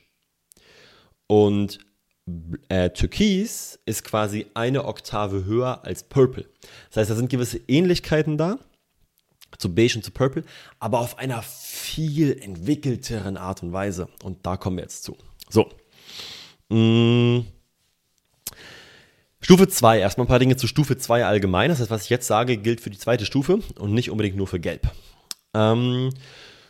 Und 1.27 1.80
äh, 2.69 2.89
Türkis 2.89 3.80
ist 3.85 4.03
quasi 4.03 4.48
eine 4.53 4.85
Oktave 4.85 5.45
höher 5.45 5.85
als 5.85 6.03
Purple. 6.03 6.45
Das 6.89 6.98
heißt, 6.98 7.11
da 7.11 7.15
sind 7.15 7.30
gewisse 7.30 7.60
Ähnlichkeiten 7.68 8.38
da 8.38 8.57
zu 9.57 9.73
Beige 9.73 9.95
und 9.95 10.03
zu 10.03 10.11
Purple, 10.11 10.44
aber 10.80 10.99
auf 10.99 11.18
einer 11.18 11.41
viel 11.41 12.38
entwickelteren 12.41 13.38
Art 13.38 13.64
und 13.64 13.73
Weise. 13.73 14.07
Und 14.23 14.45
da 14.45 14.57
kommen 14.57 14.78
wir 14.78 14.84
jetzt 14.84 15.03
zu. 15.03 15.18
So. 15.49 15.69
Mmh. 16.69 17.45
Stufe 19.41 19.68
2, 19.68 19.99
erstmal 19.99 20.26
ein 20.26 20.28
paar 20.28 20.40
Dinge 20.40 20.56
zu 20.56 20.68
Stufe 20.68 20.98
2 20.98 21.26
allgemein. 21.26 21.69
Das 21.69 21.80
heißt, 21.80 21.90
was 21.90 22.03
ich 22.03 22.10
jetzt 22.10 22.28
sage, 22.28 22.57
gilt 22.57 22.80
für 22.80 22.91
die 22.91 22.99
zweite 22.99 23.26
Stufe 23.26 23.60
und 23.80 23.94
nicht 23.94 24.11
unbedingt 24.11 24.38
nur 24.38 24.48
für 24.48 24.60
Gelb. 24.60 24.90
Ähm, 25.53 26.11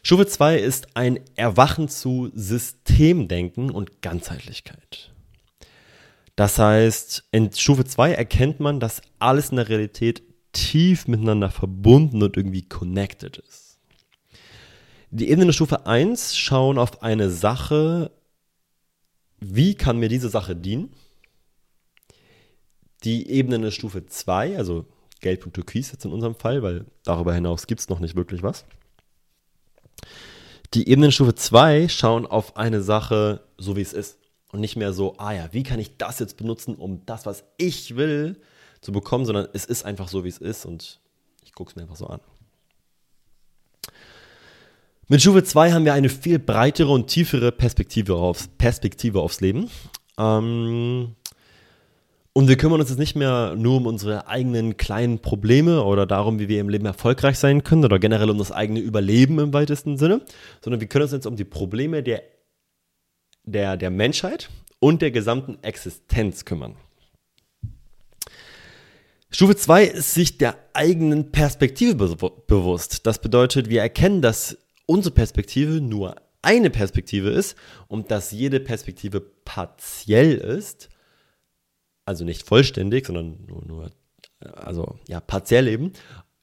Stufe 0.03 0.25
2 0.25 0.57
ist 0.57 0.95
ein 0.95 1.19
Erwachen 1.35 1.89
zu 1.89 2.31
Systemdenken 2.33 3.69
und 3.69 4.01
Ganzheitlichkeit. 4.01 5.11
Das 6.35 6.57
heißt, 6.57 7.25
in 7.31 7.51
Stufe 7.51 7.85
2 7.85 8.13
erkennt 8.13 8.59
man, 8.59 8.79
dass 8.79 9.01
alles 9.19 9.49
in 9.49 9.57
der 9.57 9.69
Realität 9.69 10.23
tief 10.51 11.07
miteinander 11.07 11.49
verbunden 11.49 12.21
und 12.23 12.37
irgendwie 12.37 12.63
connected 12.63 13.37
ist. 13.37 13.79
Die 15.09 15.29
Ebenen 15.29 15.49
der 15.49 15.53
Stufe 15.53 15.85
1 15.85 16.37
schauen 16.37 16.77
auf 16.77 17.03
eine 17.03 17.29
Sache, 17.29 18.11
wie 19.39 19.75
kann 19.75 19.97
mir 19.97 20.07
diese 20.07 20.29
Sache 20.29 20.55
dienen? 20.55 20.93
Die 23.03 23.29
Ebenen 23.29 23.61
der 23.61 23.71
Stufe 23.71 24.05
2, 24.05 24.57
also 24.57 24.85
Gelb 25.19 25.45
und 25.45 25.53
Türkis 25.53 25.91
jetzt 25.91 26.05
in 26.05 26.13
unserem 26.13 26.35
Fall, 26.35 26.63
weil 26.63 26.85
darüber 27.03 27.33
hinaus 27.33 27.67
gibt 27.67 27.81
es 27.81 27.89
noch 27.89 27.99
nicht 27.99 28.15
wirklich 28.15 28.43
was. 28.43 28.65
Die 30.73 30.87
Ebenen 30.87 31.07
der 31.07 31.11
Stufe 31.11 31.35
2 31.35 31.89
schauen 31.89 32.25
auf 32.25 32.55
eine 32.55 32.81
Sache, 32.81 33.43
so 33.57 33.75
wie 33.75 33.81
es 33.81 33.93
ist. 33.93 34.17
Und 34.51 34.59
nicht 34.59 34.75
mehr 34.75 34.93
so, 34.93 35.17
ah 35.17 35.33
ja, 35.33 35.49
wie 35.51 35.63
kann 35.63 35.79
ich 35.79 35.97
das 35.97 36.19
jetzt 36.19 36.37
benutzen, 36.37 36.75
um 36.75 37.05
das, 37.05 37.25
was 37.25 37.43
ich 37.57 37.95
will, 37.95 38.41
zu 38.81 38.91
bekommen, 38.91 39.25
sondern 39.25 39.47
es 39.53 39.65
ist 39.65 39.85
einfach 39.85 40.07
so, 40.07 40.23
wie 40.23 40.29
es 40.29 40.39
ist 40.39 40.65
und 40.65 40.99
ich 41.43 41.53
gucke 41.53 41.69
es 41.69 41.75
mir 41.75 41.83
einfach 41.83 41.95
so 41.95 42.07
an. 42.07 42.19
Mit 45.07 45.21
Stufe 45.21 45.43
2 45.43 45.73
haben 45.73 45.85
wir 45.85 45.93
eine 45.93 46.09
viel 46.09 46.39
breitere 46.39 46.89
und 46.89 47.07
tiefere 47.07 47.51
Perspektive 47.51 48.15
aufs, 48.15 48.47
Perspektive 48.47 49.19
aufs 49.19 49.41
Leben. 49.41 49.69
Ähm, 50.17 51.15
und 52.33 52.47
wir 52.47 52.55
kümmern 52.55 52.79
uns 52.79 52.89
jetzt 52.89 52.99
nicht 52.99 53.17
mehr 53.17 53.55
nur 53.57 53.75
um 53.75 53.87
unsere 53.87 54.27
eigenen 54.27 54.77
kleinen 54.77 55.19
Probleme 55.19 55.83
oder 55.83 56.05
darum, 56.05 56.39
wie 56.39 56.47
wir 56.47 56.61
im 56.61 56.69
Leben 56.69 56.85
erfolgreich 56.85 57.37
sein 57.37 57.65
können 57.65 57.83
oder 57.83 57.99
generell 57.99 58.29
um 58.29 58.37
das 58.37 58.53
eigene 58.53 58.79
Überleben 58.79 59.37
im 59.39 59.53
weitesten 59.53 59.97
Sinne, 59.97 60.21
sondern 60.61 60.79
wir 60.79 60.87
können 60.87 61.03
uns 61.03 61.11
jetzt 61.11 61.27
um 61.27 61.35
die 61.35 61.43
Probleme 61.43 62.03
der, 62.03 62.23
der, 63.43 63.75
der 63.75 63.89
Menschheit 63.89 64.49
und 64.79 65.01
der 65.01 65.11
gesamten 65.11 65.61
Existenz 65.61 66.45
kümmern. 66.45 66.77
Stufe 69.31 69.55
2 69.55 69.85
ist 69.85 70.13
sich 70.13 70.37
der 70.37 70.57
eigenen 70.73 71.31
Perspektive 71.31 71.95
be 71.95 72.31
bewusst. 72.47 73.07
Das 73.07 73.19
bedeutet, 73.19 73.69
wir 73.69 73.81
erkennen, 73.81 74.21
dass 74.21 74.57
unsere 74.85 75.15
Perspektive 75.15 75.79
nur 75.79 76.15
eine 76.41 76.69
Perspektive 76.69 77.29
ist 77.29 77.55
und 77.87 78.11
dass 78.11 78.31
jede 78.31 78.59
Perspektive 78.59 79.21
partiell 79.21 80.35
ist, 80.35 80.89
also 82.05 82.25
nicht 82.25 82.45
vollständig, 82.45 83.05
sondern 83.05 83.45
nur, 83.47 83.65
nur 83.65 83.91
also 84.41 84.99
ja, 85.07 85.19
partiell 85.19 85.67
eben, 85.67 85.93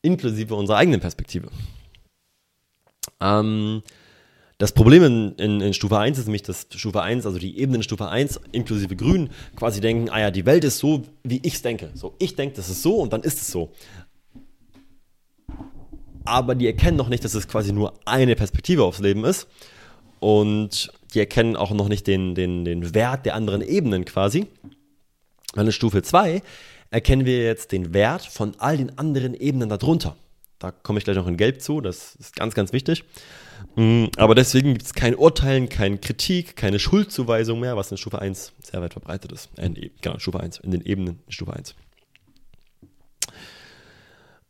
inklusive 0.03 0.55
unserer 0.55 0.79
eigenen 0.79 1.01
Perspektive. 1.01 1.49
Ähm, 3.21 3.83
das 4.59 4.73
Problem 4.73 5.05
in, 5.05 5.33
in, 5.37 5.61
in, 5.61 5.73
Stufe 5.73 5.97
1 5.97 6.19
ist 6.19 6.27
nämlich, 6.27 6.43
dass 6.43 6.67
Stufe 6.75 7.01
1, 7.01 7.27
also 7.27 7.39
die 7.39 7.61
Ebenen 7.61 7.85
Stufe 7.85 8.09
1 8.09 8.41
inklusive 8.51 8.97
Grün, 8.97 9.31
quasi 9.55 9.81
denken, 9.81 10.11
ah 10.11 10.19
ja, 10.19 10.31
die 10.33 10.47
Welt 10.47 10.65
ist 10.65 10.79
so, 10.79 11.05
wie 11.23 11.41
ich 11.45 11.55
es 11.55 11.63
denke. 11.63 11.91
So, 11.95 12.17
ich 12.19 12.35
denke, 12.35 12.57
das 12.57 12.69
ist 12.69 12.83
so 12.83 12.97
und 12.97 13.13
dann 13.13 13.23
ist 13.23 13.41
es 13.41 13.53
so. 13.53 13.73
Aber 16.25 16.57
die 16.57 16.67
erkennen 16.67 16.97
noch 16.97 17.09
nicht, 17.09 17.25
dass 17.25 17.35
es 17.35 17.47
quasi 17.47 17.73
nur 17.73 17.95
eine 18.05 18.35
Perspektive 18.35 18.83
aufs 18.83 18.99
Leben 18.99 19.25
ist. 19.25 19.47
Und 20.19 20.93
die 21.15 21.21
erkennen 21.21 21.55
auch 21.55 21.71
noch 21.71 21.89
nicht 21.89 22.09
den, 22.09 22.35
den, 22.35 22.65
den 22.65 22.95
Wert 22.95 23.27
der 23.27 23.37
anderen 23.37 23.63
Ebenen 23.63 24.05
quasi. 24.05 24.49
Weil 25.55 25.67
in 25.67 25.73
Stufe 25.73 26.03
2 26.03 26.43
erkennen 26.91 27.25
wir 27.25 27.45
jetzt 27.45 27.71
den 27.71 27.95
Wert 27.95 28.23
von 28.23 28.55
all 28.59 28.77
den 28.77 28.99
anderen 28.99 29.35
Ebenen 29.35 29.69
darunter. 29.69 30.17
Da 30.59 30.73
komme 30.73 30.99
ich 30.99 31.05
gleich 31.05 31.17
noch 31.17 31.29
in 31.29 31.37
Gelb 31.37 31.63
zu, 31.63 31.81
das 31.81 32.17
ist 32.17 32.35
ganz, 32.35 32.55
ganz 32.55 32.73
wichtig. 32.73 33.05
Mm, 33.77 34.07
aber 34.17 34.35
deswegen 34.35 34.75
gibt 34.75 34.87
es 34.87 34.95
kein 34.95 35.15
Urteilen, 35.15 35.69
keine 35.69 35.99
Kritik, 35.99 36.57
keine 36.57 36.79
Schuldzuweisung 36.79 37.61
mehr, 37.61 37.77
was 37.77 37.91
in 37.91 37.97
Stufe 37.97 38.21
1 38.21 38.53
sehr 38.63 38.81
weit 38.81 38.93
verbreitet 38.93 39.33
ist. 39.33 39.51
Äh, 39.57 39.67
in, 39.67 39.91
genau, 40.01 40.19
Stufe 40.19 40.41
1, 40.41 40.59
in 40.59 40.71
den 40.71 40.83
Ebenen 40.83 41.21
Stufe 41.29 41.55
1. 41.55 41.75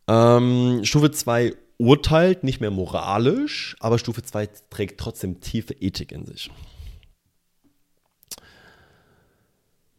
Ähm, 0.08 0.80
Stufe 0.84 1.10
2 1.10 1.54
urteilt 1.76 2.42
nicht 2.42 2.60
mehr 2.60 2.70
moralisch, 2.70 3.76
aber 3.80 3.98
Stufe 3.98 4.22
2 4.22 4.48
trägt 4.70 4.98
trotzdem 4.98 5.40
tiefe 5.40 5.74
Ethik 5.74 6.12
in 6.12 6.26
sich. 6.26 6.50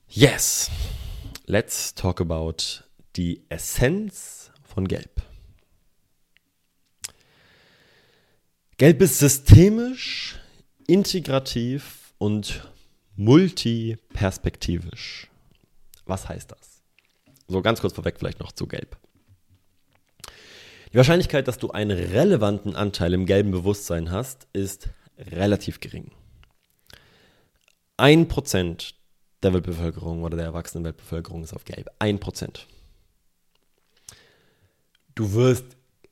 Yes, 0.08 0.72
let's 1.46 1.94
talk 1.94 2.20
about 2.20 2.84
die 3.16 3.44
Essenz 3.50 4.52
von 4.64 4.88
Gelb. 4.88 5.22
Gelb 8.80 9.02
ist 9.02 9.20
systemisch, 9.20 10.40
integrativ 10.88 12.14
und 12.18 12.68
multiperspektivisch. 13.18 15.28
Was 16.06 16.30
heißt 16.30 16.54
das? 16.54 16.82
So 17.50 17.62
ganz 17.62 17.82
kurz 17.82 17.92
vorweg 17.92 18.16
vielleicht 18.18 18.40
noch 18.40 18.54
zu 18.54 18.68
Gelb. 18.68 18.98
Die 20.94 20.98
Wahrscheinlichkeit, 20.98 21.50
dass 21.50 21.58
du 21.58 21.72
einen 21.72 21.92
relevanten 21.92 22.78
Anteil 22.78 23.14
im 23.14 23.26
gelben 23.26 23.52
Bewusstsein 23.52 24.12
hast, 24.12 24.48
ist 24.54 24.88
relativ 25.18 25.82
gering. 25.82 26.12
1% 27.98 28.94
der 29.44 29.54
Weltbevölkerung 29.54 30.24
oder 30.24 30.38
der 30.38 30.46
erwachsenen 30.46 30.86
Weltbevölkerung 30.86 31.44
ist 31.44 31.54
auf 31.54 31.66
Gelb. 31.66 31.90
1%. 32.00 32.60
Du 35.16 35.34
wirst 35.34 35.66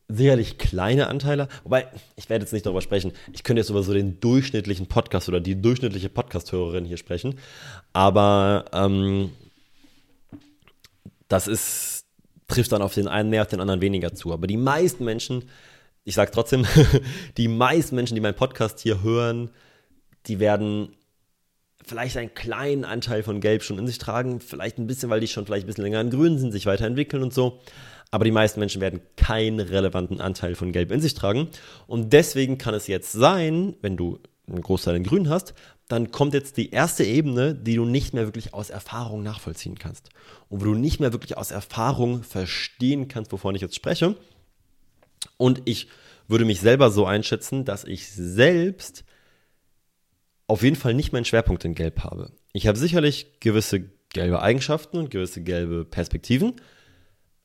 sicherlich 0.09 0.57
kleine 0.57 1.07
Anteile, 1.07 1.47
wobei 1.63 1.87
ich 2.15 2.29
werde 2.29 2.43
jetzt 2.43 2.53
nicht 2.53 2.65
darüber 2.65 2.81
sprechen. 2.81 3.11
Ich 3.33 3.43
könnte 3.43 3.59
jetzt 3.59 3.69
über 3.69 3.83
so 3.83 3.93
den 3.93 4.19
durchschnittlichen 4.19 4.87
Podcast 4.87 5.27
oder 5.27 5.39
die 5.41 5.61
durchschnittliche 5.61 6.09
Podcast-Hörerin 6.09 6.85
hier 6.85 6.97
sprechen, 6.97 7.39
aber 7.93 8.65
ähm, 8.71 9.31
das 11.27 11.47
ist, 11.47 12.05
trifft 12.47 12.71
dann 12.71 12.81
auf 12.81 12.93
den 12.93 13.07
einen 13.07 13.29
mehr, 13.29 13.41
auf 13.41 13.49
den 13.49 13.59
anderen 13.59 13.81
weniger 13.81 14.13
zu. 14.13 14.31
Aber 14.31 14.47
die 14.47 14.57
meisten 14.57 15.03
Menschen, 15.03 15.49
ich 16.05 16.15
sage 16.15 16.31
trotzdem, 16.31 16.65
die 17.37 17.49
meisten 17.49 17.95
Menschen, 17.95 18.15
die 18.15 18.21
meinen 18.21 18.35
Podcast 18.35 18.79
hier 18.79 19.03
hören, 19.03 19.49
die 20.27 20.39
werden 20.39 20.95
vielleicht 21.87 22.17
einen 22.17 22.33
kleinen 22.33 22.85
Anteil 22.85 23.23
von 23.23 23.39
Gelb 23.39 23.63
schon 23.63 23.79
in 23.79 23.87
sich 23.87 23.97
tragen, 23.97 24.39
vielleicht 24.39 24.77
ein 24.77 24.87
bisschen, 24.87 25.09
weil 25.09 25.19
die 25.19 25.27
schon 25.27 25.45
vielleicht 25.45 25.65
ein 25.65 25.67
bisschen 25.67 25.83
länger 25.83 26.01
in 26.01 26.09
Grün 26.09 26.37
sind, 26.37 26.51
sich 26.51 26.65
weiterentwickeln 26.65 27.23
und 27.23 27.33
so. 27.33 27.59
Aber 28.11 28.25
die 28.25 28.31
meisten 28.31 28.59
Menschen 28.59 28.81
werden 28.81 29.01
keinen 29.15 29.59
relevanten 29.59 30.21
Anteil 30.21 30.55
von 30.55 30.71
Gelb 30.71 30.91
in 30.91 31.01
sich 31.01 31.13
tragen. 31.13 31.49
Und 31.87 32.13
deswegen 32.13 32.57
kann 32.57 32.73
es 32.73 32.87
jetzt 32.87 33.11
sein, 33.11 33.75
wenn 33.81 33.97
du 33.97 34.19
einen 34.47 34.61
Großteil 34.61 34.95
in 34.95 35.03
Grün 35.03 35.29
hast, 35.29 35.53
dann 35.87 36.11
kommt 36.11 36.33
jetzt 36.33 36.57
die 36.57 36.71
erste 36.71 37.03
Ebene, 37.03 37.55
die 37.55 37.75
du 37.75 37.85
nicht 37.85 38.13
mehr 38.13 38.25
wirklich 38.25 38.53
aus 38.53 38.69
Erfahrung 38.69 39.23
nachvollziehen 39.23 39.77
kannst. 39.77 40.09
Und 40.49 40.61
wo 40.61 40.65
du 40.65 40.73
nicht 40.73 40.99
mehr 40.99 41.13
wirklich 41.13 41.37
aus 41.37 41.51
Erfahrung 41.51 42.23
verstehen 42.23 43.07
kannst, 43.07 43.31
wovon 43.31 43.55
ich 43.55 43.61
jetzt 43.61 43.75
spreche. 43.75 44.15
Und 45.37 45.61
ich 45.65 45.87
würde 46.27 46.45
mich 46.45 46.59
selber 46.59 46.91
so 46.91 47.05
einschätzen, 47.05 47.63
dass 47.63 47.85
ich 47.85 48.11
selbst 48.11 49.05
auf 50.47 50.63
jeden 50.63 50.75
Fall 50.75 50.93
nicht 50.93 51.11
meinen 51.11 51.25
Schwerpunkt 51.25 51.65
in 51.65 51.75
Gelb 51.75 52.03
habe. 52.03 52.31
Ich 52.53 52.67
habe 52.67 52.77
sicherlich 52.77 53.39
gewisse 53.39 53.89
gelbe 54.09 54.41
Eigenschaften 54.41 54.97
und 54.97 55.11
gewisse 55.11 55.43
gelbe 55.43 55.85
Perspektiven, 55.85 56.53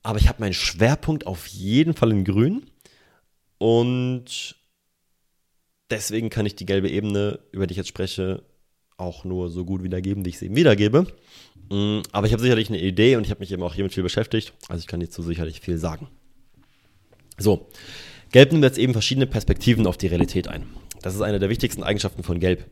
aber 0.02 0.18
ich 0.18 0.28
habe 0.28 0.40
meinen 0.40 0.54
Schwerpunkt 0.54 1.26
auf 1.26 1.46
jeden 1.48 1.94
Fall 1.94 2.12
in 2.12 2.24
Grün 2.24 2.70
und 3.58 4.56
deswegen 5.90 6.30
kann 6.30 6.46
ich 6.46 6.54
die 6.54 6.66
gelbe 6.66 6.88
Ebene, 6.88 7.40
über 7.50 7.66
die 7.66 7.72
ich 7.72 7.78
jetzt 7.78 7.88
spreche, 7.88 8.42
auch 8.96 9.24
nur 9.24 9.50
so 9.50 9.64
gut 9.64 9.82
wiedergeben, 9.82 10.24
wie 10.24 10.30
ich 10.30 10.36
es 10.36 10.42
eben 10.42 10.54
wiedergebe. 10.54 11.06
Mm, 11.70 12.00
aber 12.12 12.26
ich 12.26 12.32
habe 12.32 12.42
sicherlich 12.42 12.68
eine 12.68 12.80
Idee 12.80 13.16
und 13.16 13.24
ich 13.24 13.30
habe 13.30 13.40
mich 13.40 13.50
eben 13.50 13.62
auch 13.62 13.74
hiermit 13.74 13.92
viel 13.92 14.02
beschäftigt, 14.02 14.52
also 14.68 14.80
ich 14.80 14.86
kann 14.86 15.00
hierzu 15.00 15.22
sicherlich 15.22 15.60
viel 15.60 15.78
sagen. 15.78 16.08
So, 17.38 17.68
Gelb 18.30 18.52
nimmt 18.52 18.64
jetzt 18.64 18.78
eben 18.78 18.92
verschiedene 18.92 19.26
Perspektiven 19.26 19.86
auf 19.86 19.96
die 19.96 20.06
Realität 20.06 20.48
ein. 20.48 20.66
Das 21.02 21.14
ist 21.14 21.20
eine 21.20 21.38
der 21.38 21.50
wichtigsten 21.50 21.82
Eigenschaften 21.82 22.22
von 22.22 22.38
Gelb. 22.38 22.64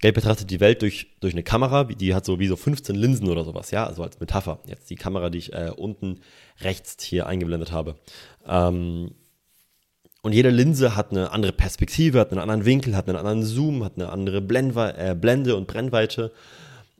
Gelb 0.00 0.14
betrachtet 0.14 0.50
die 0.50 0.60
Welt 0.60 0.82
durch, 0.82 1.08
durch 1.20 1.34
eine 1.34 1.42
Kamera, 1.42 1.84
die 1.84 2.14
hat 2.14 2.24
so 2.24 2.38
wie 2.38 2.46
so 2.46 2.56
15 2.56 2.94
Linsen 2.94 3.28
oder 3.28 3.44
sowas, 3.44 3.70
ja, 3.70 3.86
also 3.86 4.02
als 4.02 4.20
Metapher. 4.20 4.60
Jetzt 4.66 4.90
die 4.90 4.94
Kamera, 4.94 5.28
die 5.28 5.38
ich 5.38 5.52
äh, 5.52 5.72
unten 5.76 6.20
rechts 6.60 7.02
hier 7.02 7.26
eingeblendet 7.26 7.72
habe. 7.72 7.96
Ähm, 8.46 9.12
und 10.22 10.32
jede 10.32 10.50
Linse 10.50 10.96
hat 10.96 11.10
eine 11.10 11.32
andere 11.32 11.52
Perspektive, 11.52 12.20
hat 12.20 12.30
einen 12.30 12.40
anderen 12.40 12.64
Winkel, 12.64 12.96
hat 12.96 13.08
einen 13.08 13.16
anderen 13.16 13.44
Zoom, 13.44 13.84
hat 13.84 13.94
eine 13.96 14.10
andere 14.10 14.40
Blendwe 14.40 14.94
äh, 14.96 15.14
Blende 15.14 15.56
und 15.56 15.66
Brennweite 15.66 16.32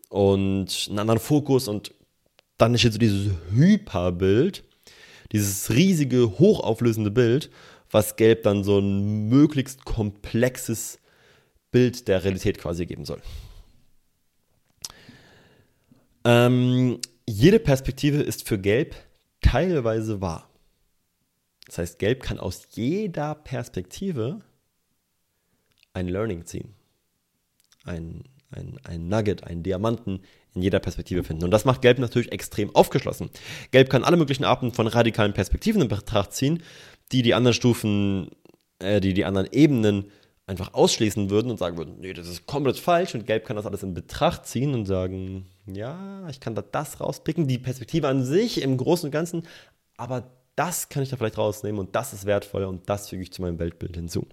und 0.08 0.86
einen 0.88 0.98
anderen 0.98 1.20
Fokus. 1.20 1.68
Und 1.68 1.92
dann 2.56 2.76
steht 2.78 2.92
so 2.92 2.98
dieses 2.98 3.32
Hyperbild, 3.52 4.64
dieses 5.32 5.70
riesige, 5.70 6.38
hochauflösende 6.38 7.10
Bild, 7.10 7.50
was 7.90 8.16
Gelb 8.16 8.42
dann 8.42 8.64
so 8.64 8.78
ein 8.78 9.28
möglichst 9.28 9.84
komplexes 9.84 10.98
Bild 11.70 12.08
der 12.08 12.24
Realität 12.24 12.58
quasi 12.58 12.86
geben 12.86 13.04
soll. 13.04 13.20
Ähm, 16.24 17.00
jede 17.26 17.58
Perspektive 17.58 18.22
ist 18.22 18.46
für 18.46 18.58
Gelb 18.58 18.94
teilweise 19.40 20.20
wahr. 20.20 20.48
Das 21.66 21.78
heißt, 21.78 21.98
Gelb 21.98 22.22
kann 22.22 22.38
aus 22.38 22.66
jeder 22.72 23.34
Perspektive 23.34 24.40
ein 25.92 26.08
Learning 26.08 26.46
ziehen. 26.46 26.74
Ein, 27.84 28.24
ein, 28.50 28.78
ein 28.84 29.08
Nugget, 29.08 29.44
einen 29.44 29.62
Diamanten 29.62 30.20
in 30.54 30.62
jeder 30.62 30.80
Perspektive 30.80 31.24
finden. 31.24 31.44
Und 31.44 31.50
das 31.50 31.64
macht 31.64 31.82
Gelb 31.82 31.98
natürlich 31.98 32.32
extrem 32.32 32.74
aufgeschlossen. 32.74 33.30
Gelb 33.70 33.90
kann 33.90 34.04
alle 34.04 34.16
möglichen 34.16 34.44
Arten 34.44 34.72
von 34.72 34.86
radikalen 34.86 35.34
Perspektiven 35.34 35.82
in 35.82 35.88
Betracht 35.88 36.32
ziehen, 36.32 36.62
die 37.12 37.22
die 37.22 37.34
anderen 37.34 37.54
Stufen, 37.54 38.30
äh, 38.78 39.00
die 39.00 39.14
die 39.14 39.24
anderen 39.24 39.48
Ebenen 39.52 40.10
einfach 40.48 40.72
ausschließen 40.72 41.30
würden 41.30 41.50
und 41.50 41.58
sagen 41.58 41.76
würden, 41.76 41.96
nee, 42.00 42.14
das 42.14 42.26
ist 42.26 42.46
komplett 42.46 42.78
falsch 42.78 43.14
und 43.14 43.26
Gelb 43.26 43.44
kann 43.44 43.56
das 43.56 43.66
alles 43.66 43.82
in 43.82 43.94
Betracht 43.94 44.46
ziehen 44.46 44.74
und 44.74 44.86
sagen, 44.86 45.46
ja, 45.66 46.26
ich 46.28 46.40
kann 46.40 46.54
da 46.54 46.62
das 46.62 47.00
rauspicken, 47.00 47.46
die 47.46 47.58
Perspektive 47.58 48.08
an 48.08 48.24
sich 48.24 48.62
im 48.62 48.76
Großen 48.78 49.06
und 49.06 49.12
Ganzen, 49.12 49.46
aber 49.96 50.30
das 50.56 50.88
kann 50.88 51.02
ich 51.02 51.10
da 51.10 51.16
vielleicht 51.16 51.38
rausnehmen 51.38 51.78
und 51.78 51.94
das 51.94 52.12
ist 52.12 52.24
wertvoll 52.24 52.64
und 52.64 52.88
das 52.88 53.08
füge 53.08 53.22
ich 53.22 53.32
zu 53.32 53.42
meinem 53.42 53.58
Weltbild 53.58 53.94
hinzu. 53.94 54.26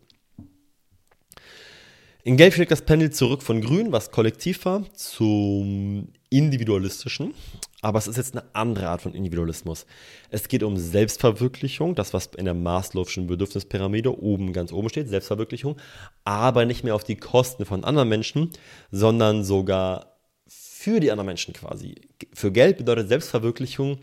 In 2.24 2.38
Gelb 2.38 2.54
schlägt 2.56 2.72
das 2.72 2.82
Pendel 2.82 3.12
zurück 3.12 3.44
von 3.44 3.62
Grün, 3.62 3.92
was 3.92 4.10
kollektiv 4.10 4.66
war, 4.66 4.84
zum 4.94 6.08
individualistischen. 6.30 7.34
Aber 7.82 8.00
es 8.00 8.08
ist 8.08 8.18
jetzt 8.18 8.36
eine 8.36 8.46
andere 8.54 8.90
Art 8.90 9.02
von 9.02 9.14
Individualismus. 9.14 9.86
Es 10.30 10.48
geht 10.48 10.64
um 10.64 10.78
Selbstverwirklichung, 10.78 11.94
das, 11.94 12.14
was 12.14 12.28
in 12.38 12.46
der 12.46 12.56
Maslow'schen 12.56 13.28
Bedürfnispyramide 13.28 14.20
oben, 14.20 14.54
ganz 14.54 14.72
oben 14.72 14.90
steht, 14.90 15.08
Selbstverwirklichung, 15.08 15.78
aber 16.24 16.66
nicht 16.66 16.84
mehr 16.84 16.96
auf 16.96 17.04
die 17.04 17.18
Kosten 17.18 17.66
von 17.66 17.84
anderen 17.84 18.10
Menschen, 18.10 18.50
sondern 18.92 19.44
sogar 19.44 20.18
für 20.48 21.00
die 21.00 21.12
anderen 21.12 21.28
Menschen 21.28 21.54
quasi. 21.54 21.96
Für 22.34 22.52
Geld 22.52 22.78
bedeutet 22.78 23.08
Selbstverwirklichung, 23.10 24.00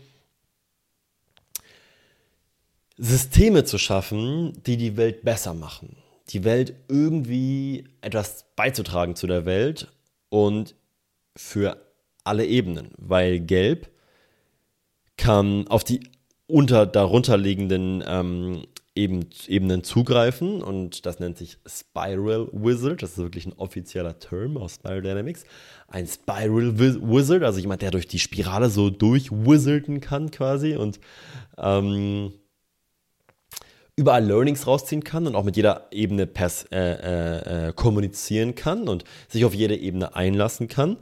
Systeme 2.97 3.65
zu 3.65 3.77
schaffen, 3.77 4.53
die 4.65 4.77
die 4.77 4.95
Welt 4.95 5.23
besser 5.23 5.53
machen 5.53 5.97
die 6.29 6.43
Welt 6.43 6.75
irgendwie 6.87 7.85
etwas 8.01 8.45
beizutragen 8.55 9.15
zu 9.15 9.27
der 9.27 9.45
Welt 9.45 9.91
und 10.29 10.75
für 11.35 11.82
alle 12.23 12.45
Ebenen, 12.45 12.91
weil 12.97 13.39
Gelb 13.39 13.89
kann 15.17 15.67
auf 15.67 15.83
die 15.83 16.01
unter 16.47 16.85
darunter 16.85 17.37
liegenden 17.37 18.03
ähm, 18.05 18.63
Ebenen 18.95 19.83
zugreifen 19.83 20.61
und 20.61 21.07
das 21.07 21.19
nennt 21.19 21.37
sich 21.37 21.57
Spiral 21.65 22.47
Wizard. 22.51 23.01
Das 23.01 23.11
ist 23.11 23.17
wirklich 23.17 23.47
ein 23.47 23.53
offizieller 23.53 24.19
Term 24.19 24.55
aus 24.55 24.75
Spiral 24.75 25.01
Dynamics. 25.01 25.45
Ein 25.87 26.05
Spiral 26.05 26.77
Wizard, 26.77 27.41
also 27.41 27.59
jemand, 27.59 27.81
der 27.81 27.89
durch 27.89 28.07
die 28.07 28.19
Spirale 28.19 28.69
so 28.69 28.91
durchwizarden 28.91 29.99
kann 29.99 30.29
quasi 30.29 30.75
und 30.75 30.99
ähm, 31.57 32.33
überall 33.95 34.23
Learnings 34.23 34.67
rausziehen 34.67 35.03
kann 35.03 35.25
und 35.25 35.35
auch 35.35 35.43
mit 35.43 35.55
jeder 35.55 35.87
Ebene 35.91 36.27
pers 36.27 36.65
äh, 36.71 36.77
äh, 36.79 37.67
äh, 37.69 37.73
kommunizieren 37.73 38.53
kann 38.53 38.87
und 38.87 39.05
sich 39.27 39.43
auf 39.43 39.55
jede 39.55 39.75
Ebene 39.75 40.15
einlassen 40.15 40.67
kann. 40.67 40.97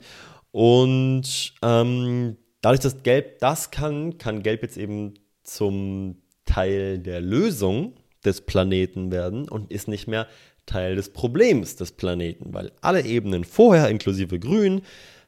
Und 0.52 1.54
ähm, 1.62 2.36
dadurch, 2.60 2.80
dass 2.80 3.02
Gelb 3.02 3.40
das 3.40 3.70
kann, 3.70 4.18
kann 4.18 4.42
Gelb 4.42 4.62
jetzt 4.62 4.76
eben 4.76 5.14
zum 5.42 6.22
Teil 6.44 6.98
der 6.98 7.20
Lösung 7.20 7.94
des 8.24 8.42
Planeten 8.42 9.10
werden 9.10 9.48
und 9.48 9.72
ist 9.72 9.88
nicht 9.88 10.06
mehr 10.06 10.28
Teil 10.66 10.94
des 10.94 11.12
Problems 11.12 11.76
des 11.76 11.92
Planeten, 11.92 12.54
weil 12.54 12.70
alle 12.80 13.04
Ebenen 13.04 13.44
vorher, 13.44 13.88
inklusive 13.88 14.38
Grün, 14.38 14.82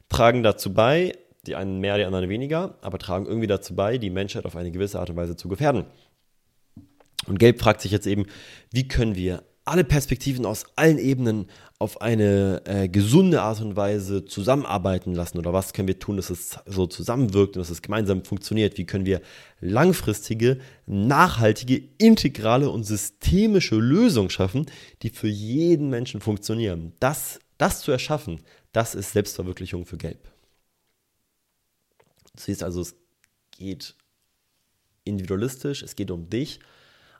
tragen 0.07 0.43
dazu 0.43 0.73
bei, 0.73 1.13
die 1.45 1.55
einen 1.55 1.79
mehr, 1.79 1.97
die 1.97 2.05
anderen 2.05 2.29
weniger, 2.29 2.77
aber 2.81 2.97
tragen 2.99 3.25
irgendwie 3.25 3.47
dazu 3.47 3.75
bei, 3.75 3.97
die 3.97 4.09
Menschheit 4.09 4.45
auf 4.45 4.55
eine 4.55 4.71
gewisse 4.71 4.99
Art 4.99 5.09
und 5.09 5.17
Weise 5.17 5.35
zu 5.35 5.49
gefährden. 5.49 5.85
Und 7.27 7.39
Gelb 7.39 7.59
fragt 7.59 7.81
sich 7.81 7.91
jetzt 7.91 8.07
eben, 8.07 8.25
wie 8.71 8.87
können 8.87 9.15
wir 9.15 9.43
alle 9.65 9.83
Perspektiven 9.83 10.45
aus 10.45 10.65
allen 10.75 10.99
Ebenen 10.99 11.47
auf 11.77 12.01
eine 12.01 12.61
äh, 12.65 12.87
gesunde 12.87 13.41
Art 13.41 13.61
und 13.61 13.75
Weise 13.75 14.25
zusammenarbeiten 14.25 15.13
lassen 15.13 15.37
oder 15.37 15.51
was 15.51 15.73
können 15.73 15.87
wir 15.87 15.99
tun, 15.99 16.15
dass 16.15 16.29
es 16.29 16.57
so 16.65 16.87
zusammenwirkt 16.87 17.55
und 17.55 17.61
dass 17.61 17.69
es 17.69 17.81
gemeinsam 17.81 18.23
funktioniert? 18.23 18.77
Wie 18.77 18.85
können 18.85 19.05
wir 19.05 19.21
langfristige, 19.59 20.59
nachhaltige, 20.85 21.83
integrale 21.97 22.69
und 22.69 22.85
systemische 22.85 23.75
Lösungen 23.75 24.29
schaffen, 24.29 24.67
die 25.01 25.09
für 25.09 25.27
jeden 25.27 25.89
Menschen 25.89 26.21
funktionieren? 26.21 26.93
Das, 26.99 27.39
das 27.57 27.81
zu 27.81 27.91
erschaffen, 27.91 28.41
das 28.71 28.95
ist 28.95 29.11
Selbstverwirklichung 29.11 29.85
für 29.85 29.97
Gelb. 29.97 30.31
Du 32.35 32.41
siehst 32.41 32.63
also, 32.63 32.81
es 32.81 32.95
geht 33.51 33.95
individualistisch, 35.03 35.83
es 35.83 35.95
geht 35.95 36.11
um 36.11 36.29
dich 36.29 36.59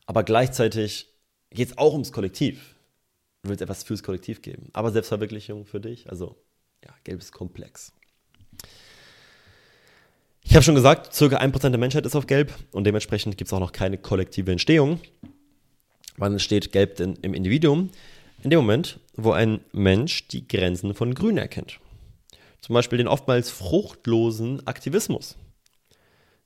aber 0.05 0.23
gleichzeitig 0.23 1.13
geht 1.49 1.69
es 1.69 1.77
auch 1.77 1.93
ums 1.93 2.11
Kollektiv. 2.11 2.74
Du 3.45 3.49
willst 3.49 3.61
etwas 3.61 3.83
fürs 3.83 4.01
Kollektiv 4.01 4.41
geben. 4.41 4.69
Aber 4.73 4.91
Selbstverwirklichung 4.91 5.65
für 5.65 5.79
dich, 5.79 6.09
also 6.09 6.35
ja, 6.83 6.91
gelb 7.03 7.19
ist 7.19 7.31
komplex. 7.31 7.93
Ich 10.41 10.55
habe 10.55 10.63
schon 10.63 10.73
gesagt, 10.73 11.13
circa 11.13 11.37
1% 11.37 11.69
der 11.69 11.77
Menschheit 11.77 12.07
ist 12.07 12.15
auf 12.15 12.25
Gelb 12.25 12.51
und 12.71 12.85
dementsprechend 12.85 13.37
gibt 13.37 13.47
es 13.47 13.53
auch 13.53 13.59
noch 13.59 13.71
keine 13.71 13.99
kollektive 13.99 14.51
Entstehung. 14.51 14.99
Wann 16.17 16.33
entsteht 16.33 16.71
Gelb 16.71 16.95
denn 16.95 17.19
im 17.21 17.35
Individuum? 17.35 17.91
In 18.41 18.49
dem 18.49 18.57
Moment, 18.57 18.99
wo 19.15 19.31
ein 19.31 19.59
Mensch 19.71 20.27
die 20.27 20.47
Grenzen 20.47 20.95
von 20.95 21.13
Grün 21.13 21.37
erkennt. 21.37 21.79
zum 22.61 22.73
Beispiel 22.73 22.97
den 22.97 23.07
oftmals 23.07 23.51
fruchtlosen 23.51 24.65
Aktivismus. 24.65 25.35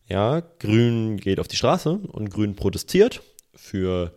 Ja, 0.05 0.41
Grün 0.59 1.15
geht 1.15 1.39
auf 1.39 1.47
die 1.47 1.55
Straße 1.55 1.91
und 1.91 2.29
Grün 2.29 2.57
protestiert 2.57 3.21
für 3.55 4.13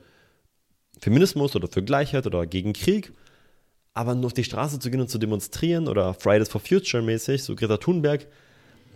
Feminismus 1.02 1.56
oder 1.56 1.66
für 1.66 1.82
Gleichheit 1.82 2.26
oder 2.26 2.46
gegen 2.46 2.72
Krieg. 2.72 3.12
Aber 3.92 4.14
nur 4.14 4.26
auf 4.26 4.32
die 4.32 4.44
Straße 4.44 4.78
zu 4.78 4.90
gehen 4.90 5.00
und 5.00 5.10
zu 5.10 5.18
demonstrieren 5.18 5.88
oder 5.88 6.14
Fridays 6.14 6.48
for 6.48 6.60
Future 6.60 7.02
mäßig, 7.02 7.42
so 7.42 7.56
Greta 7.56 7.76
Thunberg, 7.76 8.26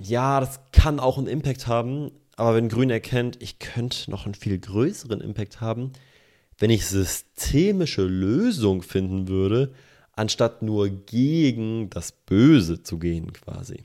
ja, 0.01 0.41
das 0.41 0.61
kann 0.73 1.01
auch 1.01 1.19
einen 1.19 1.27
Impact 1.27 1.67
haben. 1.67 2.13
Aber 2.37 2.55
wenn 2.55 2.69
Grün 2.69 2.91
erkennt, 2.91 3.43
ich 3.43 3.59
könnte 3.59 4.11
noch 4.11 4.25
einen 4.25 4.35
viel 4.35 4.59
größeren 4.59 5.21
Impact 5.21 5.61
haben, 5.61 5.93
wenn 6.59 6.71
ich 6.71 6.87
systemische 6.87 8.03
Lösungen 8.03 8.83
finden 8.83 9.29
würde, 9.29 9.75
anstatt 10.13 10.63
nur 10.63 10.89
gegen 10.89 11.91
das 11.91 12.13
Böse 12.13 12.83
zu 12.83 12.99
gehen 12.99 13.33
quasi. 13.33 13.83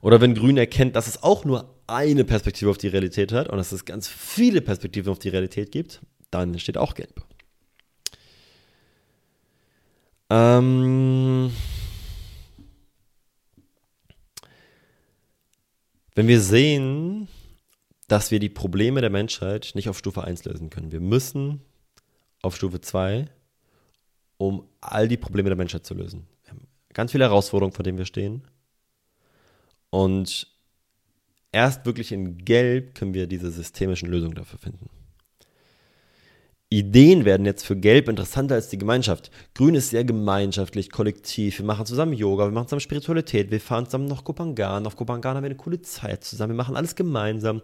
Oder 0.00 0.20
wenn 0.20 0.34
Grün 0.34 0.56
erkennt, 0.56 0.96
dass 0.96 1.06
es 1.06 1.22
auch 1.22 1.44
nur 1.44 1.77
eine 1.88 2.24
Perspektive 2.24 2.70
auf 2.70 2.78
die 2.78 2.88
Realität 2.88 3.32
hat 3.32 3.48
und 3.48 3.56
dass 3.56 3.72
es 3.72 3.84
ganz 3.84 4.08
viele 4.08 4.60
Perspektiven 4.60 5.10
auf 5.10 5.18
die 5.18 5.30
Realität 5.30 5.72
gibt, 5.72 6.00
dann 6.30 6.52
entsteht 6.52 6.76
auch 6.76 6.94
Gelb. 6.94 7.24
Ähm 10.30 11.50
wenn 16.14 16.28
wir 16.28 16.40
sehen, 16.40 17.28
dass 18.08 18.30
wir 18.30 18.38
die 18.38 18.48
Probleme 18.48 19.00
der 19.00 19.10
Menschheit 19.10 19.72
nicht 19.74 19.88
auf 19.88 19.98
Stufe 19.98 20.24
1 20.24 20.44
lösen 20.44 20.68
können, 20.70 20.92
wir 20.92 21.00
müssen 21.00 21.62
auf 22.42 22.56
Stufe 22.56 22.80
2, 22.80 23.26
um 24.36 24.68
all 24.80 25.08
die 25.08 25.16
Probleme 25.16 25.48
der 25.48 25.56
Menschheit 25.56 25.86
zu 25.86 25.94
lösen. 25.94 26.26
Wir 26.42 26.50
haben 26.50 26.66
ganz 26.92 27.12
viele 27.12 27.24
Herausforderungen, 27.24 27.72
vor 27.72 27.82
denen 27.82 27.98
wir 27.98 28.04
stehen. 28.04 28.42
Und 29.90 30.57
erst 31.52 31.86
wirklich 31.86 32.12
in 32.12 32.38
Gelb 32.38 32.94
können 32.94 33.14
wir 33.14 33.26
diese 33.26 33.50
systemischen 33.50 34.08
Lösungen 34.08 34.34
dafür 34.34 34.58
finden. 34.58 34.88
Ideen 36.70 37.24
werden 37.24 37.46
jetzt 37.46 37.64
für 37.64 37.76
Gelb 37.76 38.10
interessanter 38.10 38.54
als 38.54 38.68
die 38.68 38.76
Gemeinschaft. 38.76 39.30
Grün 39.54 39.74
ist 39.74 39.88
sehr 39.88 40.04
gemeinschaftlich, 40.04 40.90
kollektiv. 40.90 41.60
Wir 41.60 41.64
machen 41.64 41.86
zusammen 41.86 42.12
Yoga, 42.12 42.44
wir 42.44 42.50
machen 42.52 42.66
zusammen 42.66 42.82
Spiritualität, 42.82 43.50
wir 43.50 43.58
fahren 43.58 43.86
zusammen 43.86 44.04
nach 44.04 44.22
Kopangan. 44.22 44.86
Auf 44.86 44.94
Kopangan 44.94 45.36
haben 45.36 45.44
wir 45.44 45.48
eine 45.48 45.56
coole 45.56 45.80
Zeit 45.80 46.24
zusammen, 46.24 46.52
wir 46.52 46.58
machen 46.58 46.76
alles 46.76 46.94
gemeinsam. 46.94 47.62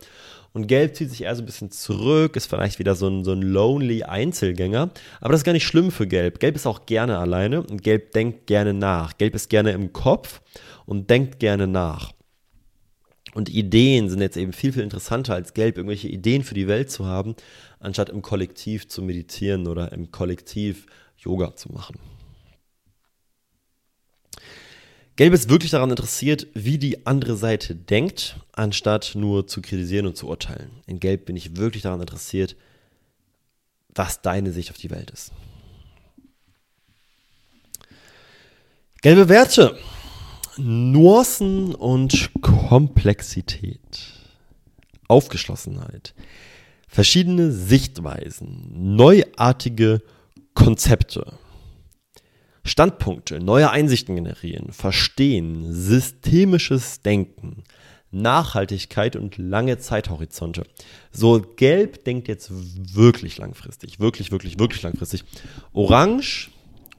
Und 0.54 0.68
Gelb 0.68 0.96
zieht 0.96 1.10
sich 1.10 1.24
eher 1.24 1.36
so 1.36 1.42
ein 1.42 1.46
bisschen 1.46 1.70
zurück, 1.70 2.34
ist 2.34 2.46
vielleicht 2.46 2.78
wieder 2.78 2.94
so 2.94 3.06
ein, 3.08 3.24
so 3.24 3.32
ein 3.32 3.42
lonely 3.42 4.04
Einzelgänger. 4.04 4.88
Aber 5.20 5.32
das 5.32 5.40
ist 5.40 5.44
gar 5.44 5.52
nicht 5.52 5.66
schlimm 5.66 5.90
für 5.90 6.06
Gelb. 6.06 6.40
Gelb 6.40 6.56
ist 6.56 6.66
auch 6.66 6.86
gerne 6.86 7.18
alleine 7.18 7.62
und 7.62 7.82
Gelb 7.82 8.12
denkt 8.12 8.46
gerne 8.46 8.72
nach. 8.72 9.18
Gelb 9.18 9.34
ist 9.34 9.50
gerne 9.50 9.72
im 9.72 9.92
Kopf 9.92 10.40
und 10.86 11.10
denkt 11.10 11.40
gerne 11.40 11.66
nach. 11.66 12.14
Und 13.34 13.48
Ideen 13.48 14.08
sind 14.08 14.20
jetzt 14.20 14.36
eben 14.36 14.52
viel, 14.52 14.72
viel 14.72 14.82
interessanter 14.82 15.34
als 15.34 15.54
Gelb, 15.54 15.76
irgendwelche 15.76 16.08
Ideen 16.08 16.44
für 16.44 16.54
die 16.54 16.68
Welt 16.68 16.90
zu 16.90 17.04
haben, 17.04 17.34
anstatt 17.80 18.08
im 18.08 18.22
Kollektiv 18.22 18.86
zu 18.86 19.02
meditieren 19.02 19.66
oder 19.66 19.92
im 19.92 20.12
Kollektiv 20.12 20.86
Yoga 21.18 21.56
zu 21.56 21.72
machen. 21.72 21.98
Gelb 25.16 25.32
ist 25.32 25.48
wirklich 25.48 25.72
daran 25.72 25.90
interessiert, 25.90 26.46
wie 26.54 26.78
die 26.78 27.06
andere 27.06 27.36
Seite 27.36 27.74
denkt, 27.74 28.36
anstatt 28.52 29.12
nur 29.14 29.46
zu 29.46 29.62
kritisieren 29.62 30.06
und 30.06 30.16
zu 30.16 30.28
urteilen. 30.28 30.70
In 30.86 31.00
Gelb 31.00 31.26
bin 31.26 31.36
ich 31.36 31.56
wirklich 31.56 31.82
daran 31.82 32.00
interessiert, 32.00 32.56
was 33.94 34.22
deine 34.22 34.52
Sicht 34.52 34.70
auf 34.70 34.76
die 34.76 34.90
Welt 34.90 35.10
ist. 35.10 35.32
Gelbe 39.02 39.28
Werte. 39.28 39.76
Nuancen 40.56 41.74
und 41.74 42.30
Komplexität. 42.40 43.80
Aufgeschlossenheit. 45.08 46.14
Verschiedene 46.88 47.50
Sichtweisen. 47.50 48.94
Neuartige 48.94 50.02
Konzepte. 50.54 51.34
Standpunkte, 52.62 53.40
neue 53.40 53.70
Einsichten 53.70 54.14
generieren, 54.14 54.72
verstehen, 54.72 55.70
systemisches 55.70 57.02
Denken, 57.02 57.64
Nachhaltigkeit 58.10 59.16
und 59.16 59.36
lange 59.36 59.78
Zeithorizonte. 59.78 60.64
So, 61.10 61.42
Gelb 61.56 62.04
denkt 62.04 62.28
jetzt 62.28 62.50
wirklich 62.50 63.36
langfristig, 63.36 64.00
wirklich, 64.00 64.30
wirklich, 64.30 64.58
wirklich 64.58 64.82
langfristig. 64.82 65.24
Orange 65.74 66.50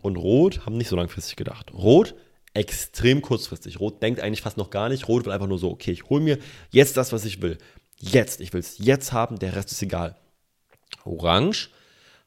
und 0.03 0.17
Rot 0.17 0.65
haben 0.67 0.77
nicht 0.77 0.89
so 0.89 0.95
langfristig 0.97 1.35
gedacht. 1.35 1.73
Rot 1.73 2.13
extrem 2.55 3.21
kurzfristig. 3.21 3.79
Rot 3.79 4.01
denkt 4.01 4.19
eigentlich 4.19 4.41
fast 4.41 4.57
noch 4.57 4.69
gar 4.69 4.89
nicht. 4.89 5.07
Rot 5.07 5.25
will 5.25 5.31
einfach 5.31 5.47
nur 5.47 5.59
so, 5.59 5.71
okay, 5.71 5.91
ich 5.91 6.09
hole 6.09 6.21
mir 6.21 6.39
jetzt 6.71 6.97
das, 6.97 7.11
was 7.11 7.25
ich 7.25 7.41
will. 7.41 7.57
Jetzt, 7.99 8.41
ich 8.41 8.53
will 8.53 8.61
es 8.61 8.77
jetzt 8.79 9.13
haben, 9.13 9.39
der 9.39 9.55
Rest 9.55 9.71
ist 9.71 9.81
egal. 9.81 10.15
Orange 11.03 11.69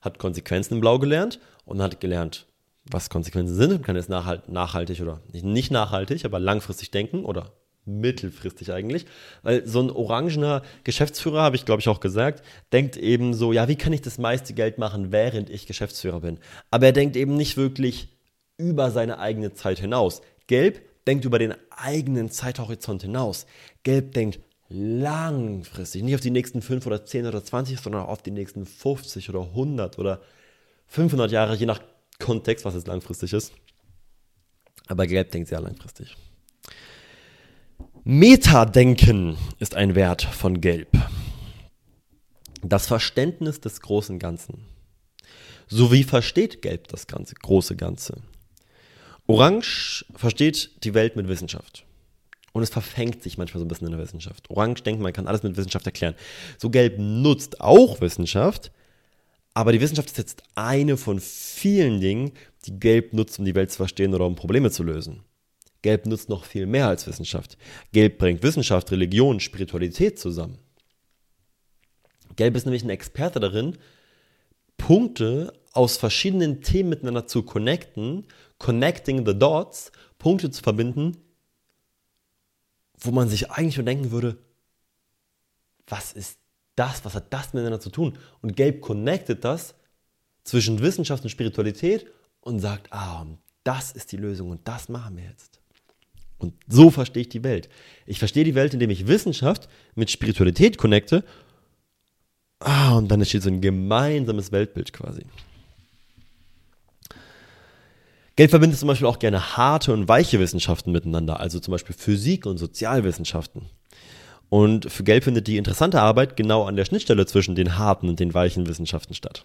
hat 0.00 0.18
Konsequenzen 0.18 0.74
in 0.74 0.80
Blau 0.80 0.98
gelernt 0.98 1.40
und 1.64 1.82
hat 1.82 2.00
gelernt, 2.00 2.46
was 2.84 3.10
Konsequenzen 3.10 3.54
sind. 3.54 3.70
Man 3.70 3.82
kann 3.82 3.96
jetzt 3.96 4.08
nachhaltig 4.08 5.00
oder 5.00 5.20
nicht 5.32 5.70
nachhaltig, 5.70 6.24
aber 6.24 6.38
langfristig 6.38 6.90
denken 6.90 7.24
oder 7.24 7.52
mittelfristig 7.84 8.72
eigentlich. 8.72 9.06
Weil 9.42 9.66
so 9.66 9.80
ein 9.80 9.90
orangener 9.90 10.62
Geschäftsführer, 10.84 11.42
habe 11.42 11.56
ich 11.56 11.64
glaube 11.64 11.80
ich 11.80 11.88
auch 11.88 12.00
gesagt, 12.00 12.44
denkt 12.72 12.96
eben 12.96 13.34
so, 13.34 13.52
ja, 13.52 13.66
wie 13.66 13.76
kann 13.76 13.92
ich 13.92 14.02
das 14.02 14.18
meiste 14.18 14.52
Geld 14.52 14.78
machen, 14.78 15.10
während 15.10 15.48
ich 15.50 15.66
Geschäftsführer 15.66 16.20
bin? 16.20 16.38
Aber 16.70 16.86
er 16.86 16.92
denkt 16.92 17.16
eben 17.16 17.36
nicht 17.36 17.56
wirklich 17.56 18.08
über 18.58 18.90
seine 18.90 19.18
eigene 19.18 19.54
Zeit 19.54 19.78
hinaus. 19.78 20.20
Gelb 20.46 20.82
denkt 21.06 21.24
über 21.24 21.38
den 21.38 21.54
eigenen 21.70 22.30
Zeithorizont 22.30 23.02
hinaus. 23.02 23.46
Gelb 23.82 24.12
denkt 24.12 24.40
langfristig, 24.68 26.02
nicht 26.02 26.14
auf 26.14 26.20
die 26.20 26.30
nächsten 26.30 26.60
5 26.60 26.86
oder 26.86 27.06
10 27.06 27.26
oder 27.26 27.42
20, 27.42 27.80
sondern 27.80 28.02
auf 28.02 28.20
die 28.20 28.30
nächsten 28.30 28.66
50 28.66 29.30
oder 29.30 29.40
100 29.40 29.98
oder 29.98 30.20
500 30.88 31.30
Jahre, 31.30 31.54
je 31.54 31.66
nach 31.66 31.80
Kontext, 32.18 32.64
was 32.64 32.74
es 32.74 32.86
langfristig 32.86 33.32
ist. 33.32 33.52
Aber 34.86 35.06
Gelb 35.06 35.30
denkt 35.30 35.48
sehr 35.48 35.60
langfristig. 35.60 36.16
Metadenken 38.04 39.36
ist 39.58 39.74
ein 39.74 39.94
Wert 39.94 40.22
von 40.22 40.60
Gelb. 40.60 40.88
Das 42.62 42.86
Verständnis 42.86 43.60
des 43.60 43.80
großen 43.80 44.18
Ganzen. 44.18 44.64
So 45.68 45.92
wie 45.92 46.04
versteht 46.04 46.62
Gelb 46.62 46.88
das 46.88 47.06
ganze 47.06 47.34
große 47.34 47.76
Ganze? 47.76 48.22
Orange 49.28 50.06
versteht 50.16 50.84
die 50.84 50.94
Welt 50.94 51.14
mit 51.14 51.28
Wissenschaft. 51.28 51.84
Und 52.52 52.62
es 52.62 52.70
verfängt 52.70 53.22
sich 53.22 53.36
manchmal 53.36 53.60
so 53.60 53.66
ein 53.66 53.68
bisschen 53.68 53.86
in 53.86 53.92
der 53.92 54.00
Wissenschaft. 54.00 54.48
Orange 54.50 54.82
denkt, 54.82 55.02
man 55.02 55.12
kann 55.12 55.28
alles 55.28 55.42
mit 55.42 55.56
Wissenschaft 55.56 55.84
erklären. 55.86 56.14
So 56.56 56.70
Gelb 56.70 56.98
nutzt 56.98 57.60
auch 57.60 58.00
Wissenschaft, 58.00 58.72
aber 59.52 59.72
die 59.72 59.80
Wissenschaft 59.80 60.10
ist 60.10 60.18
jetzt 60.18 60.42
eine 60.54 60.96
von 60.96 61.20
vielen 61.20 62.00
Dingen, 62.00 62.32
die 62.64 62.80
Gelb 62.80 63.12
nutzt, 63.12 63.38
um 63.38 63.44
die 63.44 63.54
Welt 63.54 63.70
zu 63.70 63.76
verstehen 63.76 64.14
oder 64.14 64.26
um 64.26 64.34
Probleme 64.34 64.70
zu 64.70 64.82
lösen. 64.82 65.22
Gelb 65.82 66.06
nutzt 66.06 66.28
noch 66.30 66.44
viel 66.44 66.66
mehr 66.66 66.88
als 66.88 67.06
Wissenschaft. 67.06 67.58
Gelb 67.92 68.18
bringt 68.18 68.42
Wissenschaft, 68.42 68.90
Religion, 68.90 69.40
Spiritualität 69.40 70.18
zusammen. 70.18 70.58
Gelb 72.34 72.56
ist 72.56 72.64
nämlich 72.64 72.82
ein 72.82 72.90
Experte 72.90 73.40
darin, 73.40 73.76
Punkte 74.78 75.52
aus 75.72 75.96
verschiedenen 75.96 76.62
Themen 76.62 76.88
miteinander 76.88 77.26
zu 77.26 77.42
connecten, 77.42 78.24
connecting 78.58 79.26
the 79.26 79.38
dots, 79.38 79.92
Punkte 80.18 80.50
zu 80.50 80.62
verbinden, 80.62 81.16
wo 82.98 83.10
man 83.10 83.28
sich 83.28 83.50
eigentlich 83.50 83.76
nur 83.76 83.84
denken 83.84 84.10
würde, 84.10 84.38
was 85.86 86.12
ist 86.12 86.38
das, 86.76 87.04
was 87.04 87.14
hat 87.14 87.32
das 87.32 87.52
miteinander 87.52 87.80
zu 87.80 87.90
tun? 87.90 88.18
Und 88.42 88.56
Gelb 88.56 88.80
connectet 88.80 89.44
das 89.44 89.74
zwischen 90.44 90.80
Wissenschaft 90.80 91.22
und 91.24 91.30
Spiritualität 91.30 92.06
und 92.40 92.60
sagt, 92.60 92.92
ah, 92.92 93.26
das 93.64 93.92
ist 93.92 94.12
die 94.12 94.16
Lösung 94.16 94.50
und 94.50 94.66
das 94.66 94.88
machen 94.88 95.16
wir 95.16 95.24
jetzt. 95.24 95.60
Und 96.38 96.54
so 96.68 96.90
verstehe 96.90 97.22
ich 97.22 97.28
die 97.28 97.42
Welt. 97.42 97.68
Ich 98.06 98.18
verstehe 98.18 98.44
die 98.44 98.54
Welt, 98.54 98.72
indem 98.72 98.90
ich 98.90 99.08
Wissenschaft 99.08 99.68
mit 99.94 100.10
Spiritualität 100.10 100.78
connecte. 100.78 101.24
Ah, 102.60 102.96
und 102.96 103.08
dann 103.08 103.20
entsteht 103.20 103.42
so 103.42 103.50
ein 103.50 103.60
gemeinsames 103.60 104.52
Weltbild 104.52 104.92
quasi. 104.92 105.24
Geld 108.38 108.50
verbindet 108.50 108.78
zum 108.78 108.86
Beispiel 108.86 109.08
auch 109.08 109.18
gerne 109.18 109.56
harte 109.56 109.92
und 109.92 110.06
weiche 110.06 110.38
Wissenschaften 110.38 110.92
miteinander, 110.92 111.40
also 111.40 111.58
zum 111.58 111.72
Beispiel 111.72 111.96
Physik 111.96 112.46
und 112.46 112.56
Sozialwissenschaften. 112.56 113.62
Und 114.48 114.88
für 114.92 115.02
Gelb 115.02 115.24
findet 115.24 115.48
die 115.48 115.56
interessante 115.56 116.00
Arbeit 116.00 116.36
genau 116.36 116.62
an 116.62 116.76
der 116.76 116.84
Schnittstelle 116.84 117.26
zwischen 117.26 117.56
den 117.56 117.78
harten 117.78 118.08
und 118.08 118.20
den 118.20 118.32
weichen 118.34 118.68
Wissenschaften 118.68 119.14
statt. 119.14 119.44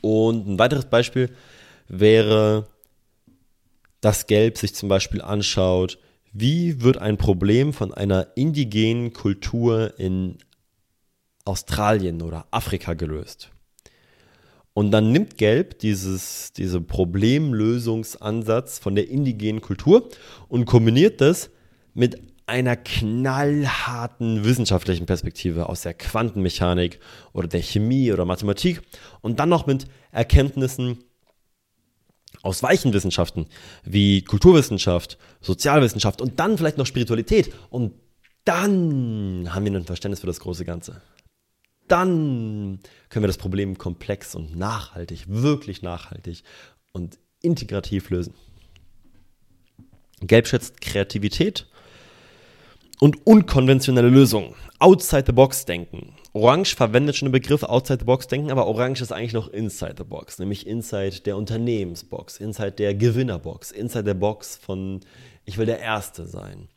Und 0.00 0.48
ein 0.48 0.58
weiteres 0.58 0.86
Beispiel 0.86 1.30
wäre, 1.86 2.66
dass 4.00 4.26
Gelb 4.26 4.58
sich 4.58 4.74
zum 4.74 4.88
Beispiel 4.88 5.22
anschaut, 5.22 6.00
wie 6.32 6.82
wird 6.82 6.98
ein 6.98 7.18
Problem 7.18 7.72
von 7.72 7.94
einer 7.94 8.26
indigenen 8.34 9.12
Kultur 9.12 9.96
in 9.96 10.38
Australien 11.44 12.20
oder 12.20 12.46
Afrika 12.50 12.94
gelöst. 12.94 13.52
Und 14.74 14.90
dann 14.90 15.12
nimmt 15.12 15.36
Gelb 15.36 15.78
dieses, 15.80 16.52
diese 16.54 16.80
Problemlösungsansatz 16.80 18.78
von 18.78 18.94
der 18.94 19.08
indigenen 19.08 19.60
Kultur 19.60 20.08
und 20.48 20.64
kombiniert 20.64 21.20
das 21.20 21.50
mit 21.92 22.22
einer 22.46 22.76
knallharten 22.76 24.44
wissenschaftlichen 24.44 25.06
Perspektive 25.06 25.68
aus 25.68 25.82
der 25.82 25.94
Quantenmechanik 25.94 27.00
oder 27.32 27.48
der 27.48 27.62
Chemie 27.62 28.12
oder 28.12 28.24
Mathematik 28.24 28.82
und 29.20 29.38
dann 29.40 29.48
noch 29.48 29.66
mit 29.66 29.86
Erkenntnissen 30.10 31.04
aus 32.42 32.62
weichen 32.62 32.92
Wissenschaften 32.92 33.46
wie 33.84 34.22
Kulturwissenschaft, 34.22 35.18
Sozialwissenschaft 35.40 36.20
und 36.20 36.40
dann 36.40 36.58
vielleicht 36.58 36.78
noch 36.78 36.86
Spiritualität. 36.86 37.52
Und 37.70 37.92
dann 38.44 39.54
haben 39.54 39.64
wir 39.64 39.72
ein 39.72 39.84
Verständnis 39.84 40.20
für 40.20 40.26
das 40.26 40.40
große 40.40 40.64
Ganze. 40.64 41.00
Dann 41.92 42.78
können 43.10 43.22
wir 43.22 43.26
das 43.26 43.36
Problem 43.36 43.76
komplex 43.76 44.34
und 44.34 44.56
nachhaltig, 44.56 45.24
wirklich 45.28 45.82
nachhaltig 45.82 46.42
und 46.92 47.18
integrativ 47.42 48.08
lösen. 48.08 48.32
Gelb 50.22 50.46
schätzt 50.46 50.80
Kreativität 50.80 51.66
und 52.98 53.26
unkonventionelle 53.26 54.08
Lösungen. 54.08 54.54
Outside 54.78 55.24
the 55.26 55.32
box 55.32 55.66
denken. 55.66 56.14
Orange 56.32 56.74
verwendet 56.74 57.16
schon 57.16 57.26
den 57.26 57.32
Begriff 57.32 57.62
Outside 57.62 57.98
the 57.98 58.06
Box 58.06 58.26
denken, 58.26 58.50
aber 58.50 58.66
Orange 58.68 59.02
ist 59.02 59.12
eigentlich 59.12 59.34
noch 59.34 59.48
Inside 59.48 59.96
the 59.98 60.04
Box, 60.04 60.38
nämlich 60.38 60.66
Inside 60.66 61.20
der 61.26 61.36
Unternehmensbox, 61.36 62.38
Inside 62.38 62.72
der 62.72 62.94
Gewinnerbox, 62.94 63.70
Inside 63.70 64.04
der 64.04 64.14
Box 64.14 64.56
von 64.56 65.00
ich 65.44 65.58
will 65.58 65.66
der 65.66 65.80
Erste 65.80 66.26
sein. 66.26 66.68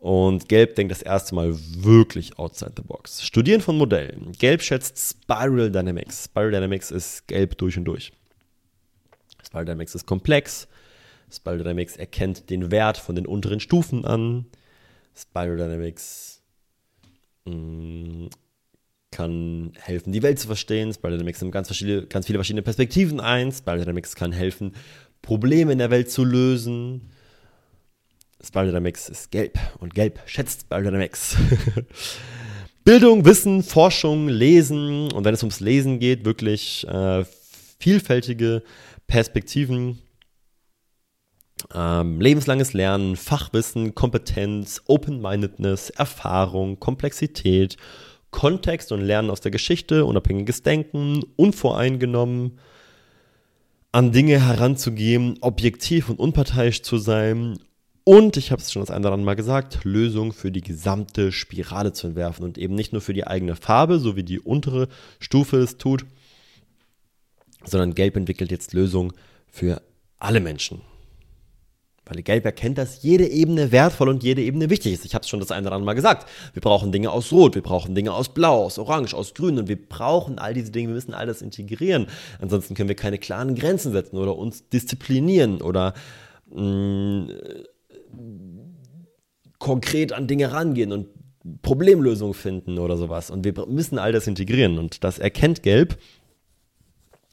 Und 0.00 0.48
Gelb 0.48 0.76
denkt 0.76 0.90
das 0.90 1.02
erste 1.02 1.34
Mal 1.34 1.54
wirklich 1.54 2.38
outside 2.38 2.72
the 2.74 2.82
box. 2.82 3.22
Studieren 3.22 3.60
von 3.60 3.76
Modellen. 3.76 4.32
Gelb 4.32 4.62
schätzt 4.62 4.96
Spiral 4.98 5.70
Dynamics. 5.70 6.24
Spiral 6.24 6.52
Dynamics 6.52 6.90
ist 6.90 7.28
gelb 7.28 7.58
durch 7.58 7.76
und 7.76 7.84
durch. 7.84 8.10
Spiral 9.44 9.66
Dynamics 9.66 9.94
ist 9.94 10.06
komplex. 10.06 10.68
Spiral 11.30 11.58
Dynamics 11.58 11.96
erkennt 11.96 12.48
den 12.48 12.70
Wert 12.70 12.96
von 12.96 13.14
den 13.14 13.26
unteren 13.26 13.60
Stufen 13.60 14.06
an. 14.06 14.46
Spiral 15.14 15.58
Dynamics 15.58 16.42
mh, 17.44 17.54
mm, 17.54 18.30
kann 19.10 19.72
helfen, 19.76 20.12
die 20.12 20.22
Welt 20.22 20.38
zu 20.38 20.46
verstehen. 20.46 20.94
Spiral 20.94 21.18
Dynamics 21.18 21.42
nimmt 21.42 21.52
ganz, 21.52 21.68
ganz 22.08 22.26
viele 22.26 22.38
verschiedene 22.38 22.62
Perspektiven 22.62 23.20
ein. 23.20 23.52
Spiral 23.52 23.80
Dynamics 23.80 24.14
kann 24.14 24.32
helfen, 24.32 24.72
Probleme 25.20 25.72
in 25.72 25.78
der 25.78 25.90
Welt 25.90 26.10
zu 26.10 26.24
lösen. 26.24 27.10
Spiral 28.42 28.66
Dynamics 28.66 29.08
ist 29.08 29.30
gelb 29.30 29.58
und 29.78 29.94
gelb 29.94 30.20
schätzt 30.26 30.62
Spiral 30.62 30.84
Dynamics. 30.84 31.36
Bildung, 32.84 33.24
Wissen, 33.24 33.62
Forschung, 33.62 34.28
Lesen 34.28 35.12
und 35.12 35.24
wenn 35.24 35.34
es 35.34 35.42
ums 35.42 35.60
Lesen 35.60 35.98
geht, 35.98 36.24
wirklich 36.24 36.86
äh, 36.88 37.24
vielfältige 37.78 38.62
Perspektiven. 39.06 39.98
Ähm, 41.74 42.20
lebenslanges 42.20 42.72
Lernen, 42.72 43.16
Fachwissen, 43.16 43.94
Kompetenz, 43.94 44.80
Open-Mindedness, 44.86 45.90
Erfahrung, 45.90 46.80
Komplexität, 46.80 47.76
Kontext 48.30 48.92
und 48.92 49.02
Lernen 49.02 49.30
aus 49.30 49.42
der 49.42 49.50
Geschichte, 49.50 50.06
unabhängiges 50.06 50.62
Denken, 50.62 51.22
unvoreingenommen, 51.36 52.58
an 53.92 54.12
Dinge 54.12 54.40
heranzugehen, 54.40 55.36
objektiv 55.42 56.08
und 56.08 56.18
unparteiisch 56.18 56.82
zu 56.82 56.96
sein 56.96 57.58
und, 58.04 58.36
ich 58.36 58.50
habe 58.50 58.62
es 58.62 58.72
schon 58.72 58.82
das 58.82 58.90
eine 58.90 59.00
oder 59.00 59.12
andere 59.12 59.26
Mal 59.26 59.34
gesagt, 59.34 59.84
Lösungen 59.84 60.32
für 60.32 60.50
die 60.50 60.62
gesamte 60.62 61.32
Spirale 61.32 61.92
zu 61.92 62.06
entwerfen 62.06 62.44
und 62.44 62.58
eben 62.58 62.74
nicht 62.74 62.92
nur 62.92 63.02
für 63.02 63.14
die 63.14 63.26
eigene 63.26 63.56
Farbe, 63.56 63.98
so 63.98 64.16
wie 64.16 64.24
die 64.24 64.40
untere 64.40 64.88
Stufe 65.18 65.58
es 65.58 65.76
tut, 65.76 66.04
sondern 67.64 67.94
Gelb 67.94 68.16
entwickelt 68.16 68.50
jetzt 68.50 68.72
Lösungen 68.72 69.12
für 69.48 69.82
alle 70.18 70.40
Menschen. 70.40 70.82
Weil 72.06 72.22
Gelb 72.22 72.44
erkennt, 72.44 72.76
dass 72.76 73.02
jede 73.02 73.26
Ebene 73.28 73.70
wertvoll 73.70 74.08
und 74.08 74.24
jede 74.24 74.42
Ebene 74.42 74.68
wichtig 74.68 74.94
ist. 74.94 75.04
Ich 75.04 75.14
habe 75.14 75.22
es 75.22 75.28
schon 75.28 75.38
das 75.38 75.52
eine 75.52 75.68
oder 75.68 75.76
andere 75.76 75.86
Mal 75.86 75.94
gesagt. 75.94 76.28
Wir 76.54 76.60
brauchen 76.60 76.90
Dinge 76.90 77.12
aus 77.12 77.30
Rot, 77.30 77.54
wir 77.54 77.62
brauchen 77.62 77.94
Dinge 77.94 78.12
aus 78.12 78.30
Blau, 78.34 78.64
aus 78.64 78.78
Orange, 78.80 79.14
aus 79.14 79.32
Grün 79.32 79.58
und 79.58 79.68
wir 79.68 79.80
brauchen 79.80 80.40
all 80.40 80.52
diese 80.52 80.72
Dinge, 80.72 80.88
wir 80.88 80.94
müssen 80.94 81.14
alles 81.14 81.40
integrieren. 81.40 82.08
Ansonsten 82.40 82.74
können 82.74 82.88
wir 82.88 82.96
keine 82.96 83.18
klaren 83.18 83.54
Grenzen 83.54 83.92
setzen 83.92 84.16
oder 84.16 84.36
uns 84.36 84.68
disziplinieren 84.70 85.62
oder 85.62 85.94
mh, 86.52 86.62
mm, 86.62 87.30
konkret 89.58 90.12
an 90.12 90.26
Dinge 90.26 90.52
rangehen 90.52 90.92
und 90.92 91.08
Problemlösungen 91.62 92.34
finden 92.34 92.78
oder 92.78 92.96
sowas. 92.96 93.30
Und 93.30 93.44
wir 93.44 93.54
müssen 93.66 93.98
all 93.98 94.12
das 94.12 94.26
integrieren. 94.26 94.78
Und 94.78 95.04
das 95.04 95.18
erkennt 95.18 95.62
Gelb 95.62 95.98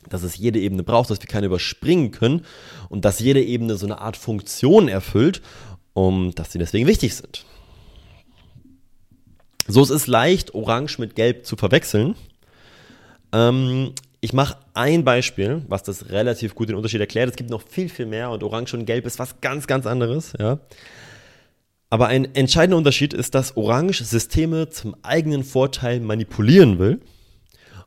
dass 0.10 0.24
es 0.24 0.38
jede 0.38 0.60
Ebene 0.60 0.84
braucht, 0.84 1.10
dass 1.10 1.22
wir 1.22 1.28
keine 1.28 1.48
überspringen 1.48 2.12
können 2.12 2.46
und 2.90 3.06
dass 3.06 3.20
jede 3.20 3.44
Ebene 3.44 3.78
so 3.78 3.86
eine 3.86 4.00
Art 4.00 4.18
Funktion 4.18 4.88
erfüllt, 4.88 5.42
um 5.94 6.34
dass 6.34 6.52
sie 6.52 6.60
deswegen 6.60 6.88
wichtig 6.88 7.16
sind. 7.16 7.46
So 9.68 9.82
ist 9.82 9.90
es 9.90 10.08
leicht, 10.08 10.54
Orange 10.54 11.00
mit 11.00 11.16
Gelb 11.16 11.46
zu 11.46 11.58
verwechseln. 11.58 12.16
Ähm, 13.34 13.94
ich 14.20 14.34
mache 14.34 14.58
ein 14.74 15.04
Beispiel, 15.04 15.64
was 15.68 15.84
das 15.84 16.10
relativ 16.10 16.56
gut 16.56 16.70
den 16.70 16.76
Unterschied 16.76 17.00
erklärt. 17.00 17.30
Es 17.30 17.36
gibt 17.36 17.50
noch 17.50 17.62
viel, 17.62 17.90
viel 17.90 18.06
mehr 18.06 18.32
und 18.32 18.44
Orange 18.44 18.74
und 18.74 18.86
Gelb 18.86 19.06
ist 19.06 19.20
was 19.20 19.42
ganz, 19.42 19.68
ganz 19.68 19.86
anderes. 19.86 20.34
Ja. 20.40 20.60
Aber 21.90 22.08
ein 22.08 22.34
entscheidender 22.36 22.78
Unterschied 22.78 23.14
ist, 23.14 23.36
dass 23.36 23.56
Orange 23.56 24.04
Systeme 24.04 24.70
zum 24.70 24.96
eigenen 25.04 25.44
Vorteil 25.44 26.00
manipulieren 26.00 26.80
will 26.80 27.00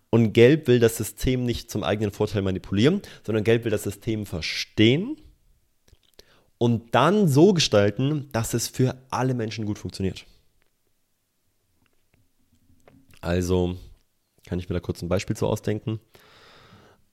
und 0.09 0.32
Gelb 0.32 0.69
will 0.69 0.81
das 0.81 0.97
System 0.97 1.44
nicht 1.44 1.70
zum 1.70 1.85
eigenen 1.85 2.11
Vorteil 2.11 2.43
manipulieren, 2.43 3.02
sondern 3.24 3.44
Gelb 3.44 3.65
will 3.65 3.70
das 3.70 3.82
System 3.82 4.24
verstehen 4.24 5.16
und 6.59 6.94
dann 6.94 7.28
so 7.28 7.52
gestalten, 7.52 8.28
dass 8.32 8.55
es 8.55 8.69
für 8.69 8.97
alle 9.11 9.35
Menschen 9.35 9.66
gut 9.66 9.78
funktioniert. 9.78 10.27
Also 13.20 13.77
kann 14.51 14.59
ich 14.59 14.69
mir 14.69 14.75
da 14.75 14.81
kurz 14.81 15.01
ein 15.01 15.09
Beispiel 15.09 15.37
zu 15.37 15.47
ausdenken. 15.47 16.01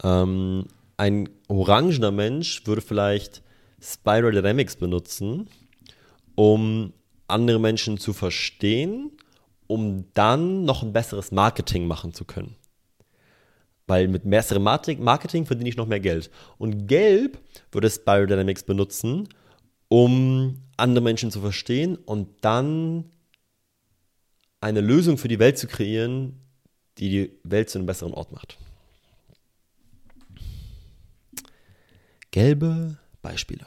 Ähm, 0.03 0.65
ein 0.97 1.29
orangener 1.47 2.09
Mensch 2.09 2.65
würde 2.65 2.81
vielleicht 2.81 3.43
Spiral 3.79 4.31
Dynamics 4.31 4.75
benutzen, 4.75 5.47
um 6.33 6.93
andere 7.27 7.59
Menschen 7.59 7.99
zu 7.99 8.13
verstehen, 8.13 9.11
um 9.67 10.05
dann 10.15 10.65
noch 10.65 10.81
ein 10.81 10.93
besseres 10.93 11.31
Marketing 11.31 11.85
machen 11.85 12.11
zu 12.11 12.25
können. 12.25 12.55
Weil 13.85 14.07
mit 14.07 14.27
besserem 14.27 14.63
Marketing 14.63 15.45
verdiene 15.45 15.69
ich 15.69 15.77
noch 15.77 15.85
mehr 15.85 15.99
Geld. 15.99 16.31
Und 16.57 16.87
Gelb 16.87 17.37
würde 17.71 17.91
Spiral 17.91 18.25
Dynamics 18.25 18.63
benutzen, 18.63 19.29
um 19.89 20.63
andere 20.75 21.03
Menschen 21.03 21.29
zu 21.29 21.39
verstehen 21.39 21.97
und 21.97 22.29
dann 22.41 23.11
eine 24.59 24.81
Lösung 24.81 25.19
für 25.19 25.27
die 25.27 25.37
Welt 25.37 25.59
zu 25.59 25.67
kreieren, 25.67 26.41
die 26.97 27.09
die 27.09 27.31
Welt 27.43 27.69
zu 27.69 27.77
einem 27.77 27.85
besseren 27.85 28.13
Ort 28.13 28.31
macht. 28.31 28.57
Gelbe 32.31 32.97
Beispiele. 33.21 33.65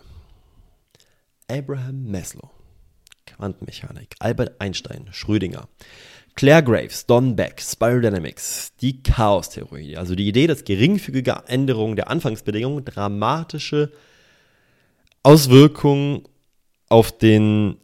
Abraham 1.50 2.10
Maslow, 2.10 2.50
Quantenmechanik, 3.26 4.14
Albert 4.20 4.60
Einstein, 4.60 5.08
Schrödinger, 5.10 5.68
Claire 6.36 6.62
Graves, 6.62 7.06
Don 7.06 7.34
Beck, 7.34 7.60
Spiral 7.60 8.00
Dynamics, 8.00 8.72
die 8.80 9.02
Chaos-Theorie, 9.02 9.96
also 9.96 10.14
die 10.14 10.28
Idee, 10.28 10.46
dass 10.46 10.64
geringfügige 10.64 11.42
Änderungen 11.48 11.96
der 11.96 12.08
Anfangsbedingungen 12.08 12.84
dramatische 12.84 13.92
Auswirkungen 15.22 16.22
auf 16.88 17.16
den 17.16 17.76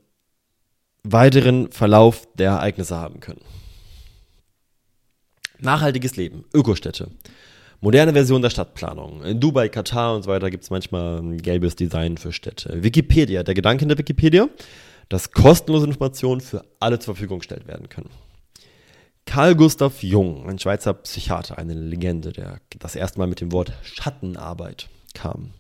weiteren 1.03 1.71
Verlauf 1.73 2.29
der 2.35 2.53
Ereignisse 2.53 2.97
haben 2.97 3.21
können. 3.21 3.43
Nachhaltiges 5.67 6.15
Leben, 6.15 6.45
Ökostädte, 6.55 7.11
moderne 7.81 8.13
Version 8.13 8.41
der 8.41 8.51
Stadtplanung. 8.51 9.25
In 9.25 9.41
Dubai, 9.41 9.69
Katar 9.69 10.15
und 10.15 10.23
so 10.23 10.31
weiter 10.31 10.49
gibt 10.49 10.63
es 10.63 10.71
manchmal 10.71 11.19
ein 11.19 11.39
gelbes 11.39 11.75
Design 11.75 12.19
für 12.19 12.33
Städte. 12.33 12.85
Wikipedia, 12.85 13.43
der 13.43 13.55
Gedanke 13.55 13.83
in 13.83 13.89
der 13.89 13.99
Wikipedia, 13.99 14.49
dass 15.09 15.33
kostenlose 15.33 15.87
Informationen 15.87 16.41
für 16.41 16.65
alle 16.79 17.01
zur 17.01 17.17
Verfügung 17.17 17.41
gestellt 17.41 17.67
werden 17.67 17.89
können. 17.89 18.11
Carl 19.25 19.57
Gustav 19.57 20.05
Jung, 20.05 20.49
ein 20.49 20.61
Schweizer 20.61 20.95
Psychiater, 20.95 21.59
eine 21.59 21.75
Legende, 21.75 22.33
der 22.33 22.61
das 22.79 22.95
erste 22.95 23.19
Mal 23.19 23.27
mit 23.27 23.41
dem 23.41 23.51
Wort 23.51 23.73
Schattenarbeit 23.83 24.89
kam. 25.15 25.51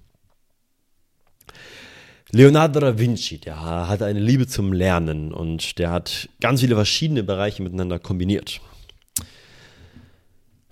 Leonardo 2.31 2.79
da 2.79 2.97
Vinci, 2.97 3.39
der 3.39 3.89
hat 3.89 4.03
eine 4.03 4.21
Liebe 4.21 4.47
zum 4.47 4.73
Lernen 4.73 5.33
und 5.33 5.81
der 5.81 5.91
hat 5.91 6.29
ganz 6.41 6.61
viele 6.61 6.77
verschiedene 6.77 7.25
Bereiche 7.25 7.65
miteinander 7.65 7.99
kombiniert. 7.99 8.61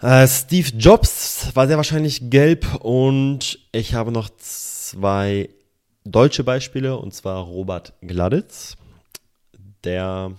Äh, 0.04 0.28
Steve 0.28 0.68
Jobs 0.76 1.48
war 1.54 1.66
sehr 1.66 1.78
wahrscheinlich 1.78 2.28
gelb 2.28 2.74
und 2.84 3.58
ich 3.72 3.94
habe 3.94 4.12
noch 4.12 4.28
zwei 4.36 5.48
deutsche 6.04 6.44
Beispiele 6.44 6.98
und 6.98 7.14
zwar 7.14 7.42
Robert 7.44 7.94
Gladitz, 8.02 8.76
der 9.82 10.32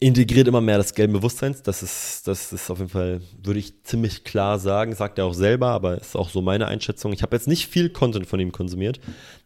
integriert 0.00 0.48
immer 0.48 0.62
mehr 0.62 0.78
das 0.78 0.94
gelbe 0.94 1.18
Bewusstsein. 1.18 1.54
Das 1.64 1.82
ist, 1.82 2.26
das 2.26 2.50
ist 2.50 2.70
auf 2.70 2.78
jeden 2.78 2.88
Fall, 2.88 3.20
würde 3.42 3.60
ich 3.60 3.84
ziemlich 3.84 4.24
klar 4.24 4.58
sagen, 4.58 4.94
sagt 4.94 5.18
er 5.18 5.26
auch 5.26 5.34
selber, 5.34 5.68
aber 5.68 6.00
ist 6.00 6.16
auch 6.16 6.30
so 6.30 6.40
meine 6.40 6.66
Einschätzung. 6.66 7.12
Ich 7.12 7.20
habe 7.20 7.36
jetzt 7.36 7.46
nicht 7.46 7.66
viel 7.66 7.90
Content 7.90 8.26
von 8.26 8.40
ihm 8.40 8.52
konsumiert, 8.52 9.00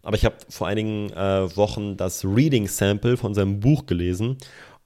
aber 0.05 0.15
ich 0.15 0.25
habe 0.25 0.37
vor 0.49 0.69
einigen 0.69 1.11
äh, 1.11 1.57
Wochen 1.57 1.97
das 1.97 2.25
Reading 2.25 2.69
Sample 2.69 3.17
von 3.17 3.35
seinem 3.35 3.59
Buch 3.59 3.87
gelesen 3.87 4.37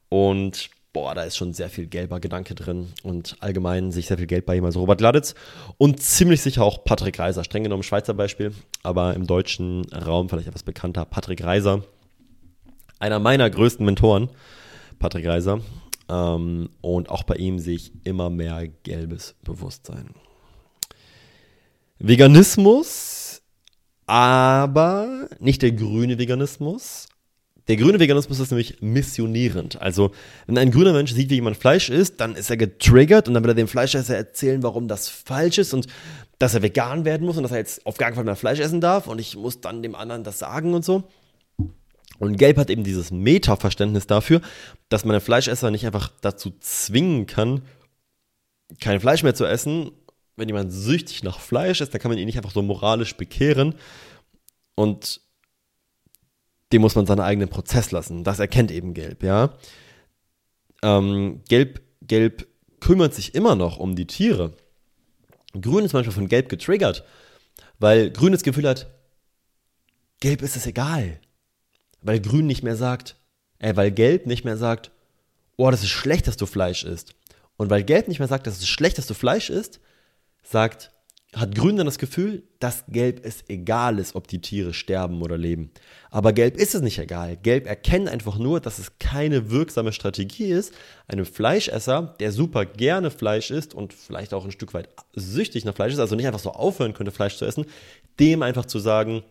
und 0.09 0.71
boah, 0.97 1.14
da 1.14 1.24
ist 1.24 1.36
schon 1.36 1.52
sehr 1.52 1.68
viel 1.68 1.89
gelber 1.89 2.20
Gedanke 2.20 2.55
drin 2.55 2.89
und 3.02 3.36
allgemein 3.40 3.93
sich 3.93 4.06
sehr 4.06 4.16
viel 4.16 4.27
Geld 4.27 4.47
bei 4.47 4.56
ihm, 4.56 4.64
also 4.64 4.81
Robert 4.81 4.97
Gladitz 4.97 5.35
und 5.77 6.01
ziemlich 6.01 6.40
sicher 6.40 6.64
auch 6.64 6.85
Patrick 6.85 7.18
Reiser, 7.18 7.44
streng 7.44 7.64
genommen 7.64 7.82
Schweizer 7.82 8.14
Beispiel, 8.14 8.55
aber 8.82 9.12
im 9.12 9.27
deutschen 9.27 9.85
Raum 9.93 10.31
vielleicht 10.31 10.48
etwas 10.48 10.62
bekannter, 10.62 11.05
Patrick 11.05 11.44
Reiser, 11.44 11.85
einer 12.98 13.18
meiner 13.18 13.51
größten 13.51 13.85
Mentoren, 13.85 14.31
Patrick 14.98 15.27
Reiser. 15.27 15.60
Ähm, 16.09 16.70
und 16.81 17.10
auch 17.10 17.24
bei 17.24 17.35
ihm 17.35 17.59
sehe 17.59 17.77
ich 17.77 17.93
immer 18.05 18.31
mehr 18.31 18.66
gelbes 18.66 19.35
Bewusstsein. 19.44 20.14
Veganismus, 21.98 23.43
aber 24.06 25.28
nicht 25.40 25.60
der 25.60 25.73
grüne 25.73 26.18
Veganismus. 26.18 27.09
Der 27.69 27.77
grüne 27.77 27.99
Veganismus 27.99 28.39
ist 28.39 28.51
nämlich 28.51 28.81
missionierend. 28.81 29.81
Also, 29.81 30.13
wenn 30.47 30.57
ein 30.57 30.71
grüner 30.71 30.93
Mensch 30.93 31.13
sieht, 31.13 31.31
wie 31.31 31.37
jemand 31.37 31.57
Fleisch 31.57 31.91
isst, 31.91 32.21
dann 32.21 32.37
ist 32.37 32.49
er 32.49 32.57
getriggert 32.57 33.27
und 33.27 33.35
dann 33.35 33.43
will 33.43 33.51
er 33.51 33.55
dem 33.55 33.69
Fleischesser 33.69 34.17
erzählen, 34.17 34.63
warum 34.63 34.87
das 34.87 35.09
falsch 35.09 35.59
ist 35.59 35.75
und 35.75 35.89
dass 36.39 36.55
er 36.55 36.63
vegan 36.63 37.05
werden 37.05 37.27
muss 37.27 37.37
und 37.37 37.43
dass 37.43 37.53
er 37.53 37.59
jetzt 37.59 37.85
auf 37.87 37.97
gar 37.97 38.09
keinen 38.09 38.17
Fall 38.17 38.25
mehr 38.25 38.37
Fleisch 38.37 38.61
essen 38.61 38.81
darf 38.81 39.09
und 39.09 39.19
ich 39.19 39.37
muss 39.37 39.61
dann 39.61 39.83
dem 39.83 39.95
anderen 39.95 40.23
das 40.23 40.39
sagen 40.39 40.75
und 40.75 40.85
so. 40.85 41.05
Und 42.19 42.37
Gelb 42.37 42.57
hat 42.57 42.71
eben 42.71 42.85
dieses 42.85 43.11
Meta-Verständnis 43.11 44.07
dafür, 44.07 44.41
dass 44.89 45.05
man 45.05 45.17
einen 45.17 45.25
Fleischesser 45.25 45.71
nicht 45.71 45.87
einfach 45.87 46.11
dazu 46.21 46.53
zwingen 46.61 47.27
kann, 47.27 47.63
kein 48.81 49.01
Fleisch 49.01 49.23
mehr 49.23 49.35
zu 49.35 49.45
essen. 49.45 49.91
Wenn 50.37 50.49
jemand 50.49 50.73
süchtig 50.73 51.23
nach 51.23 51.41
Fleisch 51.41 51.81
ist, 51.81 51.93
dann 51.93 52.01
kann 52.01 52.11
man 52.11 52.19
ihn 52.19 52.27
nicht 52.27 52.37
einfach 52.37 52.53
so 52.53 52.63
moralisch 52.63 53.17
bekehren. 53.17 53.75
Und 54.75 55.21
dem 56.73 56.83
muss 56.83 56.95
man 56.95 57.07
seinen 57.07 57.21
eigenen 57.21 57.49
Prozess 57.49 57.91
lassen. 57.91 58.25
Das 58.25 58.39
erkennt 58.39 58.71
eben 58.71 58.95
Gelb, 58.95 59.23
ja. 59.23 59.55
Ähm, 60.83 61.43
Gelb, 61.49 61.81
Gelb 62.03 62.47
kümmert 62.81 63.15
sich 63.15 63.35
immer 63.35 63.55
noch 63.55 63.79
um 63.79 63.97
die 63.97 64.07
Tiere. 64.07 64.55
Grün 65.59 65.85
ist 65.85 65.93
manchmal 65.93 66.15
von 66.15 66.29
Gelb 66.29 66.49
getriggert, 66.49 67.05
weil 67.79 68.11
Grün 68.11 68.33
das 68.33 68.43
Gefühl 68.43 68.69
hat, 68.69 68.89
Gelb 70.21 70.43
ist 70.43 70.57
es 70.57 70.67
egal 70.67 71.21
weil 72.07 72.21
Grün 72.21 72.47
nicht 72.47 72.63
mehr 72.63 72.77
sagt, 72.77 73.17
äh, 73.59 73.75
weil 73.75 73.91
Gelb 73.91 74.27
nicht 74.27 74.45
mehr 74.45 74.57
sagt, 74.57 74.93
oh, 75.57 75.71
das 75.71 75.83
ist 75.83 75.91
schlecht, 75.91 76.27
dass 76.29 76.37
du 76.37 76.47
Fleisch 76.47 76.85
isst. 76.85 77.15
Und 77.57 77.69
weil 77.71 77.83
Gelb 77.83 78.09
nicht 78.09 78.19
mehr 78.19 78.29
sagt, 78.29 78.47
dass 78.47 78.59
es 78.59 78.69
schlecht, 78.69 78.99
dass 78.99 79.07
du 79.07 79.15
Fleisch 79.15 79.51
isst, 79.51 79.81
sagt, 80.43 80.93
hat 81.37 81.55
Grün 81.55 81.77
dann 81.77 81.87
das 81.87 81.99
Gefühl, 81.99 82.43
dass 82.59 82.85
Gelb 82.89 83.25
es 83.25 83.45
egal 83.49 83.99
ist, 83.99 84.15
ob 84.15 84.27
die 84.27 84.41
Tiere 84.41 84.73
sterben 84.73 85.23
oder 85.23 85.37
leben. 85.37 85.71
Aber 86.11 86.33
Gelb 86.33 86.57
ist 86.57 86.75
es 86.75 86.81
nicht 86.81 86.99
egal. 86.99 87.37
Gelb 87.37 87.67
erkennt 87.67 88.09
einfach 88.09 88.39
nur, 88.39 88.61
dass 88.61 88.79
es 88.79 88.99
keine 88.99 89.51
wirksame 89.51 89.93
Strategie 89.93 90.47
ist, 90.47 90.75
einem 91.07 91.27
Fleischesser, 91.27 92.17
der 92.21 92.33
super 92.33 92.65
gerne 92.65 93.11
Fleisch 93.11 93.51
isst 93.51 93.75
und 93.75 93.93
vielleicht 93.93 94.35
auch 94.35 94.45
ein 94.45 94.51
Stück 94.51 94.75
weit 94.75 94.89
süchtig 95.15 95.65
nach 95.65 95.75
Fleisch 95.75 95.93
ist, 95.93 96.01
also 96.01 96.17
nicht 96.17 96.27
einfach 96.27 96.41
so 96.41 96.53
aufhören 96.53 96.95
könnte, 96.95 97.13
Fleisch 97.13 97.37
zu 97.37 97.45
essen, 97.45 97.67
dem 98.19 98.43
einfach 98.43 98.65
zu 98.65 98.79
sagen, 98.79 99.23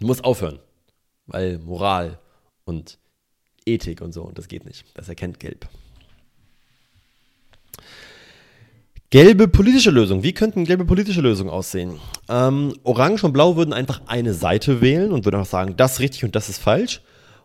du 0.00 0.06
musst 0.06 0.24
aufhören 0.24 0.58
weil 1.28 1.58
Moral 1.58 2.18
und 2.64 2.98
Ethik 3.64 4.00
und 4.00 4.12
so, 4.12 4.22
und 4.22 4.38
das 4.38 4.48
geht 4.48 4.64
nicht. 4.64 4.84
Das 4.94 5.08
erkennt 5.08 5.38
Gelb. 5.38 5.68
Gelbe 9.10 9.48
politische 9.48 9.90
Lösung. 9.90 10.22
Wie 10.22 10.34
könnten 10.34 10.66
gelbe 10.66 10.84
politische 10.84 11.22
Lösungen 11.22 11.48
aussehen? 11.48 11.94
Ähm, 12.28 12.74
Orange 12.82 13.24
und 13.24 13.32
Blau 13.32 13.56
würden 13.56 13.72
einfach 13.72 14.02
eine 14.04 14.34
Seite 14.34 14.82
wählen 14.82 15.12
und 15.12 15.24
würden 15.24 15.36
einfach 15.36 15.50
sagen, 15.50 15.78
das 15.78 15.94
ist 15.94 16.00
richtig 16.00 16.24
und 16.24 16.36
das 16.36 16.50
ist 16.50 16.58
falsch. 16.58 17.00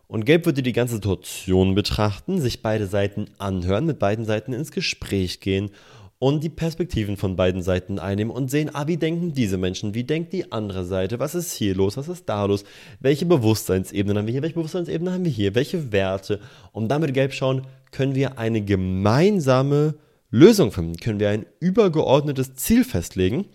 Und 0.06 0.26
Gelb 0.26 0.44
würde 0.44 0.62
die 0.62 0.74
ganze 0.74 0.96
Situation 0.96 1.74
betrachten, 1.74 2.38
sich 2.38 2.60
beide 2.60 2.86
Seiten 2.86 3.28
anhören, 3.38 3.86
mit 3.86 3.98
beiden 3.98 4.26
Seiten 4.26 4.52
ins 4.52 4.72
Gespräch 4.72 5.40
gehen 5.40 5.70
und 6.18 6.44
die 6.44 6.50
Perspektiven 6.50 7.16
von 7.16 7.34
beiden 7.34 7.62
Seiten 7.62 7.98
einnehmen 7.98 8.30
und 8.30 8.50
sehen, 8.50 8.68
ah, 8.74 8.86
wie 8.86 8.98
denken 8.98 9.32
diese 9.32 9.56
Menschen, 9.56 9.94
wie 9.94 10.04
denkt 10.04 10.34
die 10.34 10.52
andere 10.52 10.84
Seite, 10.84 11.18
was 11.18 11.34
ist 11.34 11.54
hier 11.54 11.74
los, 11.74 11.96
was 11.96 12.08
ist 12.08 12.28
da 12.28 12.44
los, 12.44 12.64
welche 13.00 13.24
Bewusstseinsebenen 13.24 14.18
haben 14.18 14.26
wir 14.26 14.32
hier, 14.32 14.42
welche 14.42 14.56
Bewusstseinsebenen 14.56 15.14
haben 15.14 15.24
wir 15.24 15.32
hier, 15.32 15.54
welche 15.54 15.92
Werte. 15.92 16.40
Und 16.72 16.88
damit 16.88 17.14
Gelb 17.14 17.32
schauen, 17.32 17.62
können 17.90 18.14
wir 18.14 18.38
eine 18.38 18.60
gemeinsame 18.60 19.94
Lösung 20.30 20.72
finden, 20.72 20.96
können 20.96 21.20
wir 21.20 21.30
ein 21.30 21.46
übergeordnetes 21.60 22.54
Ziel 22.54 22.84
festlegen. 22.84 23.46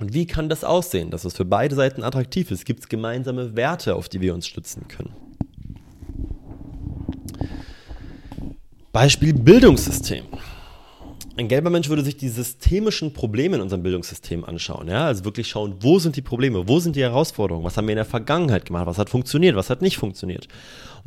Und 0.00 0.12
wie 0.12 0.26
kann 0.26 0.48
das 0.48 0.64
aussehen, 0.64 1.10
dass 1.10 1.24
es 1.24 1.34
für 1.34 1.44
beide 1.44 1.74
Seiten 1.74 2.02
attraktiv 2.02 2.50
ist? 2.50 2.64
Gibt 2.64 2.80
es 2.80 2.88
gemeinsame 2.88 3.54
Werte, 3.54 3.94
auf 3.94 4.08
die 4.08 4.20
wir 4.20 4.34
uns 4.34 4.46
stützen 4.46 4.88
können? 4.88 5.14
Beispiel 8.92 9.34
Bildungssystem 9.34 10.24
ein 11.36 11.48
gelber 11.48 11.70
Mensch 11.70 11.88
würde 11.88 12.04
sich 12.04 12.16
die 12.16 12.28
systemischen 12.28 13.12
Probleme 13.12 13.56
in 13.56 13.62
unserem 13.62 13.82
Bildungssystem 13.82 14.44
anschauen. 14.44 14.88
Ja? 14.88 15.06
Also 15.06 15.24
wirklich 15.24 15.48
schauen, 15.48 15.74
wo 15.80 15.98
sind 15.98 16.16
die 16.16 16.22
Probleme, 16.22 16.68
wo 16.68 16.78
sind 16.78 16.94
die 16.94 17.02
Herausforderungen, 17.02 17.64
was 17.64 17.76
haben 17.76 17.86
wir 17.86 17.92
in 17.92 17.96
der 17.96 18.04
Vergangenheit 18.04 18.66
gemacht, 18.66 18.86
was 18.86 18.98
hat 18.98 19.10
funktioniert, 19.10 19.56
was 19.56 19.70
hat 19.70 19.82
nicht 19.82 19.96
funktioniert. 19.96 20.46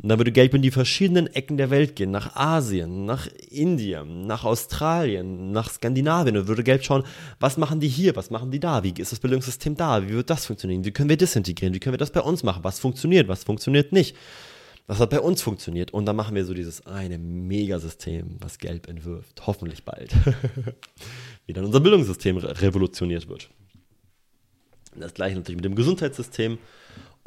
Und 0.00 0.10
dann 0.10 0.18
würde 0.18 0.30
Gelb 0.30 0.54
in 0.54 0.62
die 0.62 0.70
verschiedenen 0.70 1.26
Ecken 1.26 1.56
der 1.56 1.70
Welt 1.70 1.96
gehen, 1.96 2.12
nach 2.12 2.36
Asien, 2.36 3.04
nach 3.04 3.26
Indien, 3.50 4.26
nach 4.26 4.44
Australien, 4.44 5.50
nach 5.50 5.70
Skandinavien 5.70 6.36
und 6.36 6.46
würde 6.46 6.62
Gelb 6.62 6.84
schauen, 6.84 7.02
was 7.40 7.56
machen 7.56 7.80
die 7.80 7.88
hier, 7.88 8.14
was 8.14 8.30
machen 8.30 8.52
die 8.52 8.60
da, 8.60 8.84
wie 8.84 8.94
ist 8.96 9.10
das 9.10 9.18
Bildungssystem 9.18 9.76
da, 9.76 10.06
wie 10.06 10.12
wird 10.12 10.30
das 10.30 10.46
funktionieren, 10.46 10.84
wie 10.84 10.92
können 10.92 11.08
wir 11.08 11.16
das 11.16 11.34
integrieren, 11.34 11.74
wie 11.74 11.80
können 11.80 11.94
wir 11.94 11.98
das 11.98 12.12
bei 12.12 12.20
uns 12.20 12.44
machen, 12.44 12.62
was 12.62 12.78
funktioniert, 12.78 13.26
was 13.26 13.42
funktioniert 13.42 13.92
nicht. 13.92 14.14
Das 14.86 15.00
hat 15.00 15.10
bei 15.10 15.20
uns 15.20 15.42
funktioniert. 15.42 15.92
Und 15.92 16.06
dann 16.06 16.16
machen 16.16 16.34
wir 16.34 16.46
so 16.46 16.54
dieses 16.54 16.86
eine 16.86 17.18
Megasystem, 17.18 18.36
was 18.40 18.58
Gelb 18.58 18.88
entwirft. 18.88 19.46
Hoffentlich 19.46 19.84
bald. 19.84 20.14
Wie 21.46 21.52
dann 21.52 21.66
unser 21.66 21.80
Bildungssystem 21.80 22.38
revolutioniert 22.38 23.28
wird. 23.28 23.50
Das 24.96 25.12
gleiche 25.12 25.36
natürlich 25.36 25.56
mit 25.56 25.66
dem 25.66 25.74
Gesundheitssystem 25.74 26.56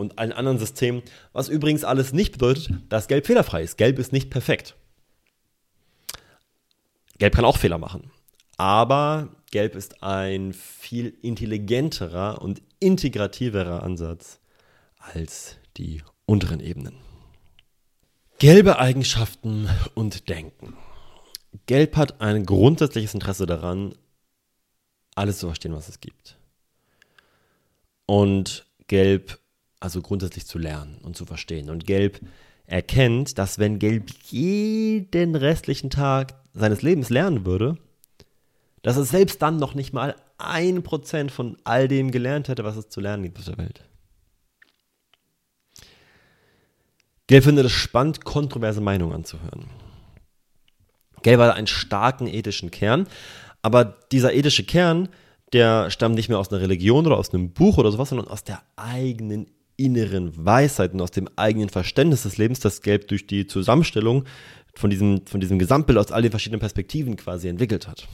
und 0.02 0.20
allen 0.20 0.34
anderen 0.34 0.60
Systemen. 0.60 1.04
Was 1.32 1.48
übrigens 1.48 1.84
alles 1.84 2.12
nicht 2.12 2.34
bedeutet, 2.34 2.72
dass 2.90 3.08
Gelb 3.08 3.26
fehlerfrei 3.26 3.64
ist. 3.64 3.78
Gelb 3.78 4.00
ist 4.00 4.12
nicht 4.12 4.30
perfekt. 4.30 4.76
Gelb 7.18 7.36
kann 7.36 7.46
auch 7.46 7.58
Fehler 7.58 7.78
machen. 7.78 8.12
Aber 8.58 9.30
Gelb 9.52 9.76
ist 9.76 10.04
ein 10.04 10.54
viel 10.54 11.14
intelligenterer 11.22 12.42
und 12.42 12.62
integrativerer 12.80 13.84
Ansatz 13.84 14.40
als 14.98 15.58
die 15.78 16.04
unteren 16.26 16.60
Ebenen. 16.60 16.96
Gelbe 18.40 18.80
Eigenschaften 18.80 19.70
und 19.94 20.30
Denken. 20.30 20.76
Gelb 21.68 21.96
hat 21.96 22.22
ein 22.22 22.46
grundsätzliches 22.46 23.14
Interesse 23.14 23.46
daran, 23.46 23.94
alles 25.16 25.40
zu 25.40 25.48
verstehen, 25.48 25.74
was 25.74 25.90
es 25.90 26.00
gibt. 26.00 26.38
Und 28.06 28.66
Gelb, 28.88 29.40
also 29.82 30.02
grundsätzlich 30.02 30.46
zu 30.46 30.58
lernen 30.58 31.00
und 31.02 31.18
zu 31.18 31.26
verstehen. 31.26 31.70
Und 31.70 31.86
Gelb 31.86 32.22
erkennt, 32.66 33.38
dass 33.38 33.60
wenn 33.60 33.80
Gelb 33.80 34.10
jeden 34.30 35.36
restlichen 35.36 35.90
Tag 35.90 36.36
seines 36.54 36.82
Lebens 36.82 37.10
lernen 37.10 37.46
würde, 37.46 37.78
dass 38.84 38.96
es 38.96 39.10
selbst 39.10 39.42
dann 39.42 39.58
noch 39.58 39.74
nicht 39.74 39.92
mal 39.92 40.16
ein 40.38 40.84
Prozent 40.84 41.32
von 41.32 41.58
all 41.64 41.88
dem 41.88 42.12
gelernt 42.12 42.48
hätte, 42.48 42.64
was 42.64 42.78
es 42.78 42.90
zu 42.90 43.02
lernen 43.02 43.24
gibt 43.24 43.40
auf 43.40 43.46
der 43.46 43.58
Welt. 43.58 43.84
Gelb 47.28 47.44
findet 47.44 47.66
es 47.66 47.72
spannend, 47.72 48.24
kontroverse 48.24 48.82
Meinungen 48.82 49.14
anzuhören. 49.14 49.66
Gelb 51.22 51.40
hat 51.40 51.56
einen 51.56 51.68
starken 51.68 52.28
ethischen 52.28 52.72
Kern, 52.72 53.08
aber 53.62 54.00
dieser 54.12 54.34
ethische 54.34 54.64
Kern, 54.64 55.10
der 55.54 55.92
stammt 55.92 56.16
nicht 56.16 56.30
mehr 56.30 56.40
aus 56.40 56.52
einer 56.52 56.62
Religion 56.62 57.06
oder 57.06 57.18
aus 57.18 57.34
einem 57.34 57.52
Buch 57.52 57.78
oder 57.78 57.92
sowas, 57.92 58.10
sondern 58.10 58.28
aus 58.28 58.44
der 58.44 58.62
eigenen 58.76 59.48
inneren 59.86 60.32
Weisheit 60.46 60.94
und 60.94 61.02
aus 61.02 61.12
dem 61.12 61.30
eigenen 61.36 61.70
Verständnis 61.70 62.24
des 62.24 62.38
Lebens, 62.38 62.60
das 62.60 62.82
Gelb 62.82 63.08
durch 63.08 63.28
die 63.28 63.48
Zusammenstellung 63.48 64.26
von 64.76 64.90
diesem, 64.90 65.26
von 65.26 65.40
diesem 65.40 65.60
Gesamtbild 65.60 65.98
aus 65.98 66.12
all 66.12 66.22
den 66.22 66.32
verschiedenen 66.32 66.60
Perspektiven 66.60 67.16
quasi 67.16 67.48
entwickelt 67.48 67.88
hat. 67.88 68.08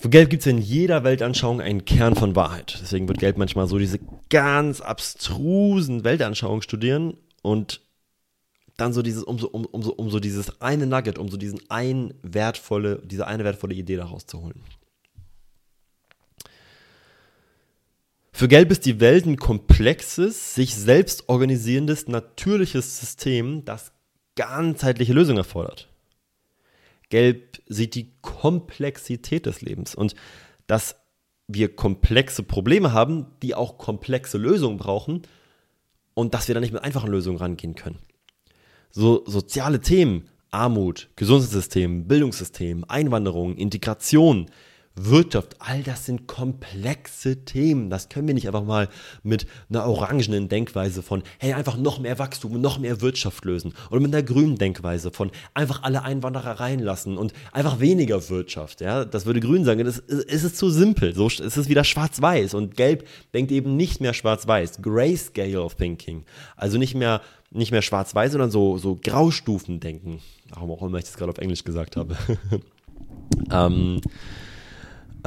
Für 0.00 0.10
Gelb 0.10 0.30
gibt 0.30 0.42
es 0.42 0.46
in 0.46 0.58
jeder 0.58 1.02
Weltanschauung 1.02 1.60
einen 1.60 1.84
Kern 1.84 2.14
von 2.14 2.36
Wahrheit. 2.36 2.78
Deswegen 2.80 3.08
wird 3.08 3.18
Gelb 3.18 3.36
manchmal 3.36 3.66
so 3.66 3.78
diese 3.78 3.98
ganz 4.30 4.80
abstrusen 4.80 6.04
Weltanschauungen 6.04 6.62
studieren 6.62 7.14
und 7.42 7.80
dann 8.76 8.92
so 8.92 9.02
dieses, 9.02 9.24
um 9.24 9.40
so, 9.40 9.50
um, 9.50 9.66
um, 9.66 9.82
so, 9.82 9.92
um 9.92 10.08
so 10.08 10.20
dieses 10.20 10.60
eine 10.60 10.86
Nugget, 10.86 11.18
um 11.18 11.28
so 11.28 11.36
diesen 11.36 11.60
ein 11.68 12.14
wertvolle, 12.22 13.02
diese 13.04 13.26
eine 13.26 13.42
wertvolle 13.42 13.74
Idee 13.74 13.96
daraus 13.96 14.24
zu 14.24 14.40
holen. 14.40 14.62
Für 18.38 18.46
Gelb 18.46 18.70
ist 18.70 18.86
die 18.86 19.00
Welt 19.00 19.26
ein 19.26 19.36
komplexes, 19.36 20.54
sich 20.54 20.76
selbst 20.76 21.28
organisierendes, 21.28 22.06
natürliches 22.06 23.00
System, 23.00 23.64
das 23.64 23.90
ganzheitliche 24.36 25.12
Lösungen 25.12 25.38
erfordert. 25.38 25.88
Gelb 27.08 27.60
sieht 27.66 27.96
die 27.96 28.12
Komplexität 28.22 29.46
des 29.46 29.60
Lebens 29.60 29.96
und 29.96 30.14
dass 30.68 30.94
wir 31.48 31.74
komplexe 31.74 32.44
Probleme 32.44 32.92
haben, 32.92 33.26
die 33.42 33.56
auch 33.56 33.76
komplexe 33.76 34.38
Lösungen 34.38 34.76
brauchen 34.76 35.22
und 36.14 36.32
dass 36.32 36.46
wir 36.46 36.54
da 36.54 36.60
nicht 36.60 36.72
mit 36.72 36.84
einfachen 36.84 37.10
Lösungen 37.10 37.38
rangehen 37.38 37.74
können. 37.74 37.98
So 38.92 39.24
soziale 39.26 39.80
Themen, 39.80 40.28
Armut, 40.52 41.08
Gesundheitssystem, 41.16 42.06
Bildungssystem, 42.06 42.84
Einwanderung, 42.86 43.56
Integration, 43.56 44.48
Wirtschaft, 45.06 45.56
all 45.58 45.82
das 45.82 46.06
sind 46.06 46.26
komplexe 46.26 47.44
Themen. 47.44 47.90
Das 47.90 48.08
können 48.08 48.26
wir 48.26 48.34
nicht 48.34 48.46
einfach 48.46 48.64
mal 48.64 48.88
mit 49.22 49.46
einer 49.68 49.86
orangenen 49.86 50.48
Denkweise 50.48 51.02
von, 51.02 51.22
hey, 51.38 51.52
einfach 51.52 51.76
noch 51.76 51.98
mehr 51.98 52.18
Wachstum 52.18 52.60
noch 52.60 52.78
mehr 52.78 53.00
Wirtschaft 53.00 53.44
lösen. 53.44 53.74
Oder 53.90 54.00
mit 54.00 54.14
einer 54.14 54.22
grünen 54.22 54.56
Denkweise 54.56 55.10
von, 55.10 55.30
einfach 55.54 55.82
alle 55.82 56.02
Einwanderer 56.02 56.60
reinlassen 56.60 57.16
und 57.16 57.32
einfach 57.52 57.80
weniger 57.80 58.28
Wirtschaft. 58.28 58.80
Ja, 58.80 59.04
das 59.04 59.26
würde 59.26 59.40
grün 59.40 59.64
sagen. 59.64 59.86
Es 59.86 59.98
ist 59.98 60.56
zu 60.56 60.70
simpel. 60.70 61.14
So 61.14 61.28
ist 61.28 61.40
es 61.40 61.68
wieder 61.68 61.84
schwarz-weiß. 61.84 62.54
Und 62.54 62.76
gelb 62.76 63.06
denkt 63.34 63.52
eben 63.52 63.76
nicht 63.76 64.00
mehr 64.00 64.14
schwarz-weiß. 64.14 64.82
Grayscale 64.82 65.68
Thinking. 65.76 66.24
Also 66.56 66.78
nicht 66.78 66.94
mehr, 66.94 67.20
nicht 67.50 67.72
mehr 67.72 67.82
schwarz-weiß, 67.82 68.32
sondern 68.32 68.50
so, 68.50 68.78
so 68.78 68.98
Graustufen 69.02 69.80
denken. 69.80 70.20
Warum 70.50 70.70
auch 70.70 70.82
immer 70.82 70.98
ich 70.98 71.04
das 71.04 71.16
gerade 71.16 71.30
auf 71.30 71.38
Englisch 71.38 71.64
gesagt 71.64 71.96
habe. 71.96 72.16
ähm, 73.52 74.00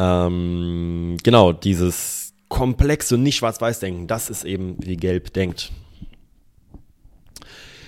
ähm, 0.02 1.18
genau, 1.24 1.54
dieses 1.54 2.34
komplexe 2.50 3.18
nicht 3.18 3.38
schwarz-weiß-Denken, 3.38 4.08
das 4.08 4.30
ist 4.30 4.44
eben, 4.44 4.76
wie 4.80 4.98
Gelb 4.98 5.32
denkt. 5.34 5.72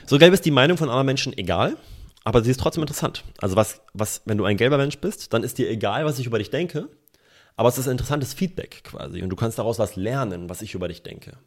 So 0.05 0.19
gelb 0.19 0.33
ist 0.33 0.45
die 0.45 0.51
Meinung 0.51 0.77
von 0.77 0.89
anderen 0.89 1.07
Menschen 1.07 1.35
egal, 1.35 1.75
aber 2.23 2.43
sie 2.43 2.51
ist 2.51 2.59
trotzdem 2.59 2.83
interessant. 2.83 3.23
Also 3.39 3.55
was, 3.55 3.81
was, 3.93 4.21
wenn 4.25 4.37
du 4.37 4.45
ein 4.45 4.57
gelber 4.57 4.77
Mensch 4.77 4.99
bist, 4.99 5.33
dann 5.33 5.43
ist 5.43 5.57
dir 5.57 5.69
egal, 5.69 6.05
was 6.05 6.19
ich 6.19 6.27
über 6.27 6.37
dich 6.37 6.51
denke, 6.51 6.87
aber 7.55 7.69
es 7.69 7.77
ist 7.77 7.87
interessantes 7.87 8.33
Feedback 8.33 8.83
quasi 8.83 9.23
und 9.23 9.29
du 9.29 9.35
kannst 9.35 9.57
daraus 9.57 9.79
was 9.79 9.95
lernen, 9.95 10.49
was 10.49 10.61
ich 10.61 10.75
über 10.75 10.87
dich 10.87 11.01
denke. 11.03 11.37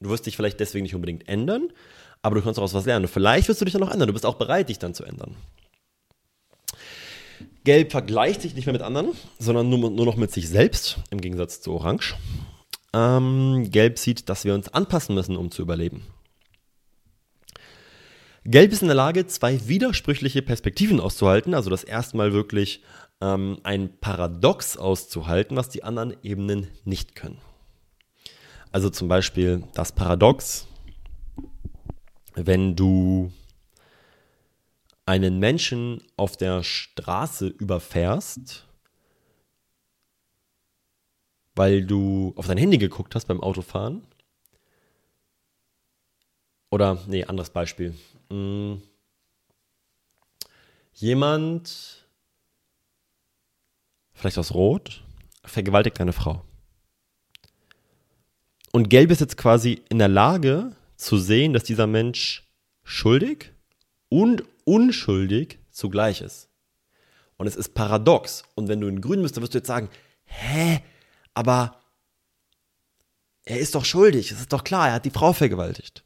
Du 0.00 0.10
wirst 0.10 0.26
dich 0.26 0.36
vielleicht 0.36 0.58
deswegen 0.58 0.82
nicht 0.82 0.94
unbedingt 0.94 1.28
ändern, 1.28 1.68
aber 2.20 2.34
du 2.34 2.42
kannst 2.42 2.58
daraus 2.58 2.74
was 2.74 2.84
lernen. 2.84 3.04
Und 3.04 3.10
vielleicht 3.10 3.48
wirst 3.48 3.60
du 3.60 3.64
dich 3.64 3.72
dann 3.72 3.80
noch 3.80 3.92
ändern. 3.92 4.08
Du 4.08 4.12
bist 4.12 4.26
auch 4.26 4.34
bereit, 4.34 4.70
dich 4.70 4.78
dann 4.78 4.94
zu 4.94 5.04
ändern. 5.04 5.36
Gelb 7.64 7.90
vergleicht 7.90 8.42
sich 8.42 8.54
nicht 8.54 8.66
mehr 8.66 8.74
mit 8.74 8.82
anderen, 8.82 9.12
sondern 9.38 9.68
nur, 9.68 9.90
nur 9.90 10.06
noch 10.06 10.16
mit 10.16 10.30
sich 10.30 10.48
selbst, 10.48 10.98
im 11.10 11.20
Gegensatz 11.20 11.60
zu 11.60 11.72
Orange. 11.72 12.14
Ähm, 12.92 13.68
Gelb 13.70 13.98
sieht, 13.98 14.28
dass 14.28 14.44
wir 14.44 14.54
uns 14.54 14.68
anpassen 14.68 15.14
müssen, 15.14 15.36
um 15.36 15.50
zu 15.50 15.62
überleben. 15.62 16.06
Gelb 18.44 18.72
ist 18.72 18.82
in 18.82 18.88
der 18.88 18.94
Lage, 18.94 19.26
zwei 19.26 19.66
widersprüchliche 19.66 20.42
Perspektiven 20.42 21.00
auszuhalten, 21.00 21.54
also 21.54 21.70
das 21.70 21.82
erstmal 21.82 22.34
wirklich 22.34 22.82
ähm, 23.22 23.58
ein 23.62 23.98
Paradox 24.00 24.76
auszuhalten, 24.76 25.56
was 25.56 25.70
die 25.70 25.82
anderen 25.82 26.14
Ebenen 26.22 26.68
nicht 26.84 27.14
können. 27.14 27.38
Also 28.70 28.90
zum 28.90 29.08
Beispiel 29.08 29.64
das 29.72 29.92
Paradox, 29.92 30.66
wenn 32.34 32.76
du 32.76 33.32
einen 35.06 35.38
Menschen 35.38 36.02
auf 36.16 36.36
der 36.36 36.62
Straße 36.62 37.48
überfährst, 37.48 38.66
weil 41.54 41.84
du 41.84 42.32
auf 42.36 42.46
dein 42.46 42.58
Handy 42.58 42.78
geguckt 42.78 43.14
hast 43.14 43.26
beim 43.26 43.42
Autofahren. 43.42 44.06
Oder, 46.70 46.98
nee, 47.06 47.24
anderes 47.24 47.50
Beispiel. 47.50 47.94
Hm. 48.30 48.82
Jemand, 50.94 52.06
vielleicht 54.12 54.38
aus 54.38 54.54
Rot, 54.54 55.04
vergewaltigt 55.44 56.00
eine 56.00 56.12
Frau. 56.12 56.42
Und 58.72 58.90
Gelb 58.90 59.10
ist 59.10 59.20
jetzt 59.20 59.36
quasi 59.36 59.82
in 59.88 59.98
der 59.98 60.08
Lage 60.08 60.74
zu 60.96 61.18
sehen, 61.18 61.52
dass 61.52 61.62
dieser 61.62 61.86
Mensch 61.86 62.48
schuldig 62.82 63.52
und 64.08 64.42
unschuldig 64.64 65.58
zugleich 65.70 66.20
ist. 66.20 66.48
Und 67.36 67.46
es 67.46 67.56
ist 67.56 67.74
paradox. 67.74 68.44
Und 68.54 68.68
wenn 68.68 68.80
du 68.80 68.88
in 68.88 69.00
Grün 69.00 69.22
bist, 69.22 69.36
dann 69.36 69.42
wirst 69.42 69.54
du 69.54 69.58
jetzt 69.58 69.68
sagen, 69.68 69.88
hä, 70.24 70.80
aber 71.34 71.80
er 73.44 73.58
ist 73.58 73.74
doch 73.74 73.84
schuldig, 73.84 74.30
es 74.30 74.40
ist 74.40 74.52
doch 74.52 74.64
klar, 74.64 74.88
er 74.88 74.94
hat 74.94 75.04
die 75.04 75.10
Frau 75.10 75.32
vergewaltigt. 75.32 76.04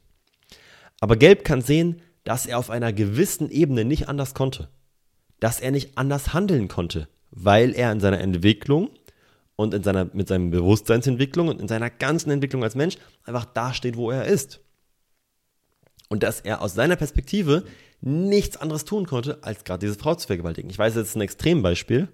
Aber 0.99 1.15
Gelb 1.15 1.45
kann 1.45 1.61
sehen, 1.61 2.01
dass 2.23 2.45
er 2.45 2.57
auf 2.57 2.69
einer 2.69 2.91
gewissen 2.91 3.49
Ebene 3.49 3.85
nicht 3.85 4.09
anders 4.09 4.33
konnte. 4.33 4.69
Dass 5.39 5.61
er 5.61 5.71
nicht 5.71 5.97
anders 5.97 6.33
handeln 6.33 6.67
konnte, 6.67 7.07
weil 7.31 7.73
er 7.73 7.91
in 7.91 8.01
seiner 8.01 8.19
Entwicklung 8.19 8.89
und 9.55 9.73
in 9.73 9.83
seiner, 9.83 10.09
mit 10.13 10.27
seiner 10.27 10.49
Bewusstseinsentwicklung 10.49 11.47
und 11.47 11.61
in 11.61 11.67
seiner 11.67 11.89
ganzen 11.89 12.31
Entwicklung 12.31 12.63
als 12.63 12.75
Mensch 12.75 12.97
einfach 13.23 13.45
dasteht, 13.45 13.95
wo 13.95 14.11
er 14.11 14.25
ist. 14.25 14.59
Und 16.09 16.23
dass 16.23 16.41
er 16.41 16.61
aus 16.61 16.73
seiner 16.73 16.95
Perspektive 16.95 17.63
nichts 18.01 18.57
anderes 18.57 18.85
tun 18.85 19.05
konnte, 19.05 19.39
als 19.41 19.63
gerade 19.63 19.85
diese 19.85 19.97
Frau 19.97 20.15
zu 20.15 20.27
vergewaltigen. 20.27 20.69
Ich 20.69 20.79
weiß, 20.79 20.95
das 20.95 21.09
ist 21.09 21.15
ein 21.15 21.21
Extrembeispiel, 21.21 22.07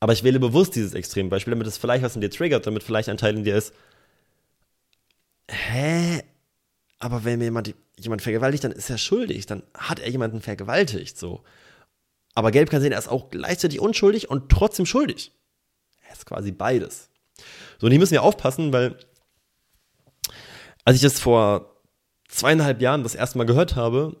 aber 0.00 0.12
ich 0.12 0.24
wähle 0.24 0.40
bewusst 0.40 0.74
dieses 0.74 0.94
Extrembeispiel, 0.94 1.52
damit 1.52 1.66
es 1.66 1.78
vielleicht 1.78 2.02
was 2.02 2.14
in 2.14 2.20
dir 2.20 2.30
triggert, 2.30 2.66
damit 2.66 2.82
vielleicht 2.82 3.08
ein 3.08 3.18
Teil 3.18 3.36
in 3.36 3.44
dir 3.44 3.56
ist, 3.56 3.72
hä? 5.50 6.22
Aber 6.98 7.24
wenn 7.24 7.38
mir 7.38 7.46
jemand, 7.46 7.74
jemand 7.98 8.22
vergewaltigt, 8.22 8.64
dann 8.64 8.72
ist 8.72 8.88
er 8.88 8.98
schuldig, 8.98 9.46
dann 9.46 9.62
hat 9.74 9.98
er 9.98 10.08
jemanden 10.10 10.40
vergewaltigt, 10.40 11.18
so. 11.18 11.42
Aber 12.34 12.50
Gelb 12.50 12.70
kann 12.70 12.80
sehen, 12.80 12.92
er 12.92 12.98
ist 12.98 13.08
auch 13.08 13.30
gleichzeitig 13.30 13.80
unschuldig 13.80 14.30
und 14.30 14.48
trotzdem 14.48 14.86
schuldig. 14.86 15.32
Er 16.08 16.14
ist 16.14 16.24
quasi 16.24 16.52
beides. 16.52 17.10
So, 17.78 17.86
und 17.86 17.90
hier 17.90 17.98
müssen 17.98 18.12
wir 18.12 18.22
aufpassen, 18.22 18.72
weil 18.72 18.96
als 20.84 20.96
ich 20.96 21.02
das 21.02 21.20
vor 21.20 21.71
zweieinhalb 22.32 22.80
Jahren 22.80 23.02
das 23.02 23.14
erste 23.14 23.38
Mal 23.38 23.44
gehört 23.44 23.76
habe, 23.76 24.16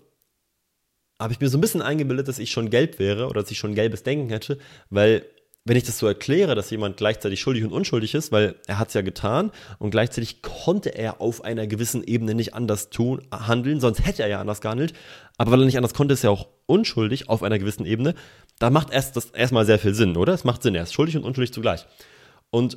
habe 1.18 1.32
ich 1.32 1.40
mir 1.40 1.48
so 1.48 1.58
ein 1.58 1.60
bisschen 1.60 1.82
eingebildet, 1.82 2.28
dass 2.28 2.38
ich 2.38 2.50
schon 2.50 2.70
gelb 2.70 2.98
wäre 2.98 3.26
oder 3.26 3.40
dass 3.42 3.50
ich 3.50 3.58
schon 3.58 3.74
gelbes 3.74 4.02
Denken 4.02 4.28
hätte, 4.28 4.58
weil 4.90 5.24
wenn 5.64 5.76
ich 5.76 5.84
das 5.84 5.98
so 5.98 6.08
erkläre, 6.08 6.56
dass 6.56 6.70
jemand 6.70 6.96
gleichzeitig 6.96 7.40
schuldig 7.40 7.62
und 7.62 7.72
unschuldig 7.72 8.14
ist, 8.14 8.32
weil 8.32 8.56
er 8.66 8.80
hat 8.80 8.88
es 8.88 8.94
ja 8.94 9.02
getan 9.02 9.52
und 9.78 9.92
gleichzeitig 9.92 10.42
konnte 10.42 10.90
er 10.90 11.20
auf 11.20 11.44
einer 11.44 11.68
gewissen 11.68 12.02
Ebene 12.02 12.34
nicht 12.34 12.54
anders 12.54 12.90
tun, 12.90 13.22
handeln, 13.30 13.78
sonst 13.78 14.04
hätte 14.04 14.24
er 14.24 14.28
ja 14.28 14.40
anders 14.40 14.60
gehandelt, 14.60 14.92
aber 15.38 15.52
weil 15.52 15.60
er 15.60 15.66
nicht 15.66 15.76
anders 15.76 15.94
konnte, 15.94 16.14
ist 16.14 16.24
er 16.24 16.32
auch 16.32 16.48
unschuldig 16.66 17.28
auf 17.28 17.44
einer 17.44 17.60
gewissen 17.60 17.86
Ebene, 17.86 18.14
da 18.58 18.70
macht 18.70 18.90
erst 18.90 19.16
das 19.16 19.26
erstmal 19.26 19.64
sehr 19.64 19.78
viel 19.78 19.94
Sinn, 19.94 20.16
oder? 20.16 20.34
Es 20.34 20.44
macht 20.44 20.62
Sinn, 20.62 20.74
er 20.74 20.82
ist 20.82 20.92
schuldig 20.92 21.16
und 21.16 21.24
unschuldig 21.24 21.52
zugleich. 21.52 21.86
Und 22.50 22.76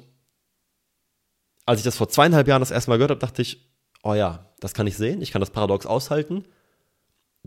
als 1.65 1.79
ich 1.79 1.85
das 1.85 1.97
vor 1.97 2.09
zweieinhalb 2.09 2.47
Jahren 2.47 2.61
das 2.61 2.71
erste 2.71 2.91
Mal 2.91 2.97
gehört 2.97 3.11
habe, 3.11 3.19
dachte 3.19 3.41
ich, 3.41 3.74
oh 4.05 4.13
ja, 4.13 4.49
das 4.61 4.73
kann 4.73 4.87
ich 4.87 4.95
sehen, 4.95 5.21
ich 5.21 5.31
kann 5.31 5.41
das 5.41 5.49
Paradox 5.49 5.85
aushalten 5.85 6.45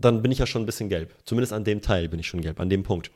dann 0.01 0.21
bin 0.21 0.31
ich 0.31 0.39
ja 0.39 0.47
schon 0.47 0.63
ein 0.63 0.65
bisschen 0.65 0.89
gelb. 0.89 1.13
Zumindest 1.25 1.53
an 1.53 1.63
dem 1.63 1.81
Teil 1.81 2.09
bin 2.09 2.19
ich 2.19 2.27
schon 2.27 2.41
gelb, 2.41 2.59
an 2.59 2.69
dem 2.69 2.83
Punkt. 2.83 3.11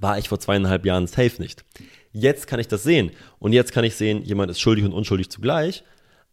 War 0.00 0.18
ich 0.18 0.28
vor 0.28 0.38
zweieinhalb 0.38 0.86
Jahren 0.86 1.06
safe 1.06 1.40
nicht. 1.40 1.64
Jetzt 2.12 2.46
kann 2.46 2.60
ich 2.60 2.68
das 2.68 2.82
sehen. 2.82 3.10
Und 3.38 3.52
jetzt 3.52 3.72
kann 3.72 3.84
ich 3.84 3.96
sehen, 3.96 4.22
jemand 4.22 4.50
ist 4.50 4.60
schuldig 4.60 4.84
und 4.84 4.92
unschuldig 4.92 5.30
zugleich. 5.30 5.84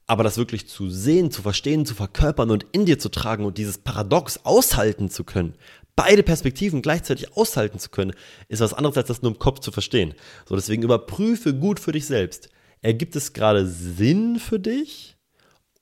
Aber 0.07 0.23
das 0.23 0.37
wirklich 0.37 0.67
zu 0.67 0.89
sehen, 0.89 1.31
zu 1.31 1.41
verstehen, 1.41 1.85
zu 1.85 1.95
verkörpern 1.95 2.51
und 2.51 2.65
in 2.71 2.85
dir 2.85 2.99
zu 2.99 3.09
tragen 3.09 3.43
und 3.43 3.57
dieses 3.57 3.79
Paradox 3.79 4.39
aushalten 4.45 5.09
zu 5.09 5.23
können, 5.23 5.55
beide 5.95 6.21
Perspektiven 6.21 6.83
gleichzeitig 6.83 7.35
aushalten 7.35 7.79
zu 7.79 7.89
können, 7.89 8.13
ist 8.47 8.59
was 8.59 8.75
anderes, 8.75 8.97
als 8.97 9.07
das 9.07 9.23
nur 9.23 9.31
im 9.31 9.39
Kopf 9.39 9.61
zu 9.61 9.71
verstehen. 9.71 10.13
So, 10.47 10.55
deswegen 10.55 10.83
überprüfe 10.83 11.55
gut 11.55 11.79
für 11.79 11.91
dich 11.91 12.05
selbst. 12.05 12.49
Ergibt 12.83 13.15
es 13.15 13.33
gerade 13.33 13.65
Sinn 13.65 14.37
für 14.37 14.59
dich 14.59 15.14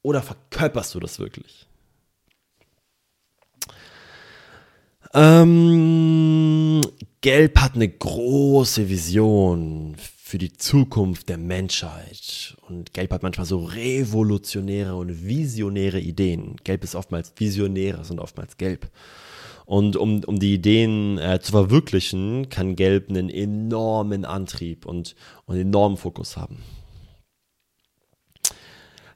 oder 0.03 0.21
verkörperst 0.21 0.93
du 0.93 0.99
das 0.99 1.17
wirklich? 1.17 1.67
Ähm, 5.15 6.81
Gelb 7.21 7.59
hat 7.59 7.75
eine 7.75 7.87
große 7.89 8.89
Vision 8.89 9.95
für 9.97 10.37
die 10.39 10.53
Zukunft 10.53 11.29
der 11.29 11.37
Menschheit. 11.37 12.57
Und 12.67 12.93
Gelb 12.93 13.11
hat 13.11 13.23
manchmal 13.23 13.45
so 13.45 13.63
revolutionäre 13.63 14.95
und 14.95 15.25
visionäre 15.25 15.99
Ideen. 15.99 16.55
Gelb 16.63 16.83
ist 16.83 16.95
oftmals 16.95 17.33
visionäres 17.37 18.09
und 18.09 18.19
oftmals 18.19 18.57
gelb. 18.57 18.89
Und 19.65 19.95
um, 19.95 20.23
um 20.25 20.39
die 20.39 20.55
Ideen 20.55 21.17
äh, 21.19 21.39
zu 21.39 21.51
verwirklichen, 21.51 22.49
kann 22.49 22.75
Gelb 22.75 23.09
einen 23.09 23.29
enormen 23.29 24.25
Antrieb 24.25 24.85
und, 24.85 25.15
und 25.45 25.57
enormen 25.57 25.97
Fokus 25.97 26.35
haben. 26.35 26.57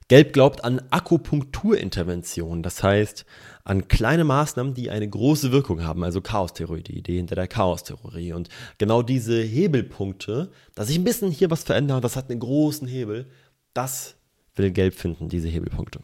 Gelb 0.08 0.32
glaubt 0.32 0.64
an 0.64 0.80
Akupunkturinterventionen, 0.88 2.62
das 2.62 2.82
heißt 2.82 3.26
an 3.64 3.88
kleine 3.88 4.24
Maßnahmen, 4.24 4.72
die 4.72 4.88
eine 4.88 5.06
große 5.06 5.52
Wirkung 5.52 5.84
haben, 5.84 6.02
also 6.02 6.22
Chaostheorie, 6.22 6.82
die 6.82 6.96
Idee 6.96 7.18
hinter 7.18 7.34
der 7.34 7.46
Chaostheorie. 7.46 8.32
Und 8.32 8.48
genau 8.78 9.02
diese 9.02 9.42
Hebelpunkte, 9.42 10.50
dass 10.74 10.88
ich 10.88 10.98
ein 10.98 11.04
bisschen 11.04 11.30
hier 11.30 11.50
was 11.50 11.64
verändere, 11.64 12.00
das 12.00 12.16
hat 12.16 12.30
einen 12.30 12.40
großen 12.40 12.88
Hebel, 12.88 13.26
das 13.74 14.16
will 14.54 14.70
Gelb 14.70 14.94
finden, 14.94 15.28
diese 15.28 15.48
Hebelpunkte. 15.48 16.00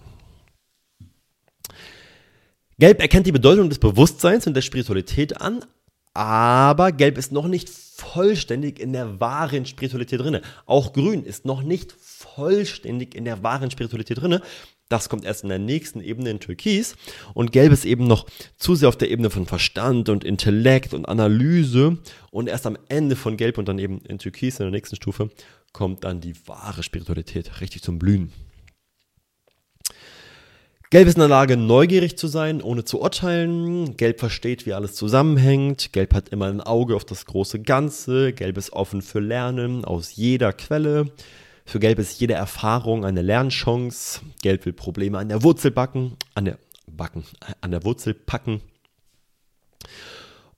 Gelb 2.78 3.00
erkennt 3.00 3.26
die 3.26 3.32
Bedeutung 3.32 3.70
des 3.70 3.78
Bewusstseins 3.78 4.46
und 4.46 4.52
der 4.52 4.62
Spiritualität 4.62 5.40
an, 5.40 5.64
aber 6.12 6.92
Gelb 6.92 7.16
ist 7.16 7.32
noch 7.32 7.48
nicht 7.48 7.70
vollständig 7.70 8.78
in 8.78 8.92
der 8.92 9.20
wahren 9.20 9.64
Spiritualität 9.64 10.20
drin. 10.20 10.40
Auch 10.66 10.92
Grün 10.92 11.24
ist 11.24 11.44
noch 11.44 11.62
nicht 11.62 11.92
vollständig 12.34 13.14
in 13.14 13.24
der 13.24 13.42
wahren 13.42 13.70
Spiritualität 13.70 14.20
drin. 14.20 14.40
Das 14.88 15.08
kommt 15.08 15.24
erst 15.24 15.44
in 15.44 15.48
der 15.48 15.58
nächsten 15.58 16.00
Ebene 16.00 16.30
in 16.30 16.40
Türkis. 16.40 16.96
Und 17.32 17.52
Gelb 17.52 17.72
ist 17.72 17.84
eben 17.84 18.06
noch 18.06 18.26
zu 18.58 18.74
sehr 18.74 18.88
auf 18.88 18.96
der 18.96 19.10
Ebene 19.10 19.30
von 19.30 19.46
Verstand 19.46 20.08
und 20.08 20.24
Intellekt 20.24 20.92
und 20.92 21.06
Analyse. 21.06 21.98
Und 22.30 22.48
erst 22.48 22.66
am 22.66 22.76
Ende 22.88 23.16
von 23.16 23.36
Gelb 23.36 23.58
und 23.58 23.66
dann 23.66 23.78
eben 23.78 24.00
in 24.00 24.18
Türkis 24.18 24.60
in 24.60 24.66
der 24.66 24.72
nächsten 24.72 24.96
Stufe 24.96 25.30
kommt 25.72 26.04
dann 26.04 26.20
die 26.20 26.34
wahre 26.46 26.82
Spiritualität 26.82 27.60
richtig 27.60 27.82
zum 27.82 27.98
Blühen. 27.98 28.32
Gelb 30.90 31.08
ist 31.08 31.14
in 31.14 31.20
der 31.20 31.28
Lage, 31.28 31.56
neugierig 31.56 32.16
zu 32.16 32.28
sein, 32.28 32.62
ohne 32.62 32.84
zu 32.84 33.00
urteilen. 33.00 33.96
Gelb 33.96 34.20
versteht, 34.20 34.64
wie 34.64 34.74
alles 34.74 34.94
zusammenhängt. 34.94 35.92
Gelb 35.92 36.14
hat 36.14 36.28
immer 36.28 36.46
ein 36.46 36.60
Auge 36.60 36.94
auf 36.94 37.04
das 37.04 37.26
große 37.26 37.62
Ganze. 37.62 38.32
Gelb 38.32 38.56
ist 38.58 38.72
offen 38.72 39.02
für 39.02 39.18
Lernen 39.18 39.84
aus 39.84 40.14
jeder 40.14 40.52
Quelle. 40.52 41.06
Für 41.64 41.80
Gelb 41.80 41.98
ist 41.98 42.20
jede 42.20 42.34
Erfahrung 42.34 43.04
eine 43.04 43.22
Lernchance. 43.22 44.20
Gelb 44.42 44.66
will 44.66 44.72
Probleme 44.72 45.18
an 45.18 45.28
der 45.28 45.42
Wurzel 45.42 45.70
backen, 45.70 46.16
an 46.34 46.44
der 46.44 46.58
backen, 46.86 47.24
an 47.60 47.70
der 47.70 47.84
Wurzel 47.84 48.14
packen. 48.14 48.60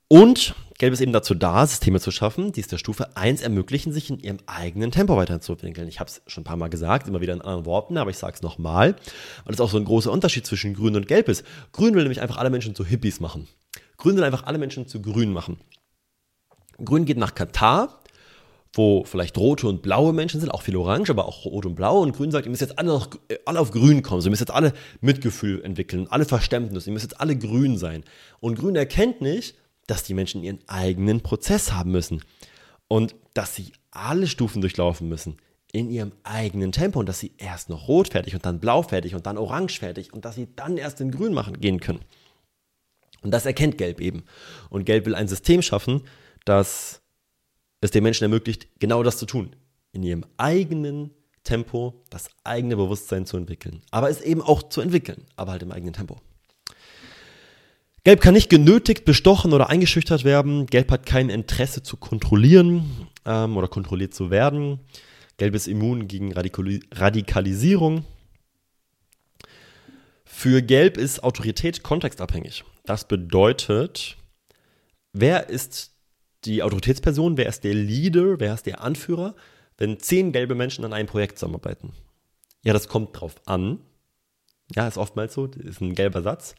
Und 0.08 0.54
Gelb 0.78 0.92
ist 0.92 1.00
eben 1.00 1.12
dazu 1.12 1.34
da, 1.34 1.66
Systeme 1.66 2.00
zu 2.00 2.10
schaffen, 2.10 2.52
die 2.52 2.60
es 2.60 2.68
der 2.68 2.78
Stufe 2.78 3.16
1 3.16 3.40
ermöglichen, 3.40 3.92
sich 3.92 4.10
in 4.10 4.20
ihrem 4.20 4.38
eigenen 4.46 4.90
Tempo 4.90 5.16
weiterzuentwickeln. 5.16 5.88
Ich 5.88 6.00
habe 6.00 6.10
es 6.10 6.22
schon 6.26 6.42
ein 6.42 6.44
paar 6.44 6.58
Mal 6.58 6.68
gesagt, 6.68 7.08
immer 7.08 7.20
wieder 7.20 7.32
in 7.32 7.40
anderen 7.40 7.64
Worten, 7.64 7.96
aber 7.96 8.10
ich 8.10 8.18
sage 8.18 8.34
es 8.34 8.42
nochmal, 8.42 8.96
weil 9.44 9.54
es 9.54 9.60
auch 9.60 9.70
so 9.70 9.78
ein 9.78 9.84
großer 9.84 10.12
Unterschied 10.12 10.46
zwischen 10.46 10.74
Grün 10.74 10.96
und 10.96 11.08
Gelb 11.08 11.28
ist. 11.28 11.44
Grün 11.72 11.94
will 11.94 12.02
nämlich 12.02 12.20
einfach 12.20 12.36
alle 12.36 12.50
Menschen 12.50 12.74
zu 12.74 12.84
Hippies 12.84 13.20
machen. 13.20 13.48
Grün 13.96 14.16
will 14.16 14.24
einfach 14.24 14.44
alle 14.44 14.58
Menschen 14.58 14.86
zu 14.86 15.00
Grün 15.00 15.32
machen. 15.32 15.58
Grün 16.84 17.06
geht 17.06 17.16
nach 17.16 17.34
Katar, 17.34 18.00
wo 18.76 19.04
vielleicht 19.04 19.38
rote 19.38 19.68
und 19.68 19.82
blaue 19.82 20.12
Menschen 20.12 20.40
sind, 20.40 20.50
auch 20.50 20.62
viel 20.62 20.76
orange, 20.76 21.10
aber 21.10 21.26
auch 21.26 21.44
rot 21.44 21.66
und 21.66 21.74
blau. 21.74 22.00
Und 22.00 22.16
Grün 22.16 22.30
sagt, 22.30 22.46
ihr 22.46 22.50
müsst 22.50 22.62
jetzt 22.62 22.78
alle, 22.78 22.88
noch, 22.88 23.08
äh, 23.28 23.38
alle 23.44 23.60
auf 23.60 23.70
Grün 23.70 24.02
kommen. 24.02 24.22
ihr 24.22 24.30
müsst 24.30 24.40
jetzt 24.40 24.52
alle 24.52 24.72
Mitgefühl 25.00 25.62
entwickeln, 25.62 26.06
alle 26.08 26.24
Verständnis. 26.24 26.86
Ihr 26.86 26.92
müsst 26.92 27.04
jetzt 27.04 27.20
alle 27.20 27.36
grün 27.36 27.78
sein. 27.78 28.04
Und 28.40 28.58
Grün 28.58 28.76
erkennt 28.76 29.20
nicht, 29.20 29.56
dass 29.86 30.02
die 30.02 30.14
Menschen 30.14 30.42
ihren 30.42 30.58
eigenen 30.68 31.22
Prozess 31.22 31.72
haben 31.72 31.92
müssen 31.92 32.22
und 32.88 33.14
dass 33.34 33.54
sie 33.54 33.72
alle 33.90 34.26
Stufen 34.26 34.60
durchlaufen 34.60 35.08
müssen 35.08 35.36
in 35.72 35.90
ihrem 35.90 36.12
eigenen 36.22 36.72
Tempo 36.72 36.98
und 37.00 37.08
dass 37.08 37.20
sie 37.20 37.32
erst 37.38 37.68
noch 37.68 37.88
rot 37.88 38.08
fertig 38.08 38.34
und 38.34 38.46
dann 38.46 38.60
blau 38.60 38.82
fertig 38.82 39.14
und 39.14 39.26
dann 39.26 39.38
orange 39.38 39.78
fertig 39.78 40.12
und 40.12 40.24
dass 40.24 40.34
sie 40.34 40.48
dann 40.56 40.76
erst 40.76 41.00
in 41.00 41.10
grün 41.10 41.34
machen 41.34 41.60
gehen 41.60 41.80
können. 41.80 42.00
Und 43.22 43.30
das 43.30 43.46
erkennt 43.46 43.78
Gelb 43.78 44.00
eben. 44.00 44.24
Und 44.70 44.84
Gelb 44.84 45.06
will 45.06 45.14
ein 45.14 45.28
System 45.28 45.62
schaffen, 45.62 46.02
das 46.44 47.02
es 47.86 47.90
den 47.92 48.02
Menschen 48.02 48.24
ermöglicht, 48.24 48.68
genau 48.78 49.02
das 49.02 49.16
zu 49.16 49.26
tun. 49.26 49.56
In 49.92 50.02
ihrem 50.02 50.24
eigenen 50.36 51.10
Tempo 51.42 52.04
das 52.10 52.28
eigene 52.44 52.76
Bewusstsein 52.76 53.24
zu 53.24 53.36
entwickeln. 53.36 53.82
Aber 53.90 54.10
es 54.10 54.20
eben 54.20 54.42
auch 54.42 54.68
zu 54.68 54.80
entwickeln, 54.80 55.24
aber 55.36 55.52
halt 55.52 55.62
im 55.62 55.72
eigenen 55.72 55.94
Tempo. 55.94 56.20
Gelb 58.04 58.20
kann 58.20 58.34
nicht 58.34 58.50
genötigt, 58.50 59.04
bestochen 59.04 59.52
oder 59.52 59.68
eingeschüchtert 59.68 60.22
werden. 60.22 60.66
Gelb 60.66 60.92
hat 60.92 61.06
kein 61.06 61.28
Interesse 61.28 61.82
zu 61.82 61.96
kontrollieren 61.96 63.08
ähm, 63.24 63.56
oder 63.56 63.66
kontrolliert 63.66 64.14
zu 64.14 64.30
werden. 64.30 64.78
Gelb 65.38 65.54
ist 65.54 65.66
immun 65.66 66.06
gegen 66.06 66.32
Radikali 66.32 66.80
Radikalisierung. 66.92 68.04
Für 70.24 70.62
Gelb 70.62 70.98
ist 70.98 71.24
Autorität 71.24 71.82
kontextabhängig. 71.82 72.64
Das 72.84 73.08
bedeutet, 73.08 74.16
wer 75.12 75.48
ist 75.48 75.95
die 76.46 76.62
Autoritätsperson, 76.62 77.36
wer 77.36 77.48
ist 77.48 77.64
der 77.64 77.74
Leader, 77.74 78.40
wer 78.40 78.54
ist 78.54 78.66
der 78.66 78.82
Anführer, 78.82 79.34
wenn 79.78 80.00
zehn 80.00 80.32
gelbe 80.32 80.54
Menschen 80.54 80.84
an 80.84 80.92
einem 80.92 81.08
Projekt 81.08 81.38
zusammenarbeiten? 81.38 81.92
Ja, 82.62 82.72
das 82.72 82.88
kommt 82.88 83.20
drauf 83.20 83.36
an. 83.46 83.78
Ja, 84.74 84.88
ist 84.88 84.98
oftmals 84.98 85.34
so, 85.34 85.46
ist 85.46 85.80
ein 85.80 85.94
gelber 85.94 86.22
Satz. 86.22 86.54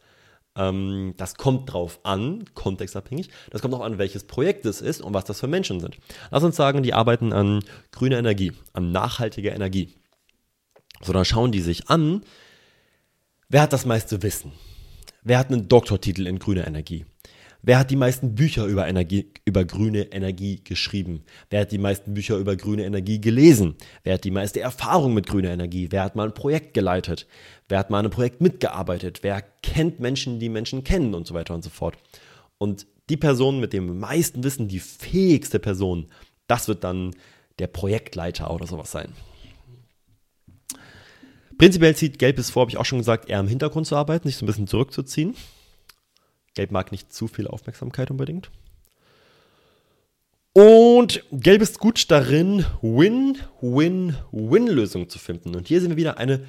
Ähm, 0.56 1.14
das 1.16 1.34
kommt 1.34 1.72
drauf 1.72 2.00
an, 2.02 2.44
kontextabhängig. 2.54 3.28
Das 3.50 3.62
kommt 3.62 3.74
auch 3.74 3.80
an, 3.80 3.98
welches 3.98 4.24
Projekt 4.24 4.64
es 4.66 4.80
ist 4.80 5.00
und 5.00 5.14
was 5.14 5.24
das 5.24 5.40
für 5.40 5.46
Menschen 5.46 5.80
sind. 5.80 5.98
Lass 6.30 6.44
uns 6.44 6.56
sagen, 6.56 6.82
die 6.82 6.94
arbeiten 6.94 7.32
an 7.32 7.62
grüner 7.92 8.18
Energie, 8.18 8.52
an 8.72 8.92
nachhaltiger 8.92 9.54
Energie. 9.54 9.94
So, 11.02 11.12
dann 11.12 11.24
schauen 11.24 11.52
die 11.52 11.60
sich 11.60 11.88
an, 11.90 12.22
wer 13.48 13.62
hat 13.62 13.72
das 13.72 13.86
meiste 13.86 14.22
Wissen? 14.22 14.52
Wer 15.22 15.38
hat 15.38 15.52
einen 15.52 15.68
Doktortitel 15.68 16.26
in 16.26 16.38
grüner 16.38 16.66
Energie? 16.66 17.04
Wer 17.60 17.78
hat 17.80 17.90
die 17.90 17.96
meisten 17.96 18.34
Bücher 18.36 18.66
über, 18.66 18.86
Energie, 18.86 19.32
über 19.44 19.64
grüne 19.64 20.12
Energie 20.12 20.60
geschrieben? 20.62 21.24
Wer 21.50 21.62
hat 21.62 21.72
die 21.72 21.78
meisten 21.78 22.14
Bücher 22.14 22.36
über 22.36 22.54
grüne 22.54 22.84
Energie 22.84 23.20
gelesen? 23.20 23.74
Wer 24.04 24.14
hat 24.14 24.24
die 24.24 24.30
meiste 24.30 24.60
Erfahrung 24.60 25.12
mit 25.12 25.26
grüner 25.26 25.50
Energie? 25.50 25.88
Wer 25.90 26.04
hat 26.04 26.14
mal 26.14 26.28
ein 26.28 26.34
Projekt 26.34 26.72
geleitet? 26.72 27.26
Wer 27.68 27.80
hat 27.80 27.90
mal 27.90 27.98
an 27.98 28.06
einem 28.06 28.12
Projekt 28.12 28.40
mitgearbeitet? 28.40 29.20
Wer 29.22 29.42
kennt 29.62 29.98
Menschen, 29.98 30.38
die 30.38 30.48
Menschen 30.48 30.84
kennen 30.84 31.14
und 31.14 31.26
so 31.26 31.34
weiter 31.34 31.52
und 31.52 31.64
so 31.64 31.70
fort? 31.70 31.96
Und 32.58 32.86
die 33.08 33.16
Person 33.16 33.58
mit 33.58 33.72
dem 33.72 33.98
meisten 33.98 34.44
Wissen, 34.44 34.68
die 34.68 34.80
fähigste 34.80 35.58
Person, 35.58 36.06
das 36.46 36.68
wird 36.68 36.84
dann 36.84 37.14
der 37.58 37.66
Projektleiter 37.66 38.52
oder 38.52 38.68
sowas 38.68 38.92
sein. 38.92 39.12
Prinzipiell 41.58 41.96
zieht 41.96 42.20
Gelb 42.20 42.38
es 42.38 42.50
vor, 42.50 42.62
habe 42.62 42.70
ich 42.70 42.76
auch 42.76 42.84
schon 42.84 42.98
gesagt, 42.98 43.28
eher 43.28 43.40
im 43.40 43.48
Hintergrund 43.48 43.86
zu 43.86 43.96
arbeiten, 43.96 44.28
sich 44.28 44.36
so 44.36 44.44
ein 44.44 44.46
bisschen 44.46 44.68
zurückzuziehen. 44.68 45.34
Gelb 46.58 46.72
mag 46.72 46.90
nicht 46.90 47.12
zu 47.12 47.28
viel 47.28 47.46
Aufmerksamkeit 47.46 48.10
unbedingt. 48.10 48.50
Und 50.54 51.22
Gelb 51.30 51.62
ist 51.62 51.78
gut 51.78 52.10
darin, 52.10 52.66
Win-Win-Win-Lösungen 52.82 55.08
zu 55.08 55.20
finden. 55.20 55.54
Und 55.54 55.68
hier 55.68 55.80
sehen 55.80 55.90
wir 55.90 55.96
wieder 55.96 56.18
eine 56.18 56.44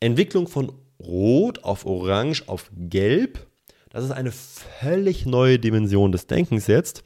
Entwicklung 0.00 0.48
von 0.48 0.72
Rot 0.98 1.64
auf 1.64 1.84
Orange 1.84 2.48
auf 2.48 2.70
Gelb. 2.74 3.46
Das 3.90 4.04
ist 4.04 4.12
eine 4.12 4.32
völlig 4.32 5.26
neue 5.26 5.58
Dimension 5.58 6.12
des 6.12 6.26
Denkens 6.26 6.66
jetzt. 6.66 7.04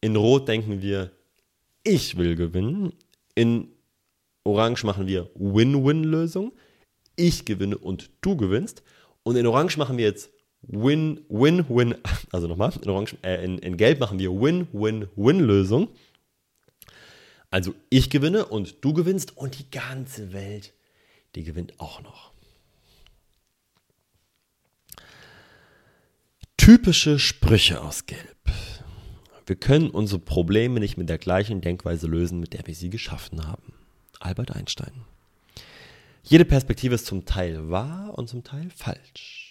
In 0.00 0.16
Rot 0.16 0.48
denken 0.48 0.80
wir, 0.80 1.10
ich 1.82 2.16
will 2.16 2.36
gewinnen. 2.36 2.94
In 3.34 3.68
Orange 4.44 4.86
machen 4.86 5.06
wir 5.06 5.28
Win-Win-Lösung. 5.34 6.52
Ich 7.16 7.44
gewinne 7.44 7.76
und 7.76 8.08
du 8.22 8.34
gewinnst. 8.34 8.82
Und 9.24 9.36
in 9.36 9.46
Orange 9.46 9.76
machen 9.76 9.98
wir 9.98 10.06
jetzt 10.06 10.30
Win, 10.62 11.20
Win, 11.28 11.64
Win, 11.68 11.94
also 12.32 12.46
nochmal, 12.46 12.72
in, 12.82 12.90
Orange, 12.90 13.16
äh, 13.22 13.44
in, 13.44 13.58
in 13.58 13.76
Gelb 13.76 14.00
machen 14.00 14.18
wir 14.18 14.30
Win, 14.32 14.68
Win, 14.72 15.08
Win-Lösung. 15.16 15.88
Also 17.50 17.74
ich 17.88 18.10
gewinne 18.10 18.46
und 18.46 18.84
du 18.84 18.92
gewinnst 18.92 19.36
und 19.36 19.58
die 19.58 19.70
ganze 19.70 20.32
Welt, 20.32 20.74
die 21.34 21.44
gewinnt 21.44 21.80
auch 21.80 22.02
noch. 22.02 22.32
Typische 26.58 27.18
Sprüche 27.18 27.80
aus 27.80 28.04
Gelb. 28.04 28.36
Wir 29.46 29.56
können 29.56 29.88
unsere 29.88 30.20
Probleme 30.20 30.78
nicht 30.78 30.98
mit 30.98 31.08
der 31.08 31.16
gleichen 31.16 31.62
Denkweise 31.62 32.06
lösen, 32.06 32.38
mit 32.38 32.52
der 32.52 32.66
wir 32.66 32.74
sie 32.74 32.90
geschaffen 32.90 33.46
haben. 33.46 33.72
Albert 34.20 34.54
Einstein. 34.54 34.92
Jede 36.22 36.44
Perspektive 36.44 36.96
ist 36.96 37.06
zum 37.06 37.24
Teil 37.24 37.70
wahr 37.70 38.12
und 38.18 38.28
zum 38.28 38.44
Teil 38.44 38.68
falsch. 38.68 39.47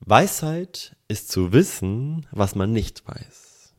Weisheit 0.00 0.96
ist 1.08 1.30
zu 1.30 1.52
wissen, 1.52 2.26
was 2.32 2.54
man 2.54 2.72
nicht 2.72 3.06
weiß. 3.06 3.74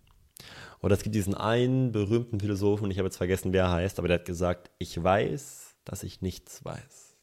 Oder 0.82 0.96
es 0.96 1.04
gibt 1.04 1.16
diesen 1.16 1.36
einen 1.36 1.92
berühmten 1.92 2.40
Philosophen, 2.40 2.90
ich 2.90 2.98
habe 2.98 3.08
jetzt 3.08 3.18
vergessen, 3.18 3.54
wer 3.54 3.66
er 3.66 3.72
heißt, 3.72 4.00
aber 4.00 4.08
der 4.08 4.20
hat 4.20 4.26
gesagt, 4.26 4.72
ich 4.78 5.02
weiß, 5.02 5.76
dass 5.84 6.04
ich 6.04 6.22
nichts 6.22 6.64
weiß. 6.64 7.16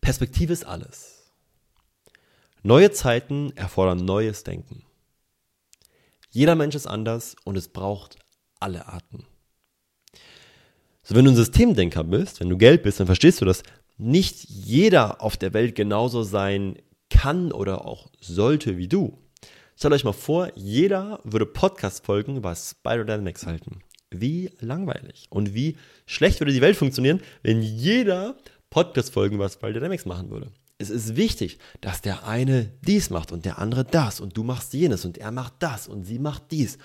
Perspektive 0.00 0.52
ist 0.52 0.64
alles. 0.64 1.32
Neue 2.62 2.90
Zeiten 2.90 3.52
erfordern 3.56 4.04
neues 4.04 4.44
Denken. 4.44 4.84
Jeder 6.30 6.54
Mensch 6.54 6.74
ist 6.74 6.86
anders 6.86 7.36
und 7.44 7.56
es 7.56 7.68
braucht 7.68 8.18
alle 8.60 8.86
Arten. 8.86 9.26
So, 11.02 11.14
wenn 11.14 11.24
du 11.24 11.32
ein 11.32 11.36
Systemdenker 11.36 12.04
bist, 12.04 12.40
wenn 12.40 12.48
du 12.48 12.56
Geld 12.56 12.82
bist, 12.82 13.00
dann 13.00 13.06
verstehst 13.06 13.40
du, 13.40 13.44
dass 13.44 13.62
nicht 14.00 14.48
jeder 14.48 15.20
auf 15.20 15.36
der 15.36 15.52
Welt 15.52 15.74
genauso 15.74 16.22
sein 16.22 16.76
kann 17.10 17.52
oder 17.52 17.84
auch 17.84 18.10
sollte 18.20 18.78
wie 18.78 18.88
du. 18.88 19.18
Stellt 19.76 19.94
euch 19.94 20.04
mal 20.04 20.12
vor, 20.12 20.50
jeder 20.56 21.20
würde 21.24 21.46
Podcast-Folgen 21.46 22.36
über 22.36 22.54
Spider 22.54 23.04
Dynamics 23.04 23.46
halten. 23.46 23.80
Wie 24.10 24.50
langweilig 24.60 25.26
und 25.30 25.54
wie 25.54 25.76
schlecht 26.06 26.40
würde 26.40 26.52
die 26.52 26.60
Welt 26.60 26.76
funktionieren, 26.76 27.20
wenn 27.42 27.62
jeder 27.62 28.36
Podcast-Folgen 28.70 29.36
über 29.36 29.48
Spider 29.48 29.74
Dynamics 29.74 30.06
machen 30.06 30.30
würde. 30.30 30.50
es 30.78 30.88
ist 30.88 31.16
wichtig, 31.16 31.58
dass 31.82 32.00
der 32.00 32.26
eine 32.26 32.70
dies 32.80 33.10
macht 33.10 33.32
und 33.32 33.44
der 33.44 33.58
andere 33.58 33.84
das 33.84 34.18
und 34.18 34.36
du 34.36 34.42
machst 34.42 34.72
jenes 34.72 35.04
und 35.04 35.18
er 35.18 35.30
macht 35.30 35.54
das 35.58 35.88
und 35.88 36.04
sie 36.04 36.18
macht 36.18 36.44
dies 36.50 36.78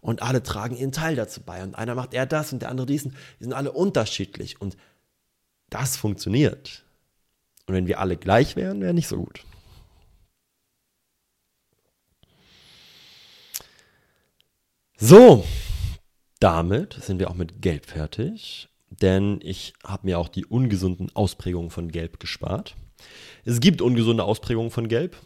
und 0.00 0.22
alle 0.22 0.42
tragen 0.42 0.76
ihren 0.76 0.92
Teil 0.92 1.16
dazu 1.16 1.40
bei 1.40 1.64
und 1.64 1.74
einer 1.74 1.96
macht 1.96 2.14
er 2.14 2.26
das 2.26 2.52
und 2.52 2.62
der 2.62 2.68
andere 2.68 2.86
diesen. 2.86 3.16
Die 3.40 3.44
sind 3.44 3.52
alle 3.52 3.72
unterschiedlich 3.72 4.60
und 4.60 4.76
das 5.70 5.96
funktioniert. 5.96 6.84
Und 7.66 7.74
wenn 7.74 7.86
wir 7.86 8.00
alle 8.00 8.16
gleich 8.16 8.56
wären, 8.56 8.80
wäre 8.80 8.94
nicht 8.94 9.08
so 9.08 9.16
gut. 9.16 9.44
So, 14.96 15.44
damit 16.40 16.94
sind 16.94 17.20
wir 17.20 17.30
auch 17.30 17.34
mit 17.34 17.62
Gelb 17.62 17.86
fertig, 17.86 18.68
denn 18.90 19.40
ich 19.42 19.72
habe 19.82 20.06
mir 20.06 20.18
auch 20.18 20.28
die 20.28 20.44
ungesunden 20.44 21.14
Ausprägungen 21.14 21.70
von 21.70 21.90
Gelb 21.90 22.20
gespart. 22.20 22.76
Es 23.44 23.60
gibt 23.60 23.80
ungesunde 23.80 24.24
Ausprägungen 24.24 24.70
von 24.70 24.88
Gelb, 24.88 25.16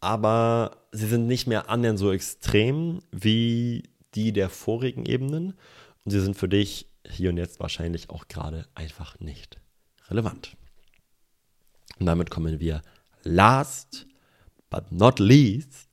aber 0.00 0.78
sie 0.92 1.06
sind 1.06 1.26
nicht 1.26 1.46
mehr 1.46 1.68
annähernd 1.68 1.98
so 1.98 2.12
extrem 2.12 3.00
wie 3.12 3.90
die 4.14 4.32
der 4.32 4.48
vorigen 4.48 5.04
Ebenen 5.04 5.54
und 6.04 6.10
sie 6.12 6.20
sind 6.20 6.36
für 6.36 6.48
dich 6.48 6.86
hier 7.06 7.30
und 7.30 7.36
jetzt 7.36 7.60
wahrscheinlich 7.60 8.08
auch 8.08 8.28
gerade 8.28 8.68
einfach 8.74 9.20
nicht 9.20 9.60
relevant. 10.10 10.56
Und 11.98 12.06
damit 12.06 12.30
kommen 12.30 12.60
wir 12.60 12.82
last 13.22 14.06
but 14.70 14.90
not 14.92 15.18
least 15.18 15.88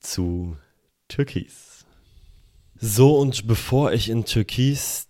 zu 0.00 0.56
Türkis. 1.08 1.84
So, 2.80 3.16
und 3.18 3.46
bevor 3.46 3.92
ich 3.92 4.08
in 4.08 4.24
Türkis 4.24 5.08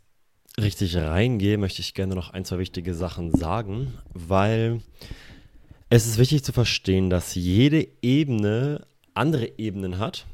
richtig 0.59 0.96
reingehe, 0.96 1.56
möchte 1.56 1.80
ich 1.80 1.94
gerne 1.94 2.14
noch 2.14 2.30
ein, 2.30 2.44
zwei 2.44 2.59
wichtige 2.59 2.94
Sachen 2.94 3.32
sagen, 3.32 3.94
weil 4.12 4.82
es 5.88 6.06
ist 6.06 6.18
wichtig 6.18 6.44
zu 6.44 6.52
verstehen, 6.52 7.09
dass 7.09 7.34
jede 7.34 7.88
Ebene 8.02 8.86
andere 9.14 9.59
Ebenen 9.59 9.98
hat, 9.98 10.26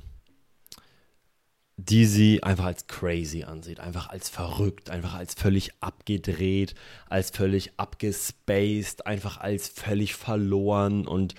die 1.80 2.06
sie 2.06 2.42
einfach 2.42 2.64
als 2.64 2.88
crazy 2.88 3.44
ansieht, 3.44 3.78
einfach 3.78 4.10
als 4.10 4.28
verrückt, 4.28 4.90
einfach 4.90 5.14
als 5.14 5.34
völlig 5.34 5.70
abgedreht, 5.78 6.74
als 7.08 7.30
völlig 7.30 7.70
abgespaced, 7.76 9.06
einfach 9.06 9.38
als 9.38 9.68
völlig 9.68 10.14
verloren 10.14 11.06
und 11.06 11.36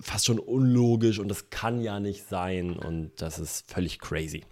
fast 0.00 0.24
schon 0.24 0.38
unlogisch 0.38 1.18
und 1.18 1.28
das 1.28 1.50
kann 1.50 1.82
ja 1.82 2.00
nicht 2.00 2.26
sein 2.26 2.72
und 2.72 3.12
das 3.18 3.38
ist 3.38 3.70
völlig 3.70 3.98
crazy. 3.98 4.44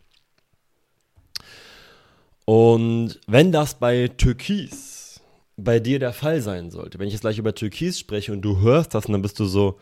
Und 2.45 3.19
wenn 3.27 3.51
das 3.51 3.79
bei 3.79 4.09
Türkis 4.09 5.23
bei 5.57 5.81
dir 5.81 6.01
der 6.01 6.13
Fall 6.13 6.43
sein 6.43 6.71
sollte, 6.71 6.99
wenn 6.99 7.07
ich 7.07 7.15
jetzt 7.15 7.23
gleich 7.23 7.39
über 7.39 7.55
Türkis 7.55 7.99
spreche 7.99 8.33
und 8.33 8.43
du 8.43 8.61
hörst 8.61 8.95
das 8.95 9.07
und 9.07 9.13
dann 9.13 9.23
bist 9.23 9.41
du 9.41 9.47
so, 9.47 9.79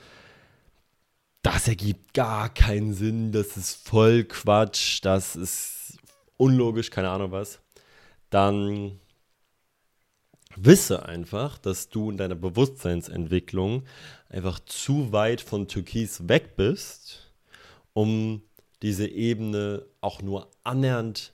das 1.43 1.69
ergibt 1.69 2.15
gar 2.15 2.53
keinen 2.53 2.93
Sinn, 2.93 3.33
das 3.33 3.57
ist 3.57 3.87
voll 3.89 4.25
Quatsch, 4.25 5.01
das 5.03 5.37
ist 5.37 5.99
unlogisch, 6.37 6.91
keine 6.91 7.11
Ahnung 7.11 7.33
was, 7.33 7.61
dann 8.31 9.01
wisse 10.57 11.07
einfach, 11.07 11.59
dass 11.59 11.89
du 11.89 12.11
in 12.11 12.17
deiner 12.17 12.35
Bewusstseinsentwicklung 12.35 13.85
einfach 14.29 14.59
zu 14.61 15.13
weit 15.13 15.41
von 15.41 15.69
Türkis 15.69 16.29
weg 16.29 16.57
bist, 16.57 17.33
um 17.93 18.43
diese 18.83 19.07
Ebene 19.07 19.85
auch 20.01 20.23
nur 20.23 20.51
annähernd 20.65 21.33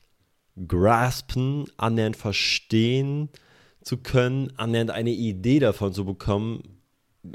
graspen, 0.66 1.66
annähernd 1.77 2.16
verstehen 2.16 3.28
zu 3.83 3.99
können, 3.99 4.53
annähernd 4.57 4.91
eine 4.91 5.11
Idee 5.11 5.61
davon 5.61 5.93
zu 5.93 6.05
bekommen, 6.05 6.76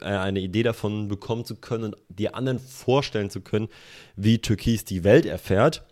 eine 0.02 0.40
Idee 0.40 0.64
davon 0.64 1.08
bekommen 1.08 1.46
zu 1.46 1.56
können 1.56 1.86
und 1.86 1.98
die 2.10 2.34
anderen 2.34 2.60
vorstellen 2.60 3.30
zu 3.30 3.42
können, 3.42 3.68
wie 4.16 4.40
Türkis 4.40 4.86
die 4.86 5.04
Welt 5.04 5.26
erfährt. 5.26 5.84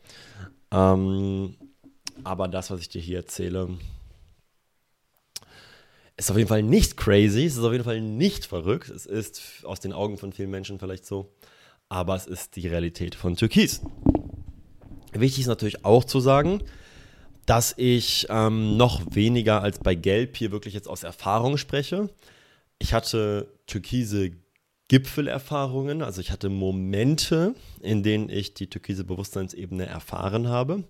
Ähm, 0.72 1.56
aber 2.24 2.48
das, 2.48 2.72
was 2.72 2.82
ich 2.82 2.90
dir 2.90 3.02
hier 3.02 3.18
erzähle, 3.18 3.70
ist 6.18 6.30
auf 6.30 6.38
jeden 6.38 6.50
Fall 6.50 6.64
nicht 6.64 6.98
crazy, 6.98 7.46
es 7.46 7.56
ist 7.56 7.64
auf 7.64 7.72
jeden 7.72 7.86
Fall 7.86 8.02
nicht 8.02 8.46
verrückt. 8.46 8.90
Es 8.90 9.06
ist 9.06 9.64
aus 9.64 9.80
den 9.80 9.94
Augen 9.94 10.18
von 10.18 10.34
vielen 10.34 10.50
Menschen 10.50 10.78
vielleicht 10.78 11.06
so, 11.06 11.34
aber 11.88 12.16
es 12.16 12.28
ist 12.28 12.58
die 12.58 12.68
Realität 12.68 13.16
von 13.16 13.36
Türkis. 13.36 13.82
Wichtig 15.14 15.42
ist 15.42 15.48
natürlich 15.48 15.86
auch 15.86 16.04
zu 16.04 16.20
sagen, 16.20 16.62
dass 17.46 17.74
ich 17.78 18.28
ähm, 18.30 18.78
noch 18.78 19.02
weniger 19.16 19.64
als 19.64 19.80
bei 19.80 19.96
Gelb 19.96 20.38
hier 20.38 20.52
wirklich 20.52 20.74
jetzt 20.74 20.88
aus 20.88 21.04
Erfahrung 21.04 21.58
spreche. 21.58 22.10
Ich 22.80 22.94
hatte 22.94 23.54
türkise 23.68 24.32
Gipfelerfahrungen, 24.88 26.02
also 26.02 26.20
ich 26.20 26.32
hatte 26.32 26.50
Momente, 26.50 27.54
in 27.82 28.02
denen 28.02 28.30
ich 28.30 28.56
die 28.56 28.70
türkise 28.70 29.04
Bewusstseinsebene 29.04 29.86
erfahren 29.86 30.48
habe. 30.48 30.84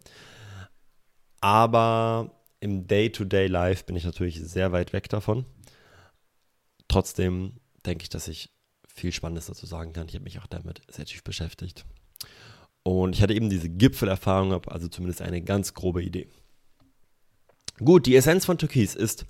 Aber 1.41 2.31
im 2.61 2.87
Day-to-Day-Life 2.87 3.85
bin 3.85 3.95
ich 3.95 4.05
natürlich 4.05 4.39
sehr 4.39 4.71
weit 4.71 4.93
weg 4.93 5.09
davon. 5.09 5.45
Trotzdem 6.87 7.53
denke 7.85 8.03
ich, 8.03 8.09
dass 8.09 8.27
ich 8.27 8.51
viel 8.87 9.11
Spannendes 9.11 9.47
dazu 9.47 9.65
sagen 9.65 9.93
kann. 9.93 10.07
Ich 10.07 10.15
habe 10.15 10.23
mich 10.23 10.39
auch 10.39 10.47
damit 10.47 10.81
sehr 10.89 11.05
tief 11.05 11.23
beschäftigt. 11.23 11.85
Und 12.83 13.15
ich 13.15 13.21
hatte 13.21 13.33
eben 13.33 13.49
diese 13.49 13.69
Gipfelerfahrung, 13.69 14.65
also 14.67 14.87
zumindest 14.87 15.21
eine 15.21 15.41
ganz 15.41 15.73
grobe 15.73 16.03
Idee. 16.03 16.27
Gut, 17.77 18.05
die 18.05 18.15
Essenz 18.15 18.45
von 18.45 18.57
Türkis 18.57 18.95
ist 18.95 19.25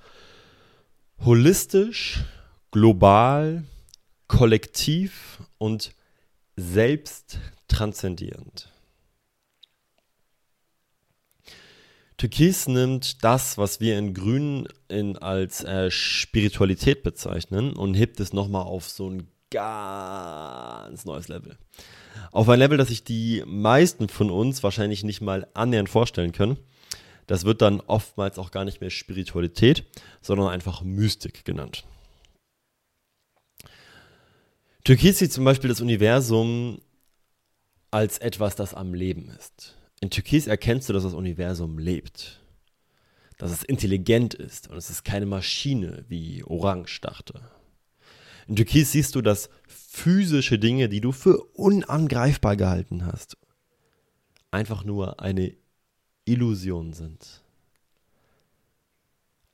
holistisch, 1.23 2.23
global, 2.71 3.63
kollektiv 4.27 5.41
und 5.57 5.93
selbst 6.55 7.39
transzendierend. 7.67 8.69
Türkis 12.17 12.67
nimmt 12.67 13.23
das, 13.23 13.57
was 13.57 13.79
wir 13.79 13.97
in 13.97 14.13
Grün 14.13 14.67
in, 14.89 15.17
als 15.17 15.63
äh, 15.63 15.89
Spiritualität 15.89 17.01
bezeichnen 17.01 17.73
und 17.73 17.93
hebt 17.93 18.19
es 18.19 18.33
nochmal 18.33 18.63
auf 18.63 18.89
so 18.89 19.09
ein 19.09 19.29
ganz 19.49 21.05
neues 21.05 21.29
Level. 21.29 21.57
Auf 22.31 22.49
ein 22.49 22.59
Level, 22.59 22.77
das 22.77 22.89
sich 22.89 23.05
die 23.05 23.41
meisten 23.47 24.09
von 24.09 24.29
uns 24.29 24.63
wahrscheinlich 24.63 25.03
nicht 25.03 25.21
mal 25.21 25.47
annähernd 25.53 25.89
vorstellen 25.89 26.33
können. 26.33 26.57
Das 27.25 27.45
wird 27.45 27.61
dann 27.61 27.79
oftmals 27.79 28.37
auch 28.37 28.51
gar 28.51 28.65
nicht 28.65 28.81
mehr 28.81 28.89
Spiritualität, 28.89 29.85
sondern 30.21 30.49
einfach 30.49 30.81
Mystik 30.81 31.45
genannt. 31.45 31.85
Türkis 34.90 35.20
sieht 35.20 35.32
zum 35.32 35.45
Beispiel 35.45 35.68
das 35.68 35.82
Universum 35.82 36.82
als 37.91 38.18
etwas, 38.18 38.56
das 38.56 38.74
am 38.74 38.95
Leben 38.95 39.30
ist. 39.30 39.78
In 40.02 40.10
Türkis 40.10 40.48
erkennst 40.48 40.90
du, 40.90 40.94
dass 40.94 41.03
das 41.03 41.14
Universum 41.14 41.78
lebt. 41.78 42.41
Dass 43.38 43.52
es 43.52 43.61
intelligent 43.61 44.34
ist 44.34 44.68
und 44.68 44.78
es 44.78 44.90
ist 44.90 45.03
keine 45.03 45.28
Maschine, 45.28 46.06
wie 46.07 46.44
Orange 46.44 47.02
dachte. 47.02 47.40
In 48.48 48.56
Türkis 48.56 48.94
siehst 48.94 49.14
du, 49.14 49.22
dass 49.22 49.52
physische 49.68 50.57
Dinge, 50.57 50.90
die 50.90 51.02
du 51.02 51.11
für 51.11 51.38
unangreifbar 51.53 52.56
gehalten 52.56 53.06
hast, 53.06 53.38
einfach 54.49 54.84
nur 54.84 55.20
eine 55.20 55.53
Illusion 56.26 56.94
sind. 56.94 57.44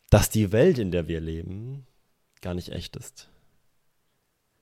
Dass 0.10 0.30
die 0.30 0.54
Welt, 0.54 0.78
in 0.80 0.92
der 0.92 1.10
wir 1.10 1.20
leben, 1.20 1.86
gar 2.40 2.54
nicht 2.54 2.70
echt 2.70 2.96
ist. 2.96 3.28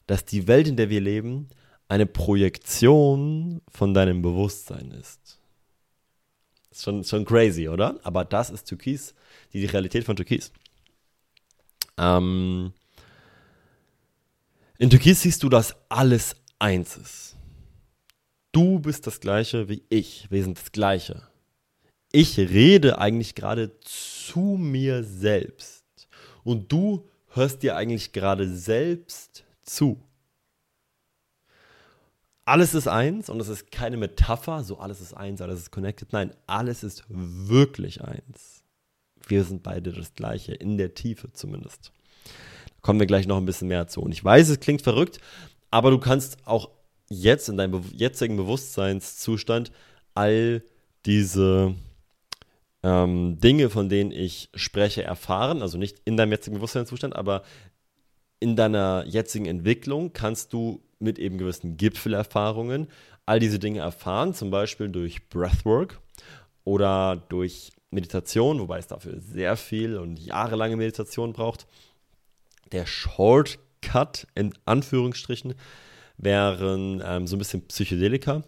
Dass 0.08 0.26
die 0.26 0.48
Welt, 0.48 0.68
in 0.68 0.76
der 0.76 0.90
wir 0.90 1.02
leben, 1.02 1.50
eine 1.88 2.06
Projektion 2.06 3.62
von 3.70 3.94
deinem 3.94 4.22
Bewusstsein 4.22 4.92
ist. 4.92 5.40
ist 6.72 6.84
schon, 6.84 7.04
schon 7.04 7.26
crazy, 7.26 7.70
oder? 7.70 8.00
Aber 8.04 8.26
das 8.26 8.50
ist 8.50 8.66
Türkis, 8.66 9.14
die 9.54 9.66
Realität 9.66 10.04
von 10.04 10.16
Türkis. 10.16 10.52
Ähm, 11.98 12.74
in 14.78 14.90
Türkis 14.90 15.22
siehst 15.22 15.44
du, 15.44 15.50
dass 15.50 15.76
alles 15.90 16.36
eins 16.60 16.98
ist. 16.98 17.36
Du 18.52 18.80
bist 18.80 19.08
das 19.08 19.20
gleiche 19.20 19.70
wie 19.70 19.84
ich. 19.90 20.28
Wir 20.30 20.44
sind 20.44 20.58
das 20.58 20.72
gleiche 20.72 21.28
ich 22.14 22.38
rede 22.38 23.00
eigentlich 23.00 23.36
gerade 23.36 23.72
zu 23.82 24.40
mir 24.40 25.04
selbst. 25.04 25.84
Und 26.44 26.72
du 26.72 27.10
hörst 27.30 27.64
dir 27.64 27.76
eigentlich 27.76 28.14
gerade 28.14 28.48
selbst 28.48 29.43
zu. 29.64 30.02
Alles 32.46 32.74
ist 32.74 32.88
eins 32.88 33.30
und 33.30 33.40
es 33.40 33.48
ist 33.48 33.72
keine 33.72 33.96
Metapher, 33.96 34.64
so 34.64 34.78
alles 34.78 35.00
ist 35.00 35.14
eins, 35.14 35.42
alles 35.42 35.60
ist 35.60 35.72
connected. 35.72 36.12
Nein, 36.12 36.34
alles 36.46 36.84
ist 36.84 37.06
wirklich 37.08 38.04
eins. 38.04 38.64
Wir 39.28 39.46
sind 39.46 39.64
beide 39.64 39.94
das 39.94 40.14
Gleiche, 40.14 40.54
in 40.54 40.78
der 40.78 40.94
Tiefe 40.94 41.32
zumindest. 41.32 41.94
Da 42.26 42.82
kommen 42.82 43.00
wir 43.00 43.08
gleich 43.08 43.28
noch 43.28 43.38
ein 43.38 43.46
bisschen 43.46 43.70
mehr 43.70 43.88
zu. 43.88 44.02
Und 44.02 44.12
ich 44.12 44.24
weiß, 44.24 44.50
es 44.50 44.60
klingt 44.60 44.82
verrückt, 44.82 45.20
aber 45.72 45.90
du 45.90 46.00
kannst 46.00 46.46
auch 46.46 46.70
jetzt 47.10 47.48
in 47.48 47.56
deinem 47.56 47.82
jetzigen 47.94 48.36
Bewusstseinszustand 48.36 49.72
all 50.14 50.64
diese 51.06 51.76
ähm, 52.84 53.40
Dinge, 53.40 53.70
von 53.70 53.88
denen 53.88 54.12
ich 54.12 54.50
spreche, 54.54 55.04
erfahren. 55.04 55.62
Also 55.62 55.78
nicht 55.78 56.02
in 56.06 56.18
deinem 56.18 56.32
jetzigen 56.32 56.58
Bewusstseinszustand, 56.58 57.16
aber 57.16 57.44
in 58.44 58.58
deiner 58.58 59.06
jetzigen 59.08 59.46
Entwicklung 59.46 60.12
kannst 60.12 60.52
du 60.52 60.82
mit 61.00 61.18
eben 61.18 61.38
gewissen 61.38 61.78
Gipfelerfahrungen 61.78 62.90
all 63.26 63.40
diese 63.40 63.58
Dinge 63.58 63.80
erfahren, 63.80 64.34
zum 64.34 64.52
Beispiel 64.52 64.90
durch 64.90 65.30
Breathwork 65.30 66.02
oder 66.66 67.24
durch 67.30 67.72
Meditation, 67.90 68.60
wobei 68.60 68.80
es 68.80 68.88
dafür 68.88 69.22
sehr 69.22 69.56
viel 69.56 69.98
und 69.98 70.20
jahrelange 70.20 70.76
Meditation 70.76 71.32
braucht. 71.32 71.68
Der 72.74 72.86
Shortcut 72.86 74.28
in 74.36 74.54
Anführungsstrichen 74.66 75.54
wären 76.18 77.02
ähm, 77.06 77.28
so 77.28 77.38
ein 77.38 77.40
bisschen 77.40 77.66
Psychedelika. 77.68 78.44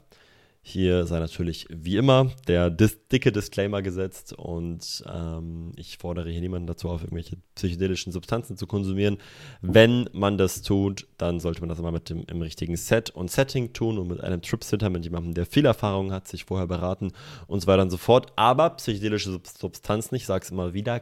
Hier 0.67 1.05
sei 1.05 1.19
natürlich 1.19 1.67
wie 1.69 1.95
immer 1.95 2.31
der 2.47 2.71
dis 2.71 3.07
dicke 3.07 3.31
Disclaimer 3.31 3.83
gesetzt 3.83 4.33
und 4.33 5.03
ähm, 5.07 5.71
ich 5.75 5.99
fordere 5.99 6.31
hier 6.31 6.41
niemanden 6.41 6.65
dazu 6.65 6.89
auf, 6.89 7.03
irgendwelche 7.03 7.37
psychedelischen 7.53 8.11
Substanzen 8.11 8.57
zu 8.57 8.65
konsumieren. 8.65 9.19
Wenn 9.61 10.09
man 10.11 10.39
das 10.39 10.63
tut, 10.63 11.07
dann 11.19 11.39
sollte 11.39 11.59
man 11.59 11.69
das 11.69 11.77
immer 11.77 11.91
mit 11.91 12.09
dem 12.09 12.23
im 12.25 12.41
richtigen 12.41 12.77
Set 12.77 13.11
und 13.11 13.29
Setting 13.29 13.73
tun 13.73 13.99
und 13.99 14.07
mit 14.07 14.21
einem 14.21 14.41
Trip-Sitter, 14.41 14.89
mit 14.89 15.03
jemandem, 15.03 15.35
der 15.35 15.45
viel 15.45 15.65
Erfahrung 15.65 16.11
hat, 16.11 16.27
sich 16.27 16.45
vorher 16.45 16.65
beraten 16.65 17.11
und 17.45 17.61
so 17.61 17.67
weiter 17.67 17.83
und 17.83 17.91
so 17.91 17.97
fort. 17.97 18.33
Aber 18.35 18.71
psychedelische 18.71 19.39
Substanzen, 19.59 20.15
ich 20.15 20.25
sage 20.25 20.45
es 20.45 20.49
immer 20.49 20.73
wieder, 20.73 20.99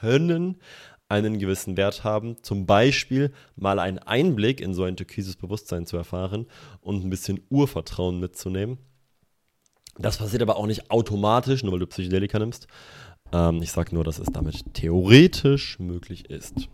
können 0.00 0.58
einen 1.08 1.38
gewissen 1.38 1.78
Wert 1.78 2.04
haben. 2.04 2.36
Zum 2.42 2.66
Beispiel 2.66 3.32
mal 3.56 3.78
einen 3.78 4.00
Einblick 4.00 4.60
in 4.60 4.74
so 4.74 4.84
ein 4.84 4.98
türkises 4.98 5.36
Bewusstsein 5.36 5.86
zu 5.86 5.96
erfahren 5.96 6.44
und 6.82 7.02
ein 7.02 7.08
bisschen 7.08 7.40
Urvertrauen 7.48 8.20
mitzunehmen. 8.20 8.76
Das 9.98 10.18
passiert 10.18 10.42
aber 10.42 10.56
auch 10.56 10.66
nicht 10.66 10.90
automatisch, 10.90 11.62
nur 11.62 11.72
weil 11.72 11.80
du 11.80 11.86
Psychedelika 11.86 12.38
nimmst. 12.38 12.68
Ähm, 13.32 13.62
ich 13.62 13.72
sage 13.72 13.94
nur, 13.94 14.04
dass 14.04 14.18
es 14.18 14.28
damit 14.32 14.74
theoretisch 14.74 15.78
möglich 15.78 16.30
ist. 16.30 16.68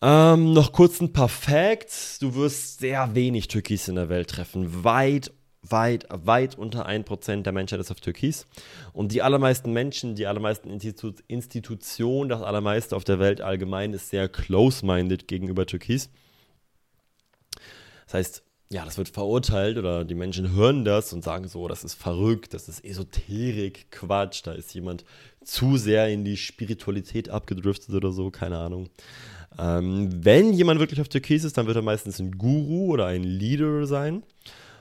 Ähm, 0.00 0.52
noch 0.52 0.72
kurz 0.72 1.00
ein 1.00 1.12
paar 1.12 1.28
Facts. 1.28 2.18
Du 2.18 2.34
wirst 2.34 2.80
sehr 2.80 3.14
wenig 3.14 3.48
Türkis 3.48 3.88
in 3.88 3.94
der 3.94 4.08
Welt 4.08 4.28
treffen. 4.28 4.84
Weit, 4.84 5.32
weit, 5.62 6.06
weit 6.10 6.58
unter 6.58 6.86
1% 6.86 7.42
der 7.42 7.52
Menschheit 7.52 7.80
ist 7.80 7.90
auf 7.90 8.00
Türkis. 8.00 8.46
Und 8.92 9.12
die 9.12 9.22
allermeisten 9.22 9.72
Menschen, 9.72 10.14
die 10.14 10.26
allermeisten 10.26 10.68
Institu 10.68 11.12
Institutionen, 11.26 12.28
das 12.28 12.42
allermeiste 12.42 12.96
auf 12.96 13.04
der 13.04 13.18
Welt 13.18 13.40
allgemein 13.40 13.92
ist 13.92 14.10
sehr 14.10 14.28
close-minded 14.28 15.28
gegenüber 15.28 15.66
Türkis. 15.66 16.10
Das 18.06 18.14
heißt, 18.14 18.43
ja, 18.70 18.84
das 18.84 18.98
wird 18.98 19.08
verurteilt 19.08 19.76
oder 19.78 20.04
die 20.04 20.14
Menschen 20.14 20.52
hören 20.52 20.84
das 20.84 21.12
und 21.12 21.22
sagen 21.22 21.48
so, 21.48 21.68
das 21.68 21.84
ist 21.84 21.94
verrückt, 21.94 22.54
das 22.54 22.68
ist 22.68 22.84
Esoterik, 22.84 23.90
Quatsch, 23.90 24.40
da 24.44 24.52
ist 24.52 24.74
jemand 24.74 25.04
zu 25.44 25.76
sehr 25.76 26.08
in 26.08 26.24
die 26.24 26.36
Spiritualität 26.36 27.28
abgedriftet 27.28 27.94
oder 27.94 28.10
so, 28.10 28.30
keine 28.30 28.58
Ahnung. 28.58 28.88
Ähm, 29.58 30.08
wenn 30.24 30.52
jemand 30.52 30.80
wirklich 30.80 31.00
auf 31.00 31.08
Türkis 31.08 31.44
ist, 31.44 31.56
dann 31.56 31.66
wird 31.66 31.76
er 31.76 31.82
meistens 31.82 32.18
ein 32.18 32.38
Guru 32.38 32.92
oder 32.92 33.06
ein 33.06 33.22
Leader 33.22 33.86
sein, 33.86 34.22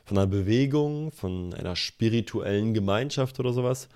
von 0.05 0.17
einer 0.17 0.27
Bewegung, 0.27 1.11
von 1.11 1.53
einer 1.53 1.75
spirituellen 1.75 2.73
Gemeinschaft 2.73 3.39
oder 3.39 3.53
sowas. 3.53 3.89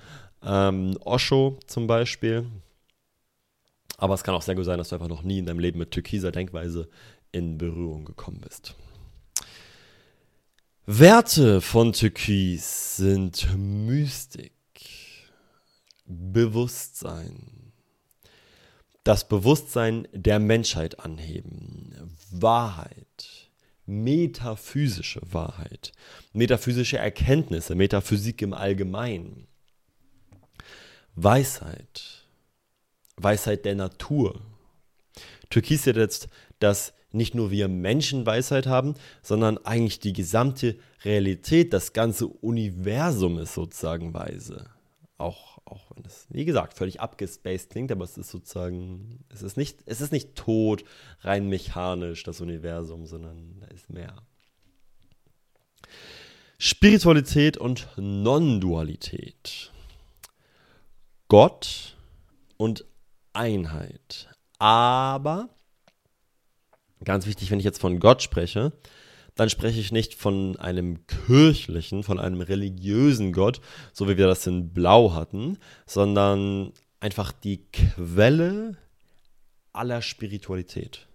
Ähm, 0.43 0.97
Osho 1.03 1.57
zum 1.65 1.87
Beispiel. 1.87 2.45
Aber 3.97 4.13
es 4.13 4.23
kann 4.23 4.35
auch 4.35 4.43
sehr 4.43 4.55
gut 4.55 4.65
sein, 4.65 4.77
dass 4.77 4.89
du 4.89 4.95
einfach 4.95 5.07
noch 5.07 5.23
nie 5.23 5.39
in 5.39 5.47
deinem 5.47 5.59
Leben 5.59 5.79
mit 5.79 5.91
türkiser 5.91 6.31
Denkweise 6.31 6.87
in 7.31 7.57
Berührung 7.57 8.05
gekommen 8.05 8.41
bist. 8.41 8.75
Werte 10.89 11.59
von 11.59 11.91
Türkis 11.91 12.95
sind 12.95 13.45
Mystik, 13.57 14.53
Bewusstsein, 16.05 17.73
das 19.03 19.27
Bewusstsein 19.27 20.07
der 20.13 20.39
Menschheit 20.39 21.01
anheben, 21.01 22.15
Wahrheit, 22.31 23.51
metaphysische 23.85 25.19
Wahrheit, 25.29 25.91
metaphysische 26.31 26.99
Erkenntnisse, 26.99 27.75
Metaphysik 27.75 28.41
im 28.41 28.53
Allgemeinen, 28.53 29.49
Weisheit, 31.15 32.23
Weisheit 33.17 33.65
der 33.65 33.75
Natur. 33.75 34.39
Türkis 35.49 35.85
hat 35.85 35.97
jetzt 35.97 36.29
das 36.59 36.93
nicht 37.17 37.35
nur 37.35 37.51
wir 37.51 37.67
Menschen 37.67 38.25
Weisheit 38.25 38.67
haben, 38.67 38.93
sondern 39.21 39.57
eigentlich 39.59 39.99
die 39.99 40.13
gesamte 40.13 40.77
Realität, 41.03 41.73
das 41.73 41.93
ganze 41.93 42.27
Universum 42.27 43.39
ist 43.39 43.53
sozusagen 43.53 44.13
weise. 44.13 44.69
Auch, 45.17 45.57
auch 45.65 45.89
wenn 45.95 46.05
es, 46.05 46.27
wie 46.29 46.45
gesagt, 46.45 46.75
völlig 46.75 47.01
abgespaced 47.01 47.71
klingt, 47.71 47.91
aber 47.91 48.05
es 48.05 48.17
ist 48.17 48.29
sozusagen, 48.29 49.25
es 49.29 49.41
ist 49.41 49.57
nicht, 49.57 49.79
es 49.85 49.99
ist 49.99 50.11
nicht 50.11 50.35
tot, 50.35 50.83
rein 51.21 51.49
mechanisch, 51.49 52.23
das 52.23 52.39
Universum, 52.39 53.05
sondern 53.05 53.59
da 53.59 53.67
ist 53.67 53.89
mehr. 53.89 54.15
Spiritualität 56.59 57.57
und 57.57 57.87
Non-Dualität. 57.97 59.71
Gott 61.27 61.95
und 62.57 62.85
Einheit. 63.33 64.29
Aber 64.57 65.49
Ganz 67.03 67.27
wichtig, 67.27 67.51
wenn 67.51 67.59
ich 67.59 67.65
jetzt 67.65 67.81
von 67.81 67.99
Gott 67.99 68.21
spreche, 68.21 68.73
dann 69.35 69.49
spreche 69.49 69.79
ich 69.79 69.91
nicht 69.91 70.15
von 70.15 70.57
einem 70.57 71.05
kirchlichen, 71.05 72.03
von 72.03 72.19
einem 72.19 72.41
religiösen 72.41 73.31
Gott, 73.33 73.61
so 73.93 74.09
wie 74.09 74.17
wir 74.17 74.27
das 74.27 74.47
in 74.47 74.73
Blau 74.73 75.13
hatten, 75.13 75.59
sondern 75.85 76.73
einfach 76.99 77.31
die 77.31 77.65
Quelle 77.71 78.77
aller 79.73 80.01
Spiritualität. 80.01 81.07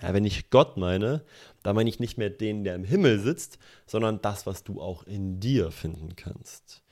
Ja, 0.00 0.14
wenn 0.14 0.24
ich 0.24 0.48
Gott 0.48 0.78
meine, 0.78 1.22
dann 1.62 1.76
meine 1.76 1.90
ich 1.90 2.00
nicht 2.00 2.16
mehr 2.16 2.30
den, 2.30 2.64
der 2.64 2.74
im 2.74 2.84
Himmel 2.84 3.20
sitzt, 3.20 3.58
sondern 3.86 4.22
das, 4.22 4.46
was 4.46 4.64
du 4.64 4.80
auch 4.80 5.02
in 5.02 5.40
dir 5.40 5.70
finden 5.70 6.16
kannst. 6.16 6.82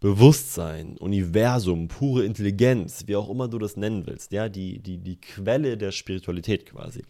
Bewusstsein, 0.00 0.96
Universum, 0.96 1.88
pure 1.88 2.24
Intelligenz, 2.24 3.04
wie 3.06 3.16
auch 3.16 3.28
immer 3.28 3.48
du 3.48 3.58
das 3.58 3.76
nennen 3.76 4.06
willst, 4.06 4.32
ja, 4.32 4.48
die, 4.48 4.78
die, 4.78 4.96
die 4.96 5.20
Quelle 5.20 5.76
der 5.76 5.92
Spiritualität 5.92 6.64
quasi. 6.64 7.04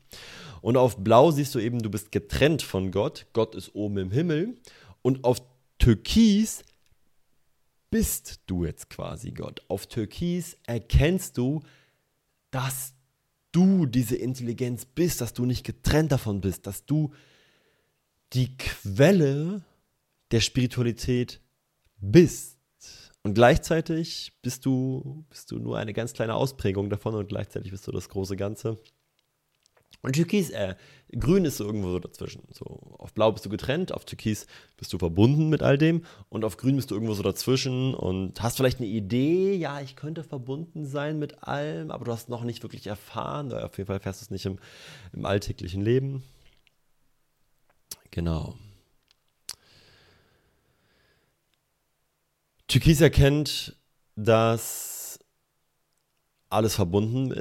Und 0.61 0.77
auf 0.77 0.97
Blau 0.97 1.31
siehst 1.31 1.55
du 1.55 1.61
eben, 1.61 1.81
du 1.81 1.91
bist 1.91 2.11
getrennt 2.11 2.63
von 2.63 2.91
Gott, 2.91 3.27
Gott 3.33 3.55
ist 3.55 3.75
oben 3.77 3.99
im 3.99 4.11
Himmel 4.11 4.59
und 5.03 5.23
auf 5.23 5.41
Türkis 5.79 6.65
bist 7.91 8.41
du 8.47 8.65
jetzt 8.65 8.91
quasi 8.91 9.31
Gott. 9.31 9.63
Auf 9.69 9.87
Türkis 9.87 10.57
erkennst 10.67 11.39
du, 11.39 11.61
dass 12.51 12.95
du 13.53 13.87
diese 13.87 14.17
Intelligenz 14.17 14.85
bist, 14.85 15.21
dass 15.21 15.33
du 15.33 15.45
nicht 15.45 15.65
getrennt 15.65 16.13
davon 16.13 16.41
bist, 16.41 16.67
dass 16.67 16.87
du 16.87 17.13
die 18.33 18.57
Quelle 18.57 19.63
der 20.31 20.41
Spiritualität 20.41 21.41
bist. 22.01 22.60
Und 23.23 23.35
gleichzeitig 23.35 24.33
bist 24.41 24.65
du, 24.65 25.25
bist 25.29 25.51
du 25.51 25.59
nur 25.59 25.79
eine 25.79 25.93
ganz 25.93 26.15
kleine 26.15 26.35
Ausprägung 26.35 26.89
davon 26.89 27.15
und 27.15 27.29
gleichzeitig 27.29 27.71
bist 27.71 27.87
du 27.87 27.93
das 27.93 28.09
große 28.09 28.37
Ganze. 28.37 28.79
Und 30.03 30.15
Türkis, 30.15 30.49
äh, 30.51 30.77
grün 31.13 31.45
ist 31.45 31.59
so 31.59 31.65
irgendwo 31.65 31.91
so 31.91 31.99
dazwischen. 31.99 32.43
So, 32.53 32.65
auf 32.99 33.13
blau 33.13 33.33
bist 33.33 33.45
du 33.45 33.51
getrennt, 33.51 33.93
auf 33.93 34.07
Türkis 34.07 34.47
bist 34.79 34.93
du 34.95 34.99
verbunden 34.99 35.51
mit 35.51 35.63
all 35.63 35.77
dem 35.77 36.05
und 36.31 36.45
auf 36.45 36.57
grün 36.57 36.77
bist 36.77 36.91
du 36.91 36.95
irgendwo 36.95 37.13
so 37.13 37.23
dazwischen 37.23 37.93
und 37.95 38.41
hast 38.43 38.57
vielleicht 38.57 38.79
eine 38.79 38.89
Idee, 38.89 39.55
ja, 39.55 39.81
ich 39.83 39.97
könnte 39.97 40.25
verbunden 40.25 40.87
sein 40.87 41.19
mit 41.19 41.43
allem, 41.43 41.91
aber 41.91 42.07
du 42.07 42.13
hast 42.13 42.31
noch 42.31 42.45
nicht 42.45 42.63
wirklich 42.63 42.87
erfahren, 42.87 43.53
auf 43.53 43.77
jeden 43.77 43.89
Fall 43.89 44.01
fährst 44.01 44.23
du 44.23 44.25
es 44.25 44.31
nicht 44.31 44.47
im, 44.47 44.59
im 45.13 45.27
alltäglichen 45.27 45.83
Leben. 45.83 46.23
Genau. 48.11 48.57
Türkis 52.71 53.01
erkennt, 53.01 53.77
dass 54.15 55.19
alles 56.51 56.77
verbunden 56.77 57.33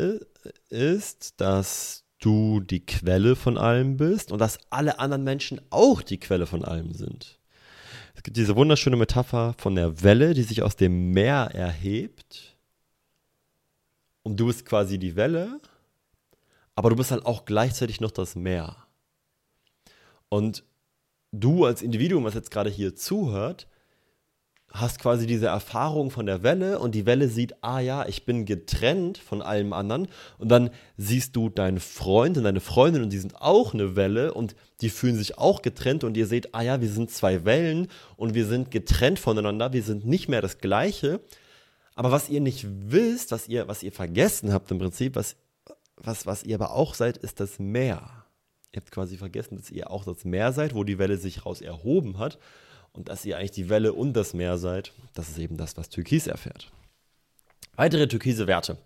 ist, 0.69 1.39
dass 1.39 2.03
du 2.18 2.61
die 2.61 2.84
Quelle 2.84 3.35
von 3.35 3.56
allem 3.56 3.95
bist 3.95 4.31
und 4.31 4.39
dass 4.39 4.57
alle 4.72 4.97
anderen 4.97 5.23
Menschen 5.23 5.61
auch 5.69 6.01
die 6.01 6.19
Quelle 6.19 6.47
von 6.47 6.65
allem 6.65 6.93
sind. 6.93 7.38
Es 8.15 8.23
gibt 8.23 8.38
diese 8.38 8.56
wunderschöne 8.56 8.95
Metapher 8.95 9.53
von 9.60 9.76
der 9.76 10.01
Welle, 10.01 10.34
die 10.34 10.41
sich 10.41 10.64
aus 10.64 10.76
dem 10.76 11.11
Meer 11.11 11.51
erhebt. 11.53 12.57
Und 14.23 14.39
du 14.39 14.47
bist 14.47 14.65
quasi 14.65 14.97
die 14.97 15.15
Welle, 15.15 15.61
aber 16.73 16.89
du 16.89 16.95
bist 16.95 17.11
halt 17.11 17.27
auch 17.27 17.45
gleichzeitig 17.45 18.01
noch 18.01 18.11
das 18.11 18.35
Meer. 18.35 18.76
Und 20.27 20.64
du 21.31 21.65
als 21.65 21.84
Individuum, 21.84 22.23
was 22.23 22.34
jetzt 22.34 22.49
gerade 22.49 22.72
hier 22.72 22.95
zuhört, 22.95 23.68
hast 24.71 24.99
quasi 24.99 25.25
diese 25.25 25.47
Erfahrung 25.47 26.11
von 26.11 26.25
der 26.25 26.43
Welle 26.43 26.79
und 26.79 26.93
die 26.93 27.05
Welle 27.05 27.27
sieht, 27.27 27.63
ah 27.63 27.79
ja, 27.79 28.05
ich 28.07 28.25
bin 28.25 28.45
getrennt 28.45 29.17
von 29.17 29.41
allem 29.41 29.73
anderen 29.73 30.07
und 30.37 30.49
dann 30.49 30.69
siehst 30.95 31.35
du 31.35 31.49
deinen 31.49 31.79
Freund 31.79 32.37
und 32.37 32.43
deine 32.43 32.59
Freundin 32.59 33.03
und 33.03 33.11
die 33.11 33.17
sind 33.17 33.35
auch 33.41 33.73
eine 33.73 33.95
Welle 33.95 34.33
und 34.33 34.55
die 34.81 34.89
fühlen 34.89 35.15
sich 35.15 35.37
auch 35.37 35.61
getrennt 35.61 36.03
und 36.03 36.15
ihr 36.17 36.27
seht, 36.27 36.53
ah 36.53 36.61
ja, 36.61 36.81
wir 36.81 36.89
sind 36.89 37.09
zwei 37.09 37.45
Wellen 37.45 37.87
und 38.15 38.35
wir 38.35 38.45
sind 38.45 38.69
getrennt 38.69 39.17
voneinander, 39.17 39.73
wir 39.73 39.83
sind 39.83 40.05
nicht 40.05 40.29
mehr 40.29 40.41
das 40.41 40.59
gleiche. 40.59 41.19
Aber 41.95 42.11
was 42.11 42.29
ihr 42.29 42.39
nicht 42.39 42.65
wisst, 42.69 43.31
was 43.31 43.47
ihr, 43.47 43.67
was 43.67 43.83
ihr 43.83 43.91
vergessen 43.91 44.53
habt 44.53 44.69
im 44.71 44.77
Prinzip, 44.77 45.15
was, 45.15 45.35
was, 45.97 46.27
was 46.27 46.43
ihr 46.43 46.55
aber 46.55 46.73
auch 46.73 46.93
seid, 46.93 47.17
ist 47.17 47.39
das 47.39 47.59
Meer. 47.59 48.23
Ihr 48.71 48.81
habt 48.81 48.91
quasi 48.91 49.17
vergessen, 49.17 49.57
dass 49.57 49.71
ihr 49.71 49.89
auch 49.89 50.05
das 50.05 50.25
Meer 50.25 50.53
seid, 50.53 50.75
wo 50.75 50.83
die 50.83 50.99
Welle 50.99 51.17
sich 51.17 51.45
raus 51.45 51.59
erhoben 51.59 52.19
hat 52.19 52.37
und 52.94 53.10
dass 53.10 53.26
ihr 53.26 53.38
eigentlich 53.38 53.52
die 53.52 53.70
Welle 53.70 53.94
und 53.94 54.14
das 54.14 54.34
Meer 54.34 54.57
seid. 54.57 54.94
Das 55.14 55.30
ist 55.30 55.38
eben 55.38 55.57
das, 55.57 55.78
was 55.78 55.90
Türkis 55.90 56.28
erfährt. 56.28 56.72
Weitere 57.76 58.07
türkise 58.07 58.48
Werte. 58.48 58.78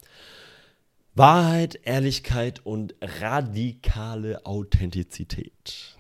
Wahrheit, 1.16 1.80
Ehrlichkeit 1.84 2.66
und 2.66 2.96
radikale 3.02 4.46
Authentizität. 4.46 5.96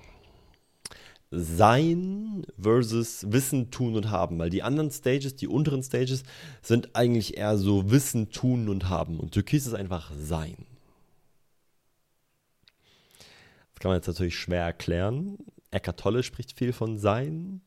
Sein 1.31 2.45
versus 2.59 3.31
Wissen, 3.31 3.71
Tun 3.71 3.95
und 3.95 4.11
Haben. 4.11 4.37
Weil 4.37 4.51
die 4.51 4.61
anderen 4.61 4.91
Stages, 4.91 5.35
die 5.35 5.47
unteren 5.47 5.81
Stages, 5.81 6.23
sind 6.61 6.95
eigentlich 6.95 7.37
eher 7.37 7.57
so 7.57 7.89
Wissen, 7.89 8.29
Tun 8.29 8.69
und 8.69 8.89
Haben. 8.89 9.19
Und 9.19 9.31
Türkis 9.31 9.65
ist 9.65 9.73
einfach 9.73 10.11
Sein. 10.15 10.67
Das 13.73 13.79
kann 13.79 13.89
man 13.89 13.97
jetzt 13.97 14.07
natürlich 14.07 14.37
schwer 14.37 14.63
erklären. 14.63 15.37
Eckart 15.71 15.99
Tolle 15.99 16.21
spricht 16.21 16.57
viel 16.57 16.73
von 16.73 16.99
Sein. 16.99 17.61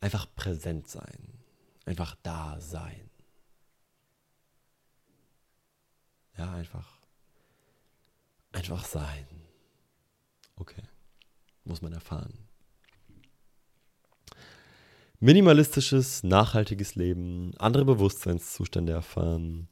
Einfach 0.00 0.26
präsent 0.34 0.88
sein. 0.88 1.38
Einfach 1.84 2.16
da 2.22 2.60
sein. 2.60 3.10
Ja, 6.36 6.52
einfach. 6.52 6.98
Einfach 8.52 8.84
sein. 8.84 9.26
Okay. 10.56 10.82
Muss 11.64 11.82
man 11.82 11.92
erfahren. 11.92 12.32
Minimalistisches, 15.20 16.22
nachhaltiges 16.22 16.94
Leben, 16.94 17.52
andere 17.58 17.84
Bewusstseinszustände 17.84 18.92
erfahren, 18.92 19.66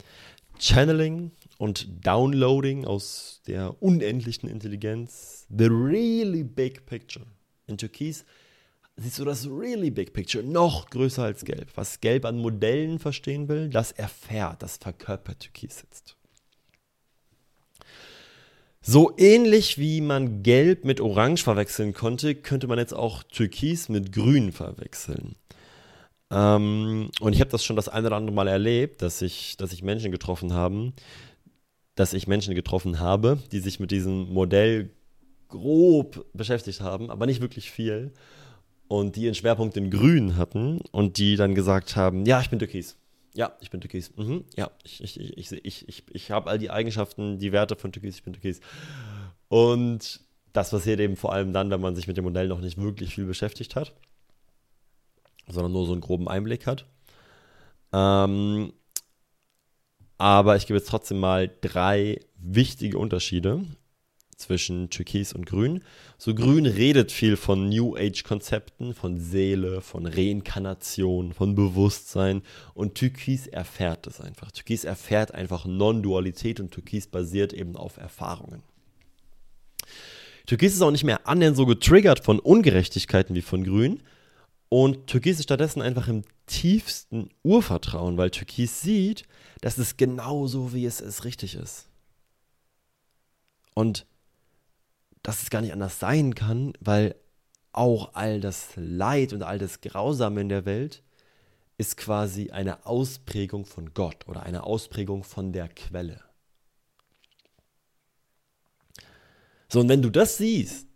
Channeling 0.59 1.31
und 1.59 2.05
Downloading 2.05 2.85
aus 2.85 3.43
der 3.47 3.81
unendlichen 3.81 4.48
Intelligenz, 4.48 5.47
the 5.48 5.66
really 5.66 6.43
big 6.43 6.85
picture. 6.86 7.27
In 7.69 7.78
Türkis 7.78 8.24
siehst 8.97 9.18
du 9.18 9.24
das 9.24 9.47
really 9.47 9.90
big 9.90 10.12
picture 10.12 10.43
noch 10.43 10.90
größer 10.90 11.23
als 11.23 11.44
Gelb. 11.44 11.68
Was 11.74 12.01
Gelb 12.01 12.24
an 12.24 12.39
Modellen 12.39 12.98
verstehen 12.98 13.48
will, 13.48 13.68
das 13.68 13.93
erfährt, 13.93 14.62
das 14.62 14.78
verkörpert 14.78 15.40
Türkis 15.40 15.82
jetzt. 15.82 16.16
So 18.81 19.12
ähnlich 19.18 19.78
wie 19.78 20.01
man 20.01 20.43
Gelb 20.43 20.85
mit 20.85 21.01
Orange 21.01 21.43
verwechseln 21.43 21.93
konnte, 21.93 22.36
könnte 22.36 22.68
man 22.68 22.78
jetzt 22.78 22.94
auch 22.94 23.24
Türkis 23.24 23.89
mit 23.89 24.12
Grün 24.12 24.52
verwechseln. 24.52 25.35
Ähm, 26.31 27.10
und 27.20 27.32
ich 27.32 27.40
habe 27.40 27.51
das 27.51 27.64
schon 27.64 27.77
das 27.77 27.89
eine 27.89 28.06
oder 28.06 28.16
andere 28.16 28.35
Mal 28.35 28.48
erlebt, 28.48 29.02
dass 29.02 29.23
ich, 29.23 29.56
dass 29.56 29.73
ich 29.73 29.82
Menschen 29.82 30.12
getroffen 30.12 30.52
haben, 30.52 30.94
dass 31.97 32.12
ich 32.12 32.28
Menschen 32.28 32.55
getroffen 32.55 33.01
habe, 33.01 33.39
die 33.52 33.59
sich 33.59 33.81
mit 33.81 33.90
diesem 33.90 34.32
Modell 34.32 34.90
grob 35.48 36.24
beschäftigt 36.32 36.81
haben, 36.81 37.10
aber 37.10 37.27
nicht 37.27 37.40
wirklich 37.40 37.70
viel. 37.70 38.12
Und 38.88 39.16
die 39.16 39.22
ihren 39.22 39.34
Schwerpunkt 39.34 39.76
in 39.76 39.90
Grün 39.90 40.36
hatten 40.36 40.80
und 40.92 41.18
die 41.18 41.36
dann 41.36 41.54
gesagt 41.54 41.96
haben, 41.96 42.24
ja, 42.24 42.40
ich 42.40 42.50
bin 42.50 42.58
Türkis. 42.58 42.96
Ja, 43.34 43.52
ich 43.60 43.70
bin 43.70 43.80
Türkis. 43.80 44.16
Mhm. 44.16 44.44
Ja, 44.56 44.70
ich, 44.84 45.02
ich, 45.02 45.20
ich, 45.20 45.52
ich, 45.52 45.88
ich, 45.88 46.04
ich 46.10 46.30
habe 46.30 46.48
all 46.48 46.58
die 46.58 46.70
Eigenschaften, 46.70 47.38
die 47.38 47.52
Werte 47.52 47.76
von 47.76 47.92
Türkis, 47.92 48.16
ich 48.16 48.22
bin 48.22 48.32
Türkis. 48.32 48.60
Und 49.48 50.20
das 50.52 50.70
passiert 50.70 51.00
eben 51.00 51.16
vor 51.16 51.32
allem 51.32 51.52
dann, 51.52 51.70
wenn 51.70 51.80
man 51.80 51.94
sich 51.94 52.06
mit 52.06 52.16
dem 52.16 52.24
Modell 52.24 52.48
noch 52.48 52.60
nicht 52.60 52.78
wirklich 52.78 53.14
viel 53.14 53.26
beschäftigt 53.26 53.76
hat, 53.76 53.92
sondern 55.48 55.72
nur 55.72 55.84
so 55.84 55.92
einen 55.92 56.00
groben 56.00 56.28
Einblick 56.28 56.66
hat. 56.66 56.86
Ähm, 57.92 58.72
aber 60.18 60.56
ich 60.56 60.66
gebe 60.66 60.78
jetzt 60.78 60.88
trotzdem 60.88 61.18
mal 61.18 61.50
drei 61.60 62.20
wichtige 62.36 62.98
Unterschiede 62.98 63.64
zwischen 64.36 64.90
Türkis 64.90 65.32
und 65.32 65.46
Grün. 65.46 65.82
So 66.18 66.34
Grün 66.34 66.66
redet 66.66 67.10
viel 67.10 67.36
von 67.36 67.68
New 67.68 67.96
Age-Konzepten, 67.96 68.94
von 68.94 69.18
Seele, 69.18 69.80
von 69.80 70.06
Reinkarnation, 70.06 71.32
von 71.32 71.54
Bewusstsein 71.54 72.42
und 72.74 72.94
Türkis 72.94 73.46
erfährt 73.46 74.06
es 74.06 74.20
einfach. 74.20 74.50
Türkis 74.52 74.84
erfährt 74.84 75.32
einfach 75.32 75.64
Non-Dualität 75.64 76.60
und 76.60 76.70
Türkis 76.70 77.06
basiert 77.06 77.52
eben 77.52 77.76
auf 77.76 77.96
Erfahrungen. 77.96 78.62
Türkis 80.46 80.74
ist 80.74 80.82
auch 80.82 80.92
nicht 80.92 81.04
mehr 81.04 81.26
annähernd 81.26 81.56
so 81.56 81.66
getriggert 81.66 82.24
von 82.24 82.38
Ungerechtigkeiten 82.38 83.34
wie 83.34 83.42
von 83.42 83.64
Grün. 83.64 84.00
Und 84.68 85.06
Türkis 85.06 85.38
ist 85.38 85.44
stattdessen 85.44 85.82
einfach 85.82 86.08
im 86.08 86.22
tiefsten 86.46 87.30
Urvertrauen, 87.42 88.16
weil 88.16 88.30
Türkis 88.30 88.80
sieht, 88.80 89.24
dass 89.60 89.78
es 89.78 89.96
genauso 89.96 90.72
wie 90.72 90.84
es 90.84 91.00
ist 91.00 91.24
richtig 91.24 91.54
ist. 91.54 91.88
Und 93.74 94.06
dass 95.27 95.43
es 95.43 95.51
gar 95.51 95.61
nicht 95.61 95.73
anders 95.73 95.98
sein 95.98 96.36
kann, 96.36 96.73
weil 96.78 97.16
auch 97.73 98.15
all 98.15 98.39
das 98.39 98.69
Leid 98.77 99.32
und 99.32 99.43
all 99.43 99.59
das 99.59 99.81
Grausame 99.81 100.40
in 100.40 100.48
der 100.48 100.65
Welt 100.65 101.03
ist 101.78 101.97
quasi 101.97 102.53
eine 102.53 102.86
Ausprägung 102.86 103.66
von 103.66 103.93
Gott 103.93 104.28
oder 104.28 104.44
eine 104.44 104.62
Ausprägung 104.62 105.24
von 105.24 105.53
der 105.53 105.69
Quelle. 105.69 106.23
So, 109.69 109.81
und 109.81 109.89
wenn 109.89 110.01
du 110.01 110.11
das 110.11 110.36
siehst, 110.36 110.86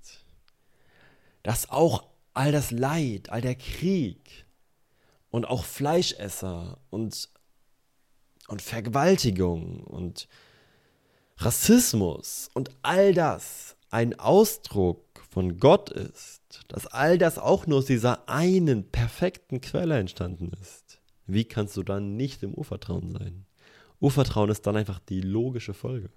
dass 1.42 1.68
auch 1.68 2.04
all 2.32 2.52
das 2.52 2.70
Leid, 2.70 3.30
all 3.30 3.40
der 3.40 3.56
Krieg 3.56 4.46
und 5.30 5.44
auch 5.44 5.64
Fleischesser 5.64 6.78
und, 6.88 7.30
und 8.46 8.62
Vergewaltigung 8.62 9.82
und 9.82 10.28
Rassismus 11.36 12.48
und 12.54 12.70
all 12.82 13.12
das 13.12 13.74
ein 13.90 14.18
Ausdruck 14.18 15.04
von 15.30 15.58
Gott 15.58 15.90
ist, 15.90 16.64
dass 16.68 16.86
all 16.86 17.18
das 17.18 17.38
auch 17.38 17.66
nur 17.66 17.78
aus 17.78 17.86
dieser 17.86 18.28
einen 18.28 18.84
perfekten 18.84 19.60
Quelle 19.60 19.98
entstanden 19.98 20.52
ist, 20.60 21.00
wie 21.26 21.44
kannst 21.44 21.76
du 21.76 21.82
dann 21.82 22.16
nicht 22.16 22.42
im 22.42 22.54
Urvertrauen 22.54 23.12
sein? 23.12 23.46
Urvertrauen 24.00 24.50
ist 24.50 24.66
dann 24.66 24.76
einfach 24.76 24.98
die 24.98 25.20
logische 25.20 25.74
Folge. 25.74 26.10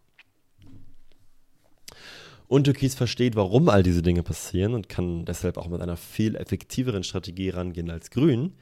Und 2.47 2.65
Türkis 2.65 2.95
versteht, 2.95 3.35
warum 3.35 3.69
all 3.69 3.83
diese 3.83 4.01
Dinge 4.01 4.23
passieren 4.23 4.73
und 4.73 4.89
kann 4.89 5.25
deshalb 5.25 5.57
auch 5.57 5.67
mit 5.67 5.81
einer 5.81 5.97
viel 5.97 6.35
effektiveren 6.35 7.03
Strategie 7.03 7.49
rangehen 7.49 7.89
als 7.89 8.11
Grün. 8.11 8.53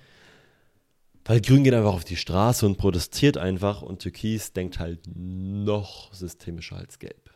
Weil 1.25 1.41
Grün 1.41 1.63
geht 1.63 1.73
einfach 1.73 1.93
auf 1.93 2.03
die 2.03 2.15
Straße 2.15 2.65
und 2.65 2.77
protestiert 2.77 3.37
einfach 3.37 3.81
und 3.81 3.99
Türkis 3.99 4.53
denkt 4.53 4.79
halt 4.79 5.01
noch 5.13 6.13
systemischer 6.13 6.77
als 6.77 6.99
Gelb. 6.99 7.30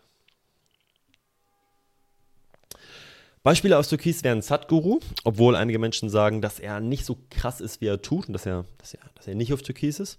Beispiele 3.45 3.77
aus 3.77 3.89
Türkis 3.89 4.23
wären 4.23 4.41
Sadhguru, 4.41 4.99
obwohl 5.23 5.55
einige 5.55 5.77
Menschen 5.77 6.09
sagen, 6.09 6.41
dass 6.41 6.59
er 6.59 6.79
nicht 6.79 7.05
so 7.05 7.15
krass 7.29 7.61
ist, 7.61 7.79
wie 7.79 7.85
er 7.85 8.01
tut 8.01 8.25
und 8.25 8.33
dass 8.33 8.47
er, 8.47 8.65
dass 8.79 8.95
er, 8.95 9.01
dass 9.13 9.27
er 9.27 9.35
nicht 9.35 9.53
auf 9.53 9.61
Türkis 9.61 9.99
ist. 9.99 10.17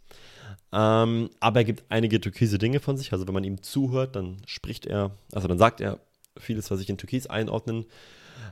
Ähm, 0.73 1.31
aber 1.40 1.59
er 1.59 1.65
gibt 1.65 1.82
einige 1.89 2.20
türkise 2.20 2.59
Dinge 2.59 2.78
von 2.78 2.97
sich. 2.97 3.12
Also 3.12 3.27
wenn 3.27 3.35
man 3.35 3.43
ihm 3.43 3.65
zuhört, 3.65 4.15
dann 4.15 4.36
spricht 4.47 4.86
er, 4.86 5.11
also 5.32 5.48
dann 5.48 5.59
sagt 5.59 5.81
er 5.81 5.98
vieles, 6.39 6.70
was 6.70 6.78
ich 6.81 6.89
in 6.89 6.98
Türkis 6.98 7.27
einordnen 7.27 7.86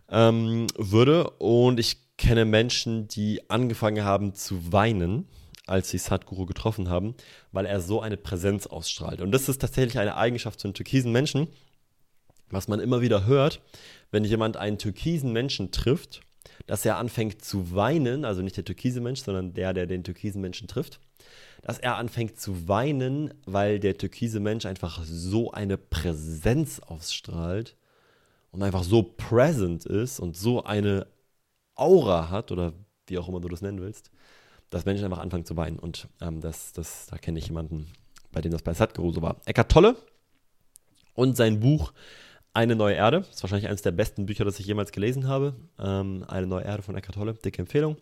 ähm, 0.08 0.66
würde. 0.76 1.30
Und 1.38 1.78
ich 1.78 2.16
kenne 2.16 2.44
Menschen, 2.44 3.06
die 3.06 3.48
angefangen 3.48 4.04
haben 4.04 4.34
zu 4.34 4.72
weinen, 4.72 5.28
als 5.66 5.90
sie 5.90 5.98
Sadhguru 5.98 6.46
getroffen 6.46 6.88
haben, 6.88 7.14
weil 7.52 7.66
er 7.66 7.80
so 7.80 8.00
eine 8.00 8.16
Präsenz 8.16 8.66
ausstrahlt. 8.66 9.20
Und 9.20 9.30
das 9.30 9.48
ist 9.48 9.60
tatsächlich 9.60 10.00
eine 10.00 10.16
Eigenschaft 10.16 10.62
von 10.62 10.74
türkisen 10.74 11.12
Menschen, 11.12 11.46
was 12.54 12.68
man 12.68 12.80
immer 12.80 13.00
wieder 13.00 13.26
hört, 13.26 13.60
wenn 14.10 14.24
jemand 14.24 14.56
einen 14.56 14.78
türkisen 14.78 15.32
Menschen 15.32 15.70
trifft, 15.70 16.22
dass 16.66 16.84
er 16.84 16.96
anfängt 16.96 17.44
zu 17.44 17.74
weinen, 17.74 18.24
also 18.24 18.42
nicht 18.42 18.56
der 18.56 18.64
türkise 18.64 19.00
Mensch, 19.00 19.22
sondern 19.22 19.54
der, 19.54 19.74
der 19.74 19.86
den 19.86 20.04
türkisen 20.04 20.40
Menschen 20.40 20.68
trifft, 20.68 21.00
dass 21.62 21.78
er 21.78 21.96
anfängt 21.96 22.38
zu 22.38 22.68
weinen, 22.68 23.34
weil 23.46 23.80
der 23.80 23.96
türkise 23.96 24.40
Mensch 24.40 24.66
einfach 24.66 25.02
so 25.04 25.50
eine 25.50 25.78
Präsenz 25.78 26.80
ausstrahlt 26.80 27.76
und 28.50 28.62
einfach 28.62 28.84
so 28.84 29.02
present 29.02 29.84
ist 29.84 30.20
und 30.20 30.36
so 30.36 30.64
eine 30.64 31.06
Aura 31.74 32.30
hat 32.30 32.52
oder 32.52 32.72
wie 33.06 33.18
auch 33.18 33.28
immer 33.28 33.40
du 33.40 33.48
das 33.48 33.62
nennen 33.62 33.80
willst, 33.80 34.10
dass 34.70 34.84
Menschen 34.84 35.04
einfach 35.04 35.18
anfangen 35.18 35.44
zu 35.44 35.56
weinen. 35.56 35.78
Und 35.78 36.08
ähm, 36.20 36.40
das, 36.40 36.72
das, 36.72 37.06
da 37.06 37.18
kenne 37.18 37.38
ich 37.38 37.48
jemanden, 37.48 37.90
bei 38.32 38.40
dem 38.40 38.52
das 38.52 38.62
bei 38.62 38.74
Sadhguru 38.74 39.12
so 39.12 39.22
war. 39.22 39.40
Eckart 39.44 39.70
Tolle 39.70 39.96
und 41.14 41.36
sein 41.36 41.60
Buch 41.60 41.92
eine 42.54 42.76
neue 42.76 42.94
Erde. 42.94 43.20
Das 43.20 43.30
ist 43.30 43.42
wahrscheinlich 43.42 43.68
eines 43.68 43.82
der 43.82 43.90
besten 43.90 44.26
Bücher, 44.26 44.44
das 44.44 44.58
ich 44.60 44.66
jemals 44.66 44.92
gelesen 44.92 45.26
habe. 45.26 45.54
Ähm, 45.78 46.24
Eine 46.28 46.46
neue 46.46 46.64
Erde 46.64 46.82
von 46.82 46.96
Eckhart 46.96 47.16
Tolle. 47.16 47.34
Dicke 47.34 47.60
Empfehlung. 47.60 47.96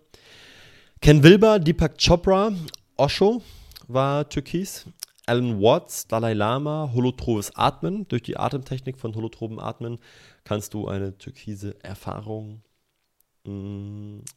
Ken 1.00 1.22
Wilber, 1.22 1.58
Deepak 1.58 1.98
Chopra, 1.98 2.52
Osho 2.96 3.42
war 3.88 4.28
Türkis. 4.28 4.86
Alan 5.26 5.60
Watts, 5.60 6.06
Dalai 6.06 6.34
Lama, 6.34 6.90
holotroves 6.92 7.54
Atmen. 7.56 8.06
Durch 8.08 8.22
die 8.22 8.36
Atemtechnik 8.36 8.98
von 8.98 9.14
holotropen 9.14 9.58
Atmen 9.58 9.98
kannst 10.44 10.74
du 10.74 10.88
eine 10.88 11.16
türkise 11.16 11.76
Erfahrung 11.82 12.62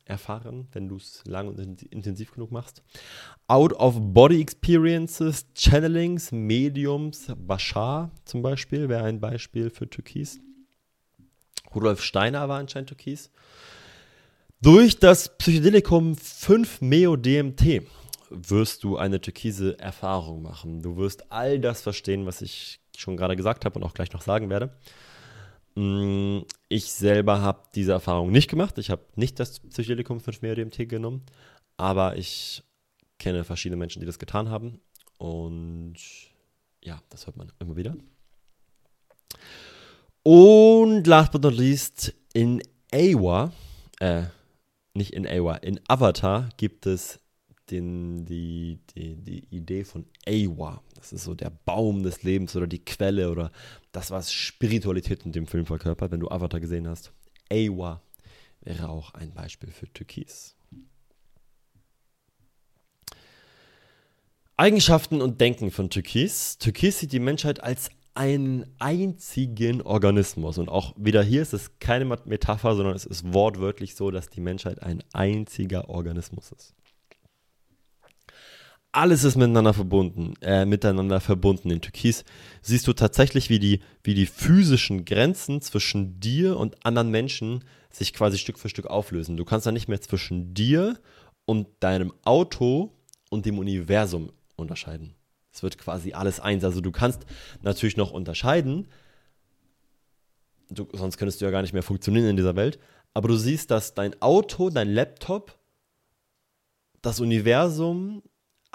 erfahren, 0.06 0.68
wenn 0.72 0.88
du 0.88 0.96
es 0.96 1.22
lang 1.26 1.48
und 1.48 1.84
intensiv 1.84 2.32
genug 2.32 2.52
machst. 2.52 2.82
Out-of-Body-Experiences, 3.48 5.46
Channelings, 5.54 6.32
Mediums, 6.32 7.32
Bashar 7.38 8.10
zum 8.26 8.42
Beispiel 8.42 8.90
wäre 8.90 9.04
ein 9.04 9.20
Beispiel 9.20 9.70
für 9.70 9.88
Türkis. 9.88 10.40
Rudolf 11.74 12.02
Steiner 12.02 12.50
war 12.50 12.60
anscheinend 12.60 12.90
Türkis. 12.90 13.30
Durch 14.62 14.98
das 14.98 15.38
Psychedelikum 15.38 16.14
5-Meo-DMT 16.14 17.84
wirst 18.32 18.84
du 18.84 18.98
eine 18.98 19.22
türkise 19.22 19.78
Erfahrung 19.78 20.42
machen. 20.42 20.82
Du 20.82 20.98
wirst 20.98 21.32
all 21.32 21.60
das 21.60 21.82
verstehen, 21.82 22.26
was 22.26 22.42
ich 22.42 22.80
schon 22.98 23.18
gerade 23.18 23.36
gesagt 23.36 23.66
habe 23.66 23.78
und 23.78 23.84
auch 23.84 23.94
gleich 23.94 24.12
noch 24.14 24.24
sagen 24.24 24.50
werde. 24.50 24.76
Ich 26.68 26.92
selber 26.92 27.42
habe 27.42 27.64
diese 27.76 27.92
Erfahrung 27.92 28.32
nicht 28.32 28.50
gemacht. 28.50 28.78
Ich 28.78 28.90
habe 28.90 29.04
nicht 29.16 29.40
das 29.40 29.60
Psychedelikum 29.60 30.18
5-Meo-DMT 30.18 30.90
genommen, 30.90 31.24
aber 31.78 32.18
ich 32.18 32.64
kenne 33.20 33.44
verschiedene 33.44 33.78
Menschen, 33.78 34.00
die 34.00 34.06
das 34.06 34.20
getan 34.20 34.50
haben. 34.50 34.80
Und 35.18 35.96
ja, 36.84 37.02
das 37.10 37.28
hört 37.28 37.38
man 37.38 37.52
immer 37.60 37.76
wieder. 37.76 37.96
Und 40.24 41.06
last 41.06 41.32
but 41.32 41.44
not 41.44 41.54
least, 41.54 42.14
in 42.34 42.62
Awa, 42.92 43.52
äh, 44.00 44.24
nicht 44.94 45.14
in 45.14 45.28
Awa, 45.28 45.58
in 45.58 45.80
Avatar 45.88 46.50
gibt 46.58 46.88
es 46.88 47.20
den, 47.72 48.26
die, 48.26 48.80
die, 48.96 49.16
die 49.16 49.46
Idee 49.50 49.84
von 49.84 50.06
Awa. 50.28 50.82
Das 50.96 51.14
ist 51.14 51.24
so 51.24 51.34
der 51.34 51.50
Baum 51.50 52.04
des 52.04 52.24
Lebens 52.24 52.56
oder 52.56 52.68
die 52.68 52.84
Quelle 52.84 53.30
oder 53.32 53.52
das, 53.92 54.12
was 54.12 54.32
Spiritualität 54.32 55.26
in 55.26 55.32
dem 55.32 55.48
Film 55.48 55.66
verkörpert, 55.66 56.12
wenn 56.12 56.20
du 56.20 56.30
Avatar 56.30 56.60
gesehen 56.60 56.88
hast. 56.88 57.12
Awa 57.52 58.02
wäre 58.62 58.90
auch 58.90 59.14
ein 59.14 59.34
Beispiel 59.34 59.72
für 59.72 59.92
Türkis. 59.92 60.56
Eigenschaften 64.58 65.22
und 65.22 65.42
Denken 65.42 65.70
von 65.70 65.90
Türkis. 65.90 66.58
Türkis 66.58 67.00
sieht 67.00 67.12
die 67.12 67.20
Menschheit 67.20 67.62
als 67.62 67.90
einen 68.14 68.66
einzigen 68.80 69.82
Organismus. 69.82 70.58
Und 70.58 70.70
auch 70.70 70.94
wieder 70.98 71.22
hier 71.22 71.42
ist 71.42 71.54
es 71.54 71.78
keine 71.80 72.06
Metapher, 72.06 72.76
sondern 72.76 72.96
es 72.96 73.06
ist 73.06 73.34
wortwörtlich 73.34 73.96
so, 73.96 74.10
dass 74.10 74.30
die 74.30 74.40
Menschheit 74.40 74.82
ein 74.82 75.04
einziger 75.12 75.90
Organismus 75.90 76.54
ist. 76.54 76.74
Alles 78.96 79.26
ist 79.26 79.36
miteinander 79.36 79.74
verbunden, 79.74 80.36
äh, 80.40 80.64
miteinander 80.64 81.20
verbunden. 81.20 81.70
In 81.70 81.82
Türkis 81.82 82.24
siehst 82.62 82.88
du 82.88 82.94
tatsächlich, 82.94 83.50
wie 83.50 83.60
die, 83.60 83.82
wie 84.04 84.14
die 84.14 84.26
physischen 84.26 85.04
Grenzen 85.04 85.60
zwischen 85.60 86.22
dir 86.22 86.58
und 86.58 86.86
anderen 86.86 87.12
Menschen 87.12 87.66
sich 87.90 88.14
quasi 88.14 88.38
Stück 88.38 88.58
für 88.58 88.70
Stück 88.70 88.88
auflösen. 88.88 89.36
Du 89.36 89.44
kannst 89.44 89.66
dann 89.66 89.74
nicht 89.74 89.90
mehr 89.90 90.00
zwischen 90.00 90.54
dir 90.54 90.98
und 91.44 91.68
deinem 91.82 92.14
Auto 92.24 92.94
und 93.30 93.46
dem 93.46 93.60
Universum 93.60 94.32
unterscheiden. 94.56 95.14
Es 95.52 95.62
wird 95.62 95.78
quasi 95.78 96.14
alles 96.14 96.40
eins. 96.40 96.64
Also 96.64 96.80
du 96.80 96.94
kannst 96.94 97.26
natürlich 97.64 97.98
noch 97.98 98.12
unterscheiden, 98.12 98.88
du, 100.70 100.88
sonst 100.94 101.18
könntest 101.18 101.42
du 101.42 101.46
ja 101.46 101.52
gar 101.52 101.64
nicht 101.64 101.74
mehr 101.74 101.84
funktionieren 101.84 102.30
in 102.30 102.38
dieser 102.38 102.56
Welt, 102.56 102.80
aber 103.14 103.28
du 103.28 103.36
siehst, 103.36 103.72
dass 103.72 103.94
dein 103.94 104.22
Auto, 104.22 104.70
dein 104.70 104.88
Laptop, 104.88 105.60
das 107.02 107.20
Universum, 107.20 108.24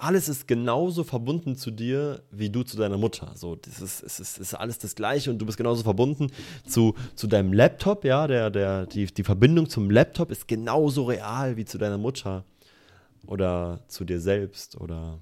alles 0.01 0.29
ist 0.29 0.49
genauso 0.49 1.05
verbunden 1.05 1.57
zu 1.57 1.71
dir, 1.71 2.23
wie 2.31 2.51
du 2.51 2.63
zu 2.63 2.77
deiner 2.77 2.97
Mutter. 2.97 3.33
So, 3.35 3.57
das 3.57 3.81
ist, 3.81 4.03
es 4.03 4.19
ist, 4.19 4.39
ist 4.39 4.55
alles 4.55 4.79
das 4.79 4.95
Gleiche 4.95 5.31
und 5.31 5.39
du 5.39 5.47
bist 5.47 5.59
genauso 5.59 5.83
verbunden 5.83 6.33
zu, 6.67 6.95
zu 7.15 7.27
deinem 7.27 7.53
Laptop, 7.53 8.05
ja, 8.05 8.27
der, 8.27 8.51
der, 8.51 8.87
die, 8.87 9.07
die 9.07 9.25
Verbindung 9.25 9.69
zum 9.69 9.91
Laptop 9.91 10.31
ist 10.31 10.49
genauso 10.49 11.05
real 11.05 11.57
wie 11.57 11.65
zu 11.65 11.77
deiner 11.77 11.99
Mutter 11.99 12.45
oder 13.27 13.81
zu 13.89 14.05
dir 14.05 14.21
selbst 14.21 14.81
oder 14.81 15.21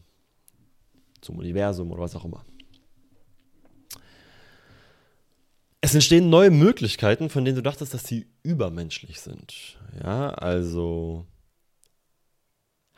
zum 1.20 1.38
Universum 1.38 1.90
oder 1.90 2.02
was 2.02 2.14
auch 2.14 2.24
immer. 2.24 2.44
Es 5.80 5.94
entstehen 5.94 6.28
neue 6.28 6.50
Möglichkeiten, 6.50 7.30
von 7.30 7.44
denen 7.44 7.56
du 7.56 7.62
dachtest, 7.62 7.94
dass 7.94 8.04
sie 8.04 8.26
übermenschlich 8.42 9.20
sind. 9.20 9.78
Ja, 10.02 10.30
also 10.30 11.26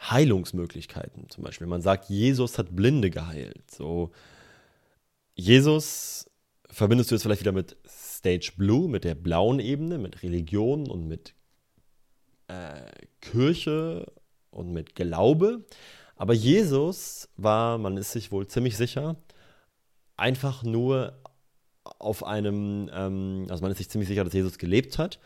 Heilungsmöglichkeiten. 0.00 1.28
Zum 1.28 1.44
Beispiel, 1.44 1.66
man 1.66 1.82
sagt, 1.82 2.08
Jesus 2.08 2.58
hat 2.58 2.74
Blinde 2.74 3.10
geheilt. 3.10 3.70
So, 3.70 4.10
Jesus 5.34 6.30
verbindest 6.68 7.10
du 7.10 7.14
jetzt 7.14 7.22
vielleicht 7.22 7.42
wieder 7.42 7.52
mit 7.52 7.76
Stage 7.86 8.52
Blue, 8.56 8.88
mit 8.88 9.04
der 9.04 9.14
blauen 9.14 9.60
Ebene, 9.60 9.98
mit 9.98 10.22
Religion 10.22 10.88
und 10.88 11.06
mit 11.06 11.34
äh, 12.48 12.90
Kirche 13.20 14.10
und 14.50 14.72
mit 14.72 14.94
Glaube. 14.94 15.64
Aber 16.16 16.34
Jesus 16.34 17.28
war, 17.36 17.78
man 17.78 17.96
ist 17.96 18.12
sich 18.12 18.32
wohl 18.32 18.46
ziemlich 18.46 18.76
sicher, 18.76 19.16
einfach 20.16 20.62
nur 20.62 21.18
auf 21.98 22.24
einem, 22.24 22.90
ähm, 22.92 23.46
also 23.48 23.62
man 23.62 23.72
ist 23.72 23.78
sich 23.78 23.88
ziemlich 23.88 24.08
sicher, 24.08 24.24
dass 24.24 24.32
Jesus 24.32 24.58
gelebt 24.58 24.98
hat 24.98 25.18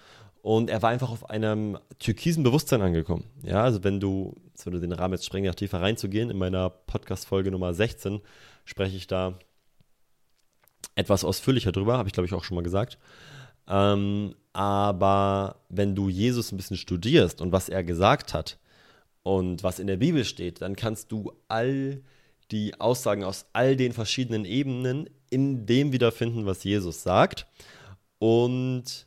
und 0.45 0.69
er 0.69 0.83
war 0.83 0.91
einfach 0.91 1.11
auf 1.11 1.31
einem 1.31 1.79
türkisen 1.99 2.45
Bewusstsein 2.45 2.83
angekommen. 2.83 3.25
Ja, 3.43 3.65
also 3.65 3.83
wenn 3.83 3.99
du, 3.99 4.37
jetzt 4.49 4.67
würde 4.67 4.79
den 4.79 4.93
Rahmen 4.93 5.15
jetzt 5.15 5.25
sprengen, 5.25 5.49
noch 5.49 5.55
tiefer 5.55 5.81
reinzugehen, 5.81 6.29
in 6.29 6.37
meiner 6.37 6.69
Podcast-Folge 6.69 7.51
Nummer 7.51 7.73
16 7.73 8.21
spreche 8.67 8.95
ich 8.95 9.07
da 9.07 9.39
etwas 10.97 11.25
ausführlicher 11.25 11.73
drüber, 11.73 11.97
habe 11.97 12.11
ich 12.11 12.13
glaube 12.13 12.27
ich 12.27 12.35
auch 12.35 12.45
schon 12.45 12.57
mal 12.57 12.63
gesagt. 12.63 12.99
Ähm, 13.69 14.35
aber 14.53 15.63
wenn 15.71 15.95
du 15.95 16.11
Jesus 16.11 16.53
ein 16.53 16.59
bisschen 16.59 16.77
studierst 16.77 17.41
und 17.41 17.53
was 17.53 17.71
er 17.71 17.83
gesagt 17.83 18.35
hat, 18.35 18.59
und 19.23 19.63
was 19.63 19.79
in 19.79 19.87
der 19.87 19.97
Bibel 19.97 20.27
steht, 20.27 20.61
dann 20.61 20.77
kannst 20.77 21.11
du 21.11 21.33
all 21.49 22.03
die 22.51 22.79
Aussagen 22.79 23.25
aus 23.25 23.47
all 23.55 23.77
den 23.77 23.95
verschiedenen 23.95 24.45
Ebenen 24.45 25.09
in 25.31 25.65
dem 25.65 25.93
wiederfinden, 25.93 26.45
was 26.45 26.65
Jesus 26.65 27.03
sagt. 27.03 27.47
Und 28.19 29.07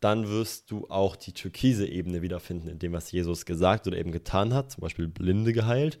dann 0.00 0.28
wirst 0.28 0.70
du 0.70 0.86
auch 0.88 1.16
die 1.16 1.32
türkise 1.32 1.86
Ebene 1.86 2.22
wiederfinden, 2.22 2.68
in 2.68 2.78
dem, 2.78 2.92
was 2.92 3.10
Jesus 3.10 3.46
gesagt 3.46 3.86
oder 3.86 3.98
eben 3.98 4.12
getan 4.12 4.54
hat, 4.54 4.70
zum 4.70 4.82
Beispiel 4.82 5.08
Blinde 5.08 5.52
geheilt. 5.52 5.98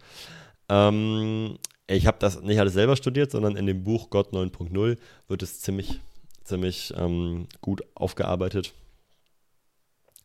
Ähm, 0.68 1.58
ich 1.86 2.06
habe 2.06 2.18
das 2.20 2.40
nicht 2.42 2.60
alles 2.60 2.74
selber 2.74 2.96
studiert, 2.96 3.30
sondern 3.30 3.56
in 3.56 3.66
dem 3.66 3.82
Buch 3.82 4.10
Gott 4.10 4.32
9.0 4.32 4.98
wird 5.26 5.42
es 5.42 5.60
ziemlich, 5.60 6.00
ziemlich 6.44 6.92
ähm, 6.96 7.48
gut 7.60 7.82
aufgearbeitet. 7.94 8.72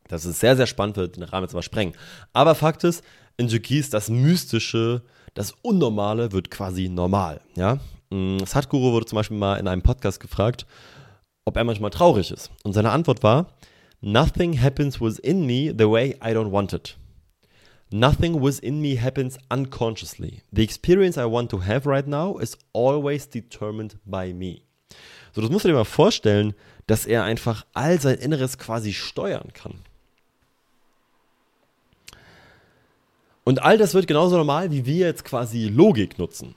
Das 0.07 0.25
ist 0.25 0.39
sehr, 0.39 0.55
sehr 0.55 0.67
spannend, 0.67 0.97
wird 0.97 1.15
den 1.15 1.23
Rahmen 1.23 1.45
jetzt 1.45 1.53
mal 1.53 1.61
sprengen. 1.61 1.95
Aber 2.33 2.55
Fakt 2.55 2.83
ist, 2.83 3.03
in 3.37 3.47
Türkis 3.47 3.89
das 3.89 4.09
Mystische, 4.09 5.01
das 5.33 5.53
Unnormale 5.61 6.31
wird 6.31 6.51
quasi 6.51 6.89
normal. 6.89 7.41
Ja? 7.55 7.79
Mm, 8.09 8.39
Sadhguru 8.45 8.91
wurde 8.91 9.05
zum 9.05 9.15
Beispiel 9.15 9.37
mal 9.37 9.55
in 9.55 9.67
einem 9.67 9.81
Podcast 9.81 10.19
gefragt, 10.19 10.67
ob 11.45 11.57
er 11.57 11.63
manchmal 11.63 11.91
traurig 11.91 12.31
ist. 12.31 12.51
Und 12.63 12.73
seine 12.73 12.91
Antwort 12.91 13.23
war, 13.23 13.53
Nothing 14.01 14.61
happens 14.61 14.99
within 14.99 15.45
me 15.45 15.73
the 15.77 15.89
way 15.89 16.17
I 16.21 16.33
don't 16.33 16.51
want 16.51 16.73
it. 16.73 16.97
Nothing 17.89 18.41
within 18.41 18.81
me 18.81 18.95
happens 18.95 19.37
unconsciously. 19.49 20.41
The 20.51 20.63
experience 20.63 21.17
I 21.17 21.25
want 21.25 21.49
to 21.51 21.61
have 21.61 21.85
right 21.85 22.05
now 22.07 22.37
is 22.37 22.57
always 22.73 23.29
determined 23.29 23.95
by 24.05 24.33
me. 24.33 24.63
So, 25.31 25.41
das 25.41 25.49
musst 25.49 25.63
du 25.63 25.69
dir 25.69 25.75
mal 25.75 25.85
vorstellen, 25.85 26.53
dass 26.85 27.05
er 27.05 27.23
einfach 27.23 27.65
all 27.73 27.99
sein 28.01 28.17
Inneres 28.17 28.57
quasi 28.57 28.93
steuern 28.93 29.53
kann. 29.53 29.75
Und 33.45 33.61
all 33.61 33.77
das 33.77 33.93
wird 33.93 34.07
genauso 34.07 34.35
normal, 34.37 34.71
wie 34.71 34.85
wir 34.85 35.05
jetzt 35.07 35.23
quasi 35.23 35.67
Logik 35.67 36.17
nutzen. 36.17 36.55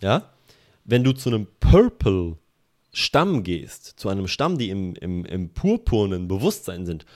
Ja? 0.00 0.30
Wenn 0.84 1.04
du 1.04 1.12
zu 1.12 1.28
einem 1.28 1.46
Purple 1.60 2.36
Stamm 2.92 3.42
gehst, 3.42 3.84
zu 3.98 4.08
einem 4.08 4.26
Stamm, 4.26 4.58
die 4.58 4.70
im, 4.70 4.94
im, 4.96 5.24
im 5.24 5.50
purpurnen 5.50 6.28
Bewusstsein 6.28 6.86
sind, 6.86 7.06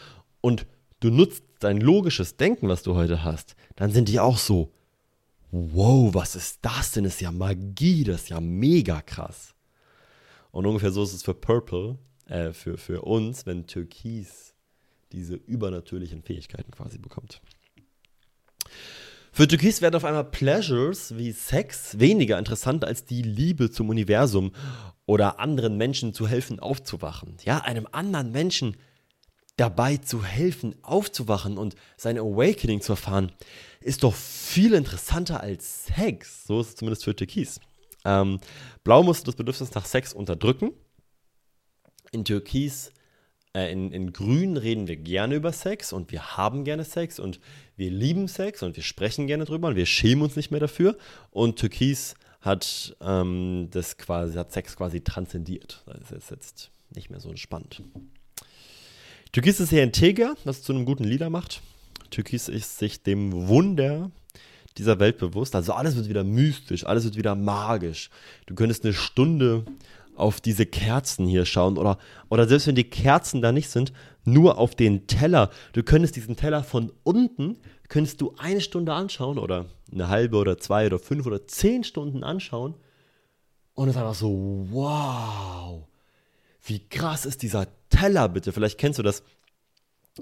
und 0.40 0.66
du 1.00 1.10
nutzt 1.10 1.42
dein 1.60 1.80
logisches 1.80 2.36
Denken, 2.36 2.68
was 2.68 2.82
du 2.82 2.94
heute 2.94 3.24
hast, 3.24 3.56
dann 3.76 3.90
sind 3.90 4.08
die 4.08 4.20
auch 4.20 4.38
so, 4.38 4.72
wow, 5.50 6.12
was 6.14 6.36
ist 6.36 6.58
das 6.62 6.92
denn? 6.92 7.04
Das 7.04 7.14
ist 7.14 7.20
ja 7.20 7.30
Magie, 7.30 8.04
das 8.04 8.22
ist 8.22 8.28
ja 8.28 8.40
mega 8.40 9.00
krass. 9.00 9.54
Und 10.50 10.66
ungefähr 10.66 10.92
so 10.92 11.02
ist 11.02 11.14
es 11.14 11.22
für 11.22 11.34
Purple, 11.34 11.98
äh, 12.26 12.52
für, 12.52 12.76
für 12.76 13.02
uns, 13.02 13.46
wenn 13.46 13.66
Türkis 13.66 14.54
diese 15.12 15.34
übernatürlichen 15.34 16.22
Fähigkeiten 16.22 16.70
quasi 16.72 16.98
bekommt. 16.98 17.40
Für 19.36 19.48
Türkis 19.48 19.82
werden 19.82 19.96
auf 19.96 20.04
einmal 20.04 20.22
Pleasures 20.30 21.16
wie 21.18 21.32
Sex 21.32 21.98
weniger 21.98 22.38
interessant 22.38 22.84
als 22.84 23.04
die 23.04 23.22
Liebe 23.22 23.68
zum 23.68 23.88
Universum 23.88 24.52
oder 25.06 25.40
anderen 25.40 25.76
Menschen 25.76 26.14
zu 26.14 26.28
helfen 26.28 26.60
aufzuwachen. 26.60 27.38
Ja, 27.42 27.58
einem 27.58 27.88
anderen 27.90 28.30
Menschen 28.30 28.76
dabei 29.56 29.96
zu 29.96 30.24
helfen 30.24 30.76
aufzuwachen 30.82 31.58
und 31.58 31.74
sein 31.96 32.16
Awakening 32.16 32.80
zu 32.80 32.92
erfahren, 32.92 33.32
ist 33.80 34.04
doch 34.04 34.14
viel 34.14 34.72
interessanter 34.72 35.40
als 35.40 35.86
Sex. 35.86 36.44
So 36.46 36.60
ist 36.60 36.68
es 36.68 36.76
zumindest 36.76 37.02
für 37.02 37.16
Türkis. 37.16 37.58
Ähm, 38.04 38.38
Blau 38.84 39.02
musste 39.02 39.26
das 39.26 39.34
Bedürfnis 39.34 39.74
nach 39.74 39.84
Sex 39.84 40.12
unterdrücken. 40.12 40.70
In 42.12 42.24
Türkis 42.24 42.92
Äh, 43.54 43.72
in, 43.72 43.92
in 43.92 44.12
Grün 44.12 44.56
reden 44.56 44.88
wir 44.88 44.96
gerne 44.96 45.36
über 45.36 45.52
Sex 45.52 45.92
und 45.92 46.10
wir 46.10 46.36
haben 46.36 46.64
gerne 46.64 46.84
Sex 46.84 47.20
und 47.20 47.40
wir 47.76 47.90
lieben 47.90 48.28
Sex 48.28 48.62
und 48.62 48.76
wir 48.76 48.82
sprechen 48.82 49.26
gerne 49.26 49.44
drüber 49.44 49.68
und 49.68 49.76
wir 49.76 49.86
schämen 49.86 50.22
uns 50.22 50.36
nicht 50.36 50.50
mehr 50.50 50.60
dafür. 50.60 50.96
Und 51.30 51.58
Türkis 51.58 52.14
hat 52.40 52.96
ähm, 53.00 53.68
das 53.70 53.96
quasi, 53.96 54.34
hat 54.34 54.52
Sex 54.52 54.76
quasi 54.76 55.00
transzendiert. 55.00 55.82
Das 55.86 56.10
ist 56.12 56.30
jetzt 56.30 56.70
nicht 56.94 57.10
mehr 57.10 57.20
so 57.20 57.34
spannend. 57.36 57.82
Türkis 59.32 59.58
ist 59.58 59.70
sehr 59.70 59.82
integer, 59.82 60.36
was 60.44 60.62
zu 60.62 60.72
einem 60.72 60.84
guten 60.84 61.04
Lieder 61.04 61.30
macht. 61.30 61.62
Türkis 62.10 62.48
ist 62.48 62.78
sich 62.78 63.02
dem 63.02 63.48
Wunder 63.48 64.10
dieser 64.78 64.98
Welt 65.00 65.18
bewusst. 65.18 65.54
Also 65.56 65.72
alles 65.72 65.96
wird 65.96 66.08
wieder 66.08 66.24
mystisch, 66.24 66.84
alles 66.86 67.04
wird 67.04 67.16
wieder 67.16 67.34
magisch. 67.34 68.10
Du 68.46 68.54
könntest 68.54 68.84
eine 68.84 68.92
Stunde 68.92 69.64
auf 70.16 70.40
diese 70.40 70.66
Kerzen 70.66 71.26
hier 71.26 71.44
schauen 71.44 71.76
oder, 71.76 71.98
oder 72.28 72.46
selbst 72.46 72.66
wenn 72.66 72.76
die 72.76 72.84
Kerzen 72.84 73.42
da 73.42 73.50
nicht 73.50 73.68
sind, 73.68 73.92
nur 74.24 74.58
auf 74.58 74.74
den 74.74 75.06
Teller. 75.06 75.50
Du 75.72 75.82
könntest 75.82 76.16
diesen 76.16 76.36
Teller 76.36 76.64
von 76.64 76.92
unten, 77.02 77.58
könntest 77.88 78.20
du 78.20 78.34
eine 78.38 78.60
Stunde 78.60 78.92
anschauen 78.92 79.38
oder 79.38 79.66
eine 79.92 80.08
halbe 80.08 80.36
oder 80.36 80.58
zwei 80.58 80.86
oder 80.86 80.98
fünf 80.98 81.26
oder 81.26 81.46
zehn 81.46 81.84
Stunden 81.84 82.24
anschauen 82.24 82.74
und 83.74 83.88
es 83.88 83.96
ist 83.96 84.00
einfach 84.00 84.14
so, 84.14 84.66
wow, 84.70 85.82
wie 86.64 86.78
krass 86.88 87.26
ist 87.26 87.42
dieser 87.42 87.66
Teller 87.90 88.28
bitte. 88.28 88.52
Vielleicht 88.52 88.78
kennst 88.78 88.98
du 88.98 89.02
das, 89.02 89.22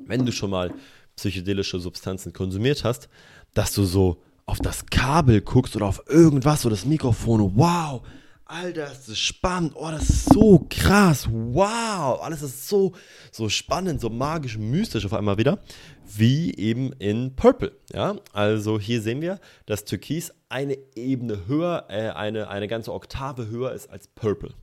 wenn 0.06 0.24
du 0.24 0.32
schon 0.32 0.50
mal 0.50 0.72
psychedelische 1.16 1.78
Substanzen 1.78 2.32
konsumiert 2.32 2.84
hast, 2.84 3.08
dass 3.54 3.72
du 3.72 3.84
so 3.84 4.22
auf 4.46 4.58
das 4.58 4.86
Kabel 4.86 5.42
guckst 5.42 5.76
oder 5.76 5.86
auf 5.86 6.02
irgendwas 6.08 6.64
oder 6.64 6.74
das 6.74 6.86
Mikrofon. 6.86 7.52
Wow, 7.56 8.02
Alter, 8.44 8.86
das 8.86 9.09
ist 9.09 9.19
spannend. 9.19 9.73
Oh, 9.77 9.89
das 9.90 10.09
ist 10.10 10.32
so 10.32 10.66
krass. 10.69 11.28
Wow, 11.31 12.20
alles 12.23 12.43
ist 12.43 12.69
so, 12.69 12.93
so 13.31 13.48
spannend, 13.48 14.01
so 14.01 14.10
magisch, 14.10 14.59
mystisch 14.59 15.06
auf 15.06 15.14
einmal 15.14 15.39
wieder, 15.39 15.59
wie 16.05 16.55
eben 16.56 16.93
in 16.94 17.35
Purple. 17.36 17.73
Ja, 17.93 18.16
also 18.32 18.78
hier 18.78 19.01
sehen 19.01 19.20
wir, 19.20 19.39
dass 19.66 19.85
Türkis 19.85 20.32
eine 20.48 20.77
Ebene 20.94 21.47
höher, 21.47 21.86
äh, 21.89 22.10
eine, 22.10 22.48
eine 22.48 22.69
ganze 22.69 22.93
Oktave 22.93 23.48
höher 23.48 23.73
ist 23.73 23.89
als 23.90 24.09
Purple. 24.09 24.55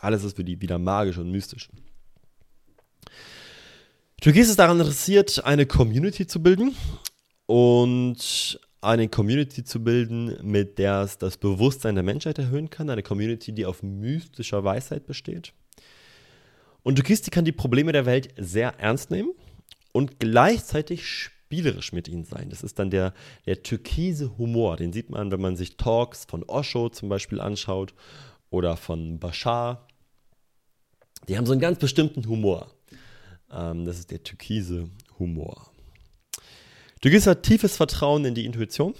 Alles 0.00 0.24
ist 0.24 0.36
für 0.36 0.44
die 0.44 0.60
wieder 0.60 0.78
magisch 0.78 1.18
und 1.18 1.30
mystisch. 1.30 1.68
Türkis 4.20 4.48
ist 4.48 4.58
daran 4.58 4.80
interessiert, 4.80 5.44
eine 5.44 5.66
Community 5.66 6.26
zu 6.26 6.42
bilden 6.42 6.74
und 7.46 8.58
eine 8.86 9.08
Community 9.08 9.64
zu 9.64 9.82
bilden, 9.82 10.36
mit 10.42 10.78
der 10.78 11.02
es 11.02 11.18
das 11.18 11.36
Bewusstsein 11.36 11.94
der 11.94 12.04
Menschheit 12.04 12.38
erhöhen 12.38 12.70
kann, 12.70 12.88
eine 12.88 13.02
Community, 13.02 13.52
die 13.52 13.66
auf 13.66 13.82
mystischer 13.82 14.64
Weisheit 14.64 15.06
besteht. 15.06 15.52
Und 16.82 16.98
Dukisti 16.98 17.30
kann 17.30 17.44
die 17.44 17.52
Probleme 17.52 17.92
der 17.92 18.06
Welt 18.06 18.28
sehr 18.36 18.78
ernst 18.78 19.10
nehmen 19.10 19.32
und 19.92 20.20
gleichzeitig 20.20 21.06
spielerisch 21.06 21.92
mit 21.92 22.06
ihnen 22.06 22.24
sein. 22.24 22.48
Das 22.48 22.62
ist 22.62 22.78
dann 22.78 22.90
der, 22.90 23.12
der 23.44 23.62
türkise 23.62 24.38
Humor, 24.38 24.76
den 24.76 24.92
sieht 24.92 25.10
man, 25.10 25.30
wenn 25.30 25.40
man 25.40 25.56
sich 25.56 25.76
Talks 25.76 26.24
von 26.24 26.44
Osho 26.44 26.88
zum 26.88 27.08
Beispiel 27.08 27.40
anschaut 27.40 27.92
oder 28.50 28.76
von 28.76 29.18
Bashar. 29.18 29.88
Die 31.28 31.36
haben 31.36 31.46
so 31.46 31.52
einen 31.52 31.60
ganz 31.60 31.78
bestimmten 31.78 32.26
Humor. 32.28 32.70
Ähm, 33.50 33.84
das 33.84 33.98
ist 33.98 34.10
der 34.10 34.22
türkise 34.22 34.88
Humor. 35.18 35.72
Du 37.00 37.10
gehst 37.10 37.26
halt 37.26 37.42
tiefes 37.42 37.76
Vertrauen 37.76 38.24
in 38.24 38.34
die 38.34 38.46
Intuition. 38.46 38.94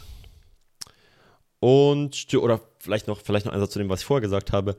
Und, 1.60 2.34
oder 2.34 2.60
vielleicht 2.78 3.06
noch, 3.06 3.20
vielleicht 3.20 3.46
noch 3.46 3.52
ein 3.52 3.60
Satz 3.60 3.72
zu 3.72 3.78
dem, 3.78 3.88
was 3.88 4.00
ich 4.00 4.06
vorher 4.06 4.20
gesagt 4.20 4.52
habe. 4.52 4.76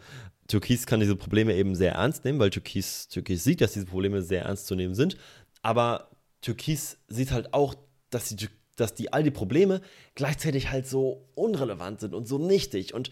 Türkis 0.47 0.85
kann 0.85 0.99
diese 0.99 1.15
Probleme 1.15 1.55
eben 1.55 1.75
sehr 1.75 1.93
ernst 1.93 2.23
nehmen, 2.23 2.39
weil 2.39 2.49
Türkis, 2.49 3.07
Türkis 3.09 3.43
sieht, 3.43 3.61
dass 3.61 3.73
diese 3.73 3.85
Probleme 3.85 4.21
sehr 4.21 4.43
ernst 4.43 4.67
zu 4.67 4.75
nehmen 4.75 4.95
sind. 4.95 5.17
Aber 5.61 6.09
Türkis 6.41 6.97
sieht 7.07 7.31
halt 7.31 7.53
auch, 7.53 7.75
dass 8.09 8.29
die, 8.29 8.47
dass 8.75 8.93
die 8.93 9.11
all 9.11 9.23
die 9.23 9.31
Probleme 9.31 9.81
gleichzeitig 10.15 10.71
halt 10.71 10.87
so 10.87 11.27
unrelevant 11.35 11.99
sind 11.99 12.13
und 12.13 12.27
so 12.27 12.37
nichtig. 12.37 12.93
Und 12.93 13.11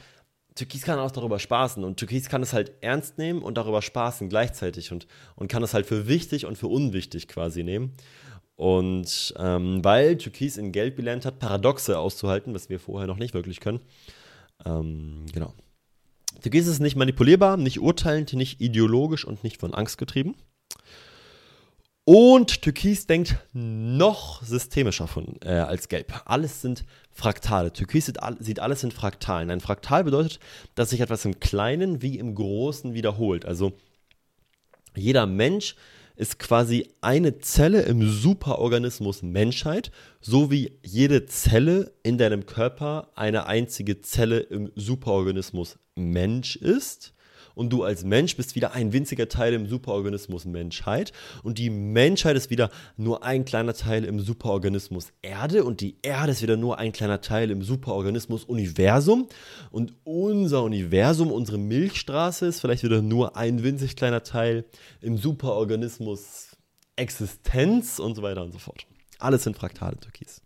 Türkis 0.53 0.83
kann 0.83 0.99
auch 0.99 1.11
darüber 1.11 1.37
spaßen 1.37 1.83
und 1.83 1.97
Türkis 1.97 2.29
kann 2.29 2.41
es 2.41 2.53
halt 2.53 2.71
ernst 2.79 3.17
nehmen 3.17 3.41
und 3.41 3.57
darüber 3.57 3.81
spaßen 3.81 4.29
gleichzeitig 4.29 4.93
und, 4.93 5.05
und 5.35 5.49
kann 5.49 5.63
es 5.63 5.73
halt 5.73 5.85
für 5.85 6.07
wichtig 6.07 6.45
und 6.45 6.57
für 6.57 6.67
unwichtig 6.67 7.27
quasi 7.27 7.63
nehmen. 7.63 7.91
Und 8.55 9.33
ähm, 9.37 9.83
weil 9.83 10.17
Türkis 10.17 10.57
in 10.57 10.71
Geld 10.71 10.95
gelernt 10.95 11.25
hat, 11.25 11.39
Paradoxe 11.39 11.99
auszuhalten, 11.99 12.53
was 12.53 12.69
wir 12.69 12.79
vorher 12.79 13.07
noch 13.07 13.17
nicht 13.17 13.33
wirklich 13.33 13.59
können. 13.59 13.81
Ähm, 14.65 15.25
genau. 15.33 15.53
Türkis 16.41 16.67
ist 16.67 16.79
nicht 16.79 16.95
manipulierbar, 16.95 17.57
nicht 17.57 17.79
urteilend, 17.79 18.33
nicht 18.33 18.61
ideologisch 18.61 19.25
und 19.25 19.43
nicht 19.43 19.59
von 19.59 19.73
Angst 19.73 19.97
getrieben. 19.97 20.35
Und 22.07 22.61
Türkis 22.61 23.07
denkt 23.07 23.35
noch 23.51 24.43
systemischer 24.43 25.07
von, 25.07 25.37
äh, 25.43 25.49
als 25.49 25.89
Gelb. 25.89 26.21
Alles 26.25 26.61
sind 26.61 26.85
Fraktale. 27.11 27.73
Türkis 27.73 28.05
sieht, 28.05 28.19
sieht, 28.39 28.59
alles 28.59 28.83
in 28.83 28.91
Fraktalen. 28.91 29.49
Ein 29.49 29.59
Fraktal 29.59 30.03
bedeutet, 30.03 30.39
dass 30.75 30.91
sich 30.91 31.01
etwas 31.01 31.25
im 31.25 31.39
Kleinen 31.39 32.03
wie 32.03 32.19
im 32.19 32.35
Großen 32.35 32.93
wiederholt. 32.93 33.45
Also 33.45 33.73
jeder 34.95 35.25
Mensch 35.25 35.75
ist 36.15 36.39
quasi 36.39 36.89
eine 37.01 37.39
Zelle 37.39 37.81
im 37.83 38.07
Superorganismus 38.09 39.21
Menschheit, 39.23 39.91
so 40.21 40.51
wie 40.51 40.77
jede 40.83 41.25
Zelle 41.25 41.91
in 42.03 42.17
deinem 42.17 42.45
Körper 42.45 43.09
eine 43.15 43.47
einzige 43.47 44.01
Zelle 44.01 44.39
im 44.39 44.71
Superorganismus 44.75 45.77
Mensch 45.95 46.55
ist 46.55 47.14
und 47.55 47.71
du 47.71 47.83
als 47.83 48.03
Mensch 48.03 48.37
bist 48.37 48.55
wieder 48.55 48.73
ein 48.73 48.93
winziger 48.93 49.27
Teil 49.27 49.53
im 49.53 49.67
Superorganismus 49.67 50.45
Menschheit 50.45 51.11
und 51.43 51.57
die 51.57 51.69
Menschheit 51.69 52.35
ist 52.35 52.49
wieder 52.49 52.69
nur 52.97 53.23
ein 53.23 53.45
kleiner 53.45 53.73
Teil 53.73 54.03
im 54.05 54.19
Superorganismus 54.19 55.11
Erde 55.21 55.63
und 55.63 55.81
die 55.81 55.95
Erde 56.01 56.33
ist 56.33 56.41
wieder 56.41 56.57
nur 56.57 56.77
ein 56.77 56.91
kleiner 56.91 57.21
Teil 57.21 57.49
im 57.49 57.63
Superorganismus 57.63 58.43
Universum 58.43 59.27
und 59.71 59.93
unser 60.03 60.63
Universum, 60.63 61.31
unsere 61.31 61.57
Milchstraße 61.57 62.45
ist 62.45 62.59
vielleicht 62.59 62.83
wieder 62.83 63.01
nur 63.01 63.35
ein 63.35 63.63
winzig 63.63 63.95
kleiner 63.95 64.23
Teil 64.23 64.65
im 65.01 65.17
Superorganismus 65.17 66.55
Existenz 66.95 67.99
und 67.99 68.15
so 68.15 68.21
weiter 68.21 68.43
und 68.43 68.51
so 68.51 68.59
fort. 68.59 68.85
Alles 69.19 69.43
sind 69.43 69.57
Fraktale 69.57 69.97
Türkis. 69.97 70.41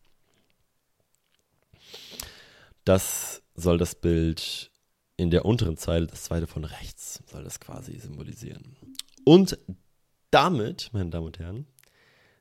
Das 2.85 3.43
soll 3.55 3.77
das 3.77 3.95
Bild 3.95 4.68
in 5.19 5.31
der 5.31 5.43
unteren 5.43 5.75
Zeile, 5.75 6.07
das 6.07 6.23
zweite 6.23 6.47
von 6.47 6.63
rechts, 6.63 7.21
soll 7.29 7.43
das 7.43 7.59
quasi 7.59 7.99
symbolisieren. 7.99 8.77
Und 9.25 9.59
damit, 10.31 10.89
meine 10.93 11.09
Damen 11.09 11.27
und 11.27 11.39
Herren, 11.39 11.67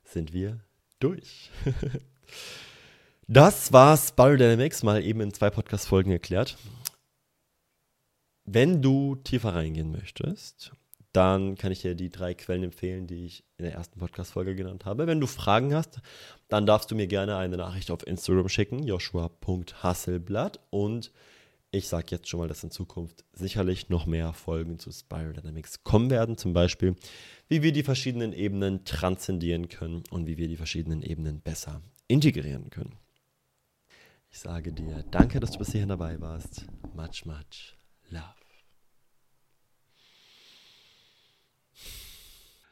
sind 0.04 0.32
wir 0.32 0.60
durch. 1.00 1.50
das 3.26 3.72
war 3.72 3.96
Spiral 3.96 4.36
Dynamics, 4.36 4.84
mal 4.84 5.02
eben 5.02 5.20
in 5.20 5.34
zwei 5.34 5.50
Podcast-Folgen 5.50 6.12
erklärt. 6.12 6.56
Wenn 8.44 8.80
du 8.80 9.16
tiefer 9.16 9.54
reingehen 9.54 9.90
möchtest, 9.90 10.70
dann 11.12 11.56
kann 11.56 11.72
ich 11.72 11.80
dir 11.80 11.96
die 11.96 12.10
drei 12.10 12.34
Quellen 12.34 12.62
empfehlen, 12.62 13.08
die 13.08 13.26
ich 13.26 13.44
in 13.56 13.64
der 13.64 13.74
ersten 13.74 13.98
Podcast-Folge 13.98 14.54
genannt 14.54 14.84
habe. 14.84 15.08
Wenn 15.08 15.20
du 15.20 15.26
Fragen 15.26 15.74
hast, 15.74 16.00
dann 16.46 16.64
darfst 16.64 16.92
du 16.92 16.94
mir 16.94 17.08
gerne 17.08 17.38
eine 17.38 17.56
Nachricht 17.56 17.90
auf 17.90 18.06
Instagram 18.06 18.48
schicken, 18.48 18.84
joshua.hasselblatt 18.84 20.60
und 20.70 21.10
ich 21.70 21.88
sage 21.88 22.06
jetzt 22.10 22.28
schon 22.28 22.40
mal, 22.40 22.48
dass 22.48 22.64
in 22.64 22.70
Zukunft 22.70 23.24
sicherlich 23.32 23.88
noch 23.88 24.06
mehr 24.06 24.32
Folgen 24.32 24.78
zu 24.78 24.90
Spiral 24.90 25.34
Dynamics 25.34 25.84
kommen 25.84 26.10
werden. 26.10 26.36
Zum 26.36 26.52
Beispiel, 26.52 26.96
wie 27.48 27.62
wir 27.62 27.72
die 27.72 27.82
verschiedenen 27.82 28.32
Ebenen 28.32 28.84
transzendieren 28.84 29.68
können 29.68 30.02
und 30.10 30.26
wie 30.26 30.38
wir 30.38 30.48
die 30.48 30.56
verschiedenen 30.56 31.02
Ebenen 31.02 31.40
besser 31.40 31.82
integrieren 32.06 32.70
können. 32.70 32.96
Ich 34.30 34.38
sage 34.38 34.72
dir 34.72 35.04
danke, 35.10 35.40
dass 35.40 35.52
du 35.52 35.58
bis 35.58 35.72
hierhin 35.72 35.88
dabei 35.88 36.20
warst. 36.20 36.66
Much, 36.94 37.24
much 37.24 37.76
love. 38.10 38.37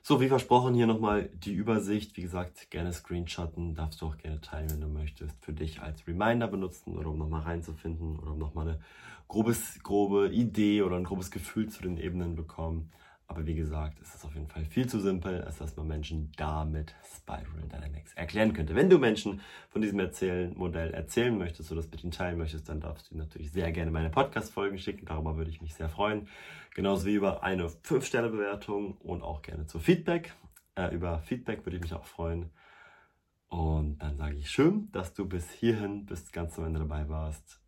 So, 0.09 0.20
wie 0.20 0.28
versprochen, 0.28 0.77
hier 0.77 0.87
nochmal 0.87 1.31
die 1.35 1.53
Übersicht. 1.53 2.16
Wie 2.16 2.23
gesagt, 2.23 2.70
gerne 2.70 2.93
screenshotten, 2.93 3.74
darfst 3.74 4.01
du 4.01 4.07
auch 4.07 4.16
gerne 4.19 4.41
teilen, 4.41 4.70
wenn 4.70 4.81
du 4.81 4.87
möchtest. 4.87 5.35
Für 5.45 5.53
dich 5.53 5.83
als 5.83 6.07
Reminder 6.07 6.47
benutzen 6.47 6.97
oder 6.97 7.11
um 7.11 7.19
nochmal 7.19 7.41
reinzufinden 7.41 8.16
oder 8.20 8.31
um 8.31 8.39
nochmal 8.39 8.69
eine 8.69 8.81
grobes, 9.27 9.81
grobe 9.83 10.28
Idee 10.28 10.83
oder 10.83 10.95
ein 10.95 11.03
grobes 11.03 11.33
Gefühl 11.33 11.69
zu 11.70 11.83
den 11.83 11.97
Ebenen 11.97 12.37
bekommen. 12.37 12.93
Aber 13.28 13.44
wie 13.44 13.55
gesagt, 13.55 13.98
ist 14.01 14.15
es 14.15 14.24
auf 14.24 14.35
jeden 14.35 14.47
Fall 14.47 14.65
viel 14.65 14.89
zu 14.89 15.01
simpel, 15.01 15.43
als 15.43 15.59
dass 15.59 15.77
man 15.77 15.89
Menschen 15.89 16.31
damit 16.36 16.94
Spiral 17.05 17.69
Dynamics 17.73 18.15
erklären 18.15 18.53
könnte. 18.53 18.74
Wenn 18.74 18.89
du 18.89 18.98
Menschen 18.98 19.40
von 19.69 19.82
diesem 19.82 19.98
Erzählen 19.98 20.57
Modell 20.57 20.94
erzählen 20.94 21.36
möchtest 21.36 21.73
oder 21.73 21.82
das 21.82 21.90
mit 21.90 22.05
ihnen 22.05 22.12
teilen 22.12 22.39
möchtest, 22.39 22.69
dann 22.69 22.81
darfst 22.81 23.11
du 23.11 23.16
natürlich 23.16 23.51
sehr 23.51 23.73
gerne 23.73 23.90
meine 23.90 24.11
Podcast-Folgen 24.11 24.78
schicken. 24.78 25.07
Darüber 25.07 25.36
würde 25.36 25.51
ich 25.51 25.61
mich 25.61 25.74
sehr 25.74 25.89
freuen. 25.89 26.28
Genauso 26.74 27.07
wie 27.07 27.15
über 27.15 27.43
eine 27.43 27.66
5-Sterne-Bewertung 27.66 28.97
und 28.98 29.23
auch 29.23 29.43
gerne 29.43 29.66
zu 29.66 29.81
Feedback. 29.81 30.32
Äh, 30.77 30.94
über 30.94 31.19
Feedback 31.20 31.66
würde 31.66 31.77
ich 31.77 31.82
mich 31.82 31.94
auch 31.94 32.05
freuen. 32.05 32.51
Und 33.48 33.98
dann 33.98 34.16
sage 34.16 34.36
ich 34.36 34.51
schön, 34.51 34.90
dass 34.93 35.15
du 35.15 35.27
bis 35.27 35.51
hierhin, 35.51 36.07
bis 36.07 36.31
ganz 36.32 36.55
zum 36.55 36.65
Ende 36.65 36.81
dabei 36.81 37.09
warst. 37.09 37.61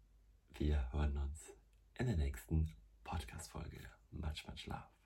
Wir 0.57 0.93
hören 0.93 1.17
uns 1.17 1.53
in 1.99 2.07
der 2.07 2.17
nächsten 2.17 2.71
Podcast-Folge. 3.05 3.81
Much, 4.11 4.47
much 4.47 4.67
love. 4.67 4.98